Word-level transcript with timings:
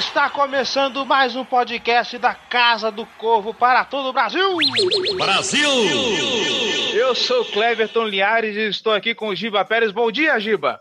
Está 0.00 0.30
começando 0.30 1.04
mais 1.04 1.36
um 1.36 1.44
podcast 1.44 2.16
da 2.16 2.34
Casa 2.34 2.90
do 2.90 3.04
Corvo 3.04 3.52
para 3.52 3.84
todo 3.84 4.08
o 4.08 4.12
Brasil! 4.14 4.56
Brasil! 5.14 5.70
Eu 6.94 7.14
sou 7.14 7.44
Cleverton 7.44 8.04
Liares 8.06 8.56
e 8.56 8.70
estou 8.70 8.94
aqui 8.94 9.14
com 9.14 9.28
o 9.28 9.36
Giba 9.36 9.62
Pérez. 9.62 9.92
Bom 9.92 10.10
dia, 10.10 10.40
Giba! 10.40 10.78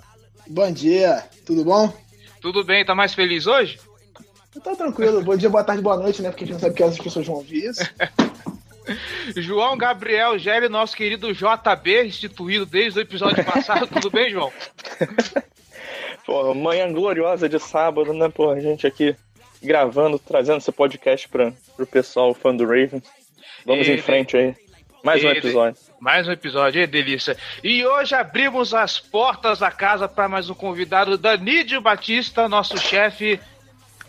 Bom 0.48 0.72
dia, 0.72 1.26
tudo 1.46 1.66
bom? 1.66 1.94
Tudo 2.40 2.64
bem, 2.64 2.86
tá 2.86 2.96
mais 2.96 3.14
feliz 3.14 3.46
hoje? 3.46 3.78
Tá 4.64 4.74
tranquilo, 4.74 5.22
bom 5.22 5.36
dia, 5.36 5.50
boa 5.50 5.66
tarde, 5.66 5.82
boa 5.82 5.98
noite, 5.98 6.22
né? 6.22 6.30
Porque 6.30 6.46
a 6.46 6.48
gente 6.48 6.54
não 6.54 6.62
sabe 6.62 6.76
que 6.76 6.84
as 6.84 6.98
pessoas 6.98 7.28
vão 7.28 7.36
ouvir 7.36 7.66
isso. 7.66 7.84
João 9.36 9.78
Gabriel 9.78 10.40
Gelli, 10.40 10.70
nosso 10.70 10.96
querido 10.96 11.34
JB, 11.34 12.06
instituído 12.06 12.66
desde 12.66 13.00
o 13.00 13.02
episódio 13.02 13.44
passado. 13.44 13.86
Tudo 13.86 14.10
bem, 14.10 14.32
João? 14.32 14.50
Pô, 16.30 16.54
manhã 16.54 16.94
gloriosa 16.94 17.50
de 17.50 17.58
sábado, 17.58 18.14
né, 18.14 18.30
pô? 18.30 18.52
A 18.52 18.60
gente 18.60 18.86
aqui 18.86 19.16
gravando, 19.64 20.20
trazendo 20.20 20.60
esse 20.60 20.72
podcast 20.72 21.28
pra, 21.28 21.52
pro 21.76 21.88
pessoal 21.88 22.36
fã 22.36 22.56
do 22.56 22.66
Raven. 22.68 23.02
Vamos 23.66 23.88
Ele- 23.88 23.98
em 23.98 24.02
frente 24.04 24.38
aí. 24.38 24.56
Mais 25.04 25.24
um 25.24 25.28
Ele- 25.30 25.40
episódio. 25.40 25.82
Mais 26.00 26.28
um 26.28 26.32
episódio, 26.32 26.84
é 26.84 26.86
delícia. 26.86 27.36
E 27.64 27.84
hoje 27.84 28.14
abrimos 28.14 28.76
as 28.76 29.00
portas 29.00 29.58
da 29.58 29.72
casa 29.72 30.08
para 30.08 30.30
mais 30.30 30.52
um 30.52 30.54
convidado, 30.54 31.18
Danídio 31.18 31.82
Batista, 31.82 32.48
nosso 32.48 32.78
chefe, 32.78 33.40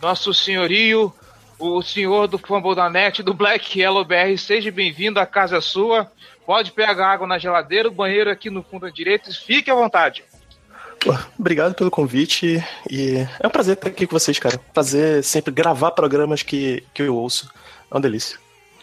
nosso 0.02 0.34
senhorio, 0.34 1.10
o 1.58 1.80
senhor 1.80 2.28
do 2.28 2.36
Fumble 2.36 2.74
da 2.74 2.90
Net, 2.90 3.22
do 3.22 3.32
Black 3.32 3.80
Yellow 3.80 4.04
BR. 4.04 4.36
Seja 4.36 4.70
bem-vindo, 4.70 5.18
a 5.18 5.24
casa 5.24 5.56
é 5.56 5.60
sua. 5.62 6.12
Pode 6.44 6.72
pegar 6.72 7.12
água 7.12 7.26
na 7.26 7.38
geladeira, 7.38 7.88
o 7.88 7.92
banheiro 7.92 8.28
aqui 8.30 8.50
no 8.50 8.62
fundo 8.62 8.84
à 8.84 8.90
direita. 8.90 9.30
Fique 9.32 9.70
à 9.70 9.74
vontade. 9.74 10.22
Pô, 11.00 11.16
Obrigado 11.38 11.74
pelo 11.74 11.90
convite 11.90 12.62
e 12.88 13.26
é 13.40 13.46
um 13.46 13.50
prazer 13.50 13.74
estar 13.74 13.88
aqui 13.88 14.06
com 14.06 14.18
vocês, 14.18 14.38
cara. 14.38 14.58
Prazer 14.72 15.24
sempre 15.24 15.52
gravar 15.52 15.92
programas 15.92 16.42
que, 16.42 16.84
que 16.92 17.02
eu 17.02 17.16
ouço. 17.16 17.50
É 17.90 17.94
uma 17.94 18.00
delícia. 18.00 18.38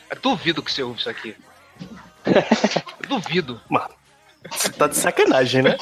Eu 0.09 0.17
duvido 0.19 0.63
que 0.63 0.71
você 0.71 0.81
ouve 0.81 0.99
isso 0.99 1.09
aqui. 1.09 1.35
Eu 2.27 3.07
duvido, 3.07 3.61
Mano, 3.69 3.93
você 4.49 4.69
tá 4.69 4.87
de 4.87 4.97
sacanagem, 4.97 5.61
né? 5.61 5.77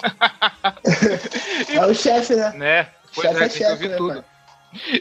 É 1.69 1.85
o 1.85 1.93
chefe, 1.93 2.35
né? 2.35 2.53
né? 2.53 2.89
Pois 3.13 3.27
Chefe 3.27 3.41
é, 3.41 3.45
é 3.45 3.49
chefe, 3.49 3.87
né, 3.87 3.95
tudo. 3.95 4.13
pai? 4.21 4.25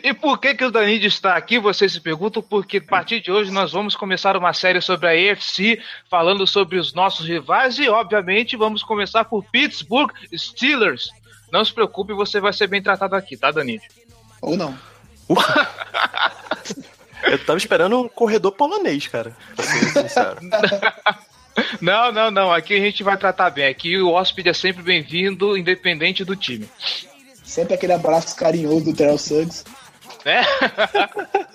E 0.03 0.15
por 0.15 0.39
que, 0.39 0.55
que 0.55 0.65
o 0.65 0.71
Danídio 0.71 1.09
está 1.09 1.37
aqui? 1.37 1.59
Vocês 1.59 1.93
se 1.93 2.01
perguntam, 2.01 2.43
porque 2.43 2.77
a 2.79 2.83
partir 2.83 3.21
de 3.21 3.33
hoje 3.33 3.51
nós 3.51 3.73
vamos 3.73 3.97
começar 3.97 4.37
uma 4.37 4.53
série 4.53 4.81
sobre 4.81 5.09
a 5.09 5.33
AFC, 5.33 5.81
falando 6.09 6.47
sobre 6.47 6.79
os 6.79 6.95
nossos 6.95 7.27
rivais 7.27 7.79
e, 7.79 7.89
obviamente, 7.89 8.57
vamos 8.57 8.83
começar 8.83 9.25
por 9.25 9.45
Pittsburgh 9.45 10.13
Steelers. 10.33 11.11
Não 11.55 11.65
se 11.65 11.73
preocupe, 11.73 12.13
você 12.13 12.41
vai 12.41 12.53
ser 12.53 12.67
bem 12.67 12.83
tratado 12.83 13.15
aqui, 13.15 13.37
tá, 13.37 13.53
Danídio? 13.53 13.89
Ou 14.43 14.57
não. 14.57 14.77
Eu 17.23 17.45
tava 17.47 17.57
esperando 17.57 17.97
um 18.01 18.09
corredor 18.09 18.51
polonês, 18.51 19.07
cara. 19.07 19.37
Pra 19.55 19.65
ser 19.65 19.85
sincero. 20.03 20.41
Não, 21.81 22.11
não, 22.11 22.33
não. 22.33 22.53
Aqui 22.53 22.75
a 22.75 22.81
gente 22.81 23.05
vai 23.05 23.17
tratar 23.17 23.49
bem. 23.49 23.69
Aqui 23.69 23.97
o 23.97 24.11
hóspede 24.11 24.49
é 24.49 24.53
sempre 24.53 24.83
bem-vindo, 24.83 25.57
independente 25.57 26.25
do 26.25 26.35
time. 26.35 26.69
Sempre 27.45 27.75
aquele 27.75 27.93
abraço 27.93 28.35
carinhoso 28.35 28.87
do 28.87 28.93
Terrell 28.93 29.17
Suggs. 29.17 29.63
né? 30.25 30.45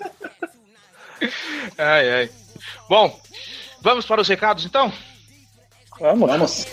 ai, 1.76 2.10
ai. 2.10 2.30
Bom, 2.88 3.20
vamos 3.82 4.06
para 4.06 4.22
os 4.22 4.28
recados 4.28 4.64
então? 4.64 4.90
Vamos. 6.00 6.28
Vamos. 6.28 6.66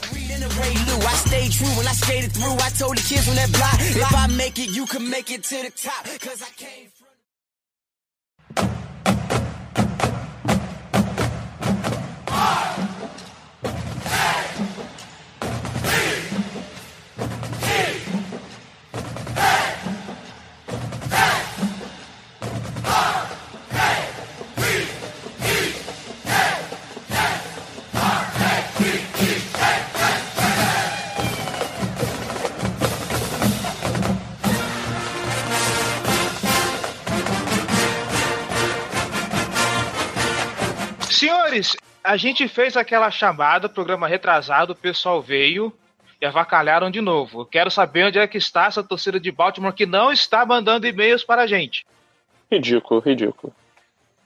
A 42.04 42.16
gente 42.18 42.48
fez 42.48 42.78
aquela 42.78 43.12
chamada, 43.12 43.68
programa 43.68 44.08
retrasado, 44.08 44.74
o 44.74 44.76
pessoal 44.76 45.22
veio 45.22 45.74
e 46.22 46.26
avacalharam 46.26 46.90
de 46.90 47.02
novo. 47.02 47.46
Quero 47.46 47.70
saber 47.70 48.06
onde 48.06 48.20
é 48.20 48.28
que 48.28 48.38
está 48.38 48.66
essa 48.66 48.84
torcida 48.84 49.20
de 49.20 49.32
Baltimore 49.32 49.74
que 49.74 49.86
não 49.86 50.12
está 50.12 50.46
mandando 50.46 50.88
e-mails 50.88 51.24
para 51.24 51.44
a 51.44 51.48
gente. 51.48 51.86
Ridículo, 52.52 53.02
ridículo. 53.02 53.54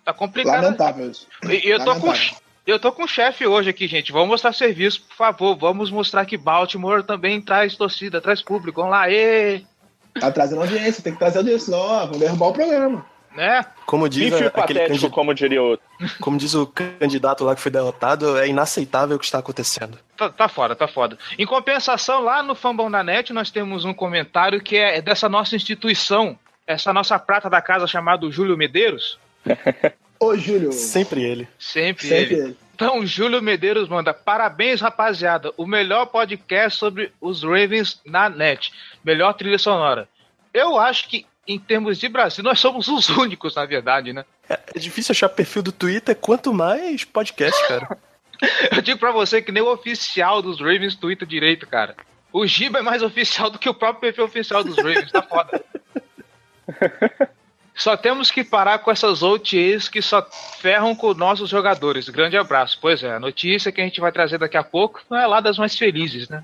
Tá 0.05 0.13
complicado. 0.13 0.63
Lamentável 0.63 1.09
isso. 1.09 1.27
E 1.43 1.69
eu 1.69 1.79
tô 1.79 1.95
com 1.95 2.07
Lamentável. 2.07 2.37
eu 2.65 2.79
tô 2.79 2.91
com 2.91 3.03
o 3.03 3.07
chefe 3.07 3.45
hoje 3.45 3.69
aqui, 3.69 3.87
gente. 3.87 4.11
Vamos 4.11 4.29
mostrar 4.29 4.53
serviço, 4.53 5.01
por 5.01 5.15
favor. 5.15 5.55
Vamos 5.57 5.91
mostrar 5.91 6.25
que 6.25 6.37
Baltimore 6.37 7.03
também 7.03 7.41
traz 7.41 7.75
torcida, 7.75 8.21
traz 8.21 8.41
público. 8.41 8.81
Vamos 8.81 8.95
lá, 8.95 9.11
ê! 9.11 9.63
Tá 10.19 10.31
trazendo 10.31 10.61
audiência, 10.61 11.03
tem 11.03 11.13
que 11.13 11.19
trazer 11.19 11.39
audiência, 11.39 11.65
senão 11.65 11.79
ó, 11.79 12.05
vão 12.05 12.19
derrubar 12.19 12.47
o 12.47 12.53
programa. 12.53 13.05
Né? 13.35 13.65
Como 13.85 14.09
diz, 14.09 14.33
a- 14.33 14.35
aquele 14.35 14.49
patético, 14.49 14.87
candid... 14.89 15.09
como 15.11 15.33
diria 15.33 15.61
outro. 15.61 15.85
como 16.19 16.37
diz 16.37 16.53
o 16.53 16.67
candidato 16.67 17.43
lá 17.45 17.55
que 17.55 17.61
foi 17.61 17.71
derrotado, 17.71 18.37
é 18.37 18.47
inaceitável 18.47 19.15
o 19.15 19.19
que 19.19 19.25
está 19.25 19.39
acontecendo. 19.39 19.97
Tá, 20.17 20.29
tá 20.29 20.47
foda, 20.49 20.75
tá 20.75 20.87
foda. 20.87 21.17
Em 21.37 21.45
compensação, 21.45 22.21
lá 22.21 22.43
no 22.43 22.55
Fambão 22.55 22.91
da 22.91 23.01
Net, 23.03 23.31
nós 23.31 23.49
temos 23.49 23.85
um 23.85 23.93
comentário 23.93 24.61
que 24.61 24.75
é 24.75 25.01
dessa 25.01 25.29
nossa 25.29 25.55
instituição, 25.55 26.37
essa 26.67 26.91
nossa 26.91 27.17
prata 27.17 27.49
da 27.49 27.61
casa 27.61 27.87
chamado 27.87 28.31
Júlio 28.31 28.57
Medeiros. 28.57 29.17
Ô, 30.19 30.35
Júlio. 30.37 30.71
Sempre 30.71 31.23
ele. 31.23 31.47
Sempre, 31.57 32.07
Sempre 32.07 32.35
ele. 32.35 32.43
ele. 32.43 32.57
Então, 32.75 33.03
Júlio 33.05 33.41
Medeiros 33.41 33.87
manda: 33.89 34.13
parabéns, 34.13 34.81
rapaziada. 34.81 35.51
O 35.57 35.65
melhor 35.65 36.05
podcast 36.07 36.77
sobre 36.77 37.11
os 37.19 37.43
Ravens 37.43 37.99
na 38.05 38.29
net. 38.29 38.71
Melhor 39.03 39.33
trilha 39.33 39.57
sonora. 39.57 40.07
Eu 40.53 40.77
acho 40.77 41.07
que, 41.07 41.25
em 41.47 41.59
termos 41.59 41.97
de 41.97 42.07
Brasil, 42.07 42.43
nós 42.43 42.59
somos 42.59 42.87
os 42.87 43.09
únicos, 43.09 43.55
na 43.55 43.65
verdade, 43.65 44.13
né? 44.13 44.25
É, 44.49 44.59
é 44.75 44.79
difícil 44.79 45.13
achar 45.13 45.29
perfil 45.29 45.63
do 45.63 45.71
Twitter, 45.71 46.15
quanto 46.15 46.53
mais 46.53 47.03
podcast, 47.03 47.67
cara. 47.67 47.97
Eu 48.71 48.81
digo 48.81 48.99
pra 48.99 49.11
você 49.11 49.41
que 49.41 49.51
nem 49.51 49.61
o 49.61 49.71
oficial 49.71 50.41
dos 50.41 50.59
Ravens 50.59 50.95
twitta 50.95 51.25
direito, 51.25 51.67
cara. 51.67 51.95
O 52.33 52.45
Giba 52.47 52.79
é 52.79 52.81
mais 52.81 53.03
oficial 53.03 53.49
do 53.49 53.59
que 53.59 53.69
o 53.69 53.73
próprio 53.73 54.01
perfil 54.01 54.25
oficial 54.25 54.63
dos 54.63 54.77
Ravens, 54.77 55.11
tá 55.11 55.21
foda. 55.21 55.63
Só 57.75 57.97
temos 57.97 58.29
que 58.29 58.43
parar 58.43 58.79
com 58.79 58.91
essas 58.91 59.23
OTAs 59.23 59.87
que 59.89 60.01
só 60.01 60.23
ferram 60.59 60.93
com 60.95 61.13
nossos 61.13 61.49
jogadores. 61.49 62.09
Grande 62.09 62.37
abraço. 62.37 62.77
Pois 62.79 63.01
é, 63.01 63.15
a 63.15 63.19
notícia 63.19 63.71
que 63.71 63.81
a 63.81 63.83
gente 63.83 63.99
vai 63.99 64.11
trazer 64.11 64.37
daqui 64.37 64.57
a 64.57 64.63
pouco 64.63 65.01
não 65.09 65.17
é 65.17 65.25
lá 65.25 65.39
das 65.39 65.57
mais 65.57 65.75
felizes, 65.75 66.29
né? 66.29 66.43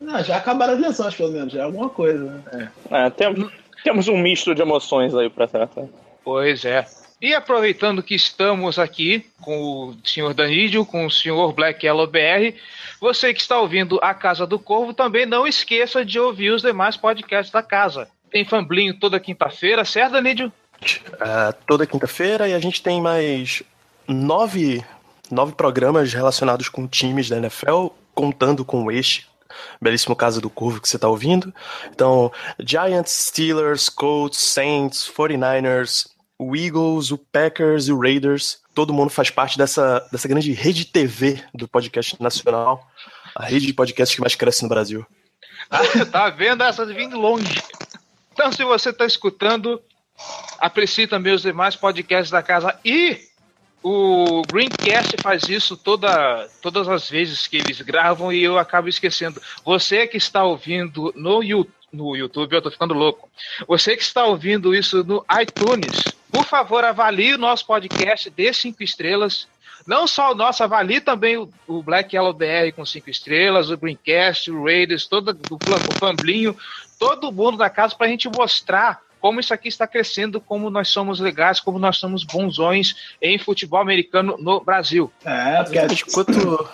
Não, 0.00 0.22
já 0.22 0.36
acabaram 0.36 0.74
as 0.74 0.80
lesões, 0.80 1.14
pelo 1.14 1.32
menos. 1.32 1.52
Já 1.52 1.60
é 1.60 1.64
alguma 1.64 1.90
coisa, 1.90 2.24
né? 2.24 2.72
É, 2.90 3.10
temos, 3.10 3.52
temos 3.84 4.08
um 4.08 4.16
misto 4.16 4.54
de 4.54 4.62
emoções 4.62 5.14
aí 5.14 5.28
pra 5.30 5.46
tratar. 5.46 5.86
Pois 6.24 6.64
é. 6.64 6.86
E 7.20 7.34
aproveitando 7.34 8.02
que 8.02 8.14
estamos 8.14 8.78
aqui 8.78 9.26
com 9.40 9.88
o 9.88 9.96
senhor 10.04 10.32
Danídio, 10.32 10.86
com 10.86 11.04
o 11.04 11.10
senhor 11.10 11.52
Black 11.52 11.84
Yellow 11.84 12.06
BR, 12.06 12.54
você 13.00 13.34
que 13.34 13.40
está 13.40 13.58
ouvindo 13.58 13.98
a 14.00 14.14
Casa 14.14 14.46
do 14.46 14.58
Corvo, 14.58 14.94
também 14.94 15.26
não 15.26 15.46
esqueça 15.46 16.04
de 16.04 16.20
ouvir 16.20 16.50
os 16.50 16.62
demais 16.62 16.96
podcasts 16.96 17.52
da 17.52 17.62
casa. 17.62 18.08
Tem 18.30 18.44
Famblinho 18.44 18.94
toda 18.94 19.18
quinta-feira, 19.18 19.84
certo, 19.84 20.12
Danídio? 20.12 20.52
Uh, 21.14 21.52
toda 21.66 21.86
quinta-feira 21.86 22.48
e 22.48 22.54
a 22.54 22.58
gente 22.60 22.80
tem 22.80 23.00
mais 23.00 23.64
nove, 24.06 24.84
nove 25.28 25.54
programas 25.54 26.12
relacionados 26.12 26.68
com 26.68 26.86
times 26.86 27.28
da 27.28 27.38
NFL, 27.38 27.88
contando 28.14 28.64
com 28.64 28.92
este 28.92 29.27
belíssimo 29.80 30.16
Casa 30.16 30.40
do 30.40 30.50
Corvo 30.50 30.80
que 30.80 30.88
você 30.88 30.96
está 30.96 31.08
ouvindo. 31.08 31.52
Então, 31.90 32.32
Giants, 32.58 33.12
Steelers, 33.12 33.88
Colts, 33.88 34.38
Saints, 34.38 35.10
49ers, 35.16 36.08
o 36.38 36.54
Eagles, 36.54 37.10
o 37.10 37.18
Packers 37.18 37.88
e 37.88 37.92
o 37.92 38.00
Raiders. 38.00 38.60
Todo 38.74 38.94
mundo 38.94 39.10
faz 39.10 39.30
parte 39.30 39.58
dessa, 39.58 40.06
dessa 40.12 40.28
grande 40.28 40.52
rede 40.52 40.84
TV 40.84 41.42
do 41.52 41.66
podcast 41.66 42.20
nacional, 42.22 42.88
a 43.34 43.44
rede 43.44 43.66
de 43.66 43.72
podcasts 43.72 44.14
que 44.14 44.20
mais 44.20 44.34
cresce 44.34 44.62
no 44.62 44.68
Brasil. 44.68 45.04
tá 46.10 46.30
vendo 46.30 46.62
essas 46.62 46.88
vindo 46.94 47.18
longe. 47.18 47.62
Então, 48.32 48.52
se 48.52 48.62
você 48.62 48.90
está 48.90 49.04
escutando, 49.04 49.82
aprecie 50.58 51.06
também 51.06 51.34
os 51.34 51.42
demais 51.42 51.74
podcasts 51.74 52.30
da 52.30 52.42
casa 52.42 52.78
e 52.84 53.27
o 53.82 54.42
Greencast 54.50 55.16
faz 55.22 55.48
isso 55.48 55.76
toda, 55.76 56.48
todas 56.60 56.88
as 56.88 57.08
vezes 57.08 57.46
que 57.46 57.58
eles 57.58 57.80
gravam 57.80 58.32
e 58.32 58.42
eu 58.42 58.58
acabo 58.58 58.88
esquecendo. 58.88 59.40
Você 59.64 60.06
que 60.06 60.16
está 60.16 60.44
ouvindo 60.44 61.12
no 61.16 61.42
YouTube, 61.42 61.78
no 61.92 62.14
YouTube, 62.14 62.52
eu 62.54 62.62
tô 62.62 62.70
ficando 62.70 62.94
louco. 62.94 63.30
Você 63.66 63.96
que 63.96 64.02
está 64.02 64.24
ouvindo 64.24 64.74
isso 64.74 65.02
no 65.04 65.24
iTunes, 65.40 66.02
por 66.30 66.44
favor, 66.44 66.84
avalie 66.84 67.34
o 67.34 67.38
nosso 67.38 67.66
podcast, 67.66 68.28
dê 68.30 68.52
cinco 68.52 68.82
estrelas. 68.82 69.48
Não 69.86 70.06
só 70.06 70.32
o 70.32 70.34
nosso, 70.34 70.62
avalie 70.62 71.00
também 71.00 71.38
o, 71.38 71.82
Black 71.82 72.14
Yellow 72.14 72.34
BR 72.34 72.72
com 72.76 72.84
cinco 72.84 73.08
estrelas, 73.08 73.70
o 73.70 73.76
Greencast, 73.76 74.50
o 74.50 74.64
Raiders, 74.64 75.06
todo 75.06 75.30
o, 75.50 75.54
o 75.54 75.98
Famblinho, 75.98 76.54
todo 76.98 77.32
mundo 77.32 77.56
da 77.56 77.70
casa, 77.70 77.94
para 77.94 78.06
a 78.06 78.10
gente 78.10 78.28
mostrar 78.28 79.00
como 79.20 79.40
isso 79.40 79.52
aqui 79.52 79.68
está 79.68 79.86
crescendo, 79.86 80.40
como 80.40 80.70
nós 80.70 80.88
somos 80.88 81.20
legais, 81.20 81.60
como 81.60 81.78
nós 81.78 81.98
somos 81.98 82.24
bonzões 82.24 82.96
em 83.20 83.38
futebol 83.38 83.80
americano 83.80 84.36
no 84.38 84.60
Brasil. 84.60 85.12
É, 85.24 85.62
porque 85.62 86.04
quanto, 86.12 86.68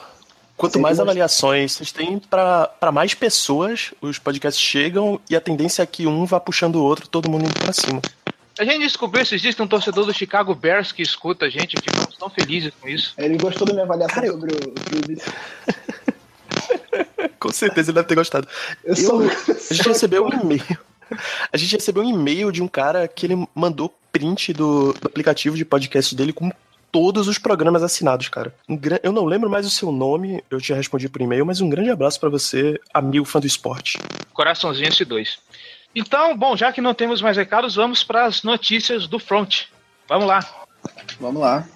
quanto 0.57 0.79
mais 0.79 1.01
avaliações 1.01 1.73
vocês 1.73 1.93
têm 1.93 2.19
para 2.19 2.93
mais 2.93 3.15
pessoas, 3.15 3.93
os 4.01 4.19
podcasts 4.19 4.63
chegam 4.63 5.21
e 5.29 5.37
a 5.37 5.41
tendência 5.41 5.83
é 5.83 5.87
que 5.87 6.07
um 6.07 6.25
vá 6.25 6.41
puxando 6.41 6.77
o 6.77 6.83
outro, 6.83 7.09
todo 7.09 7.31
mundo 7.31 7.45
indo 7.45 7.61
para 7.61 7.73
cima. 7.73 8.01
A 8.59 8.65
gente 8.65 8.83
descobriu 8.83 9.27
se 9.27 9.35
existe 9.35 9.61
um 9.61 9.67
torcedor 9.67 10.07
do 10.07 10.15
Chicago 10.15 10.55
Bears 10.55 10.93
que 10.93 11.03
escuta 11.03 11.47
a 11.47 11.51
gente, 11.51 11.77
ficamos 11.77 12.17
tão 12.17 12.31
felizes 12.31 12.73
com 12.81 12.89
isso. 12.89 13.13
Ele 13.19 13.37
gostou 13.37 13.67
da 13.67 13.73
minha 13.73 13.85
avaliação 13.85 14.15
Cara, 14.15 14.31
sobre 14.31 14.55
o 14.55 14.71
clube. 14.71 15.21
com 17.41 17.53
certeza 17.53 17.91
ele 17.91 17.97
deve 17.97 18.07
ter 18.07 18.15
gostado. 18.15 18.47
Eu, 18.85 18.91
eu 18.91 18.97
sou... 18.97 19.23
A 19.23 19.75
gente 19.75 19.89
recebeu 19.89 20.25
um 20.25 20.33
e-mail 20.33 20.79
a 21.53 21.57
gente 21.57 21.77
recebeu 21.77 22.03
um 22.03 22.11
e-mail 22.11 22.51
de 22.53 22.63
um 22.63 22.69
cara 22.69 23.07
que 23.09 23.27
ele 23.27 23.49
mandou 23.55 23.95
print 24.13 24.53
do, 24.53 24.93
do 24.93 25.07
aplicativo 25.07 25.57
de 25.57 25.65
podcast 25.65 26.15
dele 26.15 26.33
com 26.33 26.51
todos 26.95 27.27
os 27.27 27.39
programas 27.39 27.83
assinados, 27.83 28.29
cara. 28.29 28.55
Um 28.69 28.79
eu 29.03 29.11
não 29.11 29.25
lembro 29.25 29.51
mais 29.51 29.67
o 29.67 29.71
seu 29.71 29.91
nome, 29.91 30.45
eu 30.49 30.61
te 30.61 30.73
respondi 30.73 31.09
por 31.09 31.21
e-mail, 31.21 31.45
mas 31.45 31.61
um 31.61 31.69
grande 31.69 31.91
abraço 31.91 32.21
para 32.21 32.29
você, 32.29 32.81
amigo 32.93 33.25
fã 33.25 33.41
do 33.41 33.47
esporte. 33.49 33.99
Coraçãozinho 34.33 34.89
S2. 34.89 35.39
Então, 35.93 36.37
bom, 36.37 36.57
já 36.57 36.73
que 36.73 36.81
não 36.81 36.95
temos 36.95 37.21
mais 37.21 37.37
recados, 37.37 37.75
vamos 37.75 38.05
para 38.05 38.27
as 38.27 38.45
notícias 38.45 39.09
do 39.09 39.19
front. 39.19 39.63
Vamos 40.09 40.27
lá. 40.27 40.41
Vamos 41.19 41.41
lá. 41.41 41.67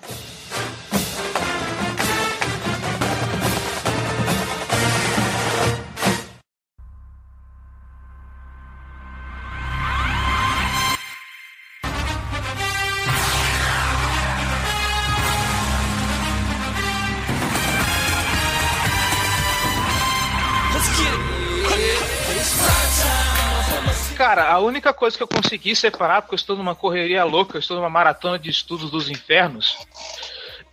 Cara, 24.19 24.51
a 24.51 24.59
única 24.59 24.93
coisa 24.93 25.17
que 25.17 25.23
eu 25.23 25.29
consegui 25.29 25.77
separar, 25.77 26.23
porque 26.23 26.35
eu 26.35 26.39
estou 26.39 26.57
numa 26.57 26.75
correria 26.75 27.23
louca, 27.23 27.57
eu 27.57 27.61
estou 27.61 27.77
numa 27.77 27.89
maratona 27.89 28.37
de 28.37 28.51
estudos 28.51 28.91
dos 28.91 29.09
infernos, 29.09 29.79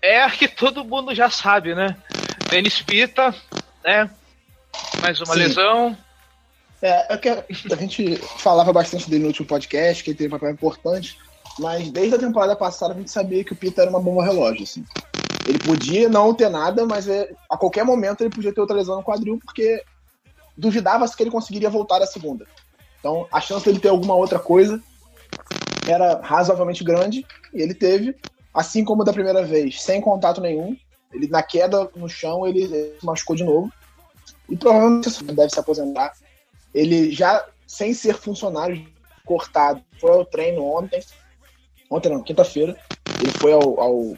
é 0.01 0.23
a 0.23 0.31
que 0.31 0.47
todo 0.47 0.83
mundo 0.83 1.13
já 1.13 1.29
sabe, 1.29 1.75
né? 1.75 1.95
Denis 2.49 2.81
Pita, 2.81 3.35
né? 3.83 4.09
Mais 4.99 5.21
uma 5.21 5.35
Sim. 5.35 5.39
lesão. 5.41 5.97
É, 6.81 7.13
é 7.13 7.17
que 7.19 7.29
a 7.29 7.75
gente 7.75 8.15
falava 8.15 8.73
bastante 8.73 9.07
dele 9.07 9.21
no 9.21 9.27
último 9.27 9.47
podcast, 9.47 10.03
que 10.03 10.09
ele 10.09 10.17
teve 10.17 10.33
um 10.33 10.39
papel 10.39 10.49
importante, 10.49 11.15
mas 11.59 11.91
desde 11.91 12.15
a 12.15 12.19
temporada 12.19 12.55
passada 12.55 12.95
a 12.95 12.97
gente 12.97 13.11
sabia 13.11 13.43
que 13.43 13.53
o 13.53 13.55
Pita 13.55 13.83
era 13.83 13.91
uma 13.91 14.01
bomba 14.01 14.25
relógio, 14.25 14.63
assim. 14.63 14.83
Ele 15.47 15.59
podia 15.59 16.09
não 16.09 16.33
ter 16.33 16.49
nada, 16.49 16.83
mas 16.87 17.07
é, 17.07 17.29
a 17.47 17.55
qualquer 17.55 17.85
momento 17.85 18.21
ele 18.21 18.31
podia 18.31 18.51
ter 18.51 18.59
outra 18.59 18.75
lesão 18.75 18.95
no 18.95 19.03
quadril, 19.03 19.39
porque 19.45 19.83
duvidava-se 20.57 21.15
que 21.15 21.21
ele 21.21 21.29
conseguiria 21.29 21.69
voltar 21.69 22.01
à 22.01 22.07
segunda. 22.07 22.47
Então, 23.05 23.27
a 23.31 23.39
chance 23.39 23.63
dele 23.63 23.79
ter 23.79 23.89
alguma 23.89 24.15
outra 24.15 24.39
coisa 24.39 24.81
era 25.87 26.19
razoavelmente 26.21 26.83
grande, 26.83 27.23
e 27.53 27.61
ele 27.61 27.75
teve, 27.75 28.15
assim 28.51 28.83
como 28.83 29.03
da 29.03 29.13
primeira 29.13 29.45
vez, 29.45 29.79
sem 29.79 30.01
contato 30.01 30.41
nenhum. 30.41 30.75
Ele, 31.13 31.27
na 31.27 31.43
queda 31.43 31.87
no 31.95 32.09
chão, 32.09 32.47
ele, 32.47 32.67
se 32.67 33.05
machucou 33.05 33.35
de 33.35 33.43
novo. 33.43 33.71
E 34.49 34.57
provavelmente 34.57 35.23
deve 35.23 35.51
se 35.51 35.59
aposentar. 35.59 36.13
Ele 36.73 37.11
já, 37.11 37.45
sem 37.67 37.93
ser 37.93 38.15
funcionário 38.15 38.83
cortado, 39.23 39.83
foi 40.01 40.09
ao 40.09 40.25
treino 40.25 40.65
ontem. 40.65 40.99
Ontem 41.91 42.09
não, 42.09 42.23
quinta-feira. 42.23 42.75
Ele 43.21 43.31
foi 43.33 43.53
ao, 43.53 43.79
ao 43.79 44.17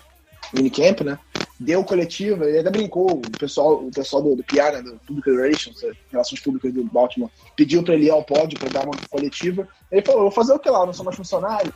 minicamp, 0.53 1.03
né? 1.03 1.19
Deu 1.59 1.83
coletiva, 1.83 2.45
ele 2.45 2.59
até 2.59 2.69
brincou, 2.69 3.13
o 3.13 3.37
pessoal, 3.37 3.85
o 3.85 3.91
pessoal 3.91 4.21
do, 4.21 4.35
do 4.35 4.43
PR, 4.43 4.73
né, 4.73 4.81
do 4.81 4.99
Public 5.05 5.29
Relations, 5.29 5.83
eh, 5.83 5.91
Relações 6.11 6.39
Públicas 6.41 6.73
do 6.73 6.83
Baltimore, 6.83 7.31
pediu 7.55 7.83
para 7.83 7.95
ele 7.95 8.05
ir 8.05 8.11
ao 8.11 8.23
pódio 8.23 8.59
para 8.59 8.69
dar 8.69 8.85
uma 8.85 8.95
coletiva. 9.09 9.67
Ele 9.91 10.01
falou, 10.01 10.21
vou 10.21 10.31
fazer 10.31 10.53
o 10.53 10.59
que 10.59 10.69
lá, 10.69 10.85
não 10.85 10.93
sou 10.93 11.05
mais 11.05 11.17
funcionário. 11.17 11.73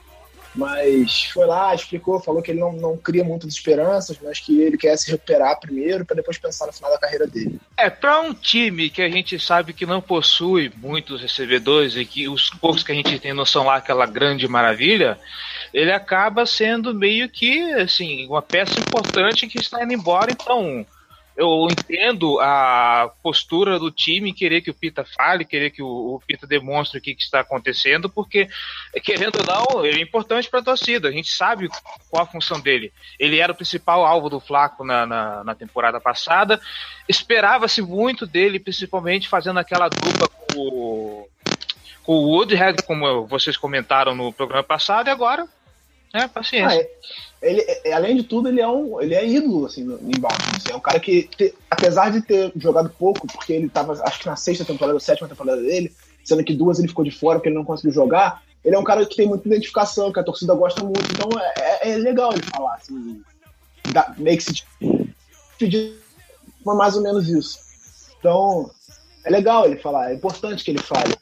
Mas 0.53 1.23
foi 1.25 1.45
lá, 1.45 1.73
explicou, 1.73 2.19
falou 2.19 2.41
que 2.41 2.51
ele 2.51 2.59
não, 2.59 2.73
não 2.73 2.97
cria 2.97 3.23
muitas 3.23 3.53
esperanças, 3.53 4.17
mas 4.21 4.39
que 4.39 4.61
ele 4.61 4.77
quer 4.77 4.97
se 4.97 5.09
recuperar 5.09 5.59
primeiro 5.59 6.05
para 6.05 6.17
depois 6.17 6.37
pensar 6.37 6.67
no 6.67 6.73
final 6.73 6.91
da 6.91 6.97
carreira 6.97 7.25
dele. 7.25 7.59
É, 7.77 7.89
para 7.89 8.19
um 8.19 8.33
time 8.33 8.89
que 8.89 9.01
a 9.01 9.09
gente 9.09 9.39
sabe 9.39 9.71
que 9.71 9.85
não 9.85 10.01
possui 10.01 10.71
muitos 10.75 11.21
recebedores 11.21 11.95
e 11.95 12.05
que 12.05 12.27
os 12.27 12.49
poucos 12.49 12.83
que 12.83 12.91
a 12.91 12.95
gente 12.95 13.17
tem 13.17 13.33
não 13.33 13.45
são 13.45 13.65
lá 13.65 13.77
aquela 13.77 14.05
grande 14.05 14.45
maravilha, 14.47 15.17
ele 15.73 15.91
acaba 15.91 16.45
sendo 16.45 16.93
meio 16.93 17.29
que 17.29 17.61
assim 17.73 18.27
uma 18.27 18.41
peça 18.41 18.79
importante 18.79 19.47
que 19.47 19.59
está 19.59 19.83
indo 19.83 19.93
embora. 19.93 20.31
Então, 20.31 20.85
eu 21.35 21.67
entendo 21.71 22.39
a 22.39 23.09
postura 23.23 23.79
do 23.79 23.89
time 23.89 24.33
querer 24.33 24.61
que 24.61 24.69
o 24.69 24.73
Pita 24.73 25.05
fale, 25.05 25.45
querer 25.45 25.71
que 25.71 25.81
o, 25.81 25.87
o 25.87 26.21
Pita 26.27 26.45
demonstre 26.45 26.99
o 26.99 27.01
que, 27.01 27.15
que, 27.15 27.23
está 27.23 27.39
acontecendo, 27.39 28.09
porque, 28.09 28.49
querendo 29.03 29.37
ou 29.39 29.45
não, 29.45 29.85
ele 29.85 29.99
é 29.99 30.03
importante 30.03 30.49
para 30.49 30.59
a 30.59 30.63
torcida. 30.63 31.07
A 31.07 31.11
gente 31.11 31.31
sabe 31.31 31.69
qual 32.09 32.23
a 32.23 32.27
função 32.27 32.59
dele. 32.59 32.91
Ele 33.17 33.39
era 33.39 33.53
o 33.53 33.55
principal 33.55 34.05
alvo 34.05 34.29
do 34.29 34.39
Flaco 34.39 34.83
na, 34.83 35.05
na, 35.05 35.43
na 35.43 35.55
temporada 35.55 36.01
passada. 36.01 36.59
Esperava-se 37.07 37.81
muito 37.81 38.27
dele, 38.27 38.59
principalmente 38.59 39.29
fazendo 39.29 39.59
aquela 39.59 39.87
dupla 39.87 40.27
com 40.27 40.59
o, 40.59 41.29
com 42.03 42.13
o 42.13 42.27
Woodhead, 42.27 42.83
como 42.83 43.25
vocês 43.25 43.55
comentaram 43.55 44.13
no 44.13 44.33
programa 44.33 44.63
passado, 44.63 45.07
e 45.07 45.11
agora 45.11 45.47
é, 46.13 46.27
paciência. 46.27 46.67
Ah, 46.67 46.75
é, 46.75 46.89
ele, 47.41 47.61
é, 47.85 47.93
além 47.93 48.15
de 48.15 48.23
tudo, 48.23 48.49
ele 48.49 48.59
é 48.59 48.67
um 48.67 49.01
ele 49.01 49.15
é 49.15 49.25
ídolo, 49.25 49.65
assim, 49.65 49.83
no, 49.83 49.95
em 49.95 50.19
Baltimore. 50.19 50.55
Assim, 50.57 50.71
é 50.71 50.75
um 50.75 50.79
cara 50.79 50.99
que, 50.99 51.23
te, 51.23 51.53
apesar 51.69 52.11
de 52.11 52.21
ter 52.21 52.51
jogado 52.55 52.89
pouco, 52.89 53.25
porque 53.27 53.53
ele 53.53 53.67
estava 53.67 53.93
acho 54.03 54.19
que 54.19 54.27
na 54.27 54.35
sexta 54.35 54.65
temporada 54.65 54.93
ou 54.93 54.99
sétima 54.99 55.27
temporada 55.27 55.61
dele, 55.61 55.91
sendo 56.23 56.43
que 56.43 56.53
duas 56.53 56.79
ele 56.79 56.87
ficou 56.87 57.05
de 57.05 57.11
fora 57.11 57.39
porque 57.39 57.49
ele 57.49 57.55
não 57.55 57.65
conseguiu 57.65 57.93
jogar, 57.93 58.43
ele 58.63 58.75
é 58.75 58.79
um 58.79 58.83
cara 58.83 59.05
que 59.05 59.15
tem 59.15 59.27
muita 59.27 59.47
identificação, 59.47 60.11
que 60.11 60.19
a 60.19 60.23
torcida 60.23 60.53
gosta 60.53 60.83
muito, 60.83 61.11
então 61.11 61.29
é, 61.39 61.89
é, 61.89 61.91
é 61.91 61.97
legal 61.97 62.31
ele 62.33 62.43
falar, 62.43 62.75
assim, 62.75 63.23
da, 63.91 64.13
make 64.17 64.43
se 64.43 64.63
pedir 65.57 65.95
mais 66.63 66.95
ou 66.95 67.01
menos 67.01 67.27
isso. 67.27 67.57
Então, 68.19 68.69
é 69.25 69.31
legal 69.31 69.65
ele 69.65 69.77
falar, 69.77 70.11
é 70.11 70.13
importante 70.13 70.63
que 70.63 70.71
ele 70.71 70.81
fale. 70.81 71.15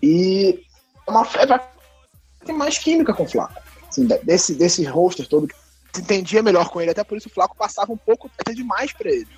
E 0.00 0.60
é 1.06 1.10
uma, 1.10 1.22
é, 1.22 2.44
tem 2.44 2.54
mais 2.54 2.78
química 2.78 3.12
com 3.12 3.24
o 3.24 3.28
Flaco 3.28 3.67
assim, 3.88 4.06
desse, 4.06 4.54
desse 4.54 4.84
roster 4.84 5.26
todo, 5.26 5.48
se 5.92 6.00
entendia 6.00 6.42
melhor 6.42 6.68
com 6.68 6.80
ele, 6.80 6.90
até 6.90 7.02
por 7.02 7.16
isso 7.16 7.28
o 7.28 7.32
Flaco 7.32 7.56
passava 7.56 7.92
um 7.92 7.96
pouco 7.96 8.30
até 8.38 8.52
demais 8.52 8.92
para 8.92 9.10
ele. 9.10 9.28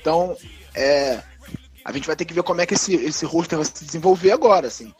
Então, 0.00 0.36
é, 0.74 1.22
a 1.84 1.92
gente 1.92 2.06
vai 2.06 2.16
ter 2.16 2.24
que 2.24 2.34
ver 2.34 2.42
como 2.42 2.60
é 2.60 2.66
que 2.66 2.74
esse, 2.74 2.94
esse 2.94 3.24
roster 3.24 3.58
vai 3.58 3.64
se 3.64 3.84
desenvolver 3.84 4.32
agora, 4.32 4.66
assim. 4.66 4.92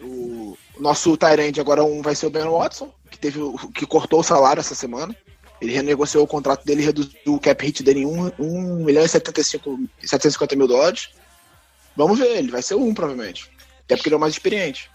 O, 0.00 0.56
nosso 0.78 1.16
Tyrande 1.16 1.60
agora 1.60 1.84
um 1.84 2.02
vai 2.02 2.14
ser 2.14 2.26
o 2.26 2.30
Ben 2.30 2.44
Watson, 2.44 2.92
que 3.10 3.18
teve 3.18 3.40
que 3.74 3.86
cortou 3.86 4.20
o 4.20 4.24
salário 4.24 4.60
essa 4.60 4.74
semana. 4.74 5.14
Ele 5.60 5.72
renegociou 5.72 6.24
o 6.24 6.26
contrato 6.26 6.64
dele 6.64 6.82
reduziu 6.82 7.14
o 7.26 7.40
cap 7.40 7.64
hit 7.64 7.82
dele 7.82 8.00
em 8.00 8.06
1, 8.06 8.32
1 8.38 8.84
milhão 8.84 9.04
e 9.04 9.08
75, 9.08 9.88
750 10.00 10.56
mil 10.56 10.66
dólares. 10.66 11.10
Vamos 11.96 12.18
ver, 12.18 12.36
ele 12.36 12.50
vai 12.50 12.60
ser 12.60 12.74
um, 12.74 12.92
provavelmente. 12.92 13.50
Até 13.84 13.96
porque 13.96 14.08
ele 14.08 14.14
é 14.14 14.18
o 14.18 14.20
mais 14.20 14.34
experiente. 14.34 14.90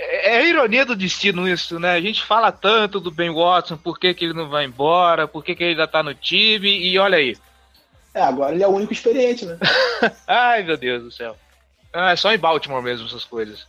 É, 0.00 0.36
é 0.36 0.48
ironia 0.48 0.86
do 0.86 0.96
destino 0.96 1.46
isso, 1.46 1.78
né? 1.78 1.92
A 1.92 2.00
gente 2.00 2.24
fala 2.24 2.50
tanto 2.50 2.98
do 2.98 3.10
Ben 3.10 3.30
Watson, 3.30 3.76
por 3.76 3.98
que, 3.98 4.14
que 4.14 4.24
ele 4.24 4.32
não 4.32 4.48
vai 4.48 4.64
embora, 4.64 5.28
por 5.28 5.44
que, 5.44 5.54
que 5.54 5.62
ele 5.62 5.72
ainda 5.72 5.86
tá 5.86 6.02
no 6.02 6.14
time, 6.14 6.70
e 6.70 6.98
olha 6.98 7.18
aí. 7.18 7.36
É, 8.14 8.22
agora 8.22 8.54
ele 8.54 8.64
é 8.64 8.66
o 8.66 8.74
único 8.74 8.92
experiente, 8.92 9.44
né? 9.44 9.58
Ai, 10.26 10.62
meu 10.62 10.76
Deus 10.78 11.02
do 11.02 11.10
céu. 11.12 11.36
Ah, 11.92 12.12
é 12.12 12.16
só 12.16 12.32
em 12.32 12.38
Baltimore 12.38 12.82
mesmo 12.82 13.06
essas 13.06 13.24
coisas. 13.24 13.66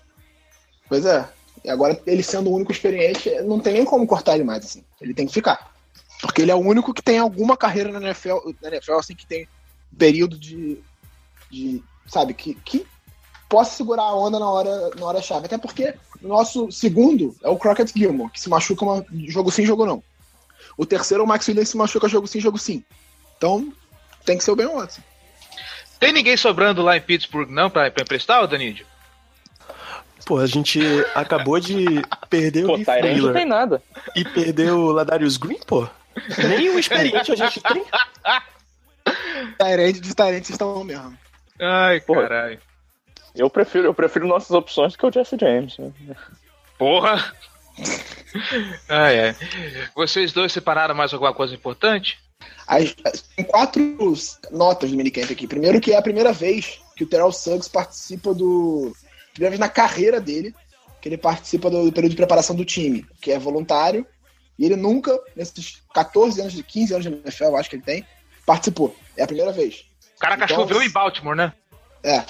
Pois 0.88 1.06
é. 1.06 1.28
E 1.64 1.70
agora, 1.70 2.00
ele 2.08 2.24
sendo 2.24 2.50
o 2.50 2.56
único 2.56 2.72
experiente, 2.72 3.30
não 3.42 3.60
tem 3.60 3.74
nem 3.74 3.86
como 3.86 4.08
cortar 4.08 4.36
ele 4.36 4.44
mais, 4.44 4.66
assim. 4.66 4.84
Ele 5.00 5.14
tem 5.14 5.28
que 5.28 5.34
ficar. 5.34 5.72
Porque 6.22 6.42
ele 6.42 6.52
é 6.52 6.56
o 6.56 6.60
único 6.60 6.94
que 6.94 7.02
tem 7.02 7.20
alguma 7.20 7.58
carreira 7.58 7.92
na 7.92 8.00
NFL, 8.00 8.38
na 8.62 8.70
NFL 8.70 8.94
assim, 8.94 9.16
que 9.16 9.26
tem 9.26 9.48
período 9.98 10.38
de. 10.38 10.80
de 11.50 11.84
sabe, 12.08 12.34
que, 12.34 12.56
que 12.56 12.86
possa 13.52 13.76
segurar 13.76 14.04
a 14.04 14.16
onda 14.16 14.40
na 14.40 14.50
hora, 14.50 14.90
na 14.98 15.06
hora 15.06 15.22
chave. 15.22 15.46
Até 15.46 15.58
porque 15.58 15.94
o 16.24 16.28
nosso 16.30 16.72
segundo 16.72 17.36
é 17.44 17.50
o 17.50 17.58
Crockett 17.58 17.92
Gilmore, 17.94 18.32
que 18.32 18.40
se 18.40 18.50
machuca 18.50 18.86
uma, 18.86 19.06
jogo 19.28 19.52
sim, 19.52 19.66
jogo 19.66 19.86
não. 19.86 20.02
O 20.78 20.86
terceiro 20.86 21.22
é 21.22 21.26
o 21.26 21.28
Max 21.28 21.46
Williams 21.50 21.68
se 21.68 21.76
machuca 21.76 22.08
jogo 22.08 22.28
sim, 22.28 22.40
jogo 22.40 22.58
sim. 22.58 22.82
Então, 23.38 23.74
tem 24.26 24.38
que 24.38 24.44
ser 24.46 24.52
o 24.52 24.56
Ben 24.56 24.68
Watson. 24.68 25.02
Tem 26.00 26.14
ninguém 26.14 26.38
sobrando 26.38 26.82
lá 26.82 26.96
em 26.96 27.02
Pittsburgh, 27.02 27.50
não, 27.50 27.70
pra, 27.70 27.92
pra 27.92 28.04
emprestar, 28.04 28.48
Danídio? 28.48 28.86
Pô, 30.26 30.38
a 30.38 30.48
gente 30.48 30.80
acabou 31.14 31.60
de 31.60 32.02
perder 32.30 32.66
Pô, 32.66 32.76
o 32.76 32.78
Heath 32.78 32.86
Tyrande 32.86 33.08
não 33.08 33.16
Miller 33.16 33.34
tem 33.34 33.46
nada. 33.46 33.84
e 34.16 34.24
perder 34.24 34.72
o 34.72 34.92
Ladarius 34.94 35.36
Green, 35.36 35.60
pô. 35.68 35.86
Nem 36.38 36.70
o 36.70 36.80
experiente 36.80 37.34
a 37.34 37.36
gente 37.36 37.60
tem. 37.60 37.84
Tyrande 39.58 40.00
de 40.00 40.16
Tyrande 40.16 40.52
estão 40.52 40.84
mesmo. 40.86 41.18
Ai, 41.60 42.00
Porra. 42.00 42.22
caralho. 42.22 42.71
Eu 43.36 43.50
prefiro, 43.50 43.86
eu 43.88 43.94
prefiro 43.94 44.28
nossas 44.28 44.52
opções 44.52 44.94
do 44.94 45.00
que 45.00 45.06
o 45.06 45.12
Jesse 45.12 45.38
James. 45.40 45.78
né? 45.78 45.92
Porra! 46.78 47.34
Ai, 48.90 49.20
ai. 49.30 49.36
Vocês 49.96 50.32
dois 50.34 50.52
separaram 50.52 50.94
mais 50.96 51.14
alguma 51.14 51.34
coisa 51.34 51.54
importante? 51.56 52.20
As- 52.68 52.96
as- 53.06 53.22
Tem 53.36 53.46
quatro 53.46 53.82
notas 54.52 54.90
do 54.92 54.98
minicamp 54.98 55.32
aqui. 55.32 55.48
Primeiro 55.48 55.80
que 55.80 55.94
é 55.94 55.98
a 55.98 56.02
primeira 56.02 56.32
vez 56.34 56.80
que 56.96 57.04
o 57.04 57.08
Terrell 57.08 57.32
Suggs 57.32 57.70
participa 57.70 58.34
do... 58.34 58.94
Primeira 59.34 59.52
vez 59.52 59.60
na 59.60 59.70
carreira 59.70 60.20
dele 60.20 60.54
que 61.02 61.10
ele 61.10 61.18
participa 61.18 61.70
do, 61.70 61.86
do 61.86 61.92
período 61.92 62.12
de 62.12 62.18
preparação 62.18 62.56
do 62.56 62.64
time, 62.64 63.06
que 63.20 63.32
é 63.32 63.40
voluntário. 63.40 64.06
E 64.60 64.66
ele 64.66 64.76
nunca, 64.76 65.18
nesses 65.36 65.82
14 65.96 66.40
anos, 66.42 66.54
de 66.54 66.62
15 66.62 66.94
anos 66.94 67.06
de 67.08 67.12
NFL, 67.12 67.46
eu 67.46 67.58
acho 67.58 67.70
que 67.70 67.76
ele 67.78 67.84
tem, 67.84 68.06
participou. 68.46 68.96
É 69.18 69.24
a 69.24 69.28
primeira 69.28 69.52
vez. 69.52 69.84
Caraca, 70.20 70.44
Então- 70.46 70.58
choveu 70.58 70.82
em 70.84 70.90
Baltimore, 70.92 71.36
né? 71.36 71.54
É. 72.04 72.24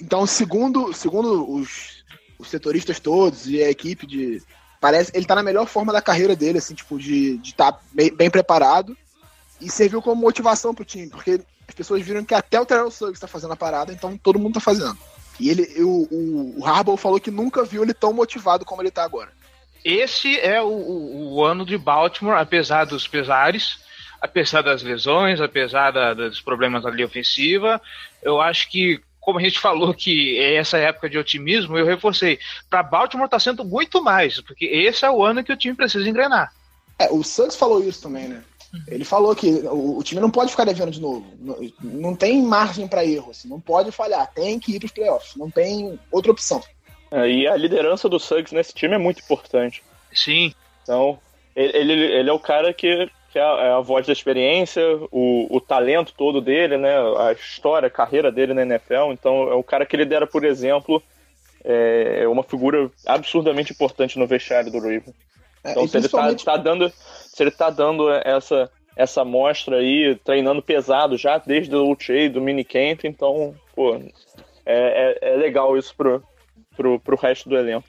Então, 0.00 0.26
segundo, 0.26 0.92
segundo 0.92 1.50
os, 1.50 2.04
os 2.38 2.48
setoristas 2.48 3.00
todos 3.00 3.48
e 3.48 3.62
a 3.62 3.70
equipe 3.70 4.06
de. 4.06 4.42
Parece 4.80 5.10
ele 5.14 5.26
tá 5.26 5.34
na 5.34 5.42
melhor 5.42 5.66
forma 5.66 5.92
da 5.92 6.00
carreira 6.00 6.36
dele, 6.36 6.58
assim, 6.58 6.74
tipo, 6.74 6.98
de 6.98 7.40
estar 7.42 7.72
tá 7.72 7.80
bem, 7.92 8.14
bem 8.14 8.30
preparado. 8.30 8.96
E 9.60 9.68
serviu 9.68 10.00
como 10.00 10.20
motivação 10.20 10.72
pro 10.72 10.84
time, 10.84 11.08
porque 11.08 11.40
as 11.66 11.74
pessoas 11.74 12.00
viram 12.02 12.24
que 12.24 12.32
até 12.32 12.60
o 12.60 12.64
Terrell 12.64 12.92
Suggs 12.92 13.20
tá 13.20 13.26
fazendo 13.26 13.54
a 13.54 13.56
parada, 13.56 13.92
então 13.92 14.16
todo 14.16 14.38
mundo 14.38 14.54
tá 14.54 14.60
fazendo. 14.60 14.96
E 15.40 15.50
ele, 15.50 15.82
o, 15.82 16.56
o, 16.58 16.64
Harbaugh 16.64 16.96
falou 16.96 17.18
que 17.18 17.30
nunca 17.30 17.64
viu 17.64 17.82
ele 17.82 17.92
tão 17.92 18.12
motivado 18.12 18.64
como 18.64 18.82
ele 18.82 18.90
tá 18.90 19.02
agora. 19.02 19.32
Esse 19.84 20.38
é 20.38 20.62
o, 20.62 20.68
o- 20.68 21.34
o 21.34 21.44
ano 21.44 21.64
de 21.66 21.76
Baltimore, 21.76 22.38
apesar 22.38 22.84
dos 22.84 23.06
pesares, 23.08 23.78
apesar 24.20 24.62
das 24.62 24.82
lesões, 24.82 25.40
apesar 25.40 25.90
da- 25.92 26.14
dos 26.14 26.40
problemas 26.40 26.84
ali 26.84 27.04
ofensiva. 27.04 27.80
Eu 28.22 28.40
acho 28.40 28.68
que, 28.70 29.00
como 29.20 29.38
a 29.38 29.42
gente 29.42 29.58
falou 29.58 29.94
que 29.94 30.38
é 30.38 30.54
essa 30.56 30.78
época 30.78 31.08
de 31.08 31.18
otimismo, 31.18 31.76
eu 31.78 31.86
reforcei. 31.86 32.38
Para 32.68 32.82
Baltimore 32.82 33.28
tá 33.28 33.38
sendo 33.38 33.64
muito 33.64 34.02
mais, 34.02 34.40
porque 34.40 34.64
esse 34.66 35.04
é 35.04 35.10
o 35.10 35.22
ano 35.24 35.44
que 35.44 35.52
o 35.52 35.56
time 35.56 35.74
precisa 35.74 36.08
engrenar. 36.08 36.52
É, 36.98 37.08
o 37.12 37.22
Suggs 37.22 37.56
falou 37.56 37.82
isso 37.82 38.02
também, 38.02 38.26
né? 38.28 38.42
Ele 38.86 39.04
falou 39.04 39.34
que 39.34 39.46
o, 39.46 39.98
o 39.98 40.02
time 40.02 40.20
não 40.20 40.30
pode 40.30 40.50
ficar 40.50 40.64
devendo 40.64 40.90
de 40.90 41.00
novo. 41.00 41.24
Não, 41.40 41.56
não 41.80 42.14
tem 42.14 42.42
margem 42.42 42.86
para 42.86 43.04
erro, 43.04 43.30
assim, 43.30 43.48
não 43.48 43.58
pode 43.60 43.90
falhar. 43.92 44.30
Tem 44.34 44.58
que 44.58 44.72
ir 44.74 44.78
pros 44.78 44.92
playoffs. 44.92 45.36
Não 45.36 45.50
tem 45.50 45.98
outra 46.10 46.32
opção. 46.32 46.62
É, 47.10 47.26
E 47.30 47.46
a 47.48 47.56
liderança 47.56 48.08
do 48.10 48.18
Suggs 48.20 48.52
nesse 48.54 48.74
time 48.74 48.94
é 48.94 48.98
muito 48.98 49.20
importante. 49.20 49.82
Sim, 50.12 50.52
Então, 50.82 51.18
ele, 51.56 51.76
ele, 51.78 51.92
ele 51.92 52.28
é 52.28 52.32
o 52.32 52.38
cara 52.38 52.74
que, 52.74 53.10
que 53.30 53.38
é 53.38 53.42
a, 53.42 53.64
é 53.64 53.72
a 53.72 53.80
voz 53.80 54.06
da 54.06 54.12
experiência, 54.12 54.82
o, 55.10 55.46
o 55.50 55.60
talento 55.60 56.14
todo 56.16 56.40
dele, 56.40 56.76
né? 56.76 56.94
A 57.18 57.32
história, 57.32 57.88
a 57.88 57.90
carreira 57.90 58.32
dele 58.32 58.54
na 58.54 58.62
NFL. 58.62 59.12
Então, 59.12 59.50
é 59.50 59.54
o 59.54 59.62
cara 59.62 59.84
que 59.84 59.96
lidera, 59.96 60.26
por 60.26 60.44
exemplo, 60.44 61.02
é 61.64 62.26
uma 62.28 62.42
figura 62.42 62.90
absurdamente 63.06 63.72
importante 63.72 64.18
no 64.18 64.26
vestiário 64.26 64.70
do 64.70 64.78
Raven. 64.78 65.14
É, 65.64 65.72
Então, 65.72 65.84
e 65.84 65.88
se 65.88 65.96
ele 65.96 66.08
tá, 66.08 66.34
tá 66.34 66.56
dando, 66.56 66.90
se 66.90 67.42
ele 67.42 67.50
tá 67.50 67.70
dando 67.70 68.10
essa 68.10 68.70
essa 68.98 69.24
mostra 69.24 69.76
aí, 69.76 70.18
treinando 70.24 70.60
pesado 70.60 71.16
já 71.16 71.38
desde 71.38 71.74
o 71.74 71.88
UTA, 71.88 72.28
do 72.28 72.40
minicamp, 72.40 73.06
então, 73.06 73.54
pô, 73.72 73.94
é, 74.66 75.18
é, 75.22 75.34
é 75.34 75.36
legal 75.36 75.78
isso 75.78 75.94
pro, 75.96 76.20
pro, 76.76 76.98
pro 76.98 77.16
resto 77.16 77.48
do 77.48 77.56
elenco. 77.56 77.86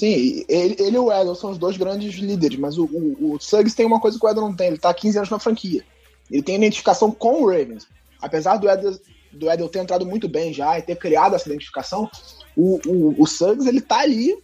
Sim, 0.00 0.44
ele, 0.48 0.76
ele 0.78 0.96
e 0.96 0.98
o 0.98 1.12
Edel 1.12 1.34
são 1.34 1.50
os 1.50 1.58
dois 1.58 1.76
grandes 1.76 2.14
líderes, 2.14 2.58
mas 2.58 2.78
o, 2.78 2.84
o, 2.86 3.34
o 3.34 3.38
Suggs 3.38 3.76
tem 3.76 3.84
uma 3.84 4.00
coisa 4.00 4.18
que 4.18 4.24
o 4.24 4.30
Edel 4.30 4.42
não 4.44 4.56
tem, 4.56 4.68
ele 4.68 4.78
tá 4.78 4.88
há 4.88 4.94
15 4.94 5.18
anos 5.18 5.28
na 5.30 5.38
franquia. 5.38 5.84
Ele 6.30 6.42
tem 6.42 6.56
identificação 6.56 7.10
com 7.10 7.42
o 7.42 7.46
Ravens. 7.50 7.86
Apesar 8.18 8.56
do 8.56 8.70
Edel, 8.70 8.98
do 9.30 9.50
Edel 9.50 9.68
ter 9.68 9.80
entrado 9.80 10.06
muito 10.06 10.26
bem 10.26 10.54
já 10.54 10.78
e 10.78 10.82
ter 10.82 10.96
criado 10.96 11.34
essa 11.34 11.46
identificação, 11.50 12.10
o, 12.56 12.80
o, 12.86 13.22
o 13.22 13.26
Suggs 13.26 13.68
ele 13.68 13.82
tá 13.82 13.98
ali 13.98 14.34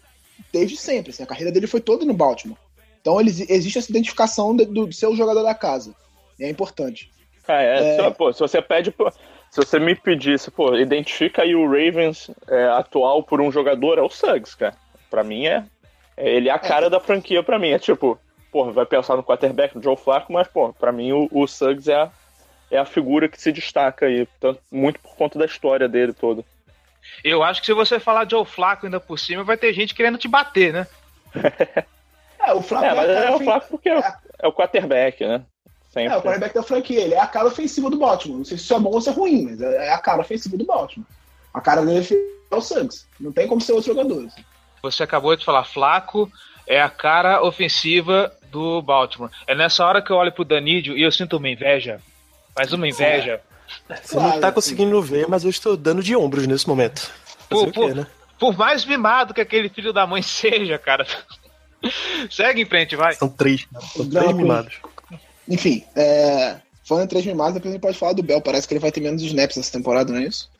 desde 0.53 0.77
sempre. 0.77 1.11
assim, 1.11 1.23
a 1.23 1.27
carreira 1.27 1.51
dele 1.51 1.67
foi 1.67 1.81
toda 1.81 2.05
no 2.05 2.13
Baltimore. 2.13 2.59
Então 3.01 3.19
ele, 3.19 3.31
existe 3.49 3.79
essa 3.79 3.91
identificação 3.91 4.55
de- 4.55 4.67
do, 4.67 4.93
seu 4.93 5.17
jogador 5.17 5.43
da 5.43 5.55
casa. 5.55 5.95
E 6.39 6.45
é 6.45 6.51
importante. 6.51 7.11
Ah, 7.49 7.63
é, 7.63 7.97
É. 7.97 8.05
se- 8.05 8.11
pô, 8.15 8.31
se 8.31 8.41
você 8.41 8.61
pede, 8.61 8.91
pô, 8.91 9.11
se 9.11 9.57
você 9.57 9.79
me 9.79 9.95
pedisse, 9.95 10.51
pô, 10.51 10.77
identifica 10.77 11.43
aí 11.43 11.55
o 11.55 11.65
Ravens 11.67 12.31
é, 12.47 12.65
atual 12.67 13.23
por 13.23 13.41
um 13.41 13.51
jogador, 13.51 13.97
é 13.97 14.03
o 14.03 14.11
Suggs, 14.11 14.55
cara. 14.55 14.77
Pra 15.17 15.25
mim 15.25 15.47
é, 15.47 15.65
é- 16.15 16.29
ele 16.29 16.51
é 16.51 16.53
a 16.53 16.59
cara 16.59 16.91
da 16.91 17.01
franquia 17.01 17.43
pra 17.43 17.59
mim, 17.59 17.71
é 17.71 17.79
tipo, 17.79 18.19
pô, 18.53 18.71
vai 18.71 18.85
pensar 18.85 19.17
no 19.17 19.25
quarterback, 19.25 19.75
no 19.75 19.83
Joe 19.83 19.97
Flacco, 19.97 20.31
mas, 20.31 20.47
pô, 20.47 20.75
pra 20.75 20.93
mim 20.93 21.11
o, 21.13 21.27
o 21.33 21.47
Suggs 21.49 21.89
é 21.91 21.95
a, 21.95 22.11
é 22.71 22.77
a 22.77 22.85
figura 22.85 23.27
que 23.27 23.41
se 23.41 23.51
destaca 23.51 24.05
aí, 24.05 24.29
tanto, 24.39 24.61
muito 24.71 25.01
por 25.01 25.17
conta 25.17 25.39
da 25.39 25.47
história 25.47 25.89
dele 25.89 26.13
todo. 26.13 26.45
eu 27.25 27.43
acho 27.43 27.61
que 27.61 27.67
se 27.67 27.73
você 27.73 27.99
falar 27.99 28.25
de 28.25 28.33
Joe 28.33 28.45
Flaco 28.45 28.85
ainda 28.85 29.01
por 29.01 29.19
cima, 29.19 29.43
vai 29.43 29.57
ter 29.57 29.73
gente 29.73 29.95
querendo 29.95 30.19
te 30.19 30.29
bater, 30.29 30.71
né? 30.75 30.87
É, 32.39 32.53
o 32.53 32.61
Flacco 32.61 32.85
É, 32.85 32.95
mas 32.95 33.09
a 33.09 33.13
é 33.13 33.15
cara 33.23 33.37
o 33.37 33.41
Flacco 33.41 33.69
porque 33.71 33.89
é, 33.89 33.99
o- 33.99 34.03
é 34.43 34.47
o 34.47 34.53
quarterback, 34.53 35.27
né? 35.27 35.43
Sempre. 35.89 36.13
É, 36.13 36.19
o 36.19 36.23
quarterback 36.23 36.55
da 36.55 36.63
franquia, 36.63 37.01
ele 37.01 37.15
é 37.15 37.19
a 37.21 37.27
cara 37.27 37.47
ofensiva 37.49 37.89
do 37.89 37.97
Baltimore. 37.99 38.37
Não 38.37 38.45
sei 38.45 38.59
se 38.59 38.65
isso 38.65 38.75
é 38.75 38.79
bom 38.79 38.91
ou 38.91 39.01
se 39.01 39.09
é 39.09 39.13
ruim, 39.13 39.47
mas 39.47 39.63
é 39.63 39.87
é 39.87 39.93
a 39.95 39.99
cara 39.99 40.21
ofensiva 40.21 40.59
do 40.59 40.67
Baltimore. 40.67 41.09
A 41.55 41.61
cara 41.63 41.81
dele 41.87 42.07
é 42.51 42.55
o 42.55 42.61
Suggs. 42.61 43.07
Não 43.19 43.33
tem 43.33 43.49
como 43.49 43.63
ser 43.63 43.73
outro 43.73 43.93
jogador. 43.95 44.27
assim. 44.27 44.45
Você 44.90 45.02
acabou 45.02 45.37
de 45.37 45.45
falar, 45.45 45.64
Flaco 45.64 46.31
é 46.66 46.81
a 46.81 46.88
cara 46.88 47.43
ofensiva 47.43 48.33
do 48.50 48.83
Baltimore. 48.83 49.31
É 49.47 49.55
nessa 49.55 49.85
hora 49.85 50.02
que 50.02 50.11
eu 50.11 50.16
olho 50.16 50.33
pro 50.33 50.45
Danídio 50.45 50.97
e 50.97 51.02
eu 51.02 51.12
sinto 51.12 51.37
uma 51.37 51.49
inveja. 51.49 52.00
Mas 52.57 52.73
uma 52.73 52.88
inveja. 52.88 53.40
Você 54.02 54.16
não 54.16 54.31
tá 54.33 54.38
Claro, 54.38 54.55
conseguindo 54.55 55.02
ver, 55.02 55.28
mas 55.28 55.45
eu 55.45 55.50
estou 55.50 55.76
dando 55.76 56.02
de 56.02 56.16
ombros 56.16 56.47
nesse 56.47 56.66
momento. 56.69 57.11
O 57.50 57.71
pô. 57.71 57.88
quê, 57.88 57.95
né? 57.95 58.07
Por 58.38 58.57
mais 58.57 58.85
mimado 58.85 59.35
que 59.35 59.40
aquele 59.40 59.69
filho 59.69 59.93
da 59.93 60.07
mãe 60.07 60.23
seja, 60.23 60.78
cara. 60.78 61.07
Segue 62.31 62.62
em 62.62 62.66
frente, 62.66 62.97
vai. 62.97 63.14
São 63.14 63.28
três, 63.28 63.66
são 63.95 64.05
Não, 64.05 64.23
três 64.23 64.37
mimados. 64.37 64.75
Enfim, 65.49 65.85
é... 65.95 66.57
falando 66.85 67.05
em 67.05 67.09
três 67.09 67.25
mimados, 67.25 67.55
depois 67.55 67.71
a 67.71 67.75
gente 67.75 67.83
pode 67.83 67.99
falar 67.99 68.12
do 68.12 68.23
Bell. 68.23 68.40
Parece 68.40 68.66
que 68.66 68.75
ele 68.75 68.81
vai 68.81 68.90
ter 68.90 69.00
menos 69.00 69.23
snaps 69.23 69.57
essa 69.57 69.71
temporada, 69.73 70.12
não 70.12 70.19
é 70.19 70.25
isso? 70.25 70.50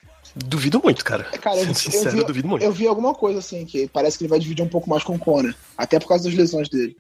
Duvido 0.45 0.81
muito, 0.85 1.03
cara. 1.03 1.25
Cara, 1.41 1.57
eu, 1.57 1.63
Sendo 1.63 1.71
eu 1.71 1.75
sincero, 1.75 2.11
vi, 2.11 2.19
eu 2.19 2.27
duvido 2.27 2.49
muito. 2.49 2.63
eu 2.63 2.71
vi 2.71 2.87
alguma 2.87 3.15
coisa 3.15 3.39
assim, 3.39 3.65
que 3.65 3.89
parece 3.89 4.19
que 4.19 4.25
ele 4.25 4.29
vai 4.29 4.39
dividir 4.39 4.63
um 4.63 4.69
pouco 4.69 4.89
mais 4.89 5.03
com 5.03 5.15
o 5.15 5.19
Conor. 5.19 5.55
Até 5.79 5.99
por 5.99 6.09
causa 6.09 6.25
das 6.25 6.35
lesões 6.35 6.69
dele. 6.69 6.95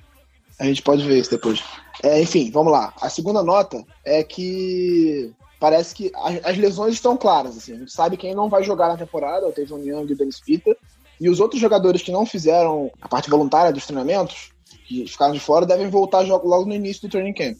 A 0.58 0.64
gente 0.64 0.80
pode 0.80 1.06
ver 1.06 1.18
isso 1.18 1.30
depois. 1.30 1.62
É, 2.02 2.20
enfim, 2.22 2.50
vamos 2.50 2.72
lá. 2.72 2.94
A 2.98 3.10
segunda 3.10 3.42
nota 3.42 3.84
é 4.02 4.24
que 4.24 5.30
parece 5.60 5.94
que 5.94 6.10
as, 6.14 6.46
as 6.46 6.56
lesões 6.56 6.94
estão 6.94 7.14
claras. 7.14 7.58
Assim. 7.58 7.74
A 7.74 7.78
gente 7.78 7.92
sabe 7.92 8.16
quem 8.16 8.34
não 8.34 8.48
vai 8.48 8.62
jogar 8.62 8.88
na 8.88 8.96
temporada, 8.96 9.46
o 9.46 9.52
Tevon 9.52 9.80
Young 9.80 10.06
e 10.08 10.12
o 10.14 10.16
Dennis 10.16 10.40
Pitta. 10.40 10.74
E 11.20 11.28
os 11.28 11.38
outros 11.38 11.60
jogadores 11.60 12.00
que 12.00 12.10
não 12.10 12.24
fizeram 12.24 12.90
a 13.02 13.08
parte 13.08 13.28
voluntária 13.28 13.70
dos 13.70 13.84
treinamentos, 13.86 14.50
que 14.88 15.06
ficaram 15.06 15.34
de 15.34 15.40
fora, 15.40 15.66
devem 15.66 15.90
voltar 15.90 16.20
logo 16.20 16.64
no 16.64 16.74
início 16.74 17.02
do 17.02 17.10
training 17.10 17.34
camp. 17.34 17.58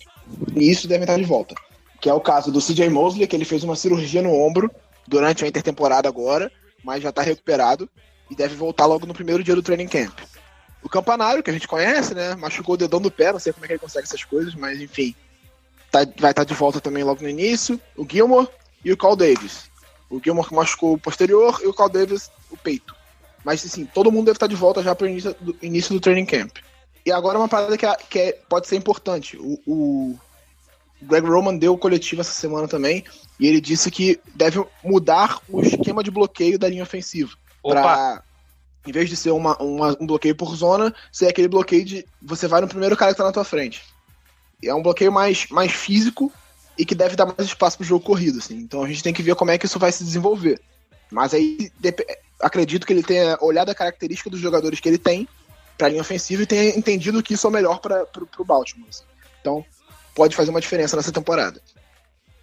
E 0.55 0.71
isso 0.71 0.89
devem 0.89 1.03
estar 1.03 1.19
de 1.19 1.25
volta. 1.25 1.55
Que 2.01 2.09
é 2.09 2.15
o 2.15 2.21
caso 2.21 2.51
do 2.51 2.61
CJ 2.61 2.89
Mosley, 2.89 3.27
que 3.27 3.37
ele 3.37 3.45
fez 3.45 3.63
uma 3.63 3.77
cirurgia 3.77 4.23
no 4.23 4.33
ombro 4.33 4.71
durante 5.07 5.45
a 5.45 5.49
intertemporada 5.49 6.09
agora, 6.09 6.51
mas 6.83 7.03
já 7.03 7.11
está 7.11 7.23
recuperado 7.23 7.89
e 8.31 8.35
deve 8.35 8.55
voltar 8.55 8.87
logo 8.87 9.07
no 9.07 9.15
primeiro 9.15 9.43
dia 9.43 9.55
do 9.55 9.63
training 9.63 9.89
camp. 9.89 10.19
o 10.83 10.89
Campanário, 10.89 11.43
que 11.43 11.51
a 11.51 11.53
gente 11.53 11.67
conhece, 11.67 12.15
né? 12.15 12.35
Machucou 12.37 12.75
o 12.75 12.79
dedão 12.79 13.01
do 13.01 13.11
pé, 13.11 13.33
não 13.33 13.41
sei 13.41 13.53
como 13.53 13.65
é 13.65 13.69
que 13.69 13.73
ele 13.75 13.81
consegue 13.81 14.07
essas 14.07 14.23
coisas, 14.25 14.55
mas 14.55 14.81
enfim. 14.81 15.15
Tá, 15.91 16.01
vai 16.19 16.31
estar 16.31 16.45
de 16.45 16.55
volta 16.55 16.81
também 16.81 17.03
logo 17.03 17.23
no 17.23 17.29
início. 17.29 17.81
O 17.97 18.07
Gilmore 18.09 18.49
e 18.85 18.93
o 18.93 18.97
Carl 18.97 19.17
Davis. 19.17 19.71
O 20.11 20.21
Gilmore 20.23 20.49
que 20.49 20.55
machucou 20.55 20.93
o 20.95 20.99
posterior 20.99 21.61
e 21.63 21.67
o 21.67 21.75
Carl 21.75 21.89
Davis 21.89 22.31
o 22.51 22.57
peito. 22.57 22.95
Mas 23.45 23.65
assim, 23.65 23.85
todo 23.85 24.11
mundo 24.13 24.27
deve 24.27 24.37
estar 24.37 24.47
de 24.47 24.57
volta 24.57 24.83
já 24.83 24.95
para 24.95 25.07
o 25.07 25.09
início 25.09 25.35
do, 25.41 25.57
início 25.63 25.95
do 25.95 26.01
training 26.01 26.27
camp. 26.27 26.57
E 27.05 27.13
agora 27.13 27.39
uma 27.39 27.49
parada 27.49 27.77
que, 27.79 27.87
é- 27.87 27.97
que 28.09 28.19
é- 28.19 28.33
pode 28.49 28.67
ser 28.67 28.77
importante. 28.77 29.37
O 29.67 30.19
Greg 31.03 31.27
Roman 31.27 31.57
deu 31.57 31.75
o 31.75 31.79
coletivo 31.79 32.21
essa 32.21 32.33
semana 32.33 32.67
também, 32.67 33.05
e 33.39 33.47
ele 33.47 33.61
disse 33.61 33.91
que 33.91 34.19
deve 34.35 34.65
mudar 34.83 35.41
o 35.49 35.61
esquema 35.61 36.03
de 36.03 36.11
bloqueio 36.11 36.59
da 36.59 36.69
linha 36.69 36.83
ofensiva. 36.83 37.33
Opa, 37.63 37.81
Pra, 37.83 38.23
em 38.87 38.93
vez 38.93 39.09
de 39.11 39.17
ser 39.17 39.31
uma, 39.31 39.57
uma- 39.63 39.97
um 40.01 40.07
bloqueio 40.07 40.35
por 40.35 40.55
zona, 40.57 40.95
ser 41.13 41.27
aquele 41.29 41.49
bloqueio 41.49 41.85
de 41.85 42.07
você 42.23 42.47
vai 42.49 42.61
no 42.61 42.69
primeiro 42.69 42.97
cara 42.97 43.13
que 43.13 43.19
tá 43.19 43.25
na 43.25 43.33
tua 43.33 43.45
frente. 43.45 43.83
E 44.63 44.69
é 44.69 44.75
um 44.75 44.83
bloqueio 44.83 45.13
mais, 45.13 45.47
mais 45.51 45.73
físico 45.73 46.33
e 46.79 46.85
que 46.87 46.95
deve 46.95 47.15
dar 47.17 47.27
mais 47.27 47.41
espaço 47.49 47.77
pro 47.77 47.87
jogo 47.87 48.05
corrido, 48.05 48.39
assim. 48.39 48.57
Então 48.57 48.83
a 48.83 48.89
gente 48.89 49.03
tem 49.03 49.13
que 49.13 49.23
ver 49.23 49.35
como 49.35 49.51
é 49.51 49.59
que 49.59 49.67
isso 49.67 49.79
vai 49.79 49.93
se 49.93 50.03
desenvolver. 50.05 50.61
Mas 51.11 51.35
aí 51.35 51.71
acredito 52.41 52.87
que 52.87 52.93
ele 52.93 53.03
tenha 53.03 53.37
olhado 53.41 53.71
a 53.71 53.75
característica 53.75 54.31
dos 54.31 54.41
jogadores 54.41 54.81
que 54.81 54.89
ele 54.89 54.99
tem 54.99 55.29
pra 55.77 55.89
linha 55.89 56.01
ofensiva 56.01 56.43
e 56.43 56.47
tenha 56.47 56.77
entendido 56.77 57.23
que 57.23 57.35
isso 57.35 57.47
é 57.47 57.51
o 57.51 57.53
melhor 57.53 57.81
para 57.81 58.07
pro 58.07 58.45
Baltimore. 58.45 58.89
assim. 58.89 59.05
Então 59.41 59.65
pode 60.17 60.35
fazer 60.35 60.51
uma 60.51 60.61
diferença 60.61 60.97
nessa 60.97 61.13
temporada. 61.13 61.61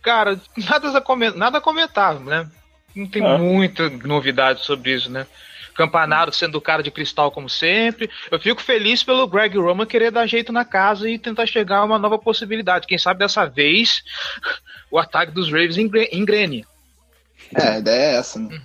cara, 0.01 0.39
nada 0.57 0.97
a, 0.97 1.01
comen- 1.01 1.35
nada 1.35 1.57
a 1.57 1.61
comentar, 1.61 2.19
né? 2.19 2.49
Não 2.95 3.07
tem 3.07 3.25
Ah. 3.25 3.37
muita 3.37 3.89
novidade 3.89 4.63
sobre 4.63 4.93
isso, 4.93 5.09
né? 5.09 5.25
Campanaro 5.73 6.31
sendo 6.31 6.55
o 6.57 6.61
cara 6.61 6.83
de 6.83 6.91
cristal 6.91 7.31
como 7.31 7.49
sempre. 7.49 8.07
Eu 8.29 8.39
fico 8.39 8.61
feliz 8.61 9.01
pelo 9.01 9.25
Greg 9.27 9.57
Roman 9.57 9.87
querer 9.87 10.11
dar 10.11 10.27
jeito 10.27 10.51
na 10.53 10.63
casa 10.63 11.09
e 11.09 11.17
tentar 11.17 11.47
chegar 11.47 11.77
a 11.79 11.83
uma 11.83 11.97
nova 11.97 12.19
possibilidade. 12.19 12.85
Quem 12.85 12.97
sabe 12.99 13.19
dessa 13.21 13.45
vez 13.45 14.03
o 14.91 14.99
ataque 14.99 15.31
dos 15.31 15.47
Ravens 15.47 15.77
engre- 15.79 16.09
engrene. 16.11 16.63
É, 17.55 17.69
a 17.69 17.79
ideia 17.79 18.11
é 18.11 18.15
essa, 18.17 18.37
né? 18.39 18.59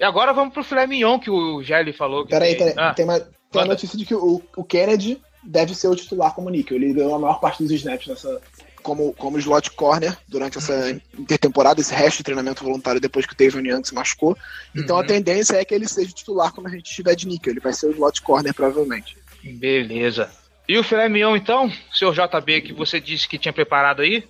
E 0.00 0.04
agora 0.04 0.32
vamos 0.32 0.52
pro 0.54 0.64
filé 0.64 0.86
mignon 0.86 1.18
que 1.20 1.30
o 1.30 1.62
Gelli 1.62 1.92
falou. 1.92 2.24
Que 2.24 2.30
Peraí, 2.30 2.56
tem- 2.56 2.74
tem, 2.74 2.74
Ah, 2.84 2.94
tem, 2.94 3.04
uma, 3.04 3.20
tem 3.20 3.28
a 3.28 3.56
manda. 3.58 3.66
notícia 3.68 3.96
de 3.98 4.04
que 4.04 4.14
o, 4.14 4.42
o 4.56 4.64
Kennedy 4.64 5.20
deve 5.42 5.74
ser 5.74 5.88
o 5.88 5.96
titular 5.96 6.34
como 6.34 6.50
níquel. 6.50 6.76
Ele 6.76 6.92
ganhou 6.92 7.14
a 7.14 7.18
maior 7.18 7.40
parte 7.40 7.62
dos 7.62 7.72
snaps 7.72 8.06
nessa, 8.06 8.40
como, 8.82 9.12
como 9.14 9.38
slot 9.38 9.70
corner 9.72 10.16
durante 10.28 10.58
essa 10.58 10.90
intertemporada, 11.18 11.80
esse 11.80 11.94
resto 11.94 12.18
de 12.18 12.24
treinamento 12.24 12.64
voluntário 12.64 13.00
depois 13.00 13.26
que 13.26 13.32
o 13.32 13.36
Tavion 13.36 13.64
Young 13.64 13.84
se 13.84 13.94
machucou. 13.94 14.36
Então 14.74 14.96
Uhum. 14.96 15.02
a 15.02 15.06
tendência 15.06 15.56
é 15.56 15.64
que 15.64 15.74
ele 15.74 15.88
seja 15.88 16.12
titular 16.12 16.52
quando 16.52 16.66
a 16.66 16.70
gente 16.70 16.88
estiver 16.88 17.14
de 17.14 17.26
níquel. 17.26 17.52
Ele 17.52 17.60
vai 17.60 17.72
ser 17.72 17.86
o 17.86 17.90
slot 17.92 18.22
corner, 18.22 18.54
provavelmente. 18.54 19.16
Beleza. 19.42 20.30
E 20.68 20.76
o 20.76 20.84
filé 20.84 21.08
mignon, 21.08 21.36
então? 21.36 21.70
Seu 21.92 22.12
JB, 22.12 22.60
que 22.60 22.72
você 22.72 23.00
disse 23.00 23.28
que 23.28 23.38
tinha 23.38 23.52
preparado 23.52 24.02
aí? 24.02 24.24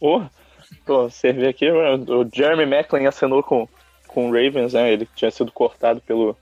Pô, 0.00 0.22
você 1.08 1.32
vê 1.32 1.48
aqui, 1.48 1.70
mano, 1.70 2.20
o 2.22 2.30
Jeremy 2.32 2.66
Macklin 2.66 3.06
assinou 3.06 3.42
com, 3.42 3.68
com 4.06 4.28
o 4.28 4.32
Ravens, 4.32 4.72
né? 4.72 4.92
Ele 4.92 5.08
tinha 5.14 5.30
sido 5.30 5.52
cortado 5.52 6.00
pelo, 6.00 6.36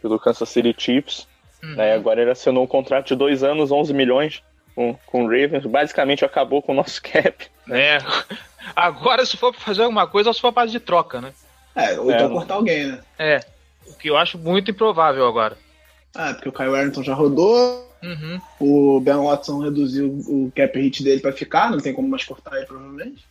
pelo 0.00 0.18
Kansas 0.18 0.48
City 0.48 0.74
Chiefs. 0.76 1.26
Né, 1.62 1.92
agora 1.94 2.20
ele 2.22 2.30
assinou 2.30 2.62
um 2.64 2.68
contrato 2.68 3.08
de 3.08 3.16
dois 3.16 3.42
anos, 3.42 3.70
11 3.72 3.92
milhões 3.92 4.42
com, 4.74 4.94
com 5.06 5.24
o 5.24 5.26
Ravens. 5.26 5.66
Basicamente 5.66 6.24
acabou 6.24 6.62
com 6.62 6.72
o 6.72 6.74
nosso 6.76 7.00
cap. 7.02 7.46
É. 7.70 7.98
Agora, 8.76 9.24
se 9.26 9.36
for 9.36 9.52
pra 9.52 9.60
fazer 9.60 9.82
alguma 9.82 10.06
coisa, 10.06 10.28
só 10.28 10.32
se 10.34 10.40
for 10.40 10.52
base 10.52 10.72
de 10.72 10.80
troca, 10.80 11.20
né? 11.20 11.32
É, 11.74 11.98
ou 11.98 12.10
É, 12.10 12.14
então 12.14 12.28
não- 12.28 12.36
cortar 12.36 12.54
alguém, 12.54 12.86
né? 12.86 13.00
É. 13.18 13.40
O 13.86 13.94
que 13.94 14.08
eu 14.10 14.16
acho 14.16 14.38
muito 14.38 14.70
improvável 14.70 15.26
agora. 15.26 15.56
Ah, 16.14 16.32
porque 16.34 16.48
o 16.48 16.52
Kyle 16.52 16.68
Warrington 16.68 17.02
já 17.02 17.14
rodou, 17.14 17.86
Uhum. 18.02 18.40
o 18.60 19.00
Ben 19.00 19.16
Watson 19.16 19.58
reduziu 19.60 20.06
o 20.28 20.52
cap 20.54 20.78
hit 20.78 21.02
dele 21.02 21.20
pra 21.20 21.32
ficar, 21.32 21.70
não 21.70 21.78
tem 21.78 21.92
como 21.92 22.08
mais 22.08 22.24
cortar 22.24 22.56
ele, 22.56 22.66
provavelmente. 22.66 23.24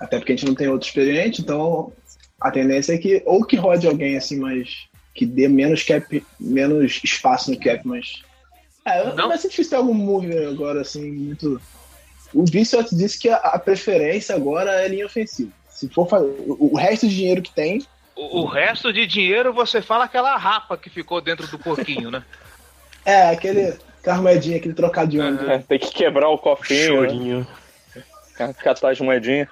Até 0.00 0.18
porque 0.18 0.32
a 0.32 0.36
gente 0.36 0.46
não 0.48 0.54
tem 0.54 0.68
outro 0.68 0.86
experiente, 0.88 1.42
então 1.42 1.92
a 2.40 2.50
tendência 2.50 2.94
é 2.94 2.98
que 2.98 3.22
ou 3.26 3.44
que 3.44 3.56
rode 3.56 3.86
alguém 3.86 4.16
assim, 4.16 4.38
mas 4.38 4.86
que 5.14 5.26
dê 5.26 5.48
menos 5.48 5.82
cap, 5.82 6.24
menos 6.38 7.00
espaço 7.02 7.50
no 7.50 7.58
cap, 7.58 7.86
mas. 7.86 8.22
É, 8.84 9.12
Não? 9.14 9.28
vai 9.28 9.38
ser 9.38 9.48
difícil 9.48 9.70
ter 9.70 9.76
algum 9.76 9.94
move 9.94 10.36
agora, 10.46 10.80
assim, 10.80 11.10
muito. 11.10 11.60
O 12.32 12.44
Vicious 12.44 12.90
disse 12.90 13.18
que 13.18 13.28
a, 13.28 13.36
a 13.36 13.58
preferência 13.58 14.34
agora 14.34 14.70
é 14.82 14.88
linha 14.88 15.06
ofensiva. 15.06 15.50
Se 15.68 15.88
for 15.88 16.08
fazer. 16.08 16.26
O, 16.46 16.72
o 16.72 16.76
resto 16.76 17.08
de 17.08 17.16
dinheiro 17.16 17.42
que 17.42 17.52
tem, 17.52 17.84
O, 18.14 18.42
o 18.42 18.46
resto 18.46 18.92
de 18.92 19.06
dinheiro 19.06 19.52
você 19.52 19.82
fala 19.82 20.04
aquela 20.04 20.36
rapa 20.36 20.76
que 20.76 20.88
ficou 20.88 21.20
dentro 21.20 21.46
do 21.46 21.58
porquinho, 21.58 22.10
né? 22.10 22.24
é 23.04 23.30
aquele. 23.30 23.74
Aquela 24.00 24.22
moedinha, 24.22 24.56
aquele 24.56 24.72
trocadinho. 24.72 25.50
É, 25.50 25.58
tem 25.58 25.78
que 25.78 25.92
quebrar 25.92 26.30
o 26.30 26.38
cofrinho, 26.38 27.02
né? 27.02 27.08
Chorinho. 27.08 27.46
catar 28.58 28.92
as 28.92 29.00
moedinhas. 29.00 29.48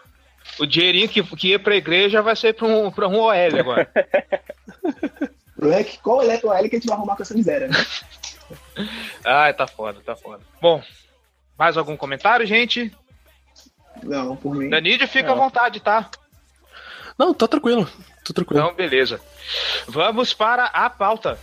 O 0.58 0.64
dinheirinho 0.64 1.06
que, 1.06 1.22
que 1.22 1.48
ia 1.48 1.58
pra 1.58 1.76
igreja 1.76 2.22
vai 2.22 2.34
ser 2.34 2.54
pra 2.54 2.66
um, 2.66 2.90
pra 2.90 3.06
um 3.06 3.18
OL 3.18 3.32
agora. 3.32 3.90
Problema 5.58 5.80
é 5.80 5.84
que 5.84 5.98
qual 5.98 6.22
é 6.22 6.40
o 6.44 6.52
L 6.52 6.68
que 6.68 6.76
a 6.76 6.78
gente 6.78 6.86
vai 6.86 6.96
arrumar 6.96 7.16
com 7.16 7.22
essa 7.24 7.34
miséria, 7.34 7.66
né? 7.66 7.74
Ai, 9.26 9.52
tá 9.52 9.66
foda, 9.66 10.00
tá 10.06 10.14
foda. 10.14 10.40
Bom, 10.62 10.80
mais 11.58 11.76
algum 11.76 11.96
comentário, 11.96 12.46
gente? 12.46 12.96
Não, 14.04 14.36
por 14.36 14.54
mim. 14.54 14.70
Danídio, 14.70 15.08
fica 15.08 15.32
à 15.32 15.34
vontade, 15.34 15.80
tá? 15.80 16.08
Não, 17.18 17.34
tá 17.34 17.48
tranquilo. 17.48 17.90
Tô 18.24 18.32
tranquilo. 18.32 18.62
Então, 18.62 18.74
beleza. 18.76 19.20
Vamos 19.88 20.32
para 20.32 20.66
a 20.66 20.88
pauta. 20.88 21.36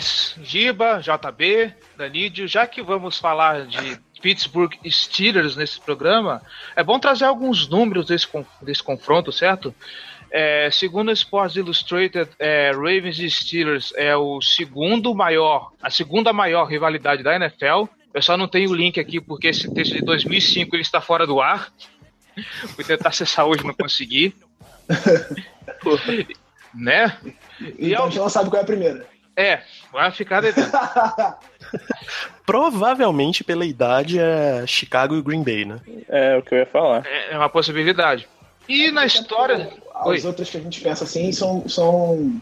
Senhores, 0.00 0.34
Giba, 0.42 1.00
JB, 1.00 1.72
Danídio, 1.96 2.46
já 2.48 2.66
que 2.66 2.82
vamos 2.82 3.18
falar 3.18 3.66
de 3.66 3.98
Pittsburgh 4.20 4.72
Steelers 4.86 5.56
nesse 5.56 5.80
programa, 5.80 6.42
é 6.74 6.82
bom 6.82 6.98
trazer 6.98 7.24
alguns 7.24 7.68
números 7.68 8.06
desse, 8.06 8.26
desse 8.62 8.82
confronto, 8.82 9.30
certo? 9.32 9.74
É, 10.30 10.68
segundo 10.70 11.08
o 11.08 11.12
Sports 11.12 11.56
Illustrated, 11.56 12.28
é, 12.38 12.72
Ravens 12.72 13.18
e 13.20 13.30
Steelers 13.30 13.92
é 13.96 14.16
o 14.16 14.40
segundo 14.40 15.14
maior, 15.14 15.70
a 15.80 15.90
segunda 15.90 16.32
maior 16.32 16.64
rivalidade 16.64 17.22
da 17.22 17.36
NFL. 17.36 17.84
Eu 18.12 18.22
só 18.22 18.36
não 18.36 18.48
tenho 18.48 18.70
o 18.70 18.74
link 18.74 18.98
aqui 18.98 19.20
porque 19.20 19.48
esse 19.48 19.72
texto 19.72 19.94
de 19.94 20.02
2005 20.02 20.74
ele 20.74 20.82
está 20.82 21.00
fora 21.00 21.26
do 21.26 21.40
ar. 21.40 21.72
Fui 22.74 22.82
tentar 22.84 23.10
acessar 23.10 23.46
hoje, 23.46 23.64
não 23.64 23.74
consegui. 23.74 24.34
né? 26.74 27.16
E 27.78 27.90
Então 27.92 27.98
ao- 28.02 28.06
a 28.06 28.10
gente 28.10 28.18
não 28.18 28.28
sabe 28.28 28.50
qual 28.50 28.60
é 28.60 28.62
a 28.62 28.66
primeira. 28.66 29.06
É, 29.36 29.60
vai 29.92 30.10
ficar 30.10 30.40
devendo. 30.40 30.70
Provavelmente, 32.46 33.42
pela 33.42 33.64
idade, 33.64 34.18
é 34.18 34.64
Chicago 34.66 35.16
e 35.16 35.22
Green 35.22 35.42
Bay, 35.42 35.64
né? 35.64 35.80
É 36.08 36.36
o 36.36 36.42
que 36.42 36.54
eu 36.54 36.58
ia 36.58 36.66
falar. 36.66 37.06
É 37.06 37.32
é 37.32 37.38
uma 37.38 37.48
possibilidade. 37.48 38.28
E 38.68 38.90
na 38.90 39.06
história. 39.06 39.70
Oi. 40.04 40.16
As 40.16 40.24
outras 40.24 40.50
que 40.50 40.56
a 40.56 40.60
gente 40.60 40.80
pensa 40.80 41.04
assim 41.04 41.32
são, 41.32 41.68
são 41.68 42.40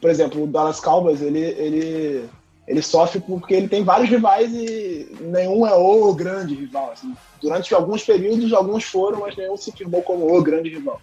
por 0.00 0.10
exemplo, 0.10 0.44
o 0.44 0.46
Dallas 0.46 0.80
Cowboys, 0.80 1.22
ele, 1.22 1.40
ele, 1.40 2.28
ele 2.68 2.82
sofre 2.82 3.20
porque 3.20 3.54
ele 3.54 3.68
tem 3.68 3.82
vários 3.82 4.08
rivais 4.08 4.52
e 4.52 5.08
nenhum 5.20 5.66
é 5.66 5.74
o 5.74 6.12
grande 6.14 6.54
rival. 6.54 6.92
assim. 6.92 7.14
Durante 7.40 7.74
alguns 7.74 8.04
períodos, 8.04 8.52
alguns 8.52 8.84
foram, 8.84 9.20
mas 9.20 9.36
nenhum 9.36 9.56
se 9.56 9.72
firmou 9.72 10.02
como 10.02 10.32
o 10.32 10.42
grande 10.42 10.68
rival. 10.68 11.00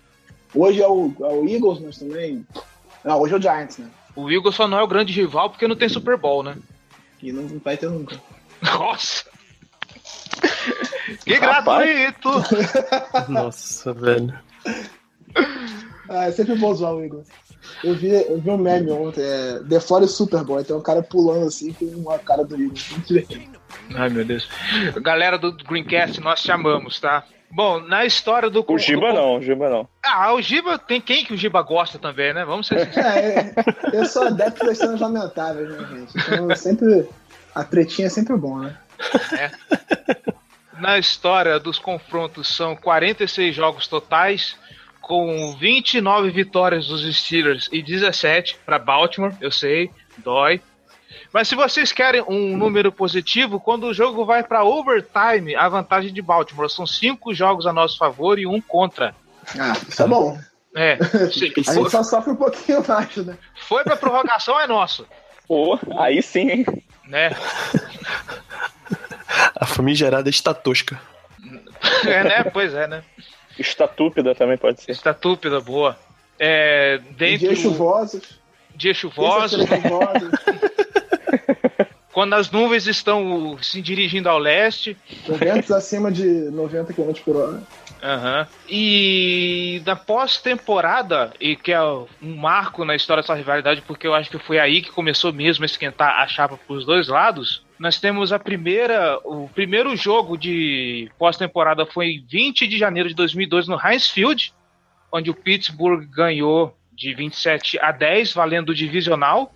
Hoje 0.55 0.81
é 0.81 0.87
o, 0.87 1.11
é 1.19 1.33
o 1.33 1.47
Eagles, 1.47 1.79
mas 1.79 1.97
também. 1.97 2.45
Não, 3.03 3.19
hoje 3.19 3.33
é 3.33 3.37
o 3.37 3.41
Giants, 3.41 3.77
né? 3.79 3.87
O 4.15 4.29
Eagles 4.29 4.55
só 4.55 4.67
não 4.67 4.77
é 4.77 4.83
o 4.83 4.87
grande 4.87 5.13
rival 5.13 5.49
porque 5.49 5.67
não 5.67 5.75
tem 5.75 5.89
Super 5.89 6.17
Bowl, 6.17 6.43
né? 6.43 6.55
E 7.21 7.31
não 7.31 7.47
vai 7.59 7.77
ter 7.77 7.89
nunca. 7.89 8.21
Nossa! 8.61 9.25
Que 11.25 11.39
gratuito! 11.39 12.29
Nossa, 13.29 13.93
velho. 13.93 14.37
Ah, 16.09 16.25
é 16.25 16.31
sempre 16.31 16.55
bom 16.55 16.73
zoar 16.73 16.93
o 16.93 17.03
Eagles. 17.03 17.27
Eu 17.83 17.95
vi, 17.95 18.09
eu 18.09 18.39
vi 18.39 18.49
um 18.49 18.57
meme 18.57 18.91
ontem, 18.91 19.21
é 19.21 19.59
The 19.67 19.79
Fore 19.79 20.07
Super 20.07 20.43
Bowl, 20.43 20.63
tem 20.63 20.75
um 20.75 20.81
cara 20.81 21.01
pulando 21.01 21.47
assim 21.47 21.73
com 21.73 21.85
uma 21.85 22.19
cara 22.19 22.43
do 22.43 22.55
Eagles. 22.61 22.89
Muito 22.91 23.07
divertido. 23.07 23.59
Ai, 23.95 24.09
meu 24.09 24.25
Deus. 24.25 24.47
Galera 25.01 25.37
do 25.37 25.51
Greencast, 25.51 26.19
nós 26.21 26.39
chamamos, 26.39 26.99
tá? 26.99 27.25
Bom, 27.55 27.79
na 27.81 28.03
história 28.05 28.49
do. 28.49 28.65
O 28.67 28.77
Giba 28.77 29.09
do- 29.09 29.13
não, 29.13 29.37
o 29.37 29.41
Giba 29.41 29.69
não. 29.69 29.87
Ah, 30.03 30.33
o 30.33 30.41
Giba 30.41 30.77
tem 30.79 30.99
quem 30.99 31.23
que 31.23 31.33
o 31.33 31.37
Giba 31.37 31.61
gosta 31.61 31.99
também, 31.99 32.33
né? 32.33 32.43
Vamos 32.43 32.67
ser 32.67 32.85
sinceros. 32.85 33.15
É, 33.15 33.53
eu 33.93 34.05
sou 34.05 34.23
adepto 34.27 34.65
das 34.65 34.77
cenas 34.77 34.99
lamentáveis, 34.99 35.69
né, 35.69 35.87
gente? 35.91 36.13
Então 36.17 36.55
sempre. 36.55 37.07
A 37.53 37.63
tretinha 37.63 38.07
é 38.07 38.09
sempre 38.09 38.35
bom, 38.35 38.57
né? 38.59 38.75
Na 40.79 40.97
história 40.97 41.59
dos 41.59 41.77
confrontos 41.77 42.47
são 42.55 42.75
46 42.75 43.55
jogos 43.55 43.87
totais, 43.87 44.57
com 44.99 45.55
29 45.59 46.31
vitórias 46.31 46.87
dos 46.87 47.03
Steelers 47.15 47.69
e 47.71 47.81
17 47.83 48.57
para 48.65 48.79
Baltimore, 48.79 49.33
eu 49.39 49.51
sei, 49.51 49.91
dói. 50.17 50.59
Mas 51.31 51.47
se 51.47 51.55
vocês 51.55 51.91
querem 51.91 52.23
um 52.27 52.55
número 52.57 52.91
positivo, 52.91 53.59
quando 53.59 53.85
o 53.87 53.93
jogo 53.93 54.25
vai 54.25 54.43
para 54.43 54.63
overtime, 54.63 55.55
a 55.55 55.67
vantagem 55.67 56.13
de 56.13 56.21
Baltimore 56.21 56.69
são 56.69 56.85
cinco 56.85 57.33
jogos 57.33 57.65
a 57.65 57.73
nosso 57.73 57.97
favor 57.97 58.37
e 58.39 58.45
um 58.45 58.61
contra. 58.61 59.15
Ah, 59.59 59.73
isso 59.87 60.03
é 60.03 60.07
bom. 60.07 60.37
É, 60.75 60.93
A 61.13 61.27
gente 61.27 61.63
só 61.91 62.03
sofre 62.03 62.31
um 62.31 62.35
pouquinho 62.35 62.83
mais, 62.87 63.15
né? 63.17 63.37
foi 63.67 63.83
pra 63.83 63.95
prorrogação, 63.95 64.59
é 64.59 64.65
nosso. 64.67 65.05
Pô, 65.47 65.79
aí 65.97 66.21
sim, 66.21 66.49
hein? 66.49 66.65
Né? 67.07 67.31
A 69.55 69.65
famigerada 69.65 70.29
estatosca. 70.29 70.99
É, 72.05 72.23
né? 72.23 72.43
Pois 72.45 72.73
é, 72.73 72.87
né? 72.87 73.03
Estatúpida 73.57 74.33
também 74.33 74.57
pode 74.57 74.81
ser. 74.81 74.91
Está 74.91 75.13
túpida, 75.13 75.59
boa. 75.59 75.97
É, 76.39 76.99
dentro 77.11 77.47
dias 77.47 77.59
chuvosos. 77.59 78.39
dias 78.75 78.97
chuvosos, 78.97 79.67
chuvosa, 79.67 80.31
quando 82.13 82.33
as 82.35 82.49
nuvens 82.49 82.85
estão 82.87 83.57
se 83.61 83.81
dirigindo 83.81 84.29
ao 84.29 84.37
leste. 84.37 84.95
com 85.25 85.33
ventos 85.33 85.71
acima 85.71 86.11
de 86.11 86.23
90 86.51 86.93
km 86.93 87.13
por 87.25 87.35
hora. 87.35 87.63
Aham. 88.03 88.47
E 88.69 89.81
na 89.85 89.95
pós-temporada, 89.95 91.33
e 91.39 91.55
que 91.55 91.71
é 91.71 91.81
um 91.81 92.35
marco 92.35 92.83
na 92.83 92.95
história 92.95 93.23
dessa 93.23 93.33
rivalidade, 93.33 93.81
porque 93.81 94.05
eu 94.05 94.13
acho 94.13 94.29
que 94.29 94.37
foi 94.37 94.59
aí 94.59 94.81
que 94.81 94.91
começou 94.91 95.31
mesmo 95.31 95.63
a 95.63 95.65
esquentar 95.65 96.19
a 96.19 96.27
chapa 96.27 96.59
pros 96.67 96.85
dois 96.85 97.07
lados. 97.07 97.63
Nós 97.79 97.99
temos 97.99 98.31
a 98.31 98.37
primeira. 98.37 99.17
O 99.23 99.49
primeiro 99.49 99.95
jogo 99.95 100.37
de 100.37 101.09
pós-temporada 101.17 101.85
foi 101.85 102.07
em 102.07 102.25
20 102.29 102.67
de 102.67 102.77
janeiro 102.77 103.09
de 103.09 103.15
2002 103.15 103.67
no 103.67 103.79
Heinz 103.79 104.09
Field, 104.09 104.53
onde 105.11 105.31
o 105.31 105.33
Pittsburgh 105.33 106.05
ganhou 106.05 106.77
de 106.91 107.13
27 107.13 107.79
a 107.79 107.91
10, 107.91 108.33
valendo 108.33 108.69
o 108.69 108.75
divisional. 108.75 109.51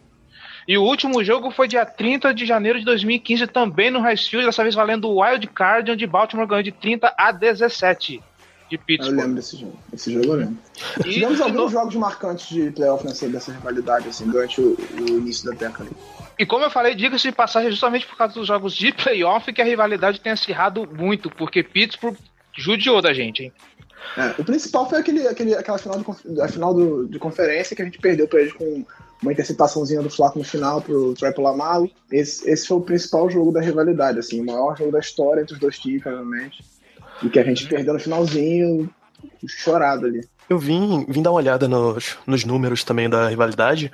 E 0.68 0.78
o 0.78 0.84
último 0.84 1.24
jogo 1.24 1.50
foi 1.50 1.68
dia 1.68 1.86
30 1.86 2.34
de 2.34 2.46
janeiro 2.46 2.78
de 2.78 2.84
2015, 2.86 3.48
também 3.48 3.90
no 3.90 4.06
Heinz 4.06 4.28
Field, 4.28 4.46
dessa 4.46 4.64
vez 4.64 4.76
valendo 4.76 5.08
o 5.08 5.22
Wild 5.24 5.48
Card, 5.48 5.92
onde 5.92 6.06
Baltimore 6.06 6.46
ganhou 6.48 6.64
de 6.64 6.72
30 6.74 7.14
a 7.18 7.32
17 7.32 8.22
de 8.70 8.76
Eu 8.76 8.80
Pittsburgh. 8.86 9.18
lembro 9.18 9.36
desse 9.36 9.56
jogo. 9.56 9.80
Esse 9.94 10.12
jogo 10.12 10.26
eu 10.26 10.34
lembro. 10.34 10.58
E, 11.06 11.14
Tivemos 11.14 11.40
alguns 11.40 11.56
novo- 11.58 11.72
jogos 11.72 11.96
marcantes 11.96 12.50
de 12.50 12.70
playoff 12.72 13.06
nessa, 13.06 13.30
dessa 13.30 13.54
rivalidade, 13.54 14.10
assim, 14.10 14.28
durante 14.30 14.60
o, 14.60 14.76
o 15.00 15.08
início 15.18 15.50
da 15.50 15.56
década. 15.56 15.90
e 16.38 16.46
como 16.46 16.66
eu 16.66 16.70
falei, 16.70 16.94
diga-se 16.94 17.30
de 17.30 17.36
passagem, 17.36 17.72
justamente 17.72 18.06
por 18.06 18.18
causa 18.18 18.34
dos 18.34 18.46
jogos 18.46 18.74
de 18.74 18.92
playoff 18.92 19.54
que 19.54 19.62
a 19.62 19.66
rivalidade 19.66 20.20
tem 20.20 20.34
acirrado 20.34 20.86
muito, 20.86 21.30
porque 21.30 21.64
Pittsburgh 21.64 22.18
judiou 22.58 23.02
da 23.02 23.14
gente, 23.14 23.44
hein? 23.44 23.54
É, 24.18 24.36
o 24.38 24.44
principal 24.44 24.90
foi 24.90 25.00
aquele, 25.00 25.26
aquele, 25.28 25.56
aquela 25.56 25.78
final, 25.78 25.98
de, 26.00 26.52
final 26.52 26.74
do, 26.74 27.08
de 27.08 27.18
conferência 27.20 27.74
que 27.76 27.82
a 27.82 27.86
gente 27.86 28.00
perdeu 28.00 28.28
pra 28.28 28.42
eles 28.42 28.52
com 28.54 28.86
uma 29.22 29.32
interceptaçãozinha 29.32 30.02
do 30.02 30.10
Flaco 30.10 30.38
no 30.40 30.46
final 30.46 30.82
pro 30.82 31.14
Trapple 31.14 31.46
Amalo. 31.46 31.90
Esse, 32.12 32.50
esse 32.50 32.68
foi 32.68 32.78
o 32.78 32.82
principal 32.82 33.30
jogo 33.30 33.52
da 33.52 33.62
rivalidade, 33.62 34.20
assim, 34.20 34.42
o 34.42 34.46
maior 34.46 34.78
jogo 34.78 34.92
da 34.92 35.00
história 35.00 35.42
entre 35.42 35.54
os 35.54 35.60
dois 35.60 35.78
times, 35.80 36.04
provavelmente. 36.04 36.64
E 37.24 37.30
que 37.30 37.40
a 37.40 37.44
gente 37.44 37.68
perdeu 37.68 37.94
no 37.94 38.00
finalzinho, 38.00 38.90
chorado 39.48 40.06
ali. 40.06 40.28
Eu 40.50 40.60
vim, 40.60 41.06
vim 41.10 41.22
dar 41.22 41.32
uma 41.32 41.38
olhada 41.38 41.68
nos, 41.68 42.18
nos 42.26 42.46
números 42.46 42.84
também 42.84 43.10
da 43.10 43.28
rivalidade. 43.28 43.92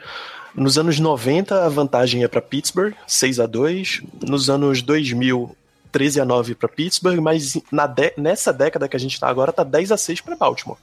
Nos 0.54 0.78
anos 0.78 1.00
90, 1.00 1.66
a 1.66 1.70
vantagem 1.70 2.24
é 2.24 2.28
para 2.28 2.42
Pittsburgh, 2.42 2.94
6 3.08 3.40
a 3.40 3.48
2 3.48 4.02
Nos 4.22 4.50
anos 4.52 4.84
2000, 4.84 5.56
13 5.92 6.22
a 6.22 6.26
9 6.26 6.54
para 6.54 6.70
Pittsburgh, 6.70 7.20
mas 7.20 7.58
na 7.72 7.88
de- 7.88 8.14
nessa 8.18 8.54
década 8.54 8.88
que 8.88 8.96
a 8.96 9.00
gente 9.00 9.20
tá 9.20 9.28
agora, 9.28 9.52
tá 9.52 9.64
10 9.64 9.92
a 9.92 9.98
6 9.98 10.22
para 10.22 10.36
Baltimore. 10.36 10.78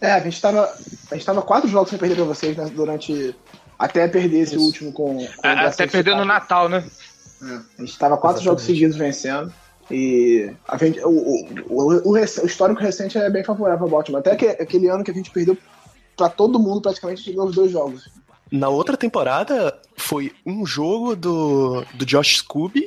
É, 0.00 0.12
a 0.12 0.20
gente 0.20 0.40
tava. 0.40 0.72
A 1.10 1.14
gente 1.14 1.24
tava 1.24 1.42
quatro 1.42 1.68
jogos 1.68 1.90
sem 1.90 1.98
perder 1.98 2.16
pra 2.16 2.24
vocês, 2.24 2.56
né, 2.56 2.70
durante. 2.74 3.34
Até 3.78 4.06
perder 4.08 4.40
esse 4.40 4.56
último 4.56 4.92
com. 4.92 5.16
com 5.16 5.24
o 5.24 5.28
A- 5.42 5.68
Até 5.68 5.86
perdendo 5.86 6.18
no. 6.18 6.24
Natal, 6.24 6.68
né? 6.68 6.84
É, 7.42 7.60
A 7.78 7.84
gente 7.84 7.98
tava 7.98 8.16
quatro 8.16 8.42
jogos 8.42 8.62
seguidos 8.62 8.96
vencendo. 8.96 9.52
E 9.90 10.50
a 10.66 10.78
gente, 10.78 10.98
o, 11.00 11.10
o, 11.10 11.48
o, 11.68 12.12
o, 12.12 12.18
histórico 12.18 12.80
recente 12.80 13.18
é 13.18 13.28
bem 13.28 13.44
favorável 13.44 13.84
ao 13.84 13.90
Baltimore. 13.90 14.20
Até 14.20 14.34
que, 14.34 14.46
aquele 14.46 14.88
ano 14.88 15.04
que 15.04 15.10
a 15.10 15.14
gente 15.14 15.30
perdeu 15.30 15.58
pra 16.16 16.28
todo 16.30 16.58
mundo, 16.58 16.80
praticamente, 16.80 17.20
a 17.20 17.24
gente 17.24 17.34
ganhou 17.34 17.48
os 17.48 17.54
dois 17.54 17.70
jogos. 17.70 18.08
Na 18.50 18.68
outra 18.68 18.96
temporada, 18.96 19.78
foi 19.96 20.32
um 20.46 20.64
jogo 20.64 21.14
do, 21.14 21.84
do 21.94 22.06
Josh 22.06 22.38
Scooby 22.38 22.86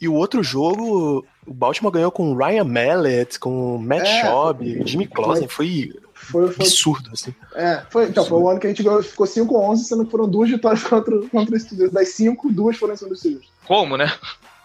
e 0.00 0.08
o 0.08 0.14
outro 0.14 0.42
jogo, 0.42 1.26
o 1.46 1.52
Baltimore 1.52 1.92
ganhou 1.92 2.10
com 2.10 2.32
o 2.32 2.36
Ryan 2.36 2.64
Mallett, 2.64 3.38
com 3.38 3.76
o 3.76 3.78
Matt 3.78 4.06
É. 4.06 4.22
Schaub, 4.22 4.62
Jimmy 4.86 5.06
Clausen. 5.06 5.46
Foi 5.48 5.92
Foi, 6.20 6.46
foi, 6.52 6.64
absurdo, 6.66 7.10
assim. 7.12 7.34
é, 7.54 7.82
foi, 7.90 8.06
então, 8.08 8.24
foi 8.24 8.38
o 8.38 8.48
ano 8.48 8.60
que 8.60 8.66
a 8.66 8.70
gente 8.70 8.82
ganhou, 8.82 9.02
ficou 9.02 9.26
5-11, 9.26 9.76
sendo 9.78 10.04
que 10.04 10.10
foram 10.10 10.28
duas 10.28 10.48
vitórias 10.50 10.82
contra, 10.84 11.18
contra 11.28 11.56
os 11.56 11.62
Steelers. 11.62 11.90
Das 11.92 12.10
cinco, 12.10 12.52
duas 12.52 12.76
foram 12.76 12.94
em 12.94 12.96
cima 12.96 13.10
dos 13.10 13.18
Steelers. 13.20 13.46
Como, 13.66 13.96
né? 13.96 14.12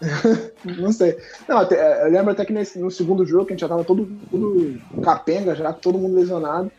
Não 0.64 0.92
sei. 0.92 1.16
Não, 1.48 1.58
até- 1.58 1.76
é, 1.76 2.06
eu 2.06 2.10
lembro 2.12 2.30
até 2.32 2.44
que 2.44 2.52
nesse- 2.52 2.78
no 2.78 2.90
segundo 2.90 3.24
jogo, 3.24 3.46
que 3.46 3.52
a 3.52 3.54
gente 3.54 3.60
já 3.62 3.68
tava 3.68 3.84
todo, 3.84 4.06
todo 4.30 4.76
capenga, 5.02 5.54
já 5.54 5.72
com 5.72 5.80
todo 5.80 5.98
mundo 5.98 6.14
lesionado, 6.16 6.70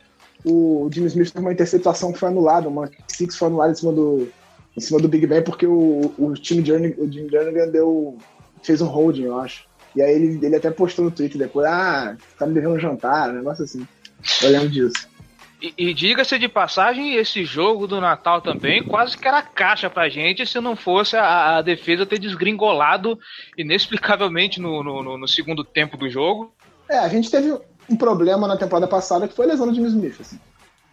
o 0.46 0.88
Jimmy 0.92 1.08
Smith 1.08 1.32
teve 1.32 1.44
uma 1.46 1.52
interceptação 1.54 2.14
que 2.14 2.20
foi 2.20 2.30
anulada, 2.30 2.70
uma 2.70 2.90
six 3.08 3.36
foi 3.36 3.48
anulada 3.48 3.72
em 3.72 3.76
cima 3.76 3.92
do, 3.92 4.30
em 4.78 4.80
cima 4.80 5.00
do 5.00 5.08
Big 5.08 5.26
Ben, 5.26 5.42
porque 5.42 5.66
o, 5.66 6.14
o 6.18 6.34
time 6.36 6.64
Journey, 6.64 6.94
o 6.98 7.12
Jernigan 7.12 7.68
deu, 7.70 8.18
fez 8.62 8.82
um 8.82 8.88
holding, 8.88 9.24
eu 9.24 9.40
acho. 9.40 9.66
E 9.96 10.02
aí 10.02 10.14
ele, 10.14 10.46
ele 10.46 10.56
até 10.56 10.70
postou 10.70 11.06
no 11.06 11.12
Twitter 11.12 11.40
depois, 11.40 11.66
ah, 11.66 12.16
tá 12.38 12.46
me 12.46 12.54
devendo 12.54 12.76
um 12.76 12.80
jantar, 12.80 13.32
um 13.32 13.34
negócio 13.34 13.64
assim. 13.64 13.86
Eu 14.42 14.50
lembro 14.50 14.70
disso. 14.70 15.08
E, 15.62 15.74
e 15.76 15.94
diga-se 15.94 16.38
de 16.38 16.48
passagem, 16.48 17.16
esse 17.16 17.44
jogo 17.44 17.88
do 17.88 18.00
Natal 18.00 18.42
também 18.42 18.84
quase 18.84 19.18
que 19.18 19.28
era 19.28 19.42
caixa 19.42 19.90
pra 19.90 20.08
gente 20.08 20.46
se 20.46 20.60
não 20.60 20.76
fosse 20.76 21.18
a, 21.18 21.58
a 21.58 21.62
defesa 21.64 22.06
ter 22.06 22.20
desgringolado 22.20 23.18
inexplicavelmente 23.58 24.60
no, 24.62 24.84
no, 24.84 25.18
no- 25.18 25.28
segundo 25.28 25.64
tempo 25.64 25.98
do 25.98 26.10
jogo. 26.10 26.52
É, 26.90 27.00
a 27.00 27.10
gente 27.10 27.30
teve 27.32 27.58
um 27.90 27.96
problema 27.96 28.48
na 28.48 28.58
temporada 28.58 28.88
passada 28.88 29.28
que 29.28 29.34
foi 29.36 29.46
a 29.46 29.50
lesão 29.50 29.68
do 29.68 29.74
Jimmy 29.74 29.88
Smith. 29.88 30.22
Assim. 30.22 30.40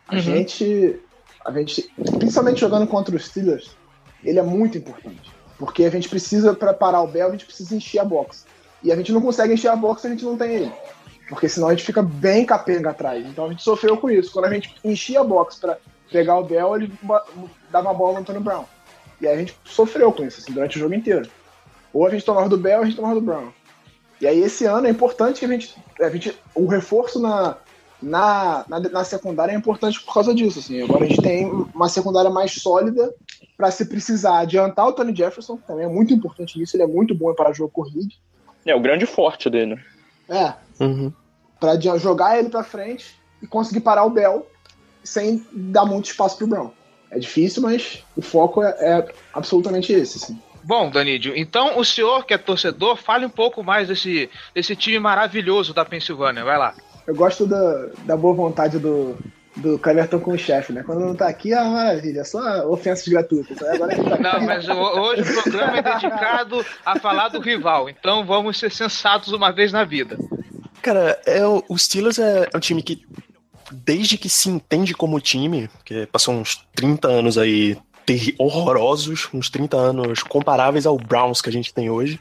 A 0.08 0.14
Uhum. 0.14 0.20
gente. 0.20 1.00
A 1.44 1.52
gente. 1.52 1.90
Principalmente 2.18 2.60
jogando 2.60 2.86
contra 2.86 3.14
os 3.14 3.26
Steelers, 3.26 3.76
ele 4.24 4.38
é 4.38 4.42
muito 4.42 4.78
importante. 4.78 5.30
Porque 5.58 5.84
a 5.84 5.90
gente 5.90 6.08
precisa, 6.08 6.54
pra 6.54 6.72
parar 6.74 7.02
o 7.02 7.06
Bell, 7.06 7.28
a 7.28 7.32
gente 7.32 7.44
precisa 7.44 7.76
encher 7.76 7.98
a 8.00 8.04
box. 8.04 8.46
E 8.82 8.90
a 8.92 8.96
gente 8.96 9.12
não 9.12 9.20
consegue 9.20 9.54
encher 9.54 9.68
a 9.68 9.76
box 9.76 10.00
se 10.02 10.06
a 10.06 10.10
gente 10.10 10.24
não 10.24 10.36
tem 10.36 10.54
ele. 10.54 10.72
Porque 11.28 11.48
senão 11.48 11.68
a 11.68 11.70
gente 11.70 11.84
fica 11.84 12.02
bem 12.02 12.44
capenga 12.44 12.90
atrás. 12.90 13.24
Então 13.26 13.46
a 13.46 13.48
gente 13.48 13.62
sofreu 13.62 13.96
com 13.96 14.10
isso. 14.10 14.32
Quando 14.32 14.46
a 14.46 14.52
gente 14.52 14.74
enchia 14.84 15.20
a 15.20 15.24
box 15.24 15.56
pra 15.56 15.78
pegar 16.10 16.38
o 16.38 16.44
Bell, 16.44 16.76
ele 16.76 16.92
dava 17.70 17.90
a 17.90 17.94
bola 17.94 18.14
no 18.14 18.20
Antônio 18.20 18.40
Brown. 18.40 18.64
E 19.20 19.26
aí 19.26 19.34
a 19.34 19.38
gente 19.38 19.56
sofreu 19.64 20.12
com 20.12 20.24
isso, 20.24 20.40
assim, 20.40 20.52
durante 20.52 20.76
o 20.76 20.80
jogo 20.80 20.94
inteiro. 20.94 21.28
Ou 21.92 22.06
a 22.06 22.10
gente 22.10 22.24
tomava 22.24 22.48
do 22.48 22.58
Bell 22.58 22.78
ou 22.78 22.82
a 22.82 22.86
gente 22.86 22.96
tomava 22.96 23.14
do 23.14 23.20
Brown. 23.20 23.50
E 24.20 24.26
aí 24.26 24.40
esse 24.40 24.64
ano 24.64 24.86
é 24.86 24.90
importante 24.90 25.40
que 25.40 25.44
a 25.44 25.48
gente. 25.48 25.74
A 26.00 26.10
gente 26.10 26.38
o 26.54 26.66
reforço 26.66 27.20
na, 27.20 27.56
na, 28.00 28.64
na, 28.68 28.80
na 28.80 29.04
secundária 29.04 29.52
é 29.52 29.56
importante 29.56 30.00
por 30.04 30.12
causa 30.12 30.34
disso. 30.34 30.58
Assim. 30.58 30.82
Agora 30.82 31.04
a 31.04 31.08
gente 31.08 31.22
tem 31.22 31.46
uma 31.46 31.88
secundária 31.88 32.30
mais 32.30 32.52
sólida 32.52 33.14
para 33.56 33.70
se 33.70 33.86
precisar 33.86 34.40
adiantar 34.40 34.86
o 34.86 34.92
Tony 34.92 35.14
Jefferson, 35.14 35.56
que 35.56 35.66
também 35.66 35.84
é 35.84 35.88
muito 35.88 36.12
importante 36.12 36.58
nisso, 36.58 36.76
ele 36.76 36.82
é 36.82 36.86
muito 36.86 37.14
bom 37.14 37.32
para 37.34 37.52
jogo 37.52 37.70
corrido. 37.70 38.14
É 38.66 38.74
o 38.74 38.80
grande 38.80 39.06
forte 39.06 39.48
dele. 39.48 39.78
É, 40.28 40.54
Uhum. 40.80 41.12
para 41.60 41.78
jogar 41.98 42.38
ele 42.38 42.48
para 42.48 42.62
frente 42.64 43.14
e 43.42 43.46
conseguir 43.46 43.80
parar 43.80 44.04
o 44.04 44.10
Bell 44.10 44.46
sem 45.02 45.46
dar 45.52 45.84
muito 45.84 46.06
espaço 46.06 46.36
pro 46.38 46.46
Brown. 46.46 46.70
É 47.10 47.18
difícil, 47.18 47.62
mas 47.62 48.02
o 48.16 48.22
foco 48.22 48.62
é, 48.62 48.70
é 48.80 49.08
absolutamente 49.32 49.92
esse. 49.92 50.18
Assim. 50.22 50.38
Bom, 50.64 50.90
Danídio, 50.90 51.32
então 51.36 51.78
o 51.78 51.84
senhor 51.84 52.24
que 52.24 52.34
é 52.34 52.38
torcedor, 52.38 52.96
fale 52.96 53.26
um 53.26 53.30
pouco 53.30 53.62
mais 53.62 53.88
desse, 53.88 54.28
desse 54.54 54.74
time 54.74 54.98
maravilhoso 54.98 55.72
da 55.74 55.84
Pensilvânia. 55.84 56.42
Vai 56.42 56.58
lá. 56.58 56.74
Eu 57.06 57.14
gosto 57.14 57.46
da, 57.46 57.88
da 58.04 58.16
boa 58.16 58.34
vontade 58.34 58.78
do, 58.78 59.14
do 59.56 59.78
Cleverton 59.78 60.18
com 60.20 60.32
o 60.32 60.38
chefe, 60.38 60.72
né? 60.72 60.82
Quando 60.82 61.00
não 61.00 61.14
tá 61.14 61.28
aqui, 61.28 61.52
é 61.52 61.60
uma 61.60 61.70
maravilha, 61.84 62.20
é 62.22 62.24
só 62.24 62.66
ofensas 62.66 63.06
gratuitas. 63.06 63.62
Agora 63.62 63.92
ele 63.92 64.08
tá. 64.08 64.16
Não, 64.18 64.40
mas 64.40 64.66
ho- 64.66 64.72
hoje 64.72 65.20
o 65.22 65.42
programa 65.42 65.76
é 65.76 65.82
dedicado 65.82 66.64
a 66.84 66.98
falar 66.98 67.28
do 67.28 67.40
rival, 67.40 67.90
então 67.90 68.24
vamos 68.24 68.58
ser 68.58 68.70
sensatos 68.72 69.32
uma 69.34 69.52
vez 69.52 69.70
na 69.70 69.84
vida. 69.84 70.16
Cara, 70.84 71.18
é, 71.24 71.40
o 71.46 71.78
Steelers 71.78 72.18
é, 72.18 72.46
é 72.52 72.56
um 72.56 72.60
time 72.60 72.82
que, 72.82 73.06
desde 73.72 74.18
que 74.18 74.28
se 74.28 74.50
entende 74.50 74.92
como 74.92 75.18
time, 75.18 75.70
que 75.82 76.04
passou 76.06 76.34
uns 76.34 76.62
30 76.76 77.08
anos 77.08 77.38
aí 77.38 77.78
terri- 78.04 78.34
horrorosos, 78.38 79.30
uns 79.32 79.48
30 79.48 79.78
anos 79.78 80.22
comparáveis 80.22 80.84
ao 80.84 80.98
Browns 80.98 81.40
que 81.40 81.48
a 81.48 81.52
gente 81.52 81.72
tem 81.72 81.88
hoje, 81.88 82.20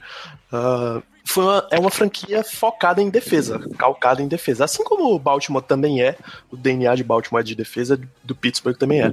ah, 0.49 1.01
foi 1.25 1.43
uma, 1.43 1.67
é 1.71 1.77
uma 1.77 1.89
franquia 1.89 2.41
focada 2.41 3.01
em 3.01 3.09
defesa, 3.09 3.59
calcada 3.77 4.21
em 4.21 4.29
defesa. 4.29 4.63
Assim 4.63 4.81
como 4.81 5.13
o 5.13 5.19
Baltimore 5.19 5.61
também 5.61 6.01
é, 6.01 6.15
o 6.49 6.55
DNA 6.55 6.95
de 6.95 7.03
Baltimore 7.03 7.41
é 7.41 7.43
de 7.43 7.55
defesa, 7.55 7.99
do 8.23 8.33
Pittsburgh 8.33 8.77
também 8.77 9.01
é. 9.01 9.11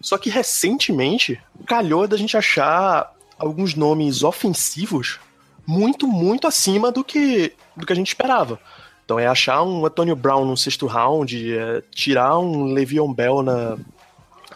Só 0.00 0.16
que 0.16 0.30
recentemente, 0.30 1.38
calhou 1.66 2.08
da 2.08 2.16
gente 2.16 2.38
achar 2.38 3.12
alguns 3.38 3.74
nomes 3.74 4.22
ofensivos 4.22 5.18
muito, 5.66 6.06
muito 6.06 6.46
acima 6.46 6.90
do 6.90 7.04
que, 7.04 7.52
do 7.78 7.86
que 7.86 7.92
a 7.92 7.96
gente 7.96 8.08
esperava. 8.08 8.58
Então 9.04 9.18
é 9.18 9.26
achar 9.26 9.62
um 9.62 9.86
Antonio 9.86 10.14
Brown 10.14 10.44
no 10.44 10.56
sexto 10.56 10.86
round, 10.86 11.56
é 11.56 11.82
tirar 11.90 12.38
um 12.38 12.64
Le'Veon 12.64 13.12
Bell 13.12 13.42
na, 13.42 13.78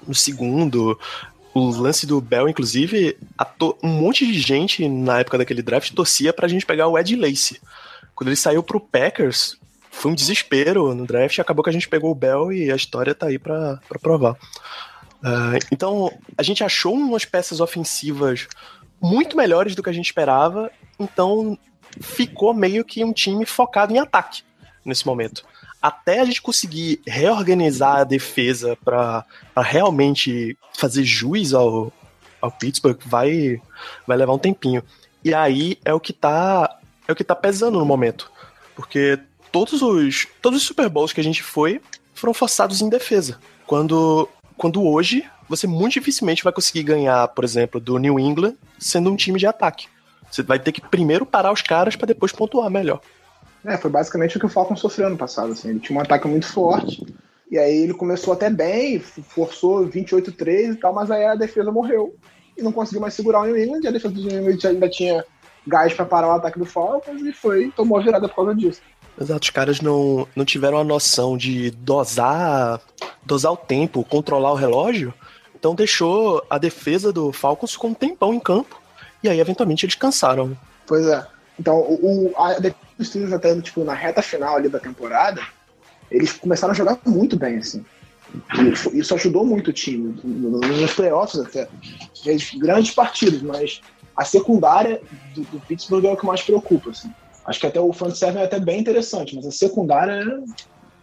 no 0.06 0.14
segundo, 0.14 0.98
o 1.54 1.70
lance 1.70 2.06
do 2.06 2.20
Bell, 2.20 2.48
inclusive, 2.48 3.16
um 3.82 3.88
monte 3.88 4.26
de 4.26 4.38
gente 4.40 4.88
na 4.88 5.20
época 5.20 5.38
daquele 5.38 5.62
draft 5.62 5.92
torcia 5.92 6.32
pra 6.32 6.48
gente 6.48 6.66
pegar 6.66 6.88
o 6.88 6.98
Ed 6.98 7.14
Lace. 7.16 7.60
Quando 8.14 8.28
ele 8.28 8.36
saiu 8.36 8.62
pro 8.62 8.80
Packers, 8.80 9.56
foi 9.90 10.10
um 10.10 10.14
desespero 10.14 10.94
no 10.94 11.06
draft, 11.06 11.38
acabou 11.38 11.62
que 11.62 11.70
a 11.70 11.72
gente 11.72 11.88
pegou 11.88 12.10
o 12.10 12.14
Bell 12.14 12.52
e 12.52 12.70
a 12.70 12.76
história 12.76 13.14
tá 13.14 13.26
aí 13.26 13.38
pra, 13.38 13.78
pra 13.88 13.98
provar. 13.98 14.32
Uh, 15.22 15.58
então, 15.70 16.12
a 16.36 16.42
gente 16.42 16.64
achou 16.64 16.94
umas 16.94 17.24
peças 17.24 17.60
ofensivas 17.60 18.48
muito 19.00 19.36
melhores 19.36 19.74
do 19.74 19.82
que 19.82 19.90
a 19.90 19.92
gente 19.92 20.06
esperava, 20.06 20.70
então 20.98 21.58
ficou 22.00 22.54
meio 22.54 22.84
que 22.84 23.04
um 23.04 23.12
time 23.12 23.44
focado 23.44 23.92
em 23.92 23.98
ataque 23.98 24.42
nesse 24.84 25.06
momento 25.06 25.44
até 25.82 26.20
a 26.20 26.24
gente 26.24 26.40
conseguir 26.40 27.02
reorganizar 27.04 27.96
a 27.96 28.04
defesa 28.04 28.78
para 28.84 29.26
realmente 29.56 30.56
fazer 30.72 31.02
juiz 31.02 31.52
ao, 31.52 31.92
ao 32.40 32.52
Pittsburgh, 32.52 33.00
vai, 33.04 33.60
vai 34.06 34.16
levar 34.16 34.32
um 34.32 34.38
tempinho. 34.38 34.84
E 35.24 35.34
aí 35.34 35.76
é 35.84 35.92
o 35.92 35.98
que 35.98 36.12
tá 36.12 36.78
é 37.06 37.10
o 37.10 37.16
que 37.16 37.24
tá 37.24 37.34
pesando 37.34 37.80
no 37.80 37.84
momento. 37.84 38.30
Porque 38.76 39.18
todos 39.50 39.82
os 39.82 40.28
todos 40.40 40.60
os 40.60 40.66
Super 40.66 40.88
Bowls 40.88 41.12
que 41.12 41.20
a 41.20 41.24
gente 41.24 41.42
foi 41.42 41.80
foram 42.14 42.32
forçados 42.32 42.80
em 42.80 42.88
defesa. 42.88 43.40
Quando 43.66 44.28
quando 44.56 44.84
hoje 44.84 45.28
você 45.48 45.66
muito 45.66 45.94
dificilmente 45.94 46.44
vai 46.44 46.52
conseguir 46.52 46.84
ganhar, 46.84 47.26
por 47.28 47.42
exemplo, 47.42 47.80
do 47.80 47.98
New 47.98 48.20
England 48.20 48.54
sendo 48.78 49.10
um 49.10 49.16
time 49.16 49.38
de 49.38 49.48
ataque. 49.48 49.88
Você 50.32 50.42
vai 50.42 50.58
ter 50.58 50.72
que 50.72 50.80
primeiro 50.80 51.26
parar 51.26 51.52
os 51.52 51.60
caras 51.60 51.94
para 51.94 52.06
depois 52.06 52.32
pontuar 52.32 52.70
melhor. 52.70 53.00
É, 53.64 53.76
foi 53.76 53.90
basicamente 53.90 54.36
o 54.36 54.40
que 54.40 54.46
o 54.46 54.48
Falcon 54.48 54.74
sofreu 54.74 55.10
no 55.10 55.16
passado. 55.16 55.52
Assim. 55.52 55.68
Ele 55.68 55.80
tinha 55.80 55.96
um 55.96 56.02
ataque 56.02 56.26
muito 56.26 56.46
forte, 56.46 57.06
e 57.50 57.58
aí 57.58 57.82
ele 57.82 57.92
começou 57.92 58.32
até 58.32 58.48
bem, 58.48 58.98
forçou 58.98 59.86
28-3 59.86 60.72
e 60.72 60.76
tal, 60.76 60.94
mas 60.94 61.10
aí 61.10 61.24
a 61.24 61.34
defesa 61.34 61.70
morreu 61.70 62.16
e 62.56 62.62
não 62.62 62.72
conseguiu 62.72 63.02
mais 63.02 63.14
segurar 63.14 63.40
o 63.40 63.44
New 63.44 63.58
England. 63.58 63.80
E 63.84 63.88
a 63.88 63.92
defesa 63.92 64.14
do 64.14 64.22
New 64.22 64.40
England 64.40 64.68
ainda 64.68 64.88
tinha 64.88 65.24
gás 65.66 65.92
para 65.92 66.06
parar 66.06 66.28
o 66.28 66.32
ataque 66.32 66.58
do 66.58 66.64
Falcons 66.64 67.20
e 67.22 67.32
foi 67.32 67.70
tomou 67.76 67.98
a 67.98 68.02
virada 68.02 68.28
por 68.28 68.36
causa 68.36 68.54
disso. 68.54 68.80
Exato, 69.20 69.44
os 69.44 69.50
caras 69.50 69.80
não, 69.80 70.26
não 70.34 70.44
tiveram 70.44 70.78
a 70.78 70.84
noção 70.84 71.36
de 71.36 71.70
dosar, 71.70 72.80
dosar 73.22 73.52
o 73.52 73.56
tempo, 73.56 74.02
controlar 74.02 74.52
o 74.52 74.56
relógio, 74.56 75.12
então 75.54 75.74
deixou 75.74 76.42
a 76.48 76.56
defesa 76.56 77.12
do 77.12 77.30
Falcons 77.30 77.76
com 77.76 77.88
um 77.88 77.94
tempão 77.94 78.32
em 78.32 78.40
campo, 78.40 78.81
e 79.22 79.28
aí 79.28 79.40
eventualmente 79.40 79.84
eles 79.84 79.94
cansaram. 79.94 80.56
Pois 80.86 81.06
é. 81.06 81.26
Então, 81.58 81.78
o, 81.78 82.32
a 82.36 82.54
dos 82.98 83.08
Steelers 83.08 83.32
até, 83.32 83.58
tipo, 83.60 83.84
na 83.84 83.94
reta 83.94 84.22
final 84.22 84.56
ali 84.56 84.68
da 84.68 84.78
temporada, 84.78 85.42
eles 86.10 86.32
começaram 86.32 86.72
a 86.72 86.76
jogar 86.76 86.98
muito 87.06 87.36
bem, 87.36 87.58
assim. 87.58 87.84
E 88.92 88.98
isso 88.98 89.14
ajudou 89.14 89.44
muito 89.44 89.68
o 89.68 89.72
time, 89.72 90.18
nos 90.24 90.94
playoffs 90.94 91.40
até. 91.40 91.68
Fez 92.22 92.52
grandes 92.54 92.94
partidas, 92.94 93.42
mas 93.42 93.80
a 94.16 94.24
secundária 94.24 95.00
do, 95.34 95.42
do, 95.42 95.60
Pittsburgh 95.60 96.04
é 96.04 96.12
o 96.12 96.16
que 96.16 96.26
mais 96.26 96.42
preocupa, 96.42 96.90
assim. 96.90 97.12
Acho 97.44 97.60
que 97.60 97.66
até 97.66 97.80
o 97.80 97.92
front 97.92 98.14
seven 98.14 98.40
é 98.40 98.44
até 98.44 98.58
bem 98.58 98.80
interessante, 98.80 99.34
mas 99.34 99.46
a 99.46 99.50
secundária 99.50 100.12
é 100.12 100.44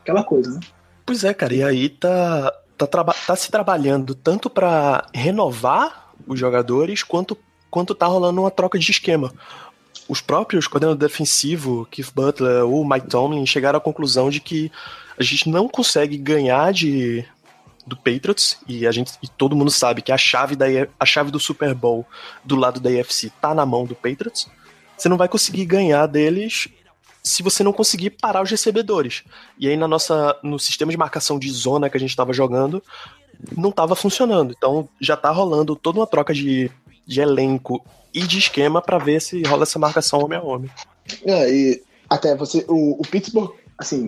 aquela 0.02 0.24
coisa, 0.24 0.52
né? 0.52 0.60
Pois 1.06 1.24
é, 1.24 1.34
cara, 1.34 1.54
e 1.54 1.64
aí 1.64 1.90
tá, 1.90 2.54
tá, 2.78 2.88
tá 2.88 3.36
se 3.36 3.52
trabalhando 3.52 4.16
tanto 4.16 4.50
para 4.50 5.08
renovar 5.14 6.14
os 6.28 6.40
jogadores, 6.40 7.04
quanto, 7.04 7.38
quanto 7.70 7.96
tá 7.96 8.06
rolando 8.06 8.42
uma 8.42 8.52
troca 8.52 8.78
de 8.78 8.92
esquema 8.92 9.34
os 10.10 10.20
próprios 10.20 10.68
coordenadores 10.68 11.12
defensivos, 11.12 11.88
Keith 11.92 12.12
Butler 12.14 12.66
ou 12.66 12.84
Mike 12.84 13.08
Tomlin, 13.08 13.46
chegaram 13.46 13.78
à 13.78 13.82
conclusão 13.82 14.32
de 14.32 14.40
que 14.40 14.72
a 15.18 15.24
gente 15.24 15.48
não 15.48 15.68
consegue 15.68 16.18
ganhar 16.18 16.74
de 16.74 17.24
do 17.86 17.96
Patriots 17.96 18.58
e 18.68 18.86
a 18.86 18.92
gente 18.92 19.14
e 19.22 19.28
todo 19.28 19.56
mundo 19.56 19.72
sabe 19.72 20.02
que 20.02 20.12
a 20.12 20.18
chave 20.18 20.56
da 20.56 20.66
a 21.00 21.06
chave 21.06 21.32
do 21.32 21.40
Super 21.40 21.74
Bowl 21.74 22.06
do 22.44 22.56
lado 22.56 22.80
da 22.80 22.90
AFC 22.90 23.32
tá 23.42 23.54
na 23.54 23.66
mão 23.66 23.86
do 23.86 23.96
Patriots. 23.96 24.48
Você 24.98 25.08
não 25.08 25.18
vai 25.18 25.28
conseguir 25.28 25.66
ganhar 25.66 26.06
deles 26.08 26.68
se 27.24 27.44
você 27.44 27.64
não 27.64 27.74
conseguir 27.74 28.12
parar 28.12 28.42
os 28.42 28.50
recebedores. 28.50 29.24
E 29.58 29.68
aí 29.68 29.78
na 29.78 29.88
nossa 29.88 30.38
no 30.44 30.60
sistema 30.60 30.92
de 30.92 30.98
marcação 30.98 31.38
de 31.38 31.50
zona 31.52 31.90
que 31.90 31.98
a 31.98 32.00
gente 32.00 32.12
estava 32.12 32.34
jogando 32.34 32.82
não 33.56 33.70
estava 33.70 33.96
funcionando. 33.96 34.54
Então 34.58 34.90
já 35.00 35.16
tá 35.16 35.32
rolando 35.32 35.76
toda 35.76 36.00
uma 36.00 36.08
troca 36.08 36.34
de, 36.34 36.72
de 37.10 37.22
elenco 37.22 37.84
e 38.14 38.22
de 38.22 38.38
esquema 38.38 38.82
para 38.82 39.00
ver 39.00 39.20
se 39.20 39.42
rola 39.42 39.64
essa 39.64 39.80
marcação 39.80 40.24
homem 40.24 40.38
a 40.38 40.44
homem. 40.44 40.70
É, 41.26 41.52
e 41.52 41.84
até 42.08 42.36
você, 42.36 42.64
o, 42.68 43.02
o 43.02 43.02
Pittsburgh, 43.02 43.52
assim, 43.78 44.08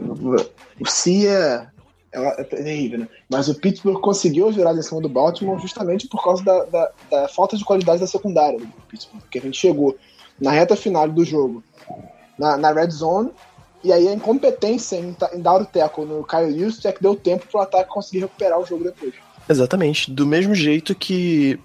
o 0.79 0.87
Cia 0.87 1.71
é, 2.13 2.41
é 2.41 2.43
terrível, 2.43 2.99
né? 2.99 3.07
Mas 3.27 3.47
o 3.47 3.55
Pittsburgh 3.55 3.99
conseguiu 3.99 4.47
a 4.47 4.51
virada 4.51 4.79
em 4.79 4.83
cima 4.83 5.01
do 5.01 5.09
Baltimore 5.09 5.59
justamente 5.59 6.07
por 6.07 6.23
causa 6.23 6.43
da, 6.43 6.63
da, 6.65 6.91
da 7.09 7.27
falta 7.27 7.57
de 7.57 7.65
qualidade 7.65 8.01
da 8.01 8.07
secundária 8.07 8.59
do 8.59 8.67
Pittsburgh. 8.87 9.21
Porque 9.21 9.39
a 9.39 9.41
gente 9.41 9.57
chegou 9.57 9.97
na 10.39 10.51
reta 10.51 10.75
final 10.75 11.07
do 11.09 11.25
jogo, 11.25 11.63
na, 12.37 12.55
na 12.55 12.71
red 12.71 12.91
zone, 12.91 13.31
e 13.83 13.91
aí 13.91 14.07
a 14.07 14.13
incompetência 14.13 14.95
em, 14.95 15.15
em 15.33 15.41
dar 15.41 15.59
o 15.59 15.65
teco 15.65 16.05
no 16.05 16.23
Kyle 16.23 16.51
Lewis 16.51 16.83
é 16.85 16.91
que 16.91 17.01
deu 17.01 17.15
tempo 17.15 17.47
pro 17.47 17.61
ataque 17.61 17.89
conseguir 17.89 18.19
recuperar 18.19 18.59
o 18.59 18.65
jogo 18.65 18.83
depois. 18.83 19.13
Exatamente. 19.49 20.11
Do 20.11 20.27
mesmo 20.27 20.53
jeito 20.53 20.93
que 20.93 21.59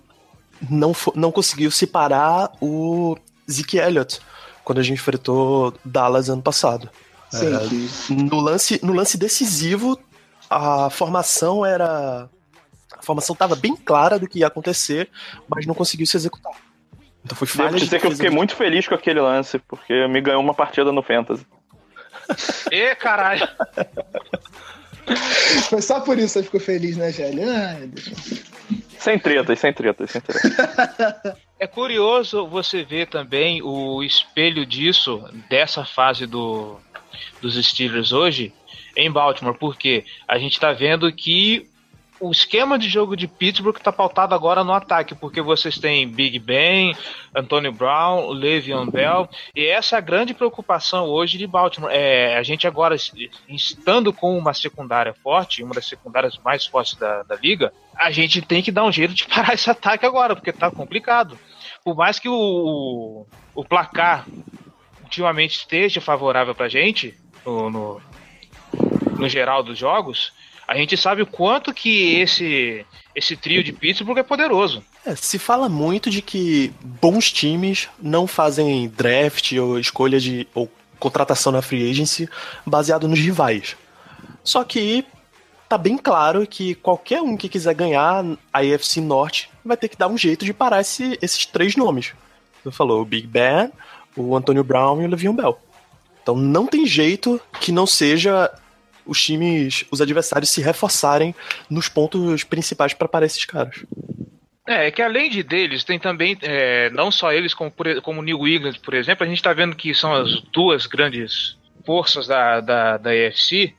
não, 0.71 0.95
não 1.15 1.33
conseguiu 1.33 1.71
separar 1.71 2.53
o 2.61 3.17
Zeke 3.51 3.79
Elliott 3.79 4.21
quando 4.65 4.79
a 4.79 4.83
gente 4.83 4.99
enfrentou 4.99 5.75
Dallas 5.85 6.29
ano 6.29 6.43
passado. 6.43 6.91
Sim, 7.31 7.47
é, 7.47 8.13
no, 8.15 8.41
lance, 8.41 8.81
no 8.83 8.93
lance 8.93 9.17
decisivo, 9.17 9.99
a 10.49 10.91
formação 10.91 11.65
era. 11.65 12.29
A 12.93 13.03
formação 13.03 13.35
estava 13.35 13.55
bem 13.55 13.77
clara 13.77 14.19
do 14.19 14.29
que 14.29 14.41
ia 14.41 14.47
acontecer, 14.47 15.11
mas 15.49 15.67
não 15.67 15.75
conseguiu 15.75 16.07
se 16.07 16.17
executar. 16.17 16.53
Então 17.25 17.37
foi 17.37 17.47
falha 17.47 17.71
Devo 17.71 17.85
dizer 17.85 18.01
que 18.01 18.07
eu 18.07 18.13
fiquei 18.13 18.31
muito 18.31 18.55
feliz 18.55 18.87
com 18.87 18.95
aquele 18.95 19.21
lance, 19.21 19.59
porque 19.59 20.07
me 20.09 20.21
ganhou 20.21 20.41
uma 20.41 20.55
partida 20.55 20.93
no 20.93 21.03
Fantasy. 21.03 21.45
Ê, 22.71 22.95
caralho! 22.95 23.49
Foi 25.69 25.83
só 25.83 26.01
por 26.01 26.19
isso 26.19 26.35
que 26.35 26.41
você 26.41 26.43
ficou 26.45 26.61
feliz, 26.61 26.97
né, 26.97 27.13
Gelli? 27.13 27.45
Ai, 27.45 27.87
Deus. 27.87 28.43
Sem 28.99 29.19
tretas, 29.19 29.59
sem 29.59 29.73
tretas, 29.73 30.11
sem 30.11 30.21
tretas. 30.21 31.37
É 31.59 31.67
curioso 31.67 32.47
você 32.47 32.85
ver 32.85 33.07
também 33.07 33.63
o 33.63 34.03
espelho 34.03 34.67
disso, 34.67 35.25
dessa 35.49 35.87
fase 35.87 36.27
do, 36.27 36.79
dos 37.41 37.55
Steelers 37.67 38.13
hoje, 38.13 38.53
em 38.95 39.11
Baltimore, 39.11 39.57
porque 39.57 40.05
a 40.29 40.39
gente 40.39 40.53
está 40.53 40.73
vendo 40.73 41.11
que 41.11 41.67
o 42.21 42.31
esquema 42.31 42.79
de 42.79 42.89
jogo 42.89 43.17
de 43.17 43.29
Pittsburgh 43.29 43.77
está 43.77 43.93
pautado 43.93 44.35
agora 44.35 44.65
no 44.65 44.73
ataque, 44.73 45.15
porque 45.15 45.41
vocês 45.41 45.79
têm 45.79 46.09
Big 46.09 46.39
Ben, 46.39 46.97
Antonio 47.35 47.73
Brown, 47.73 48.31
Le'Veon 48.31 48.87
Bell, 48.87 49.29
e 49.55 49.67
essa 49.67 49.97
é 49.97 49.99
a 49.99 50.03
grande 50.03 50.33
preocupação 50.33 51.07
hoje 51.07 51.37
de 51.37 51.47
Baltimore. 51.47 51.93
É, 51.93 52.37
a 52.37 52.43
gente 52.43 52.67
agora, 52.67 52.97
estando 53.49 54.13
com 54.13 54.37
uma 54.37 54.55
secundária 54.55 55.15
forte, 55.15 55.63
uma 55.63 55.75
das 55.75 55.87
secundárias 55.87 56.39
mais 56.39 56.67
fortes 56.67 56.95
da, 56.95 57.23
da 57.23 57.37
liga, 57.37 57.73
a 57.95 58.11
gente 58.11 58.41
tem 58.41 58.63
que 58.63 58.73
dar 58.73 58.85
um 58.85 58.93
jeito 58.93 59.15
de 59.15 59.27
parar 59.29 59.55
esse 59.55 59.71
ataque 59.71 60.07
agora, 60.07 60.35
porque 60.35 60.51
está 60.51 60.71
complicado. 60.71 61.39
Por 61.85 61.95
mais 61.95 62.19
que 62.19 62.29
o, 62.29 63.27
o 63.55 63.65
placar 63.65 64.27
ultimamente 65.03 65.57
esteja 65.57 66.01
favorável 66.01 66.55
para 66.55 66.67
a 66.67 66.69
gente, 66.69 67.15
no, 67.45 67.71
no, 67.71 68.01
no 69.17 69.29
geral 69.29 69.63
dos 69.63 69.79
jogos, 69.79 70.33
a 70.67 70.77
gente 70.77 70.97
sabe 70.97 71.23
o 71.23 71.27
quanto 71.27 71.73
que 71.73 72.17
esse 72.17 72.85
esse 73.15 73.35
trio 73.35 73.65
de 73.65 73.73
Pittsburgh 73.73 74.19
é 74.19 74.23
poderoso. 74.23 74.85
É, 75.05 75.17
se 75.17 75.39
fala 75.39 75.69
muito 75.69 76.11
de 76.11 76.21
que 76.21 76.73
bons 76.83 77.33
times 77.33 77.89
não 77.99 78.27
fazem 78.27 78.89
draft 78.89 79.53
ou 79.53 79.79
escolha 79.79 80.21
de 80.21 80.47
ou 80.55 80.71
contratação 80.99 81.53
na 81.53 81.63
free 81.63 81.91
agency 81.91 82.29
baseado 82.67 83.09
nos 83.09 83.19
rivais. 83.19 83.77
Só 84.43 84.65
que 84.65 85.05
tá 85.69 85.79
bem 85.79 85.97
claro 85.97 86.47
que 86.47 86.75
qualquer 86.75 87.23
um 87.23 87.37
que 87.37 87.49
quiser 87.49 87.75
ganhar 87.75 88.25
a 88.53 88.59
AFC 88.61 89.01
Norte 89.01 89.51
vai 89.65 89.77
ter 89.77 89.89
que 89.89 89.97
dar 89.97 90.09
um 90.09 90.19
jeito 90.19 90.45
de 90.45 90.53
parar 90.53 90.81
esse, 90.81 91.19
esses 91.23 91.47
três 91.47 91.77
nomes. 91.77 92.13
Você 92.63 92.71
falou 92.71 93.01
o 93.01 93.05
Big 93.05 93.27
Ben, 93.27 93.71
o 94.17 94.37
Antonio 94.37 94.65
Brown 94.65 95.01
e 95.01 95.07
o 95.07 95.09
Le'Veon 95.09 95.35
Bell. 95.35 95.59
Então 96.23 96.37
não 96.37 96.67
tem 96.67 96.87
jeito 96.87 97.41
que 97.61 97.71
não 97.71 97.87
seja 97.87 98.51
os 99.07 99.23
times, 99.23 99.85
os 99.91 100.01
adversários 100.01 100.51
se 100.51 100.61
reforçarem 100.61 101.35
nos 101.71 101.89
pontos 101.89 102.45
principais 102.45 102.93
para 102.93 103.09
parar 103.09 103.27
esses 103.27 103.45
caras. 103.45 103.85
É, 104.67 104.89
é 104.89 104.91
que 104.91 105.01
além 105.01 105.31
de 105.31 105.43
deles, 105.43 105.85
tem 105.85 105.99
também, 105.99 106.37
é, 106.43 106.91
não 106.91 107.11
só 107.11 107.33
eles, 107.33 107.55
como, 107.55 107.73
como 108.03 108.23
New 108.23 108.47
England, 108.47 108.75
por 108.83 108.95
exemplo, 108.95 109.25
a 109.25 109.29
gente 109.29 109.39
está 109.39 109.53
vendo 109.53 109.77
que 109.77 109.95
são 109.95 110.13
as 110.13 110.41
duas 110.53 110.87
grandes 110.87 111.57
forças 111.85 112.27
da, 112.27 112.61
da, 112.61 112.97
da 112.97 113.11
AFC. 113.11 113.73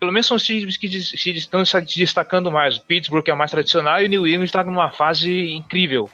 Pelo 0.00 0.10
menos 0.10 0.26
são 0.26 0.36
os 0.36 0.42
times 0.42 0.76
que 0.76 0.86
estão 0.86 1.64
se 1.64 1.80
destacando 1.96 2.50
mais. 2.50 2.76
O 2.76 2.84
Pittsburgh 2.84 3.28
é 3.28 3.34
mais 3.34 3.50
tradicional 3.50 4.00
e 4.00 4.06
o 4.06 4.08
New 4.08 4.26
England 4.26 4.44
está 4.44 4.64
numa 4.64 4.90
fase 4.90 5.52
incrível. 5.52 6.10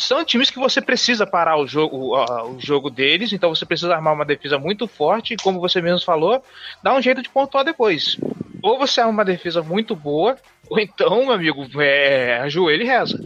São 0.00 0.24
times 0.24 0.50
que 0.50 0.58
você 0.58 0.80
precisa 0.80 1.26
parar 1.26 1.58
o 1.58 1.66
jogo, 1.66 1.96
o, 1.96 2.54
o 2.54 2.58
jogo 2.58 2.88
deles, 2.88 3.32
então 3.32 3.54
você 3.54 3.66
precisa 3.66 3.94
armar 3.94 4.14
uma 4.14 4.24
defesa 4.24 4.58
muito 4.58 4.88
forte, 4.88 5.34
e 5.34 5.36
como 5.36 5.60
você 5.60 5.82
mesmo 5.82 6.00
falou, 6.00 6.42
dá 6.82 6.94
um 6.94 7.02
jeito 7.02 7.22
de 7.22 7.28
pontuar 7.28 7.64
depois. 7.64 8.16
Ou 8.62 8.78
você 8.78 9.00
arma 9.00 9.12
uma 9.12 9.24
defesa 9.24 9.62
muito 9.62 9.94
boa, 9.94 10.36
ou 10.70 10.80
então, 10.80 11.26
meu 11.26 11.32
amigo, 11.32 11.66
é, 11.80 12.40
ajoelha 12.40 12.82
e 12.82 12.86
reza. 12.86 13.22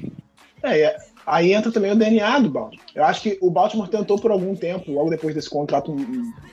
É, 0.64 0.80
é, 0.80 0.96
aí 1.24 1.52
entra 1.52 1.70
também 1.70 1.92
o 1.92 1.96
DNA 1.96 2.40
do 2.40 2.50
Baltimore. 2.50 2.84
Eu 2.92 3.04
acho 3.04 3.22
que 3.22 3.38
o 3.40 3.50
Baltimore 3.50 3.88
tentou 3.88 4.18
por 4.18 4.32
algum 4.32 4.56
tempo, 4.56 4.90
logo 4.90 5.10
depois 5.10 5.32
desse 5.32 5.48
contrato 5.48 5.94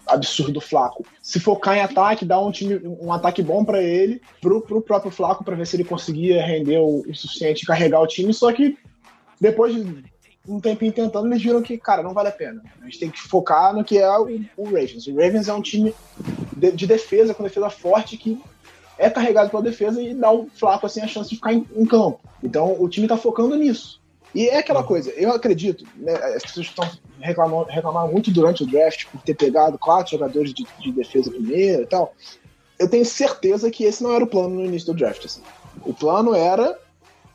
absurdo 0.05 0.53
do 0.53 0.61
Flaco, 0.61 1.03
se 1.19 1.39
focar 1.39 1.77
em 1.77 1.81
ataque, 1.81 2.25
dar 2.25 2.39
um 2.41 2.51
time, 2.51 2.79
um 2.99 3.11
ataque 3.11 3.41
bom 3.41 3.65
para 3.65 3.81
ele, 3.81 4.21
pro, 4.39 4.61
pro 4.61 4.81
próprio 4.81 5.11
Flaco, 5.11 5.43
para 5.43 5.55
ver 5.55 5.65
se 5.65 5.77
ele 5.77 5.83
conseguia 5.83 6.45
render 6.45 6.77
o, 6.77 7.01
o 7.09 7.15
suficiente 7.15 7.65
carregar 7.65 8.01
o 8.01 8.07
time. 8.07 8.31
Só 8.31 8.51
que 8.53 8.77
depois 9.39 9.73
de 9.73 10.10
um 10.47 10.59
tempinho 10.59 10.91
tentando, 10.91 11.27
eles 11.27 11.41
viram 11.41 11.61
que, 11.61 11.77
cara, 11.77 12.01
não 12.01 12.13
vale 12.13 12.29
a 12.29 12.31
pena. 12.31 12.63
A 12.81 12.85
gente 12.85 12.99
tem 12.99 13.09
que 13.09 13.21
focar 13.21 13.73
no 13.73 13.83
que 13.83 13.97
é 13.97 14.09
o, 14.17 14.27
o 14.57 14.63
Ravens. 14.65 15.07
O 15.07 15.15
Ravens 15.15 15.47
é 15.47 15.53
um 15.53 15.61
time 15.61 15.93
de, 16.55 16.71
de, 16.71 16.87
defesa, 16.87 17.33
com 17.33 17.43
defesa 17.43 17.69
forte, 17.69 18.17
que 18.17 18.41
é 18.97 19.09
carregado 19.09 19.49
pela 19.49 19.61
defesa 19.61 20.01
e 20.01 20.13
dá 20.13 20.31
o 20.31 20.47
Flaco 20.47 20.85
assim, 20.85 21.01
a 21.01 21.07
chance 21.07 21.29
de 21.29 21.35
ficar 21.35 21.53
em, 21.53 21.67
em 21.75 21.85
campo. 21.85 22.19
Então 22.43 22.75
o 22.79 22.89
time 22.89 23.07
tá 23.07 23.17
focando 23.17 23.55
nisso. 23.55 24.01
E 24.33 24.47
é 24.47 24.59
aquela 24.59 24.83
coisa, 24.83 25.11
eu 25.11 25.31
acredito, 25.31 25.85
né, 25.97 26.13
as 26.13 26.43
pessoas 26.43 26.67
estão 26.67 26.89
reclamando, 27.19 27.69
reclamando 27.69 28.13
muito 28.13 28.31
durante 28.31 28.63
o 28.63 28.65
draft 28.65 29.05
por 29.07 29.21
ter 29.21 29.33
pegado 29.33 29.77
quatro 29.77 30.11
jogadores 30.11 30.53
de, 30.53 30.65
de, 30.79 30.91
defesa 30.91 31.29
primeiro 31.29 31.83
e 31.83 31.85
tal. 31.85 32.13
Eu 32.79 32.89
tenho 32.89 33.05
certeza 33.05 33.69
que 33.69 33.83
esse 33.83 34.01
não 34.01 34.13
era 34.13 34.23
o 34.23 34.27
plano 34.27 34.55
no 34.55 34.65
início 34.65 34.91
do 34.91 34.97
draft. 34.97 35.25
Assim. 35.25 35.41
O 35.85 35.93
plano 35.93 36.33
era, 36.33 36.79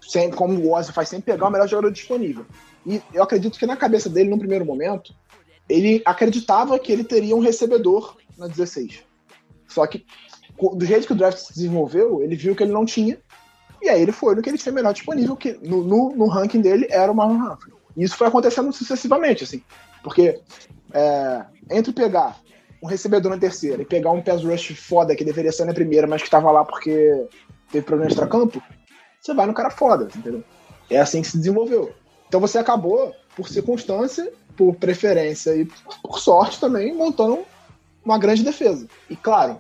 sempre, 0.01 0.37
como 0.37 0.59
o 0.59 0.73
Ozzy 0.73 0.93
faz 0.93 1.11
sempre, 1.11 1.33
pegar 1.33 1.49
o 1.49 1.51
melhor 1.51 1.69
jogador 1.69 1.93
disponível. 1.93 2.47
E 2.87 3.03
eu 3.13 3.23
acredito 3.23 3.59
que 3.59 3.67
na 3.67 3.77
cabeça 3.77 4.09
dele, 4.09 4.31
no 4.31 4.39
primeiro 4.39 4.65
momento, 4.65 5.15
ele 5.69 6.01
acreditava 6.05 6.79
que 6.79 6.93
ele 6.93 7.05
teria 7.05 7.35
um 7.35 7.41
recebedor 7.41 8.17
na 8.39 8.47
16. 8.47 9.03
Só 9.67 9.87
que, 9.87 10.07
do 10.75 10.87
jeito 10.87 11.07
que 11.07 11.13
o 11.13 11.17
draft 11.17 11.39
se 11.39 11.53
desenvolveu, 11.53 12.23
ele 12.23 12.37
viu 12.37 12.55
que 12.55 12.63
ele 12.63 12.73
não 12.73 12.87
tinha 12.87 13.19
e 13.83 13.89
aí 13.89 14.03
ele 14.03 14.13
foi 14.13 14.35
no 14.35 14.43
que 14.43 14.51
ele 14.51 14.59
tinha 14.59 14.73
melhor 14.73 14.93
disponível, 14.93 15.37
que 15.37 15.53
no, 15.63 15.83
no, 15.85 16.11
no 16.11 16.27
ranking 16.27 16.61
dele 16.61 16.87
era 16.91 17.11
o 17.11 17.15
Marlon 17.15 17.37
Humphrey. 17.37 17.73
E 17.97 18.05
isso 18.05 18.17
foi 18.17 18.27
acontecendo 18.27 18.73
sucessivamente, 18.73 19.45
assim. 19.45 19.63
Porque 20.03 20.41
é, 20.93 21.45
entre 21.71 21.93
pegar 21.93 22.37
um 22.83 22.87
recebedor 22.87 23.31
na 23.31 23.39
terceira 23.39 23.83
e 23.83 23.87
pegar 23.87 24.11
um 24.11 24.23
pass 24.23 24.43
rush 24.43 24.75
foda 24.77 25.15
que 25.15 25.25
deveria 25.25 25.53
ser 25.53 25.65
na 25.65 25.75
primeira, 25.75 26.07
mas 26.07 26.23
que 26.23 26.31
tava 26.31 26.51
lá 26.51 26.65
porque 26.65 27.27
teve 27.71 27.85
problema 27.85 28.11
extra-campo, 28.11 28.63
você 29.21 29.35
vai 29.35 29.47
no 29.47 29.55
cara 29.55 29.71
foda, 29.71 30.09
entendeu? 30.15 30.43
É 30.91 30.99
assim 30.99 31.23
que 31.23 31.29
se 31.29 31.39
desenvolveu. 31.39 31.93
Então 32.29 32.41
você 32.41 32.59
acabou, 32.59 33.15
por 33.37 33.49
circunstância, 33.49 34.33
por 34.57 34.75
preferência 34.77 35.55
e 35.55 35.69
por 36.03 36.19
sorte 36.19 36.59
também, 36.59 36.95
montando 36.95 37.41
uma 38.05 38.19
grande 38.19 38.43
defesa. 38.43 38.87
E 39.11 39.17
claro, 39.17 39.59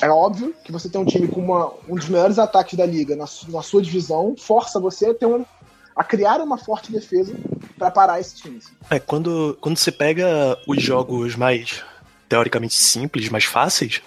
é 0.00 0.08
óbvio 0.08 0.54
que 0.64 0.72
você 0.72 0.88
tem 0.88 1.00
um 1.00 1.04
time 1.04 1.28
com 1.28 1.40
uma, 1.40 1.72
um 1.88 1.96
dos 1.96 2.08
melhores 2.08 2.38
ataques 2.38 2.78
da 2.78 2.86
liga 2.86 3.16
na, 3.16 3.24
na 3.48 3.62
sua 3.62 3.82
divisão, 3.82 4.34
força 4.38 4.80
você 4.80 5.06
a 5.06 5.14
ter 5.14 5.26
um, 5.26 5.44
a 5.94 6.04
criar 6.04 6.40
uma 6.40 6.56
forte 6.56 6.92
defesa 6.92 7.34
para 7.76 7.90
parar 7.90 8.20
esse 8.20 8.36
time. 8.36 8.58
Assim. 8.58 8.72
É, 8.90 8.98
quando, 8.98 9.58
quando 9.60 9.76
você 9.76 9.90
pega 9.90 10.56
os 10.66 10.82
jogos 10.82 11.34
mais 11.34 11.82
teoricamente 12.28 12.74
simples, 12.74 13.28
mais 13.28 13.44
fáceis, 13.44 14.02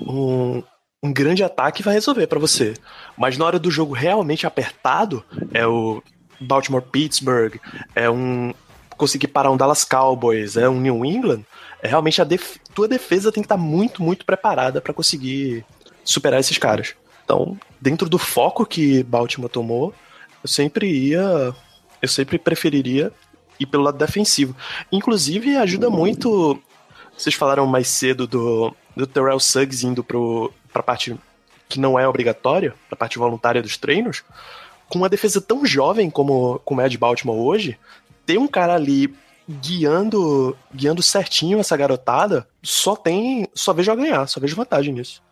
um, 0.00 0.62
um 1.02 1.12
grande 1.12 1.44
ataque 1.44 1.82
vai 1.82 1.94
resolver 1.94 2.26
para 2.26 2.40
você. 2.40 2.74
Mas 3.16 3.38
na 3.38 3.44
hora 3.44 3.58
do 3.58 3.70
jogo 3.70 3.94
realmente 3.94 4.46
apertado, 4.46 5.24
é 5.52 5.66
o 5.66 6.02
Baltimore 6.40 6.82
Pittsburgh, 6.82 7.56
é 7.94 8.08
um 8.10 8.52
conseguir 8.96 9.28
parar 9.28 9.50
um 9.50 9.56
Dallas 9.56 9.84
Cowboys, 9.84 10.56
é 10.56 10.68
um 10.68 10.80
New 10.80 11.04
England, 11.04 11.42
é 11.82 11.88
realmente 11.88 12.20
a 12.20 12.24
def 12.24 12.56
tua 12.74 12.88
defesa 12.88 13.30
tem 13.30 13.42
que 13.42 13.46
estar 13.46 13.56
tá 13.56 13.60
muito, 13.60 14.02
muito 14.02 14.24
preparada 14.24 14.80
para 14.80 14.94
conseguir 14.94 15.64
superar 16.04 16.40
esses 16.40 16.56
caras. 16.56 16.94
Então, 17.24 17.58
dentro 17.80 18.08
do 18.08 18.18
foco 18.18 18.64
que 18.64 19.02
Baltimore 19.02 19.50
tomou, 19.50 19.92
eu 20.42 20.48
sempre 20.48 20.88
ia. 20.88 21.54
Eu 22.00 22.08
sempre 22.08 22.38
preferiria 22.38 23.12
ir 23.58 23.66
pelo 23.66 23.82
lado 23.82 23.98
defensivo. 23.98 24.54
Inclusive, 24.92 25.56
ajuda 25.56 25.90
muito. 25.90 26.60
Vocês 27.16 27.34
falaram 27.34 27.66
mais 27.66 27.88
cedo 27.88 28.26
do, 28.26 28.74
do 28.94 29.06
Terrell 29.06 29.40
Suggs 29.40 29.84
indo 29.84 30.04
pro, 30.04 30.52
pra 30.72 30.82
parte 30.82 31.16
que 31.68 31.80
não 31.80 31.98
é 31.98 32.06
obrigatória, 32.06 32.74
pra 32.88 32.96
parte 32.96 33.18
voluntária 33.18 33.62
dos 33.62 33.76
treinos. 33.76 34.22
Com 34.88 34.98
uma 34.98 35.08
defesa 35.08 35.40
tão 35.40 35.64
jovem 35.66 36.10
como, 36.10 36.60
como 36.64 36.80
é 36.80 36.88
de 36.88 36.98
Baltimore 36.98 37.38
hoje, 37.38 37.78
ter 38.24 38.38
um 38.38 38.46
cara 38.46 38.74
ali 38.74 39.12
guiando 39.48 40.56
guiando 40.74 41.02
certinho 41.02 41.60
essa 41.60 41.76
garotada, 41.76 42.46
só 42.62 42.96
tem. 42.96 43.48
Só 43.54 43.72
vejo 43.72 43.92
a 43.92 43.96
ganhar, 43.96 44.26
só 44.26 44.40
vejo 44.40 44.56
vantagem 44.56 44.92
nisso. 44.92 45.22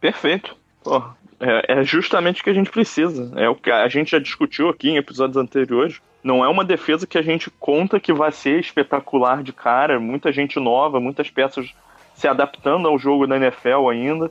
Perfeito. 0.00 0.56
Pô, 0.82 1.02
é, 1.40 1.80
é, 1.80 1.84
justamente 1.84 2.40
o 2.40 2.44
que 2.44 2.50
a 2.50 2.54
gente 2.54 2.70
precisa. 2.70 3.32
É 3.36 3.48
o 3.48 3.54
que 3.54 3.70
a 3.70 3.88
gente 3.88 4.12
já 4.12 4.18
discutiu 4.18 4.68
aqui 4.68 4.90
em 4.90 4.96
episódios 4.96 5.36
anteriores. 5.36 6.00
Não 6.22 6.44
é 6.44 6.48
uma 6.48 6.64
defesa 6.64 7.06
que 7.06 7.18
a 7.18 7.22
gente 7.22 7.50
conta 7.50 8.00
que 8.00 8.12
vai 8.12 8.32
ser 8.32 8.58
espetacular 8.58 9.42
de 9.42 9.52
cara, 9.52 10.00
muita 10.00 10.32
gente 10.32 10.58
nova, 10.58 10.98
muitas 10.98 11.30
peças 11.30 11.72
se 12.14 12.26
adaptando 12.26 12.88
ao 12.88 12.98
jogo 12.98 13.26
da 13.26 13.36
NFL 13.36 13.88
ainda. 13.90 14.30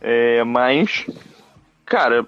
É, 0.00 0.42
mas, 0.44 1.06
cara, 1.84 2.26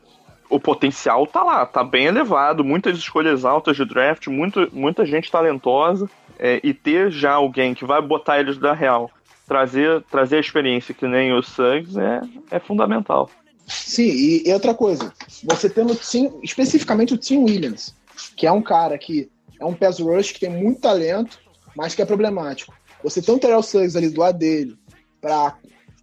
o 0.48 0.60
potencial 0.60 1.26
tá 1.26 1.42
lá, 1.42 1.66
tá 1.66 1.82
bem 1.82 2.06
elevado, 2.06 2.64
muitas 2.64 2.96
escolhas 2.96 3.44
altas 3.44 3.76
de 3.76 3.84
draft, 3.84 4.26
muito, 4.28 4.68
muita 4.72 5.04
gente 5.04 5.30
talentosa 5.30 6.08
é, 6.38 6.60
e 6.62 6.72
ter 6.72 7.10
já 7.10 7.32
alguém 7.32 7.74
que 7.74 7.84
vai 7.84 8.00
botar 8.00 8.38
eles 8.38 8.58
da 8.58 8.72
real, 8.72 9.10
trazer, 9.46 10.02
trazer 10.10 10.36
a 10.36 10.40
experiência 10.40 10.94
que 10.94 11.06
nem 11.06 11.32
o 11.32 11.42
Suggs 11.42 11.98
é, 11.98 12.20
é 12.50 12.58
fundamental. 12.58 13.30
Sim, 13.66 14.08
e, 14.08 14.48
e 14.48 14.52
outra 14.52 14.74
coisa, 14.74 15.12
você 15.42 15.68
tendo 15.68 15.94
Tim, 15.96 16.32
especificamente 16.42 17.14
o 17.14 17.18
Tim 17.18 17.38
Williams, 17.38 17.94
que 18.36 18.46
é 18.46 18.52
um 18.52 18.62
cara 18.62 18.96
que 18.96 19.28
é 19.60 19.64
um 19.64 19.74
pass 19.74 19.98
rush 19.98 20.32
que 20.32 20.40
tem 20.40 20.50
muito 20.50 20.80
talento, 20.80 21.38
mas 21.76 21.94
que 21.94 22.02
é 22.02 22.06
problemático. 22.06 22.74
Você 23.02 23.20
tem 23.20 23.34
o 23.34 23.38
Terrell 23.38 23.62
Suggs 23.62 23.96
ali 23.96 24.10
do 24.10 24.20
lado 24.20 24.38
dele 24.38 24.76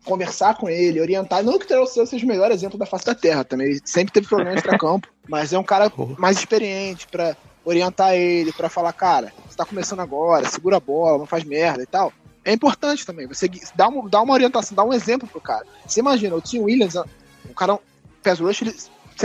conversar 0.03 0.55
com 0.55 0.69
ele, 0.69 1.01
orientar. 1.01 1.43
Não 1.43 1.57
que 1.57 1.65
o 1.65 1.67
Terrell 1.67 1.87
Suggs 1.87 2.09
seja 2.09 2.25
o 2.25 2.27
melhor 2.27 2.51
exemplo 2.51 2.77
da 2.77 2.85
face 2.85 3.05
da 3.05 3.15
Terra 3.15 3.43
também, 3.43 3.67
ele 3.67 3.81
sempre 3.83 4.13
teve 4.13 4.27
problemas 4.27 4.61
para 4.61 4.77
campo, 4.77 5.07
mas 5.27 5.53
é 5.53 5.59
um 5.59 5.63
cara 5.63 5.91
mais 6.17 6.37
experiente 6.37 7.07
para 7.07 7.35
orientar 7.65 8.13
ele, 8.13 8.51
para 8.51 8.69
falar, 8.69 8.91
cara, 8.93 9.31
você 9.47 9.55
tá 9.55 9.65
começando 9.65 10.01
agora, 10.01 10.47
segura 10.49 10.77
a 10.77 10.81
bola, 10.81 11.17
não 11.19 11.25
faz 11.25 11.43
merda 11.43 11.81
e 11.81 11.85
tal. 11.85 12.11
É 12.45 12.51
importante 12.51 13.05
também, 13.05 13.25
você 13.25 13.49
dá 13.73 13.87
uma, 13.87 14.09
dá 14.09 14.21
uma 14.21 14.33
orientação, 14.33 14.75
dá 14.75 14.83
um 14.83 14.93
exemplo 14.93 15.27
pro 15.27 15.39
cara. 15.39 15.65
Você 15.87 16.01
imagina, 16.01 16.35
o 16.35 16.41
Tim 16.41 16.59
Williams, 16.59 16.95
o 16.95 17.53
cara, 17.55 17.75
o 17.75 17.81
pass 18.21 18.39
rush, 18.39 18.63
ele, 18.63 18.75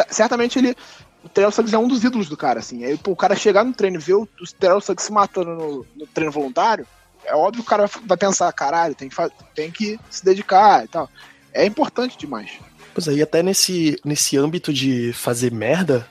certamente 0.09 0.59
ele, 0.59 0.77
o 1.25 1.29
Terrell 1.29 1.51
Suggs 1.51 1.75
é 1.75 1.79
um 1.79 1.89
dos 1.89 2.05
ídolos 2.05 2.29
do 2.29 2.37
cara, 2.37 2.61
assim. 2.61 2.85
Aí, 2.85 2.97
pô, 2.97 3.11
o 3.11 3.17
cara 3.17 3.35
chegar 3.35 3.65
no 3.65 3.73
treino 3.73 3.97
e 3.97 4.01
ver 4.01 4.15
o, 4.15 4.23
o 4.23 4.47
Terrell 4.59 4.81
Suggs 4.81 5.07
se 5.07 5.13
matando 5.13 5.55
no, 5.55 5.87
no, 5.97 6.07
treino 6.07 6.31
voluntário, 6.31 6.87
é 7.29 7.35
óbvio 7.35 7.63
que 7.63 7.67
o 7.67 7.71
cara 7.71 7.89
vai 8.05 8.17
pensar, 8.17 8.53
caralho, 8.53 8.95
tem 8.95 9.09
que, 9.09 9.17
tem 9.55 9.71
que 9.71 9.99
se 10.11 10.25
dedicar 10.25 10.85
e 10.85 10.89
tal. 10.89 11.09
É 11.53 11.65
importante 11.65 12.19
demais. 12.19 12.53
Pois 12.95 13.09
aí, 13.09 13.23
até 13.23 13.43
nesse, 13.43 14.01
nesse 14.05 14.37
âmbito 14.37 14.73
de 14.73 15.13
fazer 15.13 15.53
merda, 15.53 16.07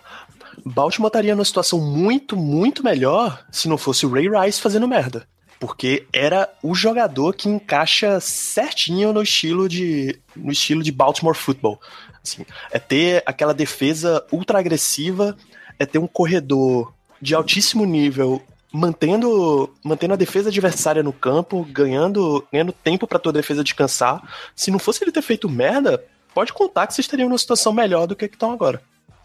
Baltimore 0.65 1.07
estaria 1.07 1.35
numa 1.35 1.45
situação 1.45 1.79
muito, 1.79 2.35
muito 2.35 2.83
melhor 2.83 3.45
se 3.51 3.67
não 3.67 3.77
fosse 3.77 4.05
o 4.05 4.09
Ray 4.09 4.27
Rice 4.29 4.61
fazendo 4.61 4.87
merda. 4.87 5.27
Porque 5.59 6.05
era 6.13 6.49
o 6.61 6.75
jogador 6.75 7.33
que 7.33 7.49
encaixa 7.49 8.19
certinho 8.19 9.11
no 9.11 9.23
estilo 9.23 9.67
de, 9.67 10.19
no 10.35 10.51
estilo 10.51 10.83
de 10.83 10.91
Baltimore 10.91 11.35
Football. 11.35 11.81
Assim, 12.23 12.45
é 12.71 12.77
ter 12.77 13.23
aquela 13.25 13.53
defesa 13.53 14.23
ultra 14.31 14.59
agressiva, 14.59 15.35
é 15.79 15.85
ter 15.85 15.97
um 15.97 16.07
corredor 16.07 16.93
de 17.19 17.33
altíssimo 17.33 17.85
nível 17.85 18.43
mantendo, 18.71 19.73
mantendo 19.83 20.13
a 20.13 20.17
defesa 20.17 20.49
adversária 20.49 21.03
no 21.03 21.13
campo, 21.13 21.65
ganhando, 21.69 22.45
ganhando 22.51 22.71
tempo 22.71 23.07
para 23.07 23.19
tua 23.19 23.33
defesa 23.33 23.63
descansar. 23.63 24.21
Se 24.55 24.71
não 24.71 24.79
fosse 24.79 25.03
ele 25.03 25.11
ter 25.11 25.21
feito 25.21 25.49
merda, 25.49 26.03
pode 26.33 26.53
contar 26.53 26.87
que 26.87 26.93
vocês 26.93 27.05
estariam 27.05 27.29
numa 27.29 27.37
situação 27.37 27.73
melhor 27.73 28.07
do 28.07 28.15
que 28.15 28.25
estão 28.25 28.51
agora. 28.51 28.81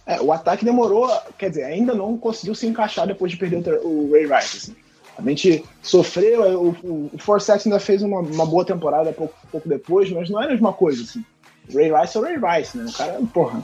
É, 0.07 0.21
o 0.21 0.33
ataque 0.33 0.65
demorou, 0.65 1.09
quer 1.39 1.51
dizer, 1.51 1.65
ainda 1.65 1.95
não 1.95 2.17
conseguiu 2.17 2.55
se 2.55 2.67
encaixar 2.67 3.07
depois 3.07 3.31
de 3.31 3.39
perder 3.39 3.81
o, 3.83 4.11
Ray 4.13 4.25
Rice. 4.25 4.57
Assim. 4.57 4.77
A 5.17 5.23
gente 5.23 5.65
sofreu, 5.83 6.43
o, 6.61 6.69
o, 6.83 7.11
o 7.13 7.19
Forsett 7.19 7.69
ainda 7.69 7.79
fez 7.79 8.03
uma, 8.03 8.21
uma 8.21 8.47
boa 8.47 8.65
temporada 8.65 9.13
pouco, 9.13 9.35
pouco, 9.51 9.69
depois, 9.69 10.11
mas 10.11 10.29
não 10.29 10.43
é 10.43 10.47
a 10.47 10.49
mesma 10.49 10.73
coisa. 10.73 11.03
Assim. 11.03 11.25
O 11.73 11.77
Ray 11.77 11.93
Rice 11.93 12.17
é 12.17 12.21
o 12.21 12.25
Ray 12.25 12.37
Rice, 12.37 12.77
né? 12.77 12.87
O 12.89 12.93
cara, 12.93 13.21
porra, 13.33 13.63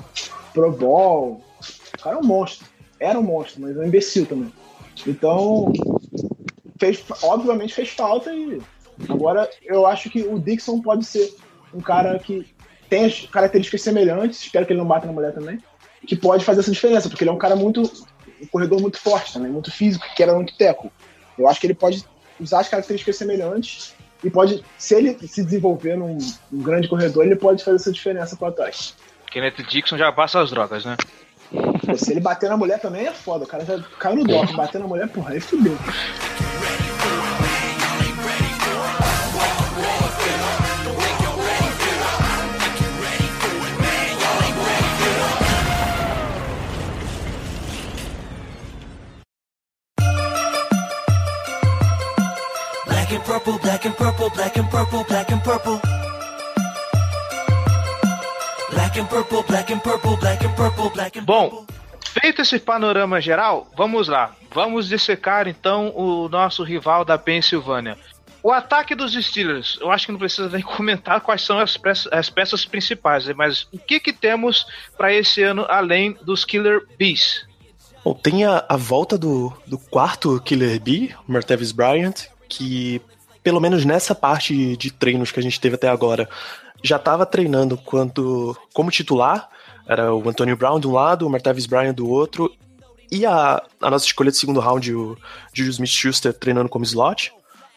Pro 0.52 0.70
Bowl, 0.70 1.42
o 1.98 2.02
cara 2.02 2.16
é 2.16 2.18
um 2.18 2.24
monstro. 2.24 2.66
era 3.00 3.18
um 3.18 3.22
monstro, 3.22 3.62
mas 3.62 3.76
é 3.76 3.80
um 3.80 3.86
imbecil 3.86 4.26
também. 4.26 4.52
Então, 5.06 5.72
fez, 6.78 7.04
obviamente 7.22 7.74
fez 7.74 7.90
falta 7.90 8.32
e 8.32 8.60
agora 9.08 9.48
eu 9.64 9.86
acho 9.86 10.10
que 10.10 10.22
o 10.22 10.38
Dixon 10.38 10.80
pode 10.80 11.04
ser 11.04 11.34
um 11.72 11.80
cara 11.80 12.18
que 12.18 12.46
tem 12.88 13.04
as 13.04 13.26
características 13.26 13.82
semelhantes, 13.82 14.40
espero 14.40 14.64
que 14.64 14.72
ele 14.72 14.80
não 14.80 14.86
bata 14.86 15.06
na 15.06 15.12
mulher 15.12 15.34
também, 15.34 15.62
que 16.06 16.16
pode 16.16 16.44
fazer 16.44 16.60
essa 16.60 16.70
diferença, 16.70 17.08
porque 17.08 17.22
ele 17.22 17.30
é 17.30 17.32
um 17.32 17.38
cara 17.38 17.54
muito. 17.54 17.82
um 18.40 18.46
corredor 18.46 18.80
muito 18.80 18.98
forte 18.98 19.32
também, 19.32 19.50
muito 19.50 19.70
físico, 19.70 20.06
que 20.14 20.22
era 20.22 20.34
muito 20.34 20.56
teco. 20.56 20.90
Eu 21.38 21.48
acho 21.48 21.60
que 21.60 21.66
ele 21.66 21.74
pode 21.74 22.04
usar 22.40 22.60
as 22.60 22.68
características 22.68 23.16
semelhantes 23.16 23.94
e 24.22 24.30
pode, 24.30 24.64
se 24.76 24.94
ele 24.94 25.14
se 25.26 25.44
desenvolver 25.44 25.96
num, 25.96 26.18
grande 26.52 26.88
corredor, 26.88 27.24
ele 27.24 27.36
pode 27.36 27.62
fazer 27.62 27.76
essa 27.76 27.92
diferença 27.92 28.36
com 28.36 28.44
o 28.44 28.48
ataque. 28.48 28.92
Kenneth 29.30 29.62
Dixon 29.68 29.98
já 29.98 30.10
passa 30.10 30.40
as 30.40 30.50
drogas, 30.50 30.84
né? 30.84 30.96
Se 31.96 32.12
ele 32.12 32.20
bater 32.20 32.50
na 32.50 32.56
mulher 32.56 32.78
também 32.78 33.06
é 33.06 33.12
foda, 33.12 33.44
o 33.44 33.48
cara 33.48 33.64
já 33.64 33.78
caiu 33.98 34.16
no 34.16 34.24
dó, 34.24 34.44
bater 34.54 34.80
na 34.80 34.86
mulher, 34.86 35.08
porra, 35.08 35.32
aí 35.32 35.40
fudeu. 35.40 35.76
Black 52.86 53.12
and 53.12 53.24
purple, 53.24 53.58
black 53.58 53.86
and 53.86 53.92
purple, 53.94 54.30
black 54.30 54.58
and 54.58 54.68
purple, 54.68 55.04
black 55.04 55.32
and 55.32 55.40
purple. 55.40 55.97
Bom, 61.22 61.50
purple. 61.50 61.74
feito 62.20 62.42
esse 62.42 62.58
panorama 62.58 63.20
geral, 63.20 63.68
vamos 63.76 64.08
lá. 64.08 64.34
Vamos 64.52 64.88
dissecar 64.88 65.46
então 65.46 65.92
o 65.94 66.28
nosso 66.28 66.64
rival 66.64 67.04
da 67.04 67.16
Pensilvânia. 67.16 67.96
O 68.42 68.50
ataque 68.50 68.94
dos 68.94 69.12
Steelers, 69.12 69.78
eu 69.80 69.90
acho 69.90 70.06
que 70.06 70.12
não 70.12 70.18
precisa 70.18 70.48
nem 70.48 70.62
comentar 70.66 71.20
quais 71.20 71.42
são 71.42 71.58
as 71.60 71.76
peças, 71.76 72.12
as 72.12 72.28
peças 72.28 72.64
principais, 72.64 73.26
né? 73.26 73.34
mas 73.36 73.68
o 73.72 73.78
que, 73.78 74.00
que 74.00 74.12
temos 74.12 74.66
para 74.96 75.12
esse 75.12 75.42
ano 75.42 75.64
além 75.68 76.16
dos 76.24 76.44
Killer 76.44 76.84
Bees? 76.98 77.46
Bom, 78.04 78.14
tem 78.14 78.44
a, 78.44 78.64
a 78.68 78.76
volta 78.76 79.16
do, 79.16 79.52
do 79.66 79.78
quarto 79.78 80.40
Killer 80.40 80.80
Bee, 80.80 81.14
o 81.28 81.32
Martavis 81.32 81.70
Bryant, 81.70 82.26
que 82.48 83.00
pelo 83.42 83.60
menos 83.60 83.84
nessa 83.84 84.14
parte 84.14 84.76
de 84.76 84.90
treinos 84.90 85.30
que 85.30 85.38
a 85.38 85.42
gente 85.42 85.60
teve 85.60 85.76
até 85.76 85.88
agora, 85.88 86.28
já 86.82 86.96
estava 86.96 87.26
treinando 87.26 87.76
quanto, 87.76 88.56
como 88.72 88.90
titular. 88.90 89.48
Era 89.86 90.14
o 90.14 90.28
Antonio 90.28 90.56
Brown 90.56 90.78
de 90.78 90.86
um 90.86 90.92
lado, 90.92 91.26
o 91.26 91.30
Martavis 91.30 91.66
Bryant 91.66 91.94
do 91.94 92.08
outro, 92.08 92.52
e 93.10 93.24
a, 93.24 93.62
a 93.80 93.90
nossa 93.90 94.04
escolha 94.04 94.30
de 94.30 94.36
segundo 94.36 94.60
round, 94.60 94.94
o 94.94 95.16
Juju 95.52 95.70
Smith-Schuster 95.70 96.34
treinando 96.34 96.68
como 96.68 96.84
slot. 96.84 97.32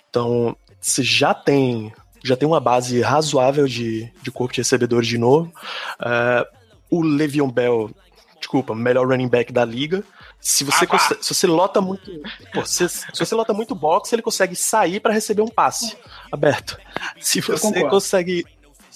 Então, 0.09 0.55
você 0.79 1.01
já 1.03 1.33
tem 1.33 1.93
já 2.23 2.35
tem 2.35 2.47
uma 2.47 2.59
base 2.59 3.01
razoável 3.01 3.67
de, 3.67 4.11
de 4.21 4.29
corpo 4.31 4.53
de 4.53 4.59
recebedores 4.59 5.07
de 5.07 5.17
novo. 5.17 5.51
É, 5.99 6.47
o 6.89 7.01
Le'Veon 7.01 7.49
Bell, 7.49 7.89
desculpa, 8.37 8.75
melhor 8.75 9.07
running 9.07 9.27
back 9.27 9.51
da 9.51 9.65
liga. 9.65 10.03
Se 10.39 10.63
você, 10.63 10.87
Ah, 10.89 11.15
se 11.21 11.33
você 11.33 11.47
lota 11.47 11.81
muito. 11.81 12.11
pô, 12.53 12.65
se, 12.65 12.87
se 12.89 13.05
você 13.17 13.33
lota 13.33 13.53
muito 13.53 13.73
box, 13.73 14.11
ele 14.11 14.21
consegue 14.21 14.55
sair 14.55 14.99
para 14.99 15.13
receber 15.13 15.41
um 15.41 15.47
passe 15.47 15.97
aberto. 16.31 16.77
Se 17.19 17.41
você 17.41 17.87
consegue. 17.87 18.45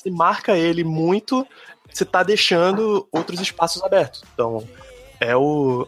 Se 0.05 0.11
marca 0.11 0.55
ele 0.55 0.83
muito, 0.83 1.47
você 1.91 2.05
tá 2.05 2.21
deixando 2.21 3.07
outros 3.11 3.41
espaços 3.41 3.81
abertos. 3.81 4.23
Então, 4.33 4.63
é 5.19 5.35
o. 5.35 5.87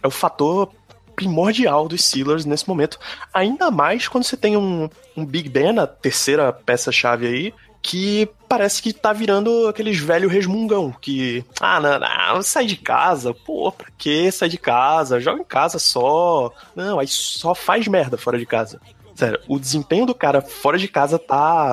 É 0.00 0.06
o 0.06 0.10
fator 0.10 0.70
primordial 1.16 1.88
dos 1.88 2.04
Steelers 2.04 2.44
nesse 2.44 2.68
momento. 2.68 2.98
Ainda 3.34 3.70
mais 3.70 4.06
quando 4.06 4.24
você 4.24 4.36
tem 4.36 4.56
um, 4.56 4.88
um 5.16 5.26
Big 5.26 5.48
Ben, 5.48 5.78
a 5.78 5.86
terceira 5.86 6.52
peça-chave 6.52 7.26
aí, 7.26 7.54
que 7.82 8.28
parece 8.48 8.80
que 8.80 8.92
tá 8.92 9.12
virando 9.12 9.66
aqueles 9.66 9.98
velho 9.98 10.28
resmungão, 10.28 10.94
que, 11.00 11.44
ah, 11.60 11.80
não, 11.80 11.98
não, 11.98 12.42
sai 12.42 12.64
de 12.64 12.76
casa, 12.76 13.34
pô, 13.34 13.72
pra 13.72 13.88
que 13.98 14.30
sair 14.30 14.48
de 14.48 14.58
casa? 14.58 15.20
Joga 15.20 15.40
em 15.40 15.44
casa 15.44 15.78
só. 15.78 16.52
Não, 16.76 17.00
aí 17.00 17.08
só 17.08 17.54
faz 17.54 17.88
merda 17.88 18.16
fora 18.16 18.38
de 18.38 18.46
casa. 18.46 18.80
Sério, 19.14 19.40
o 19.48 19.58
desempenho 19.58 20.06
do 20.06 20.14
cara 20.14 20.40
fora 20.40 20.78
de 20.78 20.88
casa 20.88 21.18
tá 21.18 21.72